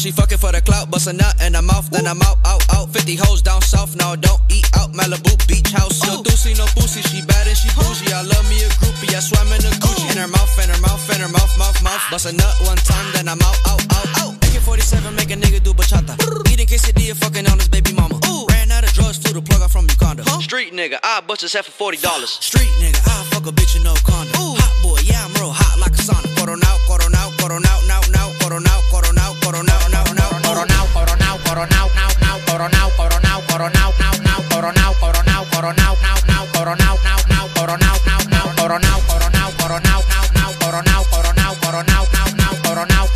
[0.00, 2.64] She fucking for the clout, bust a nut in her mouth, then I'm out, out,
[2.72, 2.88] out.
[2.88, 4.94] 50 hoes down south, now don't eat out.
[4.94, 6.00] Malibu beach house.
[6.06, 8.10] No doozy, no pussy, she bad and she bougie.
[8.10, 10.10] I love me a groupie, I swam in a Gucci.
[10.10, 12.02] In her mouth, in her mouth, in in her mouth, mouth, mouth.
[12.10, 14.29] Bust a nut one time, then I'm out, out, out, out.
[14.50, 16.18] AK-47 make a nigga do bachata.
[16.50, 18.18] Eating quesadilla, fucking on his baby mama.
[18.26, 18.46] Ooh.
[18.50, 20.24] Ran out of drugs, flew the plug out from Uganda.
[20.26, 20.40] Huh?
[20.40, 22.30] Street nigga, I bust his head for forty dollars.
[22.30, 24.34] Street nigga, I fuck a bitch in no condom.
[24.42, 24.58] Ooh.
[24.58, 26.26] Hot boy, yeah I'm real hot like a sauna.
[26.34, 32.36] Coronao, coronao, coronao, now, now, coronao, coronao, coronao, now, now, coronao, coronao, coronao, now, now,
[32.50, 38.18] coronao, coronao, coronao, now, now, coronao, coronao, coronao, now, now, coronao, now, now, coronao, now,
[38.26, 43.06] now, coronao, coronao, coronao, now, now, coronao, coronao, coronao, now, now, coronao, coronao,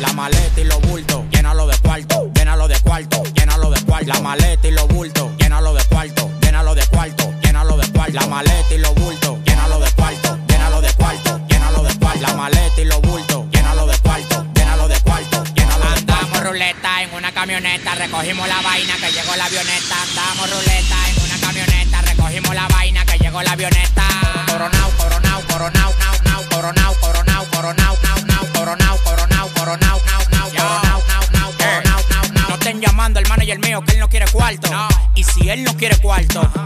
[0.00, 4.06] La maleta y los bultos, llénalo de cuarto, llénalo de cuarto, llénalo de cuarto.
[4.06, 8.12] La maleta y los bultos, llénalo de cuarto, llénalo de cuarto, llénalo de cuarto.
[8.12, 12.20] La maleta y los bultos, llénalo de cuarto, llénalo de cuarto, llénalo de cuarto.
[12.20, 16.12] La maleta y los bultos, llénalo de cuarto, llénalo de cuarto, llénalo de cuarto.
[16.12, 20.02] Andamos ruleta en una camioneta, recogimos la vaina que llegó la avioneta.
[20.02, 24.04] Andamos ruleta en una camioneta, recogimos la vaina que llegó la avioneta.
[24.46, 25.94] Coronao, coronao, coronao,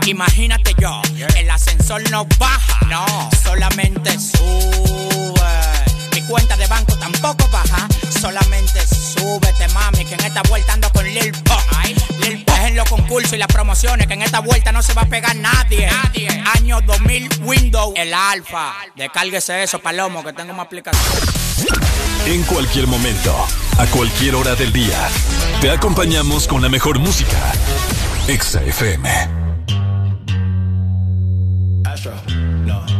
[0.07, 1.01] imagínate yo,
[1.37, 3.07] el ascensor no baja, no,
[3.43, 5.40] solamente sube.
[6.31, 7.89] Cuenta de banco tampoco baja,
[8.21, 11.61] solamente súbete, mami, que en esta vuelta ando con Lil Pump.
[12.21, 14.95] Lil Pump es en los concursos y las promociones, que en esta vuelta no se
[14.95, 15.89] va a pegar nadie.
[16.55, 18.75] Año 2000 Windows, el alfa.
[18.95, 21.03] Descárguese eso, Palomo, que tengo una aplicación.
[22.27, 23.35] En cualquier momento,
[23.77, 25.09] a cualquier hora del día,
[25.61, 27.53] te acompañamos con la mejor música.
[28.29, 29.11] Exa FM.
[31.85, 32.13] Astro,
[32.65, 33.00] no.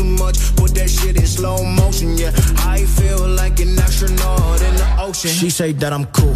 [0.00, 2.16] too much, put that shit in slow motion.
[2.16, 2.32] Yeah,
[2.64, 5.30] I feel like an astronaut in the ocean.
[5.30, 6.34] She say that I'm cool.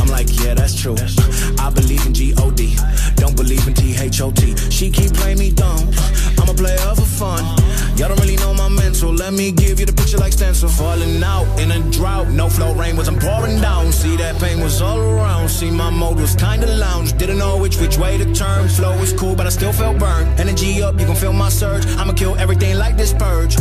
[0.00, 0.96] I'm like, yeah, that's true.
[1.58, 2.76] I believe in G-O-D.
[3.16, 4.56] Don't believe in T-H-O-T.
[4.70, 5.88] She keep playing me dumb.
[6.38, 7.44] I'm a player for fun.
[8.00, 9.12] Y'all don't really know my mental.
[9.12, 10.70] Let me give you the picture like stencil.
[10.70, 12.28] Falling out in a drought.
[12.28, 13.92] No flow rain wasn't pouring down.
[13.92, 15.50] See that pain was all around.
[15.50, 17.12] See my mode was kinda lounge.
[17.18, 18.70] Didn't know which which way to turn.
[18.70, 20.40] Flow was cool, but I still felt burned.
[20.40, 21.84] Energy up, you can feel my surge.
[21.98, 23.58] I'ma kill everything like this purge.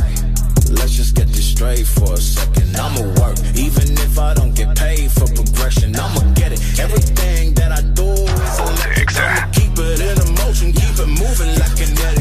[0.72, 2.77] Let's just get this straight for a second.
[2.77, 5.93] I'ma work, even if I don't get paid for progression.
[5.98, 6.61] I'ma get it.
[6.80, 8.59] Everything that I do is.
[8.59, 12.18] I'ma keep it in motion, keep it moving like kinetic.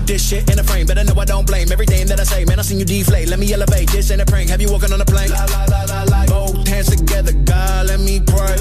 [0.00, 2.44] Put this shit in a frame, better know I don't blame everything that I say.
[2.46, 3.28] Man, I seen you deflate.
[3.28, 3.90] Let me elevate.
[3.90, 4.48] This ain't a prank.
[4.48, 5.28] Have you walking on a plane?
[5.28, 6.24] La, la, la, la, la.
[6.24, 8.56] Both hands together, God, let me pray.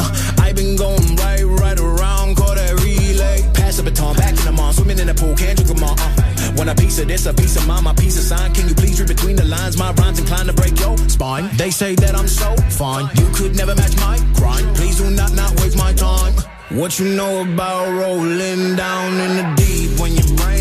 [0.00, 3.38] Uh, I been going right, right around, call that relay.
[3.54, 5.94] Pass the baton, back in the mall, swimming in the pool, can't drink them all.
[5.94, 6.54] Uh.
[6.56, 8.52] Want a piece of this, a piece of mine, my piece of sign.
[8.52, 9.78] Can you please read between the lines?
[9.78, 11.48] My rhymes inclined to break your spine.
[11.56, 13.08] They say that I'm so fine.
[13.14, 14.74] You could never match my grind.
[14.74, 16.34] Please do not not waste my time.
[16.70, 20.00] What you know about rolling down in the deep?
[20.00, 20.59] When your brain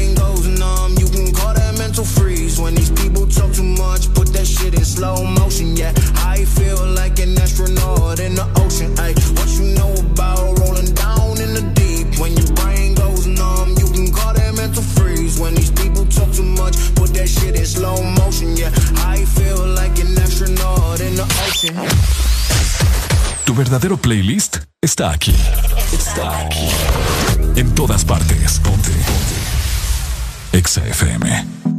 [1.99, 2.59] mental freeze.
[2.59, 5.75] When these people talk too much, put that shit in slow motion.
[5.75, 5.91] Yeah,
[6.23, 8.95] I feel like an astronaut in the ocean.
[9.35, 12.19] What you know about rolling down in the deep?
[12.19, 15.39] When your brain goes numb, you can call that mental freeze.
[15.39, 18.55] When these people talk too much, put that shit in slow motion.
[18.55, 18.71] Yeah,
[19.03, 21.75] I feel like an astronaut in the ocean.
[23.45, 25.35] Tu verdadero playlist está aquí.
[25.91, 26.69] Está aquí.
[27.55, 28.59] En todas partes.
[28.63, 28.91] Ponte.
[28.91, 29.39] Ponte.
[30.53, 31.78] Exa FM.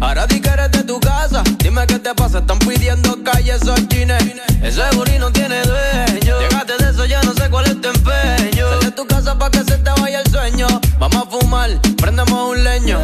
[0.00, 1.42] Ahora di que eres de casa.
[1.58, 4.12] Dime qué te pasa, están pidiendo calle esos jeans.
[4.62, 6.40] Ese booty no tiene dueño.
[6.40, 8.68] Llegaste de eso, ya no sé cuál es tu empeño.
[8.68, 10.66] Sal de tu casa pa' que se te vaya el sueño.
[10.98, 12.98] Vamos a fumar, prendemos un leño.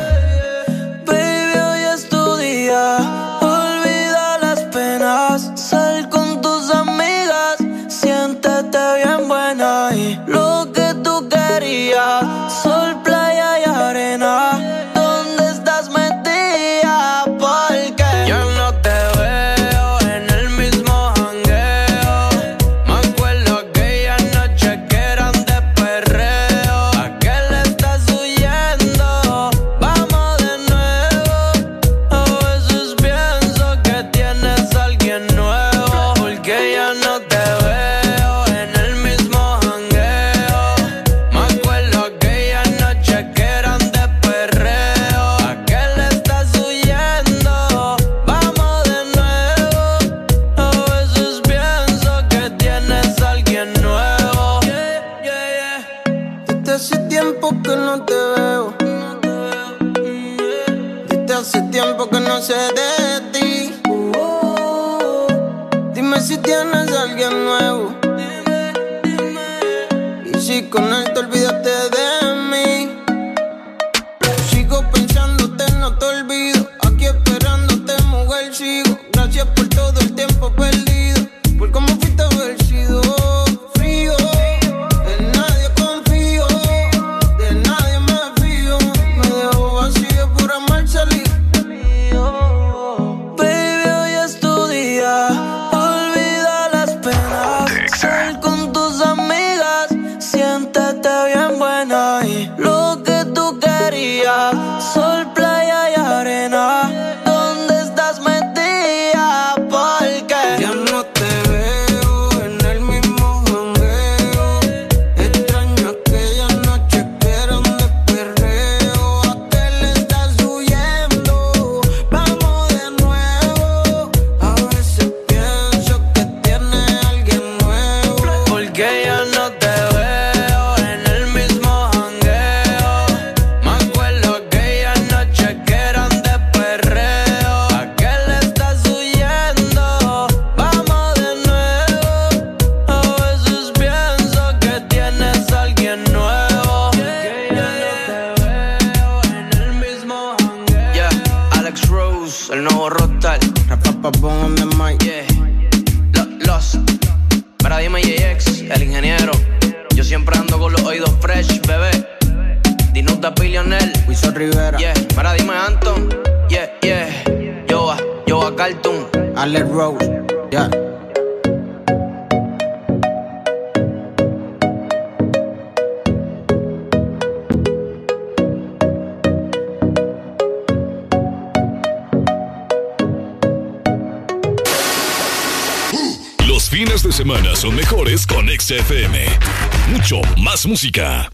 [190.81, 191.31] Música.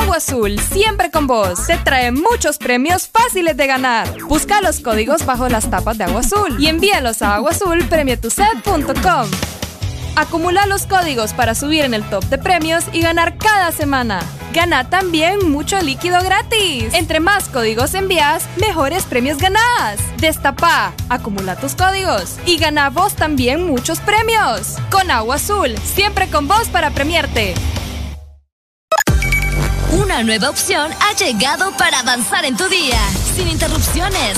[0.00, 1.66] Agua Azul, siempre con vos.
[1.66, 4.08] Te trae muchos premios fáciles de ganar.
[4.22, 9.30] Busca los códigos bajo las tapas de Agua Azul y envíalos a aguazulpremietuset.com.
[10.16, 14.20] Acumula los códigos para subir en el top de premios y ganar cada semana.
[14.52, 16.92] Gana también mucho líquido gratis.
[16.94, 20.00] Entre más códigos envías, mejores premios ganás.
[20.16, 24.76] Destapa, acumula tus códigos y gana vos también muchos premios.
[24.90, 27.54] Con Agua Azul, siempre con vos para premiarte.
[29.92, 32.98] Una nueva opción ha llegado para avanzar en tu día,
[33.36, 34.36] sin interrupciones.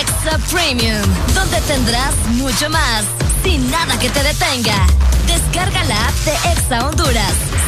[0.00, 1.02] Extra Premium,
[1.34, 3.04] donde tendrás mucho más,
[3.42, 4.86] sin nada que te detenga.
[5.26, 7.51] Descarga la app de Exa Honduras.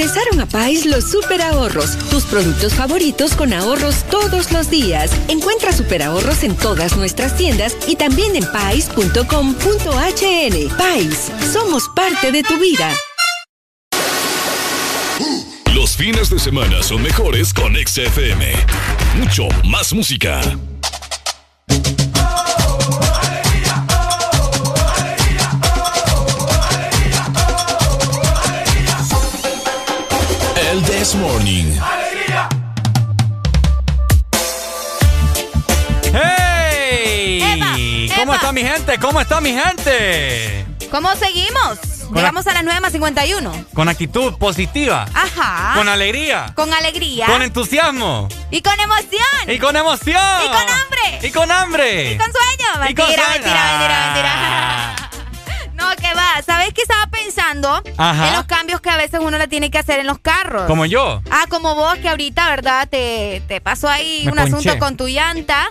[0.00, 5.10] Regresaron a Pais los super ahorros, tus productos favoritos con ahorros todos los días.
[5.28, 9.16] Encuentra super ahorros en todas nuestras tiendas y también en pais.com.hn.
[10.78, 12.94] Pais, somos parte de tu vida.
[15.74, 18.54] Los fines de semana son mejores con XFM.
[19.18, 20.40] Mucho más música.
[31.00, 31.72] This Morning.
[36.12, 38.12] ¡Hey!
[38.18, 38.98] ¿Cómo está mi gente?
[38.98, 40.66] ¿Cómo está mi gente?
[40.90, 41.78] ¿Cómo seguimos?
[42.04, 43.64] Con Llegamos a las 9 más 51.
[43.72, 45.06] Con actitud positiva.
[45.14, 45.72] Ajá.
[45.74, 46.52] Con alegría.
[46.54, 47.24] Con alegría.
[47.24, 48.28] Con entusiasmo.
[48.50, 49.48] Y con emoción.
[49.48, 50.20] Y con emoción.
[50.44, 51.18] Y con hambre.
[51.22, 52.12] Y con hambre.
[52.12, 52.78] Y con sueño.
[52.78, 53.22] Mentira, y con sueño.
[53.24, 54.06] mentira, mentira, mentira.
[54.12, 55.09] mentira.
[55.80, 56.42] No, que va.
[56.44, 57.82] ¿Sabes qué estaba pensando?
[57.96, 58.28] Ajá.
[58.28, 60.64] En los cambios que a veces uno le tiene que hacer en los carros.
[60.66, 61.22] Como yo.
[61.30, 62.88] Ah, como vos que ahorita, ¿verdad?
[62.88, 64.56] Te, te pasó ahí Me un ponché.
[64.56, 65.68] asunto con tu llanta.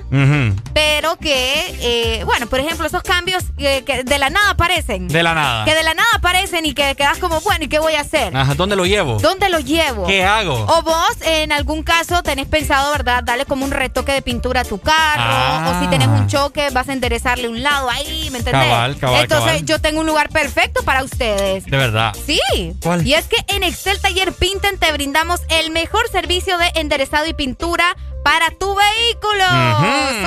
[0.73, 1.75] Pero que,
[2.19, 5.07] eh, bueno, por ejemplo, esos cambios eh, que de la nada aparecen.
[5.07, 5.65] De la nada.
[5.65, 8.35] Que de la nada aparecen y que quedas como, bueno, ¿y qué voy a hacer?
[8.35, 9.17] Ajá, ¿dónde lo llevo?
[9.19, 10.05] ¿Dónde lo llevo?
[10.07, 10.53] ¿Qué hago?
[10.67, 13.23] O vos, en algún caso, tenés pensado, ¿verdad?
[13.23, 15.23] Darle como un retoque de pintura a tu carro.
[15.25, 15.73] Ah.
[15.77, 18.63] O si tenés un choque, vas a enderezarle un lado ahí, ¿me entendés?
[18.69, 19.65] Cabal, cabal, Entonces, cabal.
[19.65, 21.65] yo tengo un lugar perfecto para ustedes.
[21.65, 22.15] De verdad.
[22.25, 22.39] Sí.
[22.81, 23.05] ¿Cuál?
[23.05, 27.33] Y es que en Excel Taller Pinten te brindamos el mejor servicio de enderezado y
[27.33, 29.43] pintura para tu vehículo.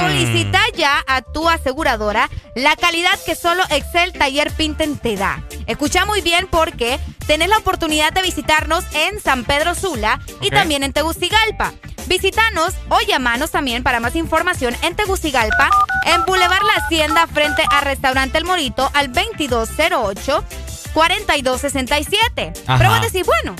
[0.00, 5.42] Solicita ya a tu aseguradora la calidad que solo Excel Taller Pinten te da.
[5.66, 10.82] Escucha muy bien porque tenés la oportunidad de visitarnos en San Pedro Sula y también
[10.82, 11.72] en Tegucigalpa.
[12.06, 15.70] Visítanos o llamanos también para más información en Tegucigalpa,
[16.04, 20.44] en Boulevard La Hacienda, frente a Restaurante El Morito, al 2208
[20.92, 22.52] 4267.
[22.66, 22.78] Ajá.
[22.78, 23.56] Pero vos decís, bueno,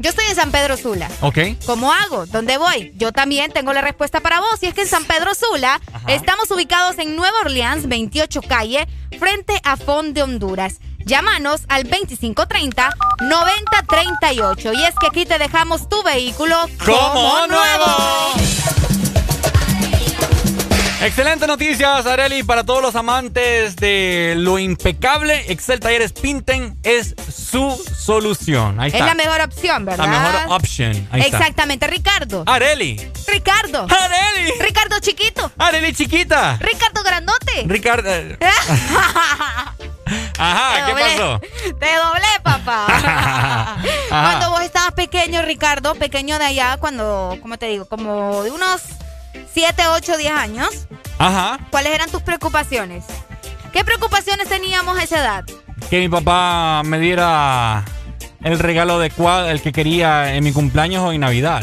[0.00, 1.08] yo estoy en San Pedro Sula.
[1.20, 1.38] Ok.
[1.66, 2.24] ¿Cómo hago?
[2.26, 2.92] ¿Dónde voy?
[2.96, 4.62] Yo también tengo la respuesta para vos.
[4.62, 8.88] Y es que en San Pedro Sula estamos ubicados en Nueva Orleans, 28 calle,
[9.18, 10.80] frente a Fond de Honduras.
[11.04, 14.74] Llámanos al 2530-9038.
[14.74, 17.86] Y es que aquí te dejamos tu vehículo como nuevo.
[21.02, 25.50] Excelente noticias, Areli, para todos los amantes de lo impecable.
[25.50, 28.78] Excel Talleres Pinten es su solución.
[28.78, 29.06] Ahí Es está.
[29.06, 30.04] la mejor opción, ¿verdad?
[30.04, 31.16] La mejor está.
[31.16, 32.44] Exactamente, Ricardo.
[32.46, 33.00] Areli.
[33.26, 33.86] Ricardo.
[33.88, 34.52] Areli.
[34.60, 35.50] Ricardo chiquito.
[35.56, 36.58] Areli chiquita.
[36.60, 37.64] Ricardo grandote.
[37.64, 38.10] Ricardo.
[40.38, 41.40] Ajá, ¿qué pasó?
[41.78, 43.78] Te doblé, papá.
[44.10, 47.86] Cuando vos estabas pequeño, Ricardo, pequeño de allá, cuando, ¿cómo te digo?
[47.86, 48.82] Como de unos
[49.52, 50.68] 7, 8, 10 años,
[51.18, 51.58] Ajá.
[51.70, 53.04] ¿cuáles eran tus preocupaciones?
[53.72, 55.44] ¿Qué preocupaciones teníamos a esa edad?
[55.88, 57.84] Que mi papá me diera
[58.42, 61.62] el regalo adecuado, el que quería en mi cumpleaños o en Navidad.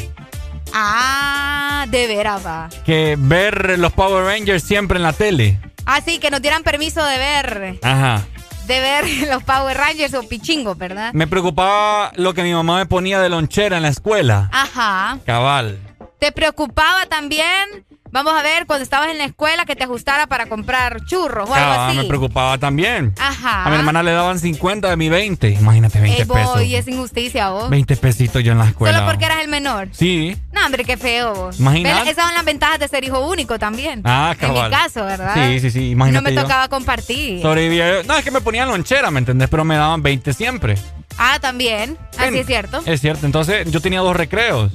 [0.73, 2.69] Ah, de veras, va.
[2.85, 5.59] Que ver los Power Rangers siempre en la tele.
[5.85, 8.21] Ah, sí, que nos dieran permiso de ver, Ajá.
[8.65, 11.13] de ver los Power Rangers o pichingos, ¿verdad?
[11.13, 14.49] Me preocupaba lo que mi mamá me ponía de lonchera en la escuela.
[14.51, 15.17] Ajá.
[15.25, 15.79] Cabal.
[16.19, 17.85] ¿Te preocupaba también?
[18.09, 21.53] Vamos a ver, cuando estabas en la escuela, que te ajustara para comprar churros o
[21.53, 21.97] algo Cabal, así.
[21.97, 23.13] me preocupaba también.
[23.19, 23.65] Ajá.
[23.65, 25.49] A mi hermana le daban 50 de mi 20.
[25.49, 26.53] Imagínate, 20 Ey, pesos.
[26.55, 27.69] boy, es injusticia, vos.
[27.69, 28.97] 20 pesitos yo en la escuela.
[28.99, 29.89] Solo porque eras el menor.
[29.91, 30.35] Sí.
[30.53, 31.59] No, hombre, qué feo vos.
[31.59, 32.09] Imagínate.
[32.09, 34.01] Esas son las ventajas de ser hijo único también.
[34.05, 34.71] Ah, En cabal.
[34.71, 35.33] mi caso, ¿verdad?
[35.35, 35.79] Sí, sí, sí.
[35.79, 36.41] No Imagínate me yo.
[36.43, 37.41] tocaba compartir.
[37.41, 38.03] Sobrevivía.
[38.07, 39.49] No, es que me ponían lonchera, ¿me entendés?
[39.49, 40.77] Pero me daban 20 siempre.
[41.17, 41.97] Ah, también.
[42.17, 42.35] Así Ven.
[42.37, 42.81] es cierto.
[42.85, 43.25] Es cierto.
[43.25, 44.71] Entonces, yo tenía dos recreos.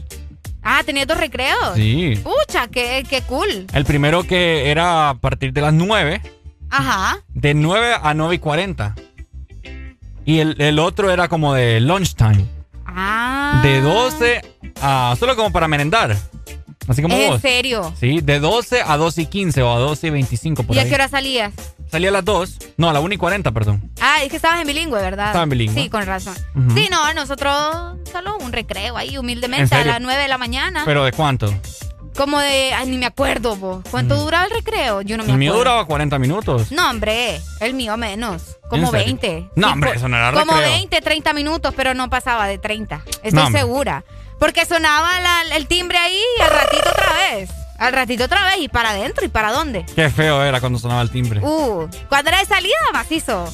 [0.63, 1.75] Ah, tenías dos recreos.
[1.75, 2.15] Sí.
[2.23, 3.67] Pucha, qué, qué cool.
[3.73, 6.21] El primero que era a partir de las 9.
[6.71, 7.19] Ajá.
[7.29, 8.95] De 9 a 9 y 40.
[10.25, 12.47] Y el, el otro era como de lunchtime.
[12.87, 13.61] Ah.
[13.63, 14.43] De 12
[14.81, 15.17] a...
[15.19, 16.17] Solo como para merendar.
[16.89, 17.41] Así como ¿En vos.
[17.41, 17.93] serio?
[17.99, 20.83] Sí, de 12 a 12 y 15 o a 12 y 25 por ¿Y a
[20.83, 20.89] ahí.
[20.89, 21.53] qué hora salías?
[21.91, 22.59] Salía a las 2.
[22.77, 23.91] No, a la 1 y 40, perdón.
[24.01, 25.27] Ah, es que estabas en bilingüe, ¿verdad?
[25.27, 25.83] Estaba en bilingüe.
[25.83, 26.35] Sí, con razón.
[26.57, 26.71] Ujú.
[26.75, 30.83] Sí, no, nosotros solo un recreo ahí, ¿En humildemente, a las 9 de la mañana.
[30.85, 31.53] ¿Pero de cuánto?
[32.17, 33.83] Como de, ay, ni me acuerdo, vos.
[33.91, 35.01] ¿Cuánto duraba el recreo?
[35.03, 35.39] Yo no me el acuerdo.
[35.39, 36.71] mío duraba 40 minutos.
[36.73, 38.43] No, hombre, el mío menos.
[38.69, 39.07] Como ¿En serio?
[39.07, 39.49] 20.
[39.57, 40.71] No, Sí, hombre, eso no era Como recreo.
[40.73, 43.03] 20, 30 minutos, pero no pasaba de 30.
[43.23, 43.63] Estoy No, hombre.
[44.43, 47.51] Porque sonaba la- el timbre ahí y al ratito otra vez.
[47.79, 49.87] Al ratito otra vez y para adentro y para dónde.
[49.95, 51.39] Qué feo era cuando sonaba el timbre.
[51.41, 53.45] Uh, cuando era de salida, macizo.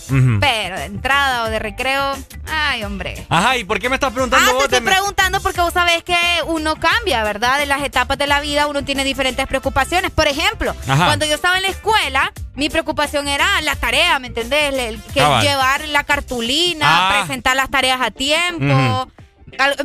[0.40, 2.14] Pero de entrada o de recreo,
[2.50, 3.26] ay, hombre.
[3.28, 4.64] Ajá, ¿y por qué me estás preguntando Ah, te vos?
[4.64, 7.60] estoy de- preguntando porque vos sabés que uno cambia, ¿verdad?
[7.62, 10.10] En las etapas de la vida uno tiene diferentes preocupaciones.
[10.10, 11.04] Por ejemplo, Ajá.
[11.04, 14.72] cuando yo estaba en la escuela, mi preocupación era la tarea, ¿me entendés?
[14.74, 15.42] El- que Cabal.
[15.44, 17.18] llevar la cartulina, Ah.
[17.18, 19.08] presentar las tareas a tiempo,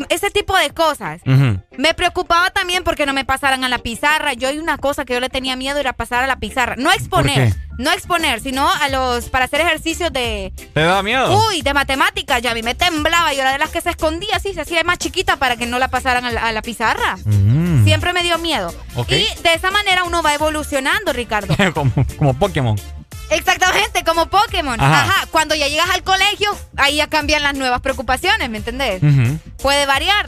[0.10, 1.22] ese tipo de cosas.
[1.78, 4.34] Me preocupaba también porque no me pasaran a la pizarra.
[4.34, 6.76] Yo hay una cosa que yo le tenía miedo era pasar a la pizarra.
[6.78, 11.40] No exponer, no exponer, sino a los para hacer ejercicios de ¿Te da miedo?
[11.48, 13.34] Uy, de matemáticas, ya a mí me temblaba.
[13.34, 15.80] Yo era de las que se escondía así, se hacía más chiquita para que no
[15.80, 17.18] la pasaran a la, a la pizarra.
[17.26, 17.84] Mm.
[17.84, 18.74] Siempre me dio miedo.
[19.08, 21.56] Y de esa manera uno va evolucionando, Ricardo.
[21.74, 22.76] como, como Pokémon.
[23.30, 24.80] Exactamente, como Pokémon.
[24.80, 25.04] Ajá.
[25.04, 25.28] Ajá.
[25.32, 29.02] Cuando ya llegas al colegio, ahí ya cambian las nuevas preocupaciones, ¿me entendés?
[29.02, 29.40] Ujú.
[29.62, 30.28] Puede variar.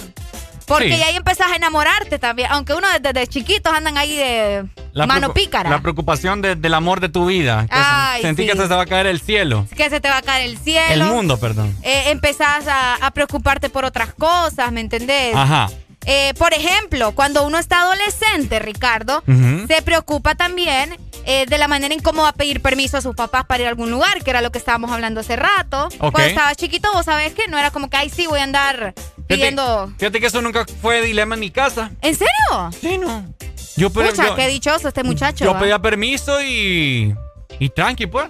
[0.65, 0.97] Porque Sí.
[0.97, 2.49] ya ahí empezás a enamorarte también.
[2.51, 4.65] Aunque uno desde, desde chiquitos andan ahí de
[5.07, 5.69] Mano pícara.
[5.69, 7.67] La preocupación de- del amor de tu vida.
[7.69, 8.49] Ay, sentí sí.
[8.49, 9.67] que se te va a caer el cielo.
[9.77, 10.87] Que se te va a caer el cielo.
[10.91, 11.77] El mundo, perdón.
[11.83, 15.35] Eh, empezás a, a preocuparte por otras cosas, ¿me entendés?
[15.35, 15.69] Ajá.
[16.05, 19.23] Eh, por ejemplo, cuando uno está adolescente, Ricardo,
[19.67, 23.15] se preocupa también eh, de la manera en cómo va a pedir permiso a sus
[23.15, 25.89] papás para ir a algún lugar, que era lo que estábamos hablando hace rato.
[25.97, 28.93] Cuando estabas chiquito, vos sabés que no era como que, ay, sí, voy a andar
[29.27, 29.91] pidiendo...
[29.97, 31.91] Fíjate que eso nunca fue dilema en mi casa.
[32.01, 32.69] ¿En serio?
[32.79, 33.25] Sí, no.
[33.75, 35.43] Yo, pero, Pucha, yo, qué dichoso este muchacho.
[35.43, 35.59] yo ¿va?
[35.59, 37.13] pedía permiso y.
[37.59, 38.29] Y tranqui, pues.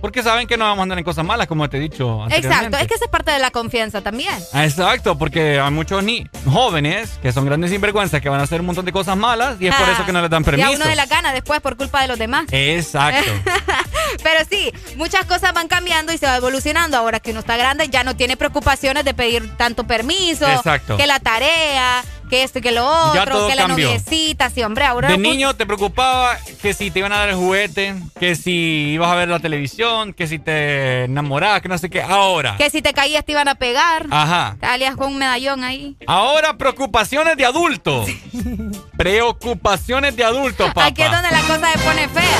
[0.00, 2.76] Porque saben que no vamos a andar en cosas malas, como te he dicho Exacto,
[2.76, 4.34] es que esa es parte de la confianza también.
[4.52, 8.60] Ah, Exacto, porque hay muchos ni jóvenes que son grandes sinvergüenzas que van a hacer
[8.60, 10.44] un montón de cosas malas y es por Ah, eso que no les dan Y
[10.44, 10.68] permiso.
[10.68, 12.46] a uno de la gana después por culpa de los demás.
[12.50, 13.30] Exacto.
[14.22, 16.96] Pero sí, muchas cosas van cambiando y se va evolucionando.
[16.96, 20.96] Ahora que uno está grande, ya no tiene preocupaciones de pedir tanto permiso, Exacto.
[20.96, 23.86] que la tarea, que esto y que lo otro, que la cambió.
[23.88, 24.50] noviecita.
[24.50, 25.08] Sí, hombre, ahora.
[25.08, 29.10] De niño te preocupaba que si te iban a dar el juguete, que si ibas
[29.10, 32.02] a ver la televisión, que si te enamorabas, que no sé qué.
[32.02, 32.56] Ahora.
[32.56, 34.06] Que si te caías te iban a pegar.
[34.10, 34.56] Ajá.
[34.60, 35.96] Te alías con un medallón ahí.
[36.06, 38.04] Ahora preocupaciones de adulto.
[38.96, 40.86] Preocupaciones de adulto, papá.
[40.86, 42.38] Aquí es donde la cosa se pone fea.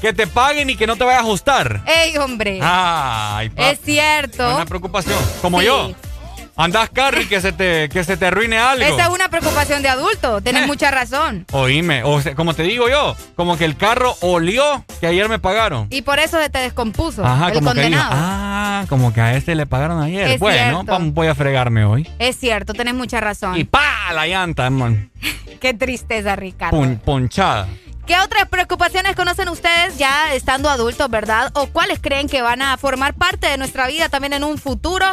[0.00, 1.80] Que te paguen y que no te vaya a ajustar.
[1.86, 2.58] ¡Ey, hombre!
[2.62, 3.70] Ay, papá.
[3.70, 4.54] es cierto.
[4.54, 5.18] Una preocupación.
[5.40, 5.66] Como Sí.
[5.66, 5.90] yo.
[6.58, 8.82] Andás carro y que se te, que se te arruine algo.
[8.84, 10.40] Esa es una preocupación de adulto.
[10.40, 10.66] Tienes Eh.
[10.66, 11.44] mucha razón.
[11.52, 15.38] Oíme, o sea, como te digo yo, como que el carro olió que ayer me
[15.38, 15.86] pagaron.
[15.90, 18.10] Y por eso se te descompuso Ajá, el como que digo, condenado.
[18.14, 20.28] ah, como que a este le pagaron ayer.
[20.28, 22.08] Es bueno, vamos, voy a fregarme hoy.
[22.18, 23.56] Es cierto, tenés mucha razón.
[23.58, 25.08] Y pa, la llanta, hermano.
[25.60, 26.76] Qué tristeza, Ricardo.
[26.78, 27.68] Pon- ponchada.
[28.06, 31.50] ¿Qué otras preocupaciones conocen ustedes ya estando adultos, verdad?
[31.54, 35.04] ¿O cuáles creen que van a formar parte de nuestra vida también en un futuro?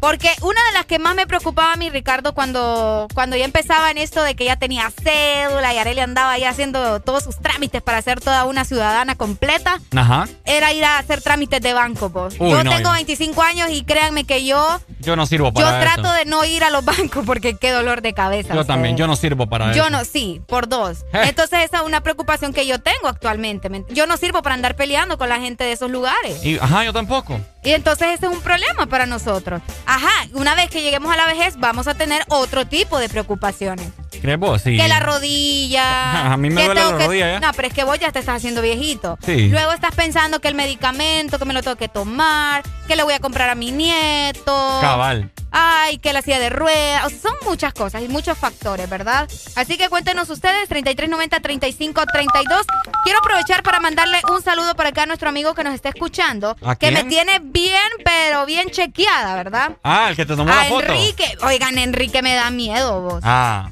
[0.00, 3.90] Porque una de las que más me preocupaba a mí, Ricardo, cuando, cuando ya empezaba
[3.90, 7.82] en esto de que ya tenía cédula y Arely andaba ya haciendo todos sus trámites
[7.82, 10.26] para ser toda una ciudadana completa, Ajá.
[10.46, 12.36] era ir a hacer trámites de banco, vos.
[12.38, 15.52] Uy, yo no, tengo yo- 25 años y créanme que yo, Yo no sirvo yo
[15.64, 16.12] para trato eso.
[16.14, 18.54] de no ir a los bancos porque qué dolor de cabeza.
[18.54, 19.90] Yo también, yo no sirvo para Yo eso.
[19.90, 21.00] no, sí, por dos.
[21.12, 21.24] Eh.
[21.26, 23.68] Entonces esa es una preocupación que yo tengo actualmente.
[23.68, 26.44] ¿me- Yo no sirvo para andar peleando con la gente de esos lugares.
[26.44, 27.40] Y, ajá, yo tampoco.
[27.62, 29.60] Y entonces ese es un problema para nosotros.
[29.86, 33.88] Ajá, una vez que lleguemos a la vejez vamos a tener otro tipo de preocupaciones.
[34.22, 34.62] ¿Crees vos?
[34.62, 34.76] Sí.
[34.76, 36.32] Que la rodilla.
[36.32, 37.40] A mí me que duele la que- rodilla ya.
[37.40, 39.18] No, pero es que vos ya te estás haciendo viejito.
[39.24, 39.48] Sí.
[39.48, 43.14] Luego estás pensando que el medicamento, que me lo tengo que tomar, que le voy
[43.14, 44.78] a comprar a mi nieto.
[44.80, 45.30] Cabal.
[45.52, 47.04] Ay, que la silla de ruedas.
[47.06, 49.28] O sea, son muchas cosas y muchos factores, ¿verdad?
[49.56, 52.64] Así que cuéntenos ustedes, 3390-3532.
[53.04, 56.56] Quiero aprovechar para mandarle un saludo para acá a nuestro amigo que nos está escuchando.
[56.62, 56.94] ¿A que quién?
[56.94, 59.76] me tiene bien, pero bien chequeada, ¿verdad?
[59.82, 60.92] Ah, el que te tomó a la foto.
[60.92, 61.24] Enrique.
[61.42, 63.20] Oigan, Enrique me da miedo, vos.
[63.24, 63.70] Ah.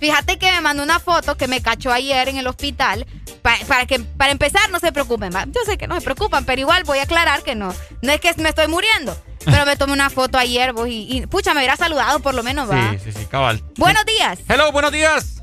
[0.00, 3.06] Fíjate que me mandó una foto que me cachó ayer en el hospital.
[3.42, 5.30] pa- para que para empezar, no se preocupen.
[5.34, 5.44] ¿va?
[5.46, 7.74] Yo sé que no se preocupan, pero igual voy a aclarar que no.
[8.02, 9.16] No es que me estoy muriendo.
[9.44, 12.42] Pero me tomé una foto ayer, vos, y, y, pucha, me hubiera saludado por lo
[12.42, 12.92] menos, ¿va?
[12.92, 13.62] Sí, sí, sí, cabal.
[13.76, 14.38] Buenos días.
[14.48, 15.42] Hello, buenos días.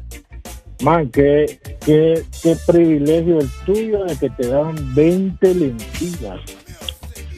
[0.81, 6.39] Man, qué, qué, qué privilegio el tuyo de que te dan 20 lentillas.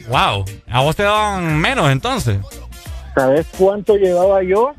[0.08, 0.44] Wow.
[0.68, 2.38] A vos te daban menos entonces.
[3.14, 4.72] ¿Sabes cuánto llevaba yo?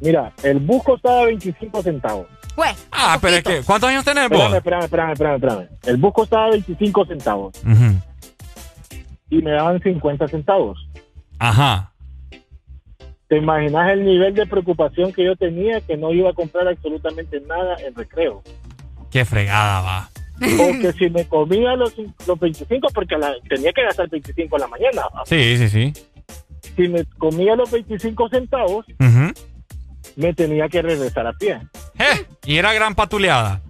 [0.00, 2.26] Mira, el bus costaba 25 centavos.
[2.54, 4.52] Pues, Ah, pero es que, ¿cuántos años tenés vos?
[4.54, 5.68] Espérame, espérame, espérame, espérame, espérame.
[5.84, 7.52] El bus costaba 25 centavos
[9.28, 10.78] y me daban 50 centavos.
[11.38, 11.92] Ajá.
[13.28, 17.40] ¿Te imaginas el nivel de preocupación que yo tenía que no iba a comprar absolutamente
[17.40, 18.42] nada en recreo?
[19.10, 20.10] Qué fregada va.
[20.36, 21.94] O que si me comía los,
[22.26, 25.02] los 25, porque la- tenía que gastar 25 a la mañana.
[25.24, 25.92] Sí, sí, sí.
[26.76, 28.84] Si me comía los 25 centavos,
[30.16, 31.60] me tenía que regresar a pie.
[31.98, 33.62] Eh, Y era gran patuleada.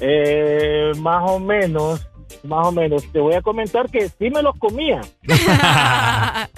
[0.00, 2.06] Eh, más o menos,
[2.44, 3.10] más o menos.
[3.12, 5.00] Te voy a comentar que sí me los comía.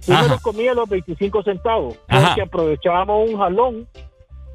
[0.00, 1.96] Sí me los comía los 25 centavos.
[2.08, 2.28] Ajá.
[2.28, 3.88] Porque aprovechábamos un jalón.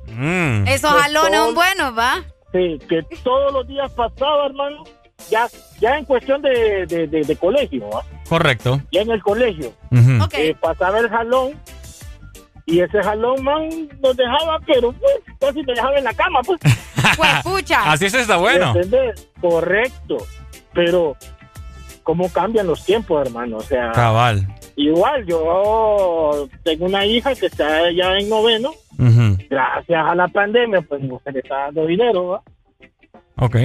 [0.08, 0.68] Mm.
[0.68, 2.24] Esos Pues jalones son buenos, ¿va?
[2.54, 4.84] Sí, que todos los días pasaba, hermano.
[5.30, 5.48] Ya,
[5.80, 8.04] ya en cuestión de, de, de- de colegio, ¿va?
[8.30, 8.82] Correcto.
[8.92, 9.74] ya en el colegio.
[10.34, 11.54] Eh, pasaba el jalón
[12.66, 13.70] y ese jalón, man,
[14.02, 16.60] nos dejaba, pero pues, casi me dejaba en la cama, pues.
[17.18, 17.92] Pues, pucha.
[17.92, 18.74] Así es, está bueno.
[18.76, 19.30] ¿Entendés?
[19.42, 20.18] Correcto.
[20.74, 21.16] Pero,
[22.02, 23.58] ¿cómo cambian los tiempos, hermano?
[23.58, 24.48] O sea, Cabal.
[24.76, 28.72] Igual yo tengo una hija que está ya en noveno.
[29.50, 32.42] Gracias a la pandemia, pues se le está dando dinero, ¿va?
[33.38, 33.56] Ok.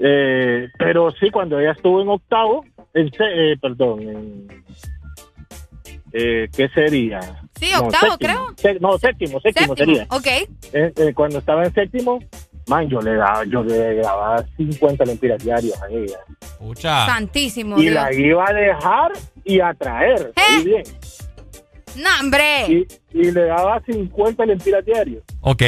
[0.00, 4.48] Eh, pero sí, cuando ella estuvo en octavo, en eh, perdón, en,
[6.12, 7.20] eh, ¿qué sería?
[7.58, 8.16] Sí, No, octavo.
[8.56, 10.06] Se- no, séptimo, séptimo, sería.
[10.10, 10.26] Ok.
[10.26, 10.48] Eh,
[10.96, 12.18] eh, cuando estaba en séptimo,
[12.68, 16.18] man, yo le daba, yo le daba 50 lempiras diarios a ella.
[16.58, 17.06] Pucha.
[17.06, 17.94] Santísimo Y Dios.
[17.94, 19.12] la iba a dejar
[19.48, 20.32] y a traer.
[20.56, 20.82] oí bien.
[21.96, 22.66] No, hombre.
[22.68, 25.22] Y, y le daba 50 lempiras diarios.
[25.40, 25.62] Ok.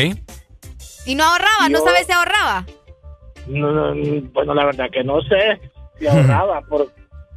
[1.07, 2.65] Y no ahorraba, no Yo- sabes si ahorraba.
[3.49, 5.59] No, no, no, bueno, la verdad que no sé
[5.99, 6.93] si ahorraba, por,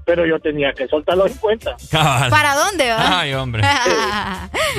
[0.06, 1.76] pero yo tenía que soltar los 50.
[1.90, 2.30] Cabal.
[2.30, 3.20] ¿Para dónde va?
[3.22, 3.64] Ay, hombre.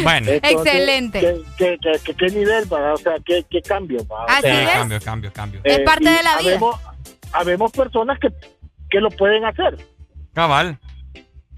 [0.02, 0.33] Bueno.
[0.33, 1.20] Excelente.
[1.20, 2.94] ¿Qué, qué, qué, qué- qué nivel, va?
[2.94, 4.25] O sea, qué, qué cambio, va?
[4.25, 4.70] O Así sea, es.
[4.70, 5.60] Cambio, cambio, cambio.
[5.62, 6.51] Es parte y de la vida.
[6.51, 6.81] Habemos,
[7.33, 8.28] habemos personas que,
[8.91, 9.76] que lo pueden hacer.
[10.34, 10.78] Cabal.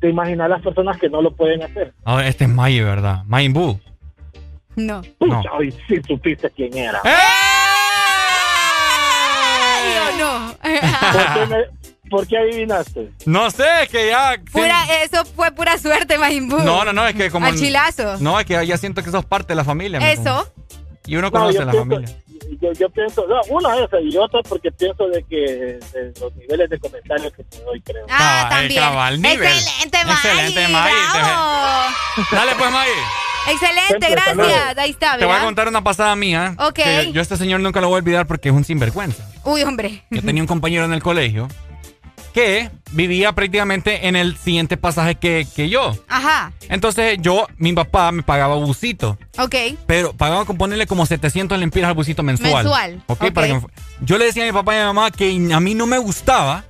[0.07, 1.93] ¿Te imaginas las personas que no lo pueden hacer?
[2.05, 3.25] A ver, este es May, ¿verdad?
[3.27, 3.81] Mayin Buu.
[4.77, 5.03] No.
[5.19, 7.01] Pucha, hoy sí supiste quién era.
[7.05, 7.11] ¡Eh!
[10.17, 10.55] No.
[10.63, 13.11] ¿Por, qué me- por qué adivinaste?
[13.25, 14.35] No sé, es que ya.
[14.37, 14.43] sí.
[14.53, 16.59] Pura, eso fue pura suerte, Majimbu.
[16.59, 17.47] No, no, no, es que como.
[17.47, 18.19] Al chilazo.
[18.21, 19.99] No, es que ya siento que sos parte de la familia.
[20.13, 20.49] Eso.
[21.07, 22.17] Y uno No, conoce la pienso- familia.
[22.61, 26.35] Yo, yo pienso, no, una es esa y otra porque pienso de que de los
[26.37, 28.07] niveles de comentarios que te doy, creo.
[28.11, 28.81] Ah, también.
[28.81, 29.47] cabal, nivel.
[29.47, 30.15] Excelente, May.
[30.15, 30.93] Excelente, May.
[32.33, 32.89] Dale, pues, May.
[33.49, 34.79] Excelente, gracias.
[34.79, 35.45] Ahí está, Te voy a ¿verdad?
[35.45, 36.55] contar una pasada mía.
[36.59, 36.75] Ok.
[36.75, 39.29] que yo a este señor nunca lo voy a olvidar porque es un sinvergüenza.
[39.45, 40.03] Uy, hombre.
[40.11, 41.49] Yo tenía un compañero en el colegio
[42.37, 45.97] que vivía prácticamente en el siguiente pasaje que, que yo.
[46.07, 46.53] Ajá.
[46.69, 49.17] Entonces yo, mi papá me pagaba busito.
[49.39, 49.55] Ok.
[49.87, 52.53] Pero pagaba con ponerle como 700 lempiras al busito mensual.
[52.65, 53.23] Mensual, ¿Ok?
[53.25, 53.33] ok.
[53.33, 53.71] Para que me fu-
[54.03, 55.97] yo le decía a mi papá y a mi mamá que a mí no me
[55.97, 56.65] gustaba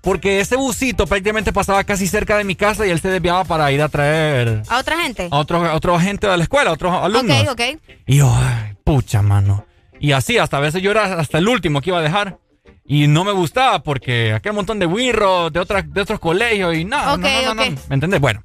[0.00, 3.70] porque ese busito prácticamente pasaba casi cerca de mi casa y él se desviaba para
[3.70, 5.28] ir a traer ¿A otra gente?
[5.30, 7.42] a otra gente de la escuela, a otros alumnos.
[7.42, 7.60] Ok, ok.
[8.08, 9.64] Y yo, ay, pucha, mano.
[10.00, 12.38] Y así, hasta a veces yo era hasta el último que iba a dejar.
[12.84, 16.84] Y no me gustaba porque aquel montón de wirros de, otras de otros colegios y
[16.84, 17.70] no, Ok, no, no, no, ok.
[17.70, 17.80] no.
[17.88, 18.20] ¿Me entendés?
[18.20, 18.40] Bueno,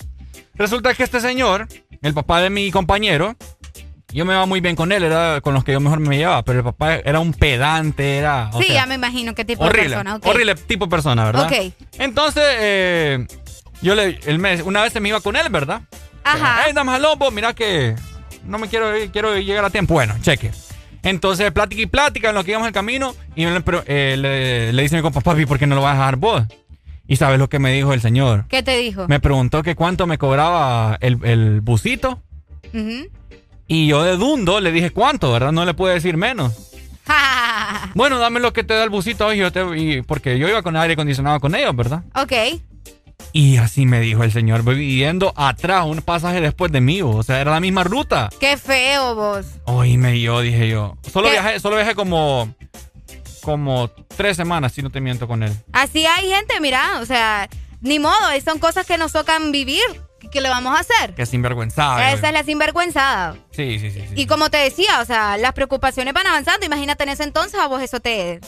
[0.55, 1.67] resulta que este señor,
[2.01, 3.35] el papá de mi compañero,
[4.13, 6.43] yo me iba muy bien con él, era con los que yo mejor me llevaba,
[6.43, 8.49] pero el papá era un pedante, era...
[8.57, 10.15] sí, sea, ya me imagino qué tipo horrible, de persona.
[10.15, 10.25] ok.
[10.27, 11.47] horrible tipo de persona, ¿verdad?
[11.51, 11.73] Ok.
[11.99, 13.27] Entonces, eh,
[13.81, 15.81] yo le, él me- una vez se me iba con él, ¿verdad?
[16.23, 16.61] Ajá.
[16.65, 17.95] Hey, damas al lobo, mira que
[18.45, 19.93] no me quiero ir, quiero llegar a tiempo.
[19.95, 20.51] Bueno, cheque.
[21.09, 23.15] Entonces, plática y plática en lo que íbamos el camino.
[23.35, 25.93] Y le, eh, le, le dice a mi compa, papi, ¿por qué no lo vas
[25.95, 26.43] a dejar vos?
[27.07, 28.45] Y sabes lo que me dijo el señor.
[28.49, 29.07] ¿Qué te dijo?
[29.07, 32.21] Me preguntó que cuánto me cobraba el, el busito.
[33.67, 35.51] Y yo de dundo le dije cuánto, ¿verdad?
[35.51, 36.53] No le pude decir menos.
[37.93, 39.37] Bueno, dame lo que te da el busito hoy.
[39.37, 42.03] Yo te, y- porque yo iba con aire acondicionado con ellos, ¿verdad?
[42.15, 42.33] ok.
[43.33, 47.01] Y así me dijo el señor, viviendo atrás, un pasaje después de mí.
[47.01, 48.29] O sea, era la misma ruta.
[48.39, 49.45] Qué feo vos.
[49.65, 50.97] Oíme, yo dije yo.
[51.11, 51.33] Solo ¿Qué?
[51.33, 52.53] viajé, solo viajé como.
[53.41, 55.53] Como tres semanas, si no te miento con él.
[55.71, 57.47] Así hay gente, mira, o sea,
[57.79, 58.13] ni modo,
[58.43, 59.83] son cosas que nos tocan vivir.
[60.19, 61.13] ¿Qué, qué le vamos a hacer?
[61.13, 62.11] Que sinvergüenzada.
[62.11, 63.37] Esa es la sinvergüenzada.
[63.51, 64.01] Sí, sí, sí.
[64.01, 64.13] sí.
[64.15, 66.65] Y como te decía, o sea, las preocupaciones van avanzando.
[66.65, 68.41] Imagínate en ese entonces a vos eso te,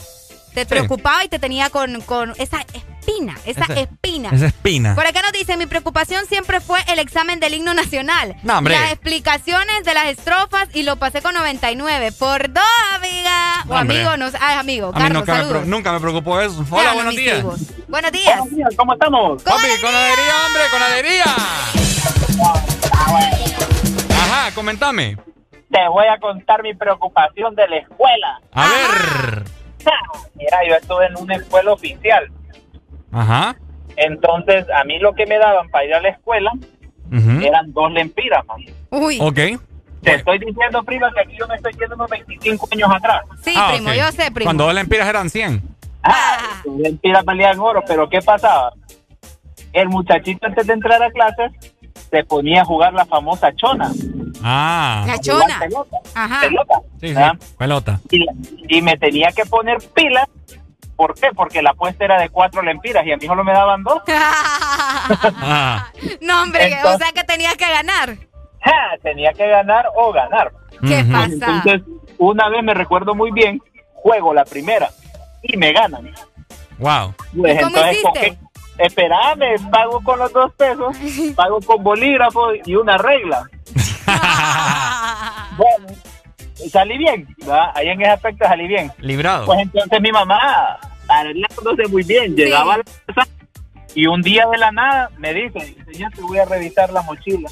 [0.52, 2.66] te preocupaba y te tenía con, con esa
[3.10, 4.30] espina, esa, Esa- espina.
[4.32, 4.94] esa espina.
[4.94, 8.36] Por acá nos dice, mi preocupación siempre fue el examen del himno nacional.
[8.42, 8.74] No, hombre.
[8.78, 12.12] Las explicaciones de las estrofas y lo pasé con 99.
[12.12, 12.62] Por dos,
[12.94, 13.64] amiga.
[13.66, 14.88] No, o amigo, no, ah, amigo.
[14.88, 15.66] A Carlos, nunca me, saludos.
[15.66, 16.64] nunca me preocupó eso.
[16.70, 17.38] Hola, no, buenos días.
[17.40, 17.60] hijos.
[17.88, 18.40] Buenos días.
[18.76, 19.42] ¿Cómo estamos?
[19.42, 21.24] Papi, con alegría, hombre, con alegría.
[24.10, 25.16] Ajá, comentame.
[25.70, 28.40] Te voy a contar mi preocupación de la escuela.
[28.52, 29.44] A ver.
[30.34, 32.30] Mira, yo estuve en una escuela oficial.
[33.12, 33.56] Ajá.
[33.96, 36.52] Entonces, a mí lo que me daban para ir a la escuela
[37.42, 38.60] eran dos lempiras, man.
[38.90, 39.18] Uy.
[39.20, 39.38] Ok.
[40.02, 43.22] Te estoy diciendo, prima, que aquí yo me estoy yendo unos 25 años atrás.
[43.42, 44.46] Sí, Ah, primo, yo sé, primo.
[44.46, 45.60] Cuando dos lempiras eran 100.
[46.02, 48.72] Ah, tus lempiras valían oro, pero ¿qué pasaba?
[49.72, 51.52] El muchachito antes de entrar a clases
[52.10, 53.90] se ponía a jugar la famosa chona.
[54.42, 55.04] Ah.
[55.06, 55.58] La chona.
[55.58, 56.40] pelota, Ajá.
[56.48, 57.54] pelota, Sí, sí.
[57.58, 58.00] Pelota.
[58.10, 58.24] y,
[58.78, 60.26] y me tenía que poner pilas.
[61.00, 61.30] ¿Por qué?
[61.34, 64.02] Porque la apuesta era de cuatro lempiras y a mí solo me daban dos.
[65.42, 65.90] Ah.
[66.20, 68.16] no, hombre, o sea que tenías que ganar.
[68.60, 70.52] Ja, Tenía que ganar o ganar.
[70.86, 71.26] ¿Qué pasa?
[71.30, 71.82] Entonces,
[72.18, 73.62] una vez me recuerdo muy bien,
[73.94, 74.90] juego la primera
[75.42, 76.14] y me ganan.
[76.78, 77.14] Wow.
[77.34, 78.38] Pues ¿Y cómo entonces.
[78.76, 80.94] Espérame, pago con los dos pesos,
[81.34, 83.48] pago con bolígrafo y una regla.
[85.56, 85.98] bueno,
[86.68, 87.70] salí bien, ¿verdad?
[87.74, 88.90] Ahí en ese aspecto salí bien.
[88.98, 89.46] Librado.
[89.46, 93.28] Pues entonces mi mamá, arreglándose muy bien, llegaba a la casa
[93.94, 97.48] y un día de la nada me dice, señor, te voy a revisar la mochila.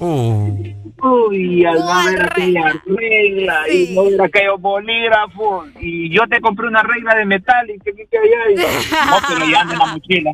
[0.00, 0.74] Uh.
[1.00, 3.88] Uy, al no ¿Cuál ver aquella regla Sí.
[3.90, 7.92] y no ver aquellos bolígrafos y yo te compré una regla de metal y que
[7.94, 10.32] que que allá y no, pero ya en la mochila.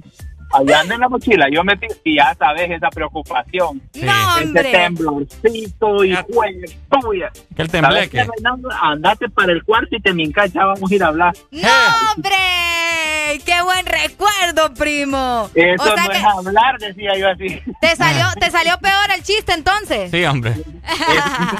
[0.52, 1.46] Allá anda en la mochila.
[1.52, 3.80] Yo metí, y ya sabes, esa preocupación.
[3.94, 7.30] No, Ese temblorcito y juegue tuya.
[7.56, 8.10] Que el ¿Sabes tembleque.
[8.10, 8.26] qué?
[8.80, 11.34] Andate para el cuarto y te mincas, ya vamos a ir a hablar.
[11.50, 11.68] ¡No,
[12.14, 12.34] hombre!
[13.44, 15.48] ¡Qué buen recuerdo, primo!
[15.54, 17.60] Eso o sea no que es hablar, decía yo así.
[17.80, 20.10] te salió, te salió peor el chiste entonces.
[20.10, 20.52] Sí, hombre.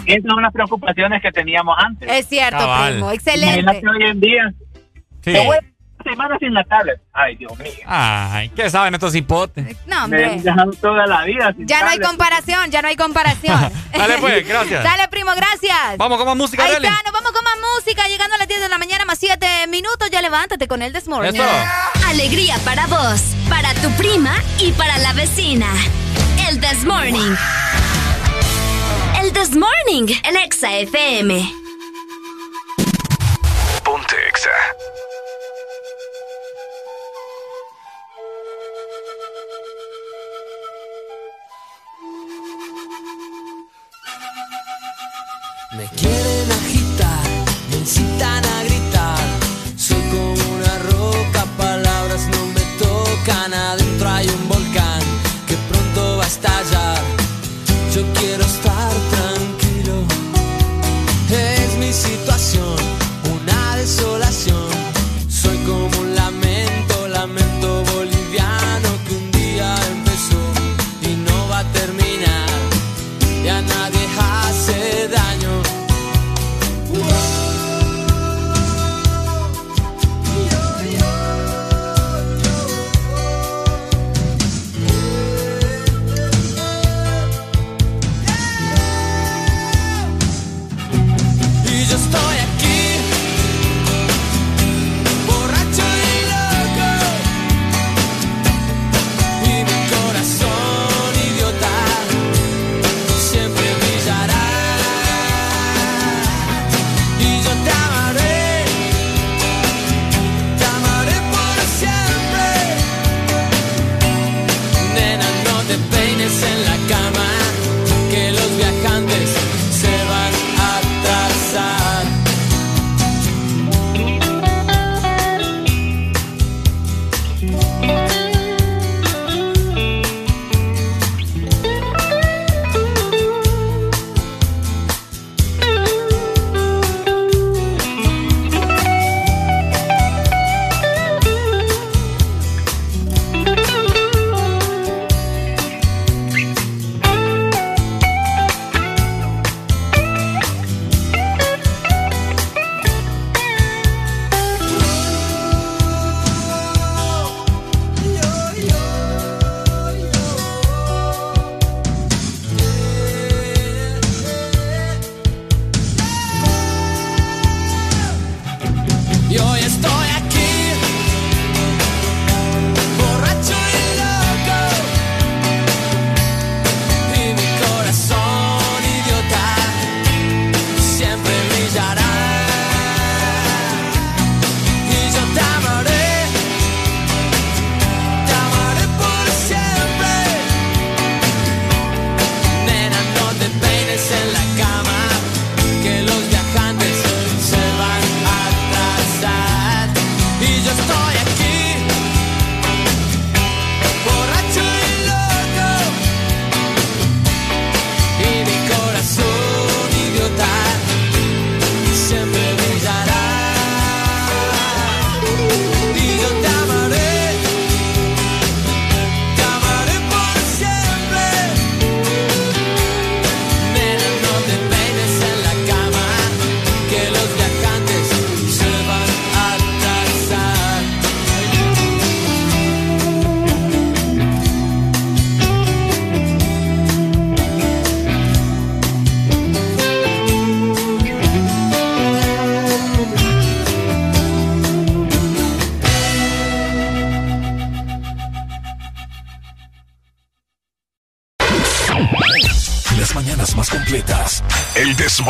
[0.06, 2.08] Esas son las preocupaciones que teníamos antes.
[2.10, 2.92] Es cierto, Cabal.
[2.92, 3.10] primo.
[3.10, 3.60] Excelente.
[3.60, 4.54] Imagínate hoy en día.
[5.22, 5.32] Sí.
[5.32, 5.60] Te voy a
[6.04, 7.00] una semana sin la tablet.
[7.12, 7.72] Ay, Dios mío.
[7.86, 9.76] Ay, ¿qué saben estos hipotes?
[9.86, 10.24] No, Me hombre.
[10.26, 13.72] han dejado toda la vida sin Ya no hay comparación, ya no hay comparación.
[13.92, 14.84] Dale, pues, gracias.
[14.84, 15.96] Dale, primo, gracias.
[15.96, 16.86] Vamos con más música, Ahí Arely.
[16.86, 18.06] está, nos vamos con más música.
[18.08, 20.10] Llegando a las 10 de la mañana, más 7 minutos.
[20.10, 21.32] Ya levántate con el This Morning.
[21.34, 21.44] Eso.
[22.08, 25.66] Alegría para vos, para tu prima y para la vecina.
[26.48, 27.34] El This Morning.
[29.22, 31.50] El This Morning, el Exa FM.
[33.84, 34.50] Ponte Exa.
[56.44, 57.23] Estallar.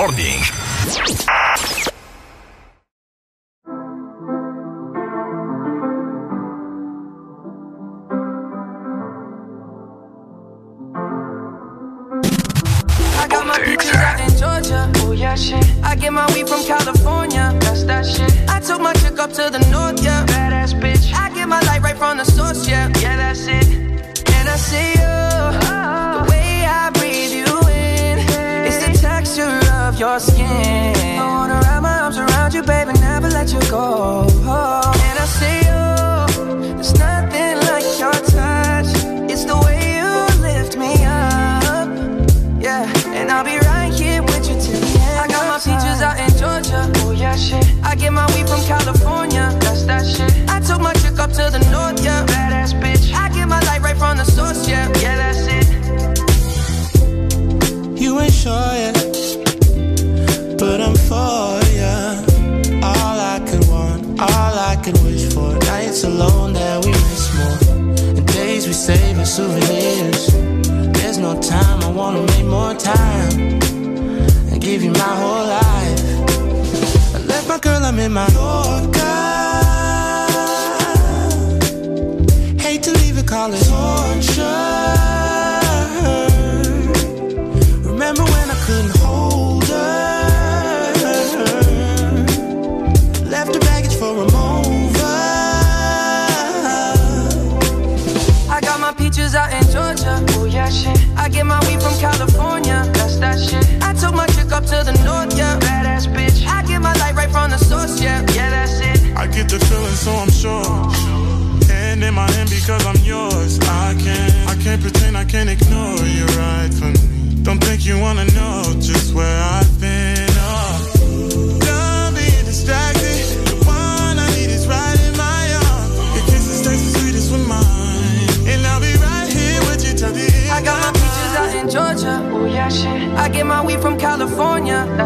[0.05, 0.44] Morning.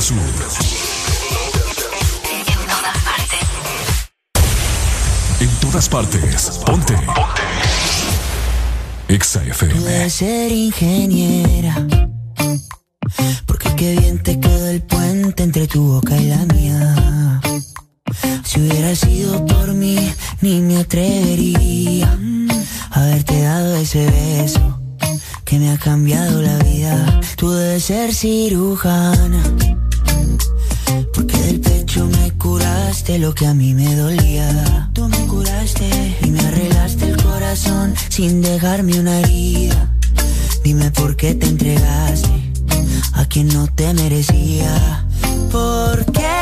[0.00, 0.16] Sur.
[5.40, 6.60] En todas partes.
[6.64, 6.94] Ponte.
[6.94, 7.26] Ponte.
[9.08, 9.74] Exa FM.
[9.74, 11.74] Pude ser ingeniera.
[13.46, 17.40] Porque qué bien te quedó el puente entre tu boca y la mía.
[18.44, 22.18] Si hubiera sido por mí, ni me atrevería
[22.90, 24.80] a haberte dado ese beso
[25.44, 27.20] que me ha cambiado la vida.
[27.36, 29.42] Tú debes ser cirujana.
[31.12, 34.90] Porque del pecho me curaste lo que a mí me dolía.
[34.92, 39.92] Tú me curaste y me arreglaste el corazón sin dejarme una herida.
[40.62, 42.52] Dime por qué te entregaste
[43.14, 45.06] a quien no te merecía.
[45.50, 46.35] Porque yo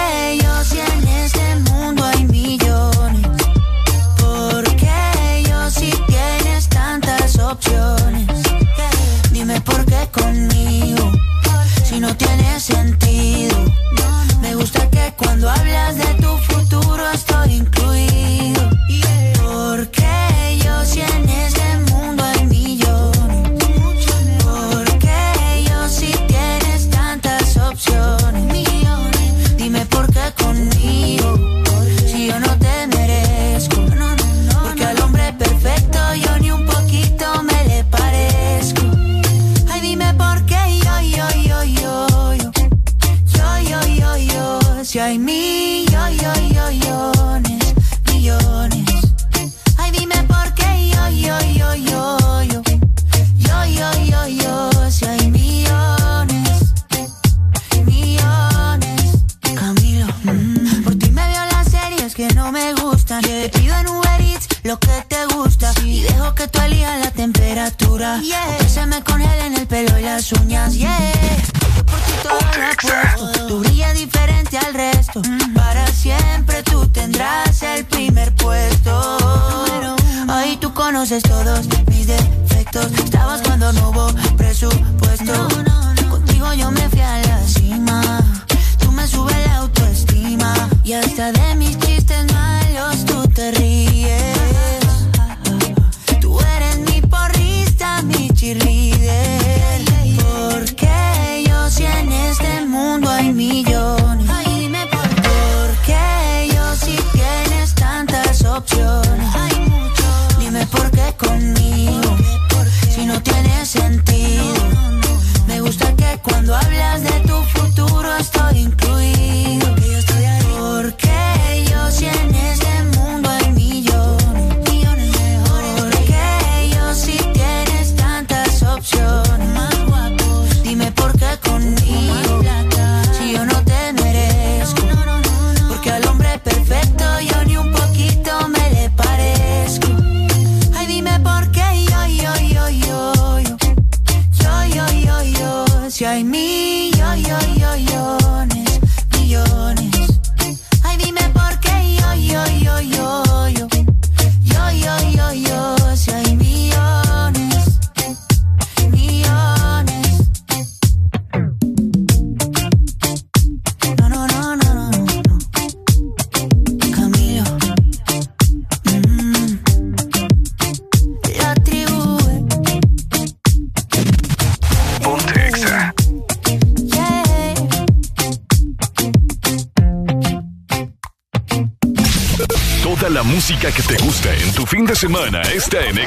[75.54, 79.18] Para siempre tú tendrás el primer puesto.
[80.28, 82.90] Ahí tú conoces todos mis defectos.
[82.92, 84.08] Estabas cuando no hubo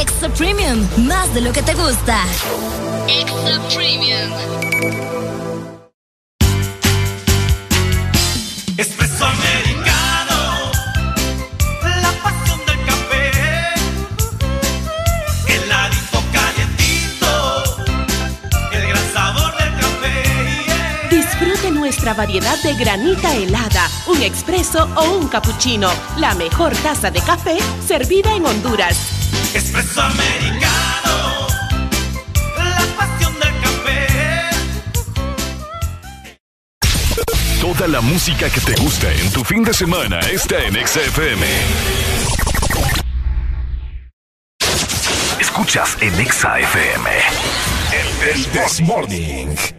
[0.00, 2.24] Extra Premium, más de lo que te gusta.
[3.08, 4.32] Extra Premium.
[8.76, 10.72] Espresso americano.
[12.02, 13.30] La pasión del café.
[15.46, 17.74] Heladito calientito.
[18.72, 21.08] El gran sabor del café.
[21.08, 25.88] Disfrute nuestra variedad de granita helada, un expreso o un cappuccino.
[26.18, 29.13] La mejor taza de café servida en Honduras.
[29.54, 31.46] Espresso americano.
[32.56, 34.50] La pasión del café.
[37.60, 41.46] Toda la música que te gusta en tu fin de semana está en XFM.
[45.38, 47.10] Escuchas en XFM.
[48.28, 49.73] El This Morning.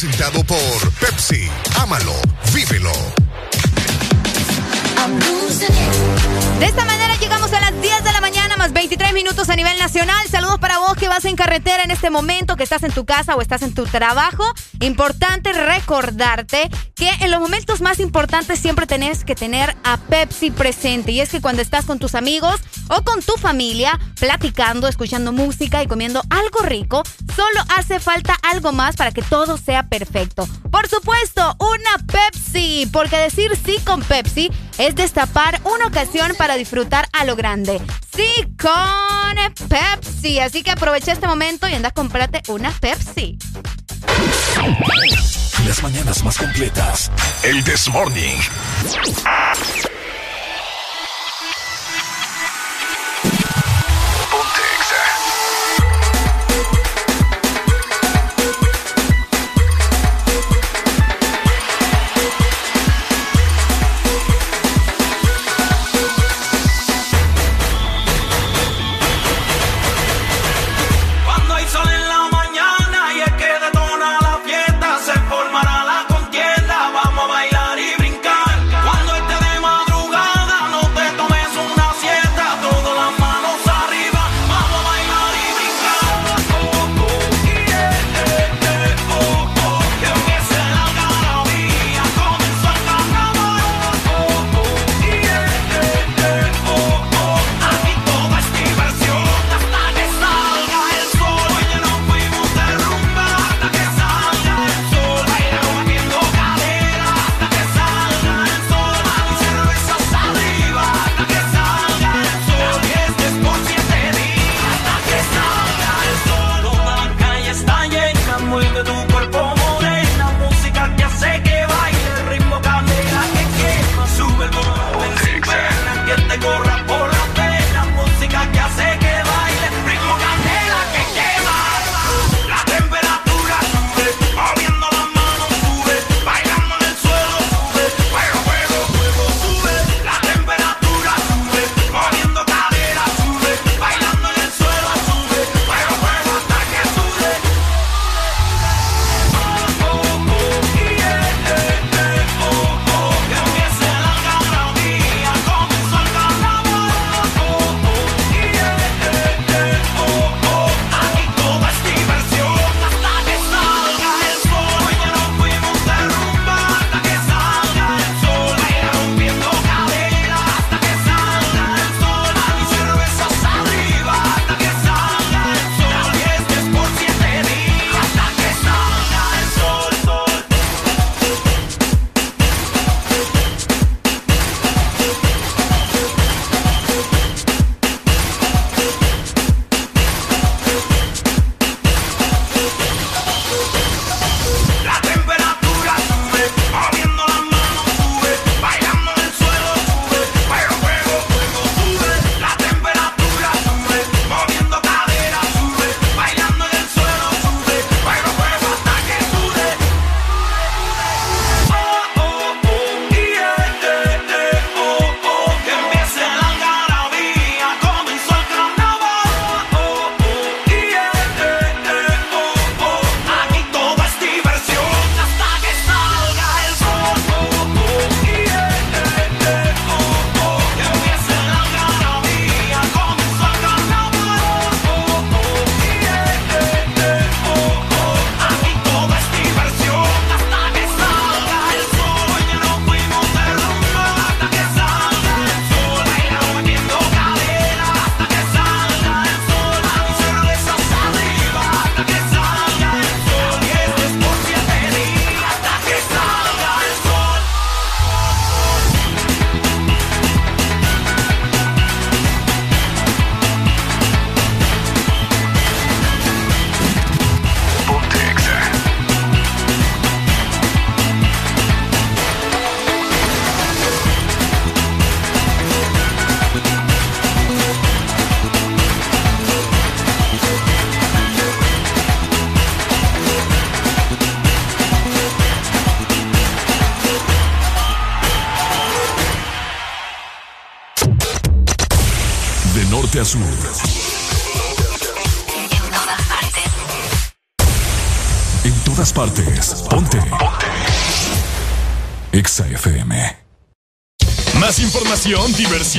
[0.00, 1.46] Presentado por Pepsi.
[1.78, 2.14] Ámalo,
[2.54, 2.90] vívelo.
[6.58, 9.78] De esta manera llegamos a las 10 de la mañana más 23 minutos a nivel
[9.78, 10.26] nacional.
[10.30, 13.36] Saludos para vos que vas en carretera en este momento, que estás en tu casa
[13.36, 14.44] o estás en tu trabajo.
[14.80, 21.12] Importante recordarte que en los momentos más importantes siempre tenés que tener a Pepsi presente.
[21.12, 25.82] Y es que cuando estás con tus amigos o con tu familia platicando, escuchando música
[25.82, 27.02] y comiendo algo rico,
[27.36, 30.48] solo hace falta algo más para que todo sea perfecto.
[30.70, 37.06] Por supuesto, una Pepsi, porque decir sí con Pepsi es destapar una ocasión para disfrutar
[37.12, 37.80] a lo grande.
[38.16, 40.40] Sí con Pepsi.
[40.40, 43.38] Así que aprovecha este momento y anda a comprarte una Pepsi.
[45.66, 47.10] Las mañanas más completas.
[47.42, 48.36] El This Morning.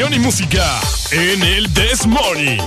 [0.02, 0.80] Información, y música
[1.12, 2.58] en el This Morning.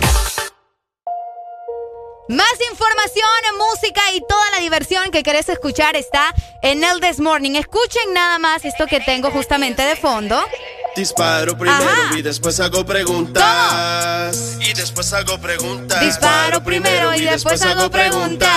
[2.29, 6.33] Más información, música y toda la diversión que querés escuchar está
[6.63, 7.57] en el This Morning.
[7.57, 10.41] Escuchen nada más esto que tengo justamente de fondo.
[10.97, 12.17] Disparo primero Ajá.
[12.17, 14.57] y después hago preguntas.
[14.61, 16.01] Y después hago preguntas.
[16.01, 18.49] Disparo primero y después hago preguntas.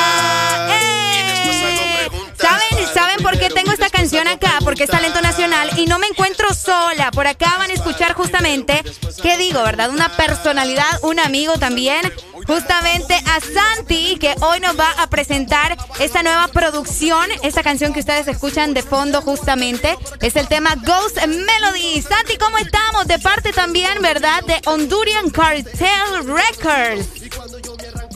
[2.39, 3.66] ¿Saben, ¿Saben por qué tengo
[3.97, 4.59] canción acá?
[4.63, 7.09] Porque es talento nacional y no me encuentro sola.
[7.11, 8.83] Por acá van a escuchar justamente,
[9.23, 9.89] ¿qué digo, verdad?
[9.89, 12.01] Una personalidad, un amigo también.
[12.45, 17.25] Justamente a Santi, que hoy nos va a presentar esta nueva producción.
[17.41, 22.01] Esta canción que ustedes escuchan de fondo justamente es el tema Ghost Melody.
[22.01, 23.07] Santi, ¿cómo estamos?
[23.07, 24.43] De parte también, ¿verdad?
[24.43, 27.07] De Honduran Cartel Records.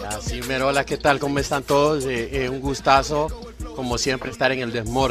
[0.07, 1.19] Así, Merola, ¿qué tal?
[1.19, 2.05] ¿Cómo están todos?
[2.05, 3.27] Eh, eh, un gustazo,
[3.75, 5.10] como siempre, estar en el Morning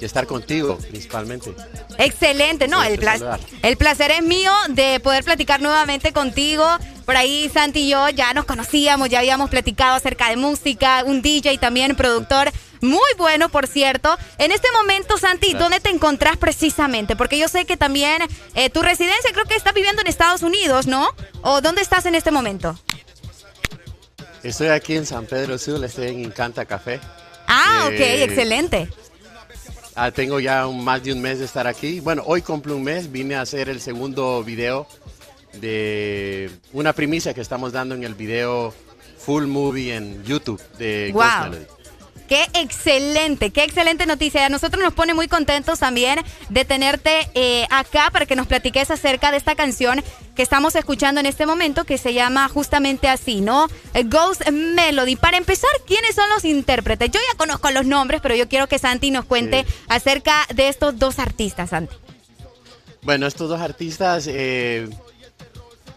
[0.00, 1.54] y estar contigo, principalmente.
[1.98, 3.40] Excelente, no, el, pla- saludar.
[3.62, 6.64] el placer es mío de poder platicar nuevamente contigo.
[7.04, 11.22] Por ahí Santi y yo ya nos conocíamos, ya habíamos platicado acerca de música, un
[11.22, 14.16] DJ también, productor muy bueno, por cierto.
[14.36, 17.16] En este momento, Santi, ¿dónde te encontrás precisamente?
[17.16, 18.22] Porque yo sé que también
[18.54, 21.08] eh, tu residencia creo que estás viviendo en Estados Unidos, ¿no?
[21.42, 22.78] ¿O dónde estás en este momento?
[24.42, 27.00] Estoy aquí en San Pedro Sur, estoy en Encanta Café.
[27.48, 28.88] Ah, ok, Eh, excelente.
[30.00, 31.98] Ah, tengo ya un- más de un mes de estar aquí.
[31.98, 34.86] Bueno, hoy cumplo un mes, vine a hacer el segundo video
[35.54, 38.72] de una primicia que estamos dando en el video
[39.18, 41.26] Full Movie en YouTube de Ghost.
[41.50, 41.66] Melody.
[42.28, 44.44] Qué excelente, qué excelente noticia.
[44.44, 46.18] A nosotros nos pone muy contentos también
[46.50, 50.04] de tenerte eh, acá para que nos platiques acerca de esta canción
[50.36, 53.66] que estamos escuchando en este momento que se llama justamente así, ¿no?
[53.94, 55.16] Eh, Ghost Melody.
[55.16, 57.10] Para empezar, ¿quiénes son los intérpretes?
[57.10, 60.98] Yo ya conozco los nombres, pero yo quiero que Santi nos cuente acerca de estos
[60.98, 61.96] dos artistas, Santi.
[63.02, 64.86] Bueno, estos dos artistas eh,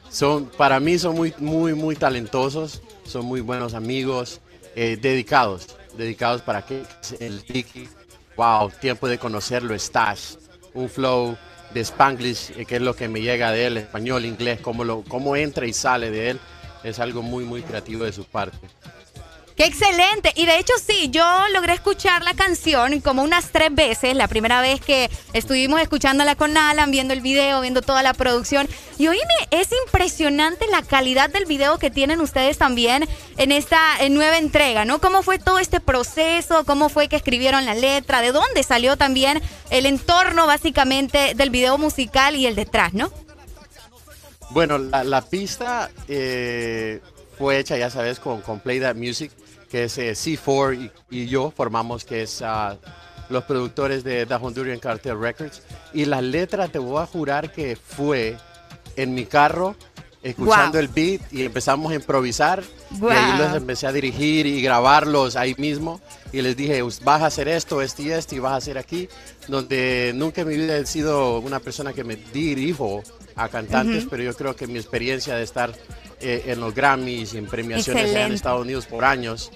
[0.10, 4.40] son, para mí son muy, muy, muy talentosos, son muy buenos amigos,
[4.76, 6.84] eh, dedicados, dedicados para que
[7.20, 7.88] el Tiki,
[8.36, 10.36] wow, tiempo de conocerlo, Stash,
[10.74, 11.38] un flow
[11.74, 15.04] de Spanglish, eh, que es lo que me llega de él, español, inglés, cómo, lo,
[15.04, 16.40] cómo entra y sale de él,
[16.84, 18.58] es algo muy, muy creativo de su parte.
[19.62, 20.34] Qué excelente.
[20.36, 21.24] Y de hecho sí, yo
[21.54, 24.16] logré escuchar la canción como unas tres veces.
[24.16, 28.68] La primera vez que estuvimos escuchándola con Alan, viendo el video, viendo toda la producción.
[28.98, 33.08] Y oíme, es impresionante la calidad del video que tienen ustedes también
[33.38, 35.00] en esta nueva entrega, ¿no?
[35.00, 36.66] ¿Cómo fue todo este proceso?
[36.66, 38.22] ¿Cómo fue que escribieron la letra?
[38.22, 43.12] ¿De dónde salió también el entorno básicamente del video musical y el detrás, ¿no?
[44.50, 47.00] Bueno, la, la pista eh,
[47.38, 49.32] fue hecha, ya sabes, con, con Play That Music,
[49.72, 52.76] que es eh, C4 y, y yo formamos, que es ah,
[53.30, 55.62] los productores de The Honduran Cartel Records.
[55.94, 58.36] Y la letra, te voy a jurar que fue
[58.98, 59.76] en mi carro,
[60.22, 60.82] escuchando Wow.
[60.82, 62.62] el beat y empezamos a improvisar.
[63.02, 66.02] Y ahí los empecé a dirigir y grabarlos ahí mismo.
[66.34, 68.78] Y les dije, "Us- vas a hacer esto, esto y esto, y vas a hacer
[68.78, 69.08] aquí.
[69.48, 73.02] Donde nunca en mi vida he sido una persona que me dirijo
[73.36, 75.72] a cantantes, pero yo creo que mi experiencia de estar
[76.22, 78.36] eh, en los Grammys y en premiaciones allá en Excelente.
[78.36, 79.52] Estados Unidos por años,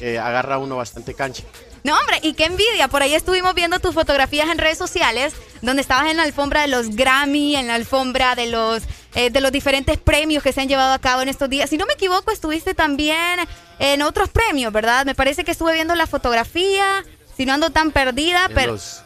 [0.00, 1.42] eh, agarra uno bastante cancha.
[1.84, 2.88] No, hombre, y qué envidia.
[2.88, 6.68] Por ahí estuvimos viendo tus fotografías en redes sociales, donde estabas en la alfombra de
[6.68, 8.82] los Grammy, en la alfombra de los,
[9.14, 11.70] eh, de los diferentes premios que se han llevado a cabo en estos días.
[11.70, 13.38] Si no me equivoco, estuviste también
[13.78, 15.06] en otros premios, ¿verdad?
[15.06, 17.04] Me parece que estuve viendo la fotografía,
[17.36, 18.72] si no ando tan perdida, En pero...
[18.72, 19.02] los-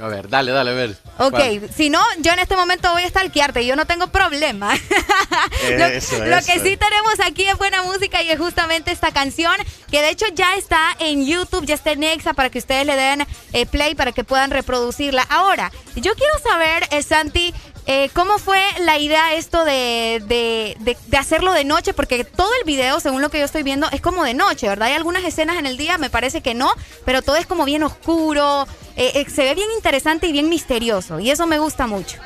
[0.00, 0.96] A ver, dale, dale, a ver.
[1.18, 1.70] Ok, ¿Cuál?
[1.76, 4.72] si no, yo en este momento voy a stalkearte y yo no tengo problema.
[5.78, 6.64] lo, Eso, lo que eso.
[6.64, 9.54] sí tenemos aquí es buena música y es justamente esta canción
[9.90, 12.94] que de hecho ya está en YouTube, ya está en Exa para que ustedes le
[12.94, 15.22] den eh, play para que puedan reproducirla.
[15.28, 17.52] Ahora, yo quiero saber, eh, Santi,
[17.86, 21.94] eh, ¿cómo fue la idea esto de, de- de- de hacerlo de noche?
[21.94, 24.88] Porque todo el video, según lo que yo estoy viendo, es como de noche, ¿verdad?
[24.88, 26.70] Hay algunas escenas en el día, me parece que no,
[27.06, 31.20] pero todo es como bien oscuro, eh, eh, se ve bien interesante y bien misterioso
[31.20, 32.18] y eso me gusta mucho.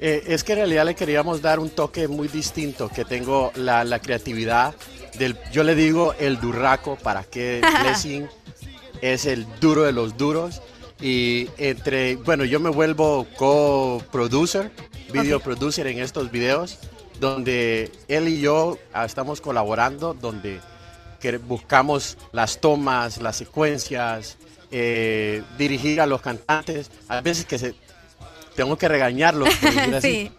[0.00, 3.84] Eh, es que en realidad le queríamos dar un toque muy distinto, que tengo la,
[3.84, 4.74] la creatividad
[5.18, 8.26] del, yo le digo el durraco, para que Blessing
[9.02, 10.62] es el duro de los duros.
[11.02, 14.70] Y entre, bueno, yo me vuelvo co-producer,
[15.12, 16.78] video producer en estos videos,
[17.18, 20.60] donde él y yo ah, estamos colaborando, donde
[21.18, 24.36] que buscamos las tomas, las secuencias,
[24.70, 26.90] eh, dirigir a los cantantes.
[27.08, 27.74] A veces que se,
[28.56, 29.48] tengo que regañarlos.
[30.02, 30.30] sí.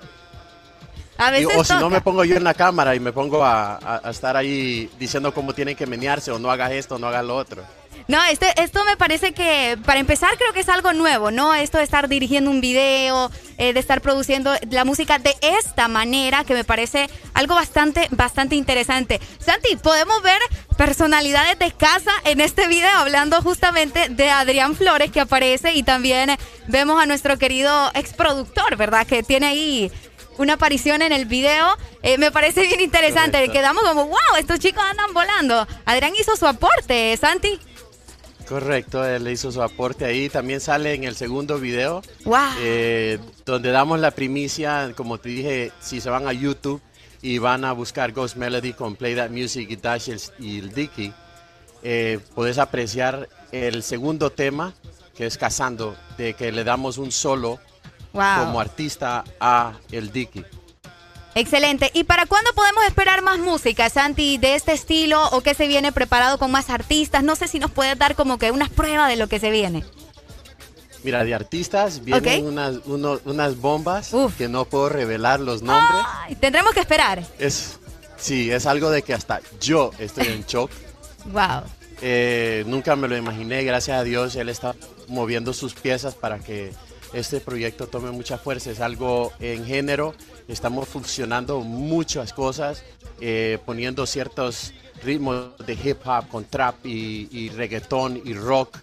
[1.17, 3.43] A Y- veces o si no me pongo yo en la cámara y me pongo
[3.43, 7.07] a, a- a estar ahí diciendo cómo tienen que menearse o no hagas esto, no
[7.07, 7.63] hagas lo otro.
[8.07, 11.53] No, este, esto me parece que, para empezar, creo que es algo nuevo, ¿no?
[11.53, 16.43] Esto de estar dirigiendo un video, eh, de estar produciendo la música de esta manera,
[16.43, 19.21] que me parece algo bastante, bastante interesante.
[19.39, 20.39] Santi, podemos ver
[20.77, 26.31] personalidades de casa en este video, hablando justamente de Adrián Flores, que aparece, y también
[26.67, 29.05] vemos a nuestro querido exproductor, ¿verdad?
[29.05, 29.91] Que tiene ahí
[30.37, 31.77] una aparición en el video.
[32.03, 33.37] Eh, me parece bien interesante.
[33.37, 33.53] Correcto.
[33.53, 35.67] Quedamos como, wow, estos chicos andan volando.
[35.85, 37.59] Adrián hizo su aporte, Santi.
[38.51, 40.27] Correcto, él le hizo su aporte ahí.
[40.27, 42.37] También sale en el segundo video, Wow.
[42.59, 46.81] eh, donde damos la primicia, como te dije, si se van a YouTube
[47.21, 51.13] y van a buscar Ghost Melody con Play That Music y Dash y el, Dicky,
[51.81, 54.73] eh, puedes apreciar el segundo tema,
[55.15, 57.57] que es Cazando, de que le damos un solo
[58.11, 58.43] Wow.
[58.47, 60.43] como artista a el Dicky.
[61.33, 61.91] Excelente.
[61.93, 65.91] ¿Y para cuándo podemos esperar más música, Santi, de este estilo o que se viene
[65.91, 67.23] preparado con más artistas?
[67.23, 69.85] No sé si nos puedes dar como que unas pruebas de lo que se viene.
[71.03, 76.03] Mira, de artistas vienen unas, uno- unas bombas que no puedo revelar los nombres.
[76.21, 77.23] Ay, tendremos que esperar.
[77.39, 77.79] Es,
[78.17, 80.71] sí, es algo de que hasta yo estoy en shock.
[81.25, 81.61] Wow.
[82.01, 84.73] Eh, nunca me lo imaginé, gracias a Dios, él está
[85.07, 86.73] moviendo sus piezas para que
[87.13, 88.71] este proyecto tome mucha fuerza.
[88.71, 90.15] Es algo en género,
[90.47, 92.83] estamos funcionando muchas cosas,
[93.19, 98.77] eh, poniendo ciertos ritmos de hip hop con trap y, y reggaetón y rock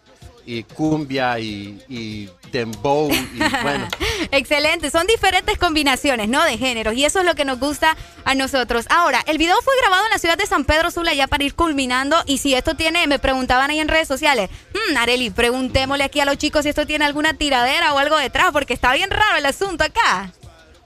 [0.49, 3.87] y cumbia y, y dembow y bueno.
[4.31, 6.42] Excelente, son diferentes combinaciones, ¿no?
[6.42, 8.87] De géneros y eso es lo que nos gusta a nosotros.
[8.89, 11.55] Ahora, el video fue grabado en la ciudad de San Pedro Sula ya para ir
[11.55, 16.21] culminando y si esto tiene, me preguntaban ahí en redes sociales, hmm, Areli, preguntémosle aquí
[16.21, 19.37] a los chicos si esto tiene alguna tiradera o algo detrás porque está bien raro
[19.37, 20.33] el asunto acá.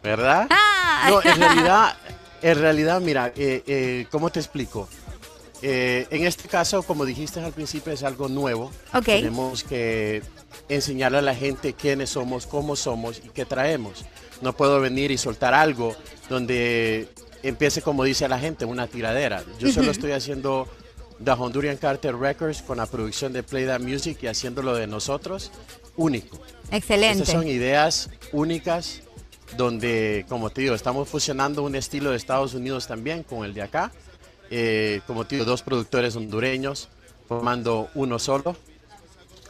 [0.02, 0.47] ¿Verdad?
[0.51, 1.08] Ah.
[1.10, 1.97] No, en realidad,
[2.42, 4.88] en realidad, mira, eh, eh, ¿cómo te explico?
[5.62, 8.72] Eh, en este caso, como dijiste al principio, es algo nuevo.
[8.92, 9.04] Ok.
[9.04, 10.22] Tenemos que
[10.68, 14.04] enseñarle a la gente quiénes somos, cómo somos y qué traemos.
[14.40, 15.94] No puedo venir y soltar algo
[16.28, 17.08] donde
[17.44, 19.44] empiece, como dice la gente, una tiradera.
[19.60, 19.90] Yo solo Ujú.
[19.92, 20.67] estoy haciendo
[21.24, 25.52] The Honduran Carter Records con la producción de Play That Music y haciéndolo de nosotros
[25.97, 26.40] único.
[26.72, 27.22] Excelente.
[27.22, 29.01] Estas son ideas únicas
[29.56, 33.62] donde, como te digo, estamos fusionando un estilo de Estados Unidos también con el de
[33.62, 33.92] acá.
[34.51, 36.88] Eh, como te digo, dos productores hondureños
[37.26, 38.56] formando uno solo,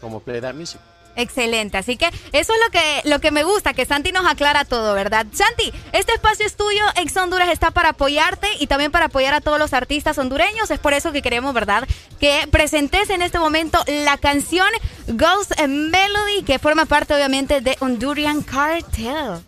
[0.01, 0.81] como Play That Music.
[1.15, 4.65] Excelente, así que eso es lo que, lo que me gusta, que Santi nos aclara
[4.65, 5.27] todo, ¿verdad?
[5.33, 9.43] Santi, este espacio es tuyo, Ex Honduras está para apoyarte y también para apoyar a
[9.43, 11.87] todos los artistas hondureños, es por eso que queremos, ¿verdad?
[12.19, 14.69] Que presentes en este momento la canción
[15.09, 19.43] Ghost Melody, que forma parte obviamente de Honduran Cartel.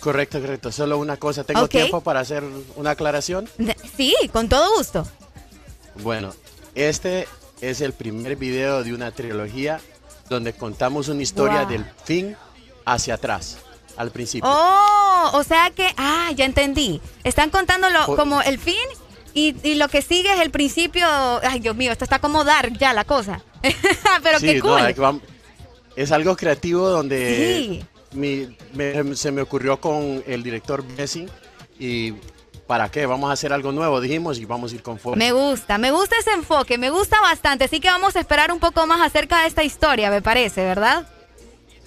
[0.00, 0.72] Correcto, correcto.
[0.72, 1.44] Solo una cosa.
[1.44, 2.42] ¿Tengo tiempo para hacer
[2.76, 3.48] una aclaración?
[3.96, 5.06] Sí, con todo gusto.
[6.02, 6.32] Bueno,
[6.74, 7.28] este
[7.60, 9.80] es el primer video de una trilogía
[10.28, 11.68] donde contamos una historia Wow.
[11.70, 12.36] del fin
[12.86, 13.58] hacia atrás,
[13.96, 14.48] al principio.
[14.50, 17.00] Oh, o sea que, ah, ya entendí.
[17.24, 18.76] Están contándolo Por- como el fin
[19.34, 21.06] y, y lo que sigue es el principio.
[21.42, 23.42] Ay, Dios mío, esto está como dark ya la cosa.
[24.22, 24.86] Pero Sí, qué no, cool.
[24.86, 24.96] es
[25.96, 27.36] es algo creativo donde
[27.80, 27.84] Sí.
[28.12, 31.28] Mi- me- se me ocurrió con el director Blessing
[31.78, 32.12] y
[32.66, 33.06] ¿para qué?
[33.06, 34.98] Vamos a hacer algo nuevo, dijimos, y vamos a ir con.
[35.16, 37.64] Me gusta, me gusta ese enfoque, me gusta bastante.
[37.64, 41.08] Así que vamos a esperar un poco más acerca de esta historia, me parece, ¿verdad?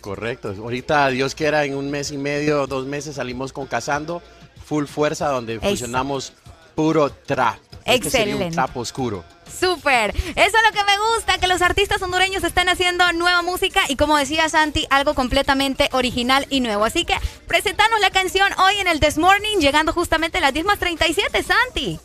[0.01, 0.49] Correcto.
[0.57, 4.21] Ahorita, Dios quiera, en un mes y medio, dos meses salimos con Cazando,
[4.65, 5.61] full fuerza, donde Eso.
[5.69, 6.33] fusionamos
[6.75, 7.57] puro trap.
[7.85, 8.55] Este sería un Excelente.
[8.55, 9.23] trap oscuro.
[9.59, 10.15] Súper.
[10.15, 13.95] Eso es lo que me gusta, que los artistas hondureños están haciendo nueva música y
[13.95, 16.85] como decía Santi, algo completamente original y nuevo.
[16.85, 17.15] Así que
[17.47, 21.43] presentanos la canción hoy en el This Morning, llegando justamente a las 10 más 37,
[21.43, 21.99] Santi.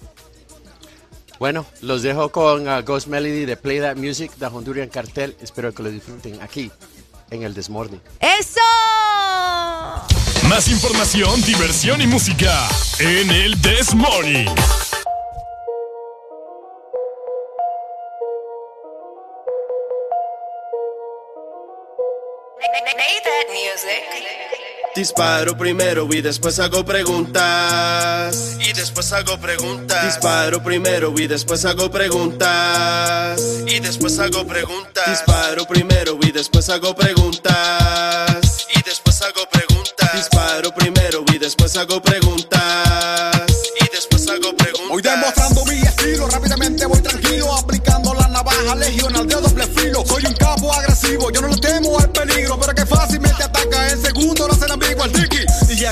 [1.39, 5.37] Bueno, los dejo con uh, Ghost Melody de Play That Music, de Honduran Cartel.
[5.41, 6.71] Espero que lo disfruten aquí,
[7.31, 8.01] en el Desmorning.
[8.21, 8.61] ¡Eso!
[10.49, 14.49] Más información, diversión y música en el This Morning.
[24.95, 28.57] Disparo primero y después hago preguntas.
[28.59, 30.05] Y después hago preguntas.
[30.05, 33.41] Disparo primero y después hago preguntas.
[33.69, 35.05] Y después hago preguntas.
[35.07, 38.67] Disparo primero y después hago preguntas.
[38.75, 40.13] Y después hago preguntas.
[40.15, 43.47] Disparo primero y después hago preguntas.
[43.81, 44.89] Y después hago preguntas.
[44.89, 49.48] Voy demostrando mi estilo, rápidamente voy tranquilo, aplicando la navaja legional de
[50.79, 54.73] agresivo, yo no le temo al peligro, pero que fácilmente ataca en segundo, no se
[54.73, 55.38] ambiguo al tiki.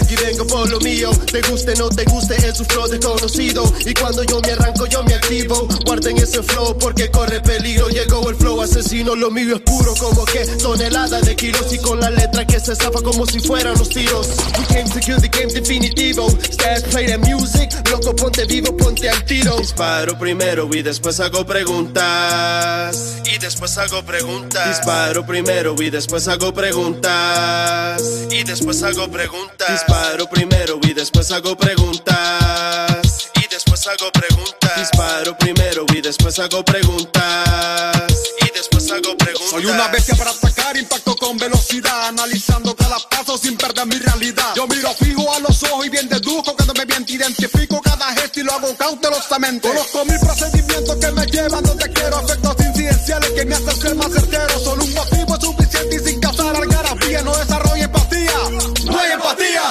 [0.01, 3.65] Aquí vengo por lo mío, Te guste, no te guste, es su flow desconocido.
[3.85, 5.67] Y cuando yo me arranco, yo me activo.
[5.87, 7.89] Guarden ese flow porque corre peligro.
[7.89, 11.73] Llegó el flow asesino, lo mío es puro como que tonelada de kilos.
[11.73, 14.29] Y con la letra que se zafa como si fueran los tiros.
[14.59, 16.29] We came to kill the game definitivo.
[16.31, 19.57] Stats play the music, loco, ponte vivo, ponte al tiro.
[19.57, 23.17] Disparo primero y después hago preguntas.
[23.25, 24.69] Y después hago preguntas.
[24.69, 28.03] Disparo primero y después hago preguntas.
[28.31, 29.86] Y después hago preguntas.
[29.87, 33.31] Disparo primero y después hago preguntas.
[33.35, 34.77] Y después hago preguntas.
[34.77, 38.05] Disparo primero y después hago preguntas.
[38.41, 39.49] Y después hago preguntas.
[39.49, 44.57] Soy una bestia para atacar, impacto con velocidad, analizando cada paso sin perder mi realidad.
[44.57, 48.13] Yo miro fijo a los ojos y bien deduzco cuando me bien te identifico cada
[48.15, 49.69] gesto y lo hago cautelosamente.
[49.69, 54.13] Conozco mil procedimientos que me llevan donde quiero, efectos incidenciales que me hacen ser más
[54.13, 54.59] certero.
[54.59, 56.21] Solo un motivo es suficiente y sin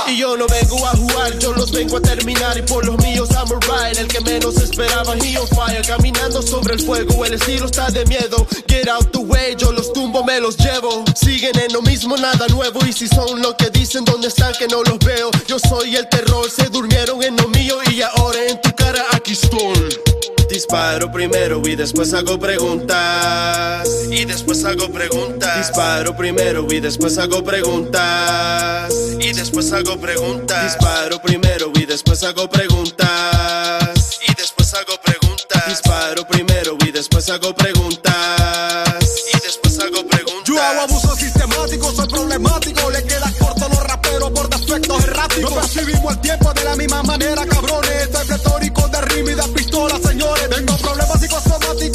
[0.08, 2.58] Y yo no vengo a jugar, yo los vengo a terminar.
[2.58, 4.00] Y por los míos, I'm a ride.
[4.00, 5.86] El que menos esperaba, he on fire.
[5.86, 8.46] Caminando sobre el fuego, el estilo está de miedo.
[8.68, 11.04] Get out the way, yo los tumbo, me los llevo.
[11.16, 12.80] Siguen en lo mismo, nada nuevo.
[12.86, 15.32] Y si son lo que dicen, ¿dónde están que no los veo?
[15.48, 17.78] Yo soy el terror, se durmieron en lo mío.
[17.92, 20.25] Y ahora en tu cara aquí estoy.
[20.56, 23.90] Disparo primero y después hago preguntas.
[24.10, 25.58] Y después hago preguntas.
[25.58, 28.90] Disparo primero y después hago preguntas.
[29.20, 30.64] Y después hago preguntas.
[30.64, 34.18] Disparo primero y después hago preguntas.
[34.26, 35.68] Y después hago preguntas.
[35.68, 38.96] Disparo primero y después hago preguntas.
[39.34, 40.46] Y después hago preguntas.
[40.46, 42.90] Yo hago abuso sistemático, soy problemático.
[42.92, 45.52] Le queda corto a los raperos por defectos erráticos.
[45.52, 47.85] No percibimos el tiempo de la misma manera, cabrones.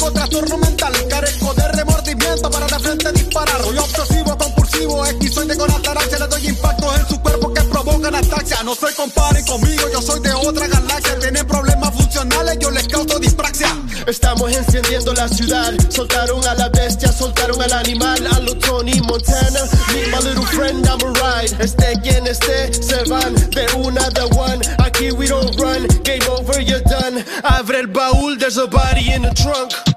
[0.09, 0.93] Trastorno mental.
[1.09, 3.61] Carezco de remordimiento para de frente disparar.
[3.61, 6.19] Soy obsesivo, compulsivo, esquizoide con ataraxia.
[6.19, 8.63] Le doy impactos en su cuerpo que provocan ataxia.
[8.63, 11.19] No se comparen conmigo, yo soy de otra galaxia.
[11.19, 13.75] Tienen problemas funcionales, yo les causo dispraxia.
[14.07, 15.73] Estamos encendiendo la ciudad.
[15.89, 18.25] Soltaron a la bestia, soltaron al animal.
[18.33, 19.61] A lo Tony Montana.
[19.93, 21.55] Meet my little friend, I'm a ride.
[21.59, 24.61] Esté quien esté, se van de una de one.
[24.79, 25.85] Aquí we don't run.
[26.03, 27.23] Game over, you're done.
[27.43, 29.90] Abre el baúl, there's a body in the trunk.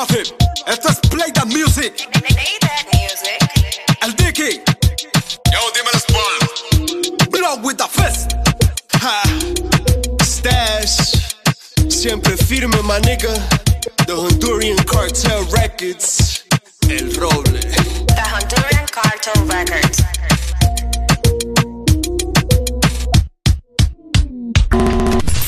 [0.00, 0.36] Ya, affirmative.
[0.66, 2.08] Esto es Play That Music.
[4.00, 4.62] El Dicky.
[5.52, 6.06] Yo, dime las
[7.30, 8.34] Blow with the fist.
[8.94, 9.22] Ha.
[10.22, 11.34] Stash.
[11.88, 13.34] Siempre firme, my nigga.
[14.06, 16.44] The Honduran Cartel Records.
[16.88, 17.60] El Roble.
[17.60, 20.00] The Honduran Cartel Records.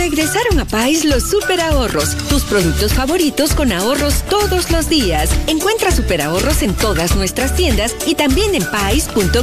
[0.00, 5.28] Regresaron a Pais los super ahorros, tus productos favoritos con ahorros todos los días.
[5.46, 9.36] Encuentra super ahorros en todas nuestras tiendas y también en pais.com.hn.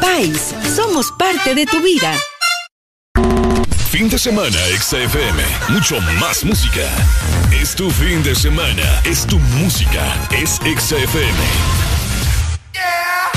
[0.00, 2.18] Pais, somos parte de tu vida.
[3.90, 5.42] Fin de semana, XFM.
[5.68, 6.88] Mucho más música.
[7.52, 9.02] Es tu fin de semana.
[9.04, 10.16] Es tu música.
[10.32, 11.84] Es XFM.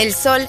[0.00, 0.48] El sol,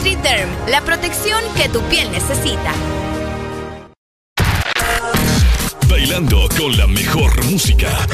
[0.01, 2.73] NutriDerm, la protección que tu piel necesita.
[5.87, 8.07] Bailando con la mejor música.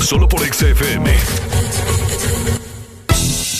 [0.00, 1.12] Solo por XFM.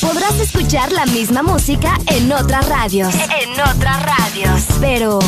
[0.00, 3.12] Podrás escuchar la misma música en otras radios.
[3.14, 4.62] En otras radios.
[4.80, 5.18] Pero,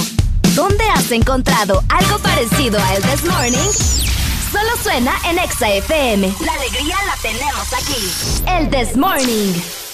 [0.54, 3.70] ¿dónde has encontrado algo parecido a El This Morning?
[4.52, 6.32] Solo suena en Exa FM.
[6.44, 8.46] La alegría la tenemos aquí.
[8.46, 9.87] El This Morning.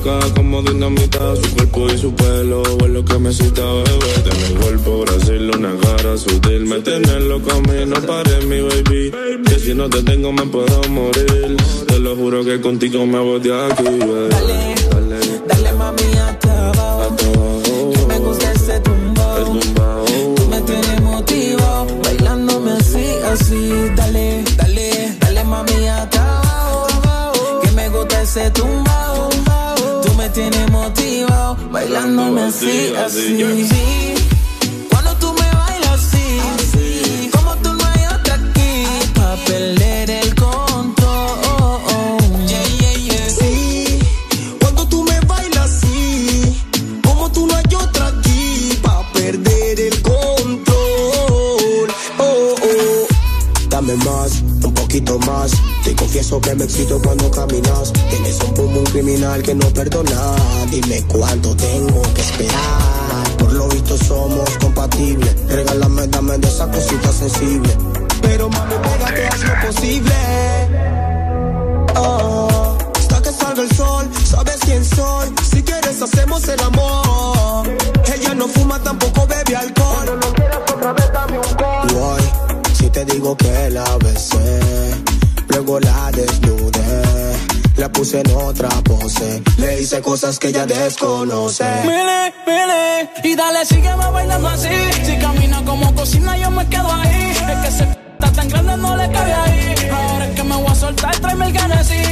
[0.00, 4.54] Discoteca como dinamita Su cuerpo y su pelo es lo que me cita, bebé mi
[4.56, 9.12] cuerpo, Brasil, una cara sutil Me tienes loco a mí, no pares, mi baby
[9.46, 13.40] Que si no te tengo me puedo morir Te lo juro que contigo me voy
[13.40, 14.28] de aquí, bebé
[15.46, 17.62] Dale mami hasta abajo.
[17.92, 19.44] Que me gusta ese tumbao.
[20.36, 21.86] Tú me tienes motivado.
[22.04, 23.70] Bailándome así, así.
[23.96, 27.60] Dale, dale, dale mami hasta abajo.
[27.62, 29.29] Que me gusta ese tumbao.
[30.20, 31.56] Me tienes motivado.
[31.70, 33.38] Bailándome así, así.
[33.70, 34.14] Sí,
[34.90, 37.30] Cuando tú me bailas así.
[37.32, 38.84] Como tú no hay otra aquí.
[39.14, 42.18] Pa' perder el control.
[42.46, 43.30] Yeah, yeah, yeah.
[43.30, 43.98] Sí,
[44.60, 46.62] cuando tú me bailas así,
[47.02, 51.88] como tú no hay otra aquí pa' perder el control.
[52.18, 53.06] Oh, oh.
[53.70, 54.19] Dame más,
[54.90, 55.52] poquito más.
[55.84, 57.92] Te confieso que me excito cuando caminas.
[58.10, 60.34] Tienes un pum un criminal que no perdona.
[60.68, 63.36] Dime cuánto tengo que esperar.
[63.38, 65.32] Por lo visto somos compatibles.
[65.46, 67.72] Regálame, dame de esa cosita sensible.
[68.20, 70.14] Pero mami, pégate, haz lo posible.
[71.94, 75.32] Oh, hasta que salga el sol, sabes quién soy.
[75.52, 77.68] Si quieres, hacemos el amor.
[78.12, 79.94] Ella no fuma, tampoco bebe alcohol.
[79.94, 82.19] Cuando no quieras otra vez, dame un call.
[82.92, 84.60] Te digo que la besé,
[85.48, 86.80] luego la desnudé.
[87.76, 89.42] La puse en otra pose.
[89.56, 91.64] Le hice cosas que ella desconoce.
[91.84, 94.68] Mire, mire, y dale, sígueme bailando así.
[95.04, 97.30] Si camina como cocina, yo me quedo ahí.
[97.30, 99.74] Es que se está tan grande, no le cabe ahí.
[99.90, 102.02] Ahora es que me voy a soltar, tráeme el ganesí.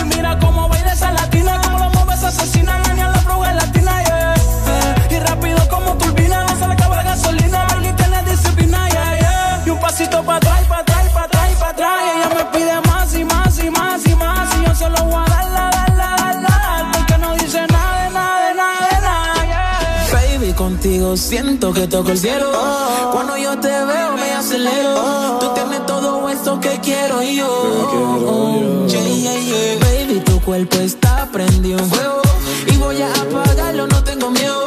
[0.00, 1.41] Y mira cómo baila esa latina,
[9.92, 12.00] pasito para atrás, para atrás, para atrás, para atrás.
[12.02, 14.48] Y ella me pide más y más y más y más.
[14.56, 17.66] Y yo se lo voy a dar, la, dar, la, dar, la, porque no dice
[17.66, 20.38] nada, de nada, de nada, de nada, yeah.
[20.38, 22.50] Baby, contigo siento que toco el cielo.
[23.12, 25.38] Cuando yo te veo me acelero.
[25.40, 28.86] Tú tienes todo eso que quiero yo.
[28.88, 29.78] Yeah, yeah, yeah.
[29.80, 32.22] Baby, tu cuerpo está prendido en fuego.
[32.66, 34.62] Y voy a apagarlo, no tengo miedo.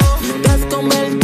[0.86, 1.15] Silver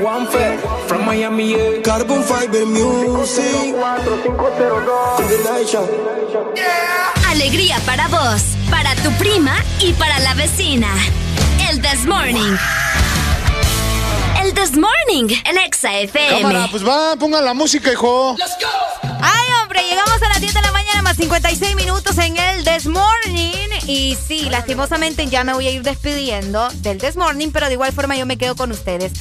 [0.00, 1.50] Juanfe, from Miami.
[1.50, 1.82] Yeah.
[1.82, 3.74] Carbon Fiber Music.
[7.28, 10.88] Alegría para vos, para tu prima y para la vecina.
[11.68, 12.56] El This Morning.
[14.42, 16.40] El This Morning en Exa FM.
[16.40, 18.36] Cámara, pues va, pongan la música, hijo.
[19.20, 20.79] Ay, hombre, llegamos a las 10 de la mañana
[21.20, 23.68] 56 minutos en el This Morning.
[23.86, 27.92] Y sí, lastimosamente ya me voy a ir despidiendo del This Morning, pero de igual
[27.92, 29.12] forma yo me quedo con ustedes.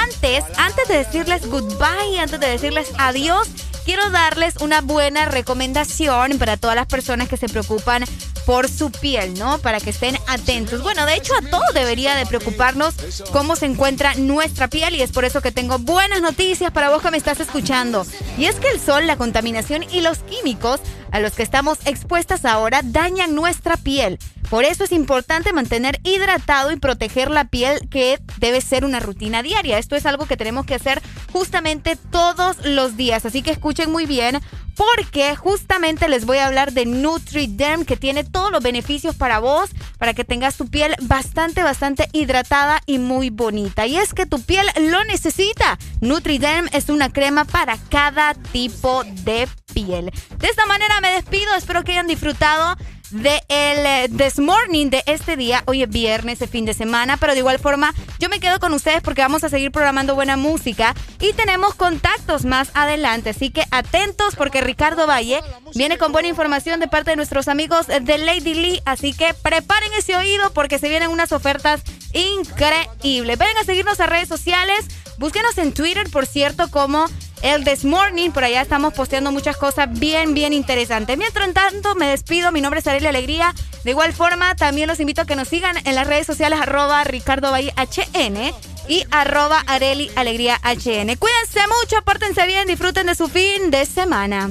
[0.00, 3.48] Antes, antes de decirles goodbye, antes de decirles adiós,
[3.84, 8.04] quiero darles una buena recomendación para todas las personas que se preocupan
[8.46, 9.58] por su piel, ¿no?
[9.58, 10.82] Para que estén atentos.
[10.82, 12.94] Bueno, de hecho a todos debería de preocuparnos
[13.32, 17.02] cómo se encuentra nuestra piel y es por eso que tengo buenas noticias para vos
[17.02, 18.06] que me estás escuchando.
[18.38, 22.44] Y es que el sol, la contaminación y los químicos a los que estamos expuestas
[22.44, 24.18] ahora dañan nuestra piel.
[24.50, 29.42] Por eso es importante mantener hidratado y proteger la piel, que debe ser una rutina
[29.42, 29.78] diaria.
[29.78, 33.26] Esto es algo que tenemos que hacer justamente todos los días.
[33.26, 34.40] Así que escuchen muy bien,
[34.74, 39.70] porque justamente les voy a hablar de NutriDerm, que tiene todos los beneficios para vos,
[39.98, 43.86] para que tengas tu piel bastante, bastante hidratada y muy bonita.
[43.86, 45.78] Y es que tu piel lo necesita.
[46.00, 50.12] NutriDerm es una crema para cada tipo de piel.
[50.38, 51.54] De esta manera me despido.
[51.54, 52.76] Espero que hayan disfrutado
[53.10, 55.62] de el eh, This Morning de este día.
[55.66, 58.72] Hoy es viernes, es fin de semana, pero de igual forma yo me quedo con
[58.72, 63.30] ustedes porque vamos a seguir programando buena música y tenemos contactos más adelante.
[63.30, 65.40] Así que atentos porque Ricardo Valle
[65.74, 68.82] viene con buena información de parte de nuestros amigos de Lady Lee.
[68.84, 73.38] Así que preparen ese oído porque se vienen unas ofertas increíbles.
[73.38, 74.86] Ven a seguirnos a redes sociales.
[75.18, 77.06] Búsquenos en Twitter, por cierto, como
[77.42, 78.30] el This Morning.
[78.30, 81.16] Por allá estamos posteando muchas cosas bien, bien interesantes.
[81.16, 82.52] Mientras tanto, me despido.
[82.52, 83.54] Mi nombre es Arely Alegría.
[83.84, 87.04] De igual forma, también los invito a que nos sigan en las redes sociales arroba
[87.04, 88.52] Ricardo Valle HN
[88.88, 91.16] y arroba Alegría HN.
[91.16, 94.50] Cuídense mucho, pórtense bien, disfruten de su fin de semana.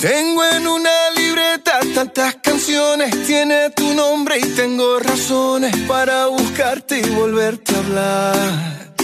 [0.00, 7.10] Tengo en una libreta tantas canciones, tiene tu nombre y tengo razones para buscarte y
[7.10, 8.94] volverte a hablar.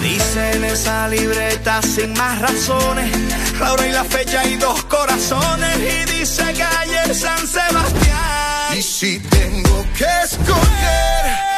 [0.00, 3.10] Dice en esa libreta sin más razones,
[3.58, 5.76] la hora y la fecha y dos corazones.
[5.76, 8.78] Y dice calle San Sebastián.
[8.78, 11.57] Y si tengo que escoger,